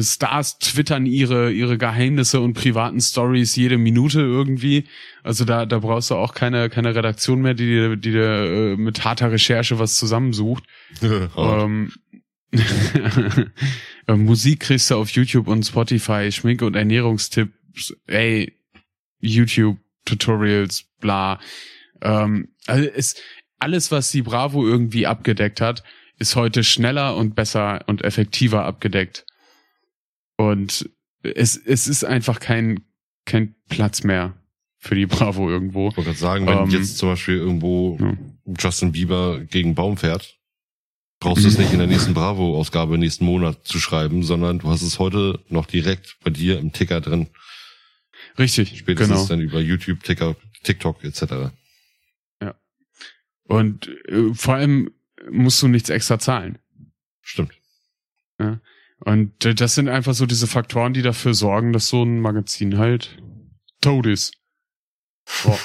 Stars 0.00 0.58
twittern 0.58 1.04
ihre, 1.04 1.52
ihre 1.52 1.76
Geheimnisse 1.76 2.40
und 2.40 2.54
privaten 2.54 3.00
Stories 3.00 3.56
jede 3.56 3.76
Minute 3.76 4.20
irgendwie. 4.20 4.84
Also 5.22 5.44
da, 5.44 5.66
da 5.66 5.80
brauchst 5.80 6.10
du 6.10 6.14
auch 6.14 6.32
keine, 6.32 6.70
keine 6.70 6.94
Redaktion 6.94 7.42
mehr, 7.42 7.54
die 7.54 7.66
dir, 7.66 7.96
die 7.96 8.12
dir 8.12 8.24
äh, 8.24 8.76
mit 8.76 9.04
harter 9.04 9.30
Recherche 9.30 9.78
was 9.78 9.96
zusammensucht. 9.96 10.64
Ähm, 11.36 11.92
äh, 14.06 14.14
Musik 14.14 14.60
kriegst 14.60 14.90
du 14.90 14.96
auf 14.96 15.10
YouTube 15.10 15.48
und 15.48 15.64
Spotify, 15.64 16.30
Schminke 16.30 16.66
und 16.66 16.76
Ernährungstipps, 16.76 17.96
ey, 18.06 18.58
YouTube, 19.20 19.78
Tutorials, 20.04 20.84
bla. 21.00 21.40
Ähm, 22.02 22.48
also 22.66 22.88
es, 22.94 23.16
alles, 23.62 23.90
was 23.90 24.10
die 24.10 24.22
Bravo 24.22 24.66
irgendwie 24.66 25.06
abgedeckt 25.06 25.60
hat, 25.60 25.82
ist 26.18 26.36
heute 26.36 26.64
schneller 26.64 27.16
und 27.16 27.34
besser 27.34 27.84
und 27.86 28.02
effektiver 28.02 28.64
abgedeckt. 28.64 29.24
Und 30.36 30.90
es, 31.22 31.56
es 31.56 31.86
ist 31.86 32.04
einfach 32.04 32.40
kein, 32.40 32.80
kein 33.24 33.54
Platz 33.68 34.02
mehr 34.02 34.34
für 34.78 34.94
die 34.94 35.06
Bravo 35.06 35.48
irgendwo. 35.48 35.88
Ich 35.88 35.96
wollte 35.96 36.10
gerade 36.10 36.18
sagen, 36.18 36.46
wenn 36.46 36.58
Ähm, 36.58 36.70
jetzt 36.70 36.98
zum 36.98 37.08
Beispiel 37.10 37.36
irgendwo 37.36 37.96
Ja. 38.00 38.16
Justin 38.58 38.92
Bieber 38.92 39.40
gegen 39.40 39.74
Baum 39.74 39.96
fährt, 39.96 40.36
brauchst 41.20 41.44
du 41.44 41.48
es 41.48 41.58
nicht 41.58 41.72
in 41.72 41.78
der 41.78 41.86
nächsten 41.86 42.14
Bravo-Ausgabe 42.14 42.98
nächsten 42.98 43.24
Monat 43.24 43.64
zu 43.64 43.78
schreiben, 43.78 44.24
sondern 44.24 44.58
du 44.58 44.68
hast 44.68 44.82
es 44.82 44.98
heute 44.98 45.38
noch 45.48 45.66
direkt 45.66 46.16
bei 46.24 46.30
dir 46.30 46.58
im 46.58 46.72
Ticker 46.72 47.00
drin. 47.00 47.28
Richtig, 48.38 48.76
Spätestens 48.76 49.16
genau. 49.16 49.28
dann 49.28 49.40
über 49.40 49.60
YouTube, 49.60 50.02
Ticker, 50.02 50.34
TikTok 50.64 51.04
etc. 51.04 51.52
Und 53.52 53.88
äh, 54.08 54.32
vor 54.34 54.54
allem 54.54 54.90
musst 55.30 55.60
du 55.62 55.68
nichts 55.68 55.88
extra 55.90 56.18
zahlen. 56.18 56.58
Stimmt. 57.20 57.52
Und 59.04 59.44
äh, 59.44 59.54
das 59.54 59.74
sind 59.74 59.88
einfach 59.88 60.14
so 60.14 60.26
diese 60.26 60.46
Faktoren, 60.46 60.94
die 60.94 61.02
dafür 61.02 61.34
sorgen, 61.34 61.72
dass 61.72 61.88
so 61.88 62.02
ein 62.04 62.20
Magazin 62.20 62.78
halt 62.78 63.18
tot 63.80 64.06
ist. 64.06 64.34
Boah. 65.44 65.58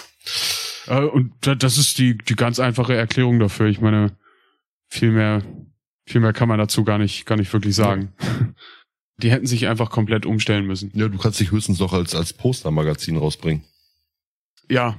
äh, 0.88 1.02
und 1.06 1.34
da- 1.42 1.56
das 1.56 1.78
ist 1.78 1.98
die, 1.98 2.18
die 2.18 2.36
ganz 2.36 2.60
einfache 2.60 2.96
Erklärung 2.96 3.40
dafür. 3.40 3.68
Ich 3.68 3.80
meine, 3.82 4.16
viel 4.88 5.12
mehr, 5.12 5.44
viel 6.06 6.22
mehr 6.22 6.34
kann 6.34 6.48
man 6.50 6.58
dazu 6.60 6.84
gar 6.84 6.98
nicht, 6.98 7.26
gar 7.26 7.36
nicht 7.38 7.52
wirklich 7.54 7.76
sagen. 7.76 8.14
Die 9.18 9.32
hätten 9.32 9.48
sich 9.48 9.68
einfach 9.68 9.90
komplett 9.90 10.26
umstellen 10.28 10.66
müssen. 10.68 10.92
Ja, 10.94 11.08
du 11.08 11.18
kannst 11.18 11.40
dich 11.40 11.52
höchstens 11.52 11.80
noch 11.80 11.94
als, 11.94 12.14
als 12.16 12.34
Postermagazin 12.34 13.18
rausbringen. 13.18 13.64
Ja, 14.70 14.98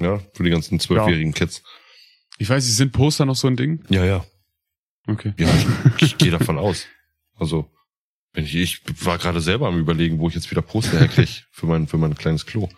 Ja, 0.00 0.18
für 0.34 0.42
die 0.42 0.50
ganzen 0.50 0.80
zwölfjährigen 0.80 1.34
Kids. 1.34 1.62
Ich 2.40 2.48
weiß, 2.48 2.64
nicht, 2.64 2.76
sind 2.76 2.92
Poster 2.92 3.26
noch 3.26 3.36
so 3.36 3.48
ein 3.48 3.56
Ding? 3.56 3.84
Ja, 3.90 4.02
ja. 4.02 4.24
Okay. 5.06 5.34
Ja, 5.36 5.46
ich, 5.46 6.02
ich 6.02 6.18
gehe 6.18 6.30
davon 6.30 6.58
aus. 6.58 6.86
Also, 7.38 7.70
wenn 8.32 8.44
ich, 8.44 8.54
ich 8.54 8.82
war 9.04 9.18
gerade 9.18 9.42
selber 9.42 9.68
am 9.68 9.78
überlegen, 9.78 10.18
wo 10.18 10.28
ich 10.28 10.34
jetzt 10.34 10.50
wieder 10.50 10.62
Poster 10.62 10.98
herkriege 11.00 11.30
für 11.50 11.66
mein, 11.66 11.86
für 11.86 11.98
mein 11.98 12.14
kleines 12.14 12.46
Klo. 12.46 12.70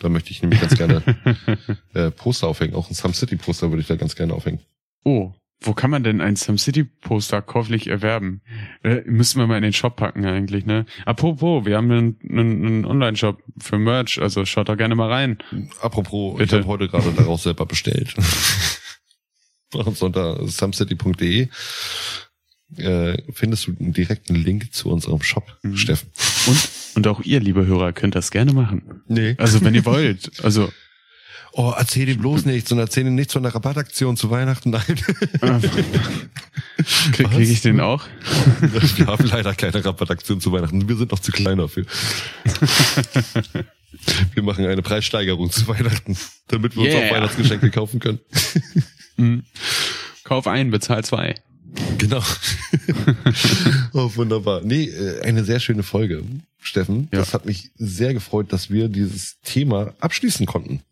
Da 0.00 0.08
möchte 0.08 0.32
ich 0.32 0.42
nämlich 0.42 0.60
ganz 0.60 0.76
gerne 0.76 1.02
äh, 1.94 2.10
Poster 2.10 2.48
aufhängen. 2.48 2.74
Auch 2.74 2.90
ein 2.90 2.94
Sun 2.94 3.14
City 3.14 3.36
Poster 3.36 3.70
würde 3.70 3.82
ich 3.82 3.86
da 3.86 3.94
ganz 3.94 4.16
gerne 4.16 4.34
aufhängen. 4.34 4.58
oh, 5.04 5.32
wo 5.60 5.72
kann 5.72 5.90
man 5.90 6.02
denn 6.02 6.20
ein 6.20 6.36
SimCity 6.36 6.84
Poster 6.84 7.40
käuflich 7.40 7.86
erwerben? 7.86 8.42
Äh, 8.82 9.02
müssen 9.06 9.38
wir 9.38 9.46
mal 9.46 9.56
in 9.56 9.62
den 9.62 9.72
Shop 9.72 9.96
packen 9.96 10.26
eigentlich, 10.26 10.66
ne? 10.66 10.84
Apropos, 11.06 11.64
wir 11.64 11.78
haben 11.78 11.90
einen, 11.90 12.18
einen, 12.28 12.66
einen 12.66 12.84
Online-Shop 12.84 13.42
für 13.58 13.78
Merch, 13.78 14.20
also 14.20 14.44
schaut 14.44 14.68
da 14.68 14.74
gerne 14.74 14.94
mal 14.94 15.10
rein. 15.10 15.38
Apropos, 15.80 16.36
Bitte. 16.36 16.56
ich 16.56 16.62
habe 16.62 16.68
heute 16.68 16.88
gerade 16.88 17.12
daraus 17.12 17.44
selber 17.44 17.64
bestellt. 17.64 18.14
Uns 19.86 20.02
unter 20.02 20.46
sumcity.de. 20.46 21.48
äh, 22.76 23.16
findest 23.32 23.66
du 23.66 23.76
einen 23.78 23.92
direkten 23.92 24.34
Link 24.34 24.72
zu 24.74 24.90
unserem 24.90 25.22
Shop, 25.22 25.44
Mhm. 25.62 25.76
Steffen. 25.76 26.08
Und, 26.46 26.68
und 26.96 27.06
auch 27.06 27.20
ihr, 27.20 27.40
liebe 27.40 27.66
Hörer, 27.66 27.92
könnt 27.92 28.14
das 28.14 28.30
gerne 28.30 28.52
machen. 28.52 29.02
Nee. 29.08 29.34
Also 29.38 29.60
wenn 29.62 29.74
ihr 29.74 29.84
wollt. 29.84 30.30
Also 30.44 30.72
Oh, 31.56 31.72
erzähl 31.78 32.08
ihm 32.08 32.18
bloß 32.18 32.46
nichts 32.46 32.72
und 32.72 32.80
erzähl 32.80 33.06
ihm 33.06 33.14
nichts 33.14 33.32
von 33.32 33.44
der 33.44 33.54
Rabattaktion 33.54 34.16
zu 34.16 34.28
Weihnachten. 34.28 34.70
Nein. 34.70 34.82
krieg, 37.12 37.30
krieg 37.30 37.48
ich 37.48 37.60
den 37.60 37.78
auch? 37.78 38.04
Wir 38.96 39.06
haben 39.06 39.24
leider 39.28 39.54
keine 39.54 39.84
Rabattaktion 39.84 40.40
zu 40.40 40.50
Weihnachten. 40.50 40.88
Wir 40.88 40.96
sind 40.96 41.12
noch 41.12 41.20
zu 41.20 41.30
klein 41.30 41.58
dafür. 41.58 41.86
Wir 44.34 44.42
machen 44.42 44.66
eine 44.66 44.82
Preissteigerung 44.82 45.48
zu 45.52 45.68
Weihnachten, 45.68 46.16
damit 46.48 46.74
wir 46.74 46.82
uns 46.82 46.90
Yeah. 46.92 47.06
auch 47.08 47.14
Weihnachtsgeschenke 47.14 47.70
kaufen 47.70 48.00
können. 48.00 48.18
Mhm. 49.16 49.44
Kauf 50.24 50.46
ein, 50.46 50.70
bezahl 50.70 51.04
zwei. 51.04 51.34
Genau. 51.98 52.22
oh, 53.92 54.10
wunderbar. 54.14 54.60
Nee, 54.62 54.84
äh, 54.84 55.22
eine 55.22 55.44
sehr 55.44 55.60
schöne 55.60 55.82
Folge, 55.82 56.22
Steffen. 56.60 57.08
Ja. 57.12 57.18
Das 57.18 57.34
hat 57.34 57.46
mich 57.46 57.70
sehr 57.76 58.14
gefreut, 58.14 58.52
dass 58.52 58.70
wir 58.70 58.88
dieses 58.88 59.40
Thema 59.42 59.94
abschließen 60.00 60.46
konnten. 60.46 60.82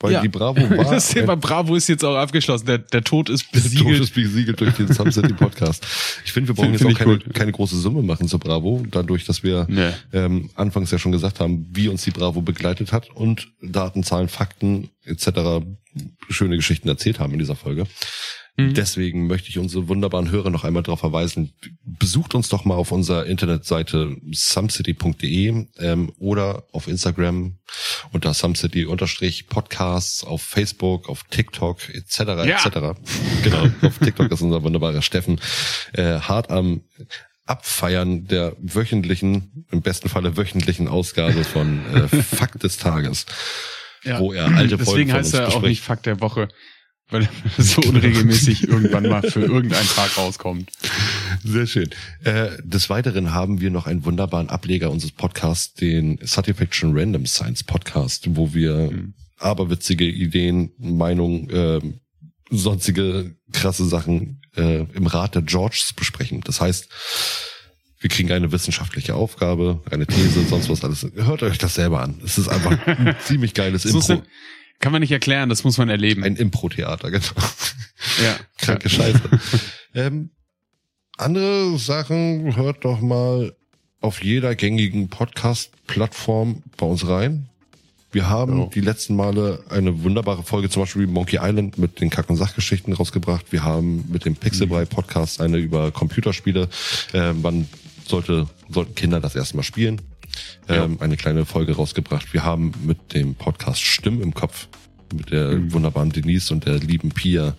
Weil 0.00 0.12
Ja. 0.12 0.20
die 0.22 0.28
Bravo 0.28 0.60
war 0.76 0.84
Das 0.92 1.08
Thema 1.08 1.36
Bravo 1.36 1.74
ist 1.74 1.88
jetzt 1.88 2.04
auch 2.04 2.14
abgeschlossen. 2.16 2.66
Der, 2.66 2.78
der 2.78 3.02
Tod 3.02 3.28
ist 3.28 3.46
der 3.52 3.60
Tod 3.62 3.70
besiegelt. 3.72 4.00
ist 4.00 4.14
besiegelt 4.14 4.60
durch 4.60 4.74
den 4.76 4.86
City 4.92 5.32
Podcast. 5.34 5.84
Ich 6.24 6.32
finde, 6.32 6.48
wir 6.48 6.54
brauchen 6.54 6.76
Find- 6.78 6.80
jetzt 6.90 6.98
find 6.98 7.10
auch 7.10 7.18
keine, 7.24 7.32
keine 7.34 7.52
große 7.52 7.76
Summe 7.78 8.02
machen 8.02 8.28
zur 8.28 8.38
Bravo, 8.38 8.84
dadurch, 8.90 9.24
dass 9.24 9.42
wir 9.42 9.66
Nee. 9.68 9.90
ähm, 10.12 10.50
anfangs 10.54 10.90
ja 10.92 10.98
schon 10.98 11.10
gesagt 11.12 11.40
haben, 11.40 11.66
wie 11.72 11.88
uns 11.88 12.04
die 12.04 12.12
Bravo 12.12 12.42
begleitet 12.42 12.92
hat 12.92 13.10
und 13.10 13.48
Daten, 13.60 14.04
Zahlen, 14.04 14.28
Fakten 14.28 14.90
etc. 15.04 15.64
schöne 16.28 16.54
Geschichten 16.56 16.88
erzählt 16.88 17.18
haben 17.18 17.32
in 17.32 17.38
dieser 17.40 17.56
Folge. 17.56 17.84
Mhm. 18.58 18.74
Deswegen 18.74 19.28
möchte 19.28 19.50
ich 19.50 19.58
unsere 19.58 19.86
wunderbaren 19.86 20.32
Hörer 20.32 20.50
noch 20.50 20.64
einmal 20.64 20.82
darauf 20.82 20.98
verweisen, 20.98 21.52
besucht 21.84 22.34
uns 22.34 22.48
doch 22.48 22.64
mal 22.64 22.74
auf 22.74 22.90
unserer 22.90 23.24
Internetseite 23.26 24.16
sumcity.de 24.32 25.66
ähm, 25.78 26.12
oder 26.18 26.64
auf 26.72 26.88
Instagram 26.88 27.56
unter 28.12 28.34
sumcity-podcasts, 28.34 30.24
auf 30.24 30.42
Facebook, 30.42 31.08
auf 31.08 31.22
TikTok 31.30 31.88
etc. 31.94 32.18
Ja. 32.18 32.42
etc. 32.66 32.98
Genau, 33.44 33.68
auf 33.82 33.98
TikTok 33.98 34.32
ist 34.32 34.42
unser 34.42 34.64
wunderbarer 34.64 35.02
Steffen 35.02 35.40
äh, 35.92 36.18
hart 36.18 36.50
am 36.50 36.80
Abfeiern 37.46 38.26
der 38.26 38.56
wöchentlichen, 38.58 39.66
im 39.70 39.82
besten 39.82 40.08
Falle 40.08 40.36
wöchentlichen 40.36 40.88
Ausgabe 40.88 41.44
von 41.44 41.80
äh, 41.94 42.08
Fakt 42.08 42.64
des 42.64 42.76
Tages. 42.76 43.24
Ja. 44.04 44.20
wo 44.20 44.32
er 44.32 44.46
alte 44.46 44.78
Folgen 44.78 45.08
Deswegen 45.08 45.12
heißt 45.12 45.34
er 45.34 45.42
auch 45.42 45.54
bespricht. 45.54 45.68
nicht 45.68 45.82
Fakt 45.82 46.06
der 46.06 46.20
Woche, 46.20 46.48
weil 47.10 47.22
er 47.22 47.62
so 47.62 47.80
unregelmäßig 47.82 48.68
irgendwann 48.68 49.08
mal 49.08 49.22
für 49.22 49.40
irgendeinen 49.40 49.88
Tag 49.88 50.16
rauskommt. 50.16 50.70
Sehr 51.42 51.66
schön. 51.66 51.90
Äh, 52.24 52.50
des 52.62 52.90
Weiteren 52.90 53.32
haben 53.32 53.60
wir 53.60 53.70
noch 53.70 53.86
einen 53.86 54.04
wunderbaren 54.04 54.48
Ableger 54.48 54.90
unseres 54.90 55.12
Podcasts, 55.12 55.74
den 55.74 56.18
Satisfaction 56.22 56.96
Random 56.96 57.26
Science 57.26 57.64
Podcast, 57.64 58.26
wo 58.30 58.52
wir 58.52 58.90
aberwitzige 59.38 60.04
Ideen, 60.04 60.70
Meinungen, 60.78 61.48
ähm, 61.50 62.00
sonstige 62.50 63.36
krasse 63.52 63.86
Sachen 63.86 64.40
äh, 64.56 64.84
im 64.94 65.06
Rat 65.06 65.34
der 65.34 65.42
Georges 65.42 65.92
besprechen. 65.94 66.40
Das 66.42 66.60
heißt, 66.60 66.88
wir 68.00 68.10
kriegen 68.10 68.30
eine 68.32 68.52
wissenschaftliche 68.52 69.14
Aufgabe, 69.14 69.82
eine 69.90 70.06
These, 70.06 70.44
sonst 70.44 70.68
was 70.68 70.84
alles. 70.84 71.06
Hört 71.14 71.42
euch 71.42 71.58
das 71.58 71.74
selber 71.74 72.00
an. 72.00 72.20
Es 72.24 72.38
ist 72.38 72.48
einfach 72.48 72.86
ein 72.86 73.16
ziemlich 73.24 73.54
geiles 73.54 73.84
Impro. 73.84 74.22
Kann 74.80 74.92
man 74.92 75.00
nicht 75.00 75.12
erklären, 75.12 75.48
das 75.48 75.64
muss 75.64 75.78
man 75.78 75.88
erleben. 75.88 76.22
Ein 76.24 76.36
Impro-Theater, 76.36 77.10
genau. 77.10 77.24
ja. 78.22 78.36
Kranke 78.58 78.88
Scheiße. 78.88 79.20
ähm, 79.94 80.30
andere 81.16 81.78
Sachen 81.78 82.54
hört 82.56 82.84
doch 82.84 83.00
mal 83.00 83.54
auf 84.00 84.22
jeder 84.22 84.54
gängigen 84.54 85.08
Podcast-Plattform 85.08 86.62
bei 86.76 86.86
uns 86.86 87.06
rein. 87.08 87.48
Wir 88.12 88.28
haben 88.30 88.60
Oh. 88.60 88.70
die 88.72 88.80
letzten 88.80 89.16
Male 89.16 89.62
eine 89.68 90.02
wunderbare 90.02 90.42
Folge, 90.42 90.70
zum 90.70 90.82
Beispiel 90.82 91.06
Monkey 91.06 91.38
Island 91.42 91.76
mit 91.76 92.00
den 92.00 92.08
Kack- 92.08 92.30
und 92.30 92.36
Sachgeschichten 92.36 92.92
rausgebracht. 92.94 93.52
Wir 93.52 93.64
haben 93.64 94.04
mit 94.10 94.24
dem 94.24 94.34
Pixelbrei 94.34 94.84
Podcast 94.86 95.40
eine 95.42 95.58
über 95.58 95.90
Computerspiele. 95.90 96.68
Ähm, 97.12 97.38
wann 97.42 97.68
sollte, 98.06 98.46
sollten 98.70 98.94
Kinder 98.94 99.20
das 99.20 99.34
erste 99.34 99.56
Mal 99.56 99.62
spielen? 99.62 100.00
Ähm, 100.68 100.98
eine 101.00 101.16
kleine 101.16 101.44
Folge 101.46 101.76
rausgebracht. 101.76 102.32
Wir 102.32 102.44
haben 102.44 102.72
mit 102.84 103.14
dem 103.14 103.34
Podcast 103.34 103.80
Stimmen 103.80 104.20
im 104.22 104.34
Kopf 104.34 104.68
mit 105.14 105.30
der 105.30 105.48
Mhm. 105.52 105.72
wunderbaren 105.72 106.10
Denise 106.10 106.50
und 106.52 106.66
der 106.66 106.78
lieben 106.78 107.08
Pia 107.10 107.56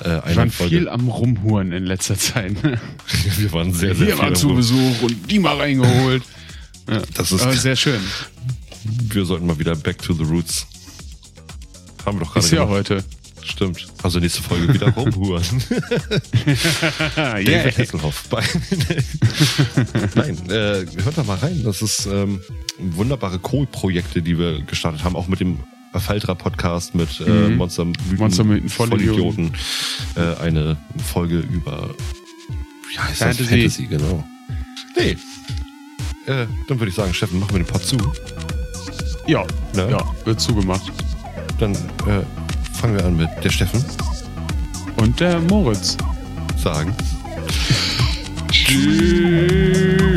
äh, 0.00 0.04
Wir 0.26 0.36
waren 0.36 0.50
Folge. 0.50 0.76
viel 0.78 0.88
am 0.88 1.08
Rumhuren 1.08 1.70
in 1.72 1.84
letzter 1.84 2.18
Zeit. 2.18 2.54
wir 3.38 3.52
waren 3.52 3.72
sehr, 3.72 3.94
sehr 3.94 4.06
Hier 4.06 4.16
viel 4.16 4.24
mal 4.24 4.34
zu 4.36 4.48
Besuch 4.54 5.02
und 5.02 5.30
die 5.30 5.38
mal 5.38 5.56
reingeholt. 5.56 6.22
Ja. 6.90 7.00
Das 7.14 7.30
ist, 7.32 7.42
Aber 7.42 7.52
sehr 7.54 7.76
schön. 7.76 8.00
wir 8.84 9.24
sollten 9.24 9.46
mal 9.46 9.58
wieder 9.58 9.76
back 9.76 10.02
to 10.02 10.12
the 10.12 10.24
roots. 10.24 10.66
Haben 12.04 12.18
wir 12.18 12.24
doch 12.26 12.32
gerade 12.34 12.44
Ist 12.46 12.52
ja 12.52 12.64
gemacht. 12.64 12.90
heute. 12.90 13.04
Stimmt. 13.44 13.86
Also 14.02 14.18
nächste 14.20 14.42
Folge 14.42 14.72
wieder 14.72 14.88
rumhuren. 14.96 15.44
David 17.16 17.48
yeah. 17.48 17.64
Hasselhoff. 17.78 18.24
Nein, 20.14 20.50
äh, 20.50 20.86
hört 21.02 21.16
da 21.18 21.22
mal 21.24 21.36
rein. 21.36 21.62
Das 21.64 21.82
ist 21.82 22.06
ähm, 22.06 22.40
wunderbare 22.78 23.38
Co-Projekte, 23.38 24.22
die 24.22 24.38
wir 24.38 24.62
gestartet 24.62 25.04
haben, 25.04 25.14
auch 25.16 25.28
mit 25.28 25.40
dem 25.40 25.58
Faltra 25.94 26.34
Podcast 26.34 26.94
mit 26.94 27.20
äh, 27.20 27.24
Mhm. 27.50 27.56
Monster 27.56 27.84
Mythen, 27.84 28.16
Monstermythen, 28.16 28.68
Vollidioten. 28.68 29.52
Vollidioten. 30.16 30.40
Äh, 30.40 30.42
eine 30.42 30.76
Folge 31.12 31.38
über 31.38 31.90
wie 32.90 32.98
heißt 32.98 33.18
Fantasy. 33.18 33.42
das? 33.42 33.48
Fantasy, 33.50 33.86
genau. 33.86 34.24
Nee. 34.96 35.16
Äh, 36.26 36.46
dann 36.68 36.80
würde 36.80 36.88
ich 36.88 36.94
sagen, 36.94 37.12
Steffen, 37.14 37.38
machen 37.38 37.52
wir 37.54 37.62
den 37.62 37.66
Pod 37.66 37.84
zu. 37.84 37.96
Ja, 39.26 39.44
Ne? 39.74 39.88
ja, 39.90 40.02
wird 40.24 40.40
zugemacht. 40.40 40.90
Dann 41.58 41.74
äh, 41.74 42.22
fangen 42.84 42.98
wir 42.98 43.06
an 43.06 43.16
mit 43.16 43.30
der 43.42 43.48
Steffen 43.48 43.82
Und 44.98 45.18
der 45.18 45.40
Moritz. 45.40 45.96
sagen. 46.58 46.94
Tschüss. 48.50 50.13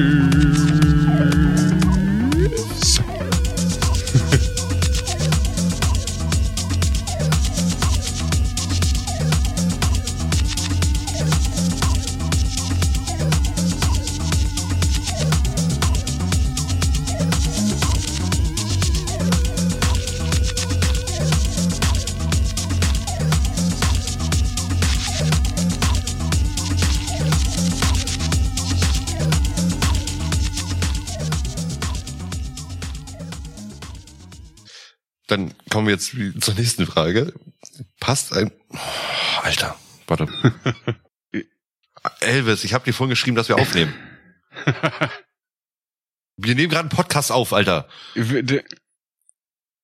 Dann 35.28 35.54
kommen 35.70 35.88
wir 35.88 35.94
jetzt 35.94 36.16
zur 36.44 36.54
nächsten 36.56 36.86
Frage. 36.86 37.34
Passt 38.00 38.34
ein... 38.34 38.52
Oh, 38.70 38.78
Alter, 39.42 39.78
warte. 40.08 40.28
Elvis, 42.22 42.64
ich 42.64 42.74
habe 42.74 42.86
dir 42.86 42.94
vorhin 42.94 43.10
geschrieben, 43.10 43.36
dass 43.36 43.50
wir 43.50 43.58
aufnehmen. 43.58 43.94
Wir 46.40 46.54
nehmen 46.54 46.70
gerade 46.70 46.82
einen 46.82 46.96
Podcast 46.96 47.32
auf, 47.32 47.52
Alter. 47.52 47.90
Ey, 48.14 48.64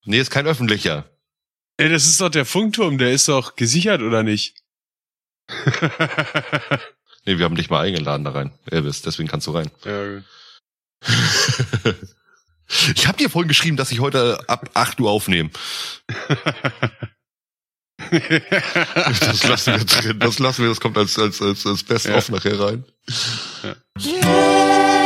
Nee, 0.05 0.19
ist 0.19 0.29
kein 0.29 0.45
öffentlicher. 0.45 1.09
das 1.77 2.05
ist 2.05 2.21
doch 2.21 2.29
der 2.29 2.45
Funkturm, 2.45 2.99
der 2.99 3.11
ist 3.11 3.27
doch 3.27 3.55
gesichert, 3.55 4.01
oder 4.01 4.21
nicht? 4.23 4.61
Nee, 7.25 7.37
wir 7.37 7.45
haben 7.45 7.55
dich 7.55 7.69
mal 7.69 7.79
eingeladen 7.85 8.25
da 8.25 8.31
rein, 8.31 8.51
Elvis, 8.65 9.01
deswegen 9.01 9.29
kannst 9.29 9.47
du 9.47 9.51
rein. 9.51 9.71
ja. 9.85 10.21
Ich 12.95 13.07
habe 13.07 13.17
dir 13.17 13.29
vorhin 13.29 13.47
geschrieben, 13.47 13.77
dass 13.77 13.91
ich 13.91 13.99
heute 13.99 14.39
ab 14.47 14.69
8 14.73 14.99
Uhr 14.99 15.09
aufnehme. 15.11 15.49
Das 18.11 19.43
lassen 19.47 19.73
wir 19.77 19.85
drin, 19.85 20.19
das 20.19 20.39
lassen 20.39 20.63
wir, 20.63 20.69
das 20.69 20.79
kommt 20.81 20.97
als, 20.97 21.17
als, 21.17 21.41
als, 21.41 21.65
als 21.65 21.83
Best-of 21.83 22.27
Ja. 22.29 22.35
nachher 22.35 22.59
rein. 22.59 22.83
Ja. 23.63 23.75
Yeah. 24.05 25.02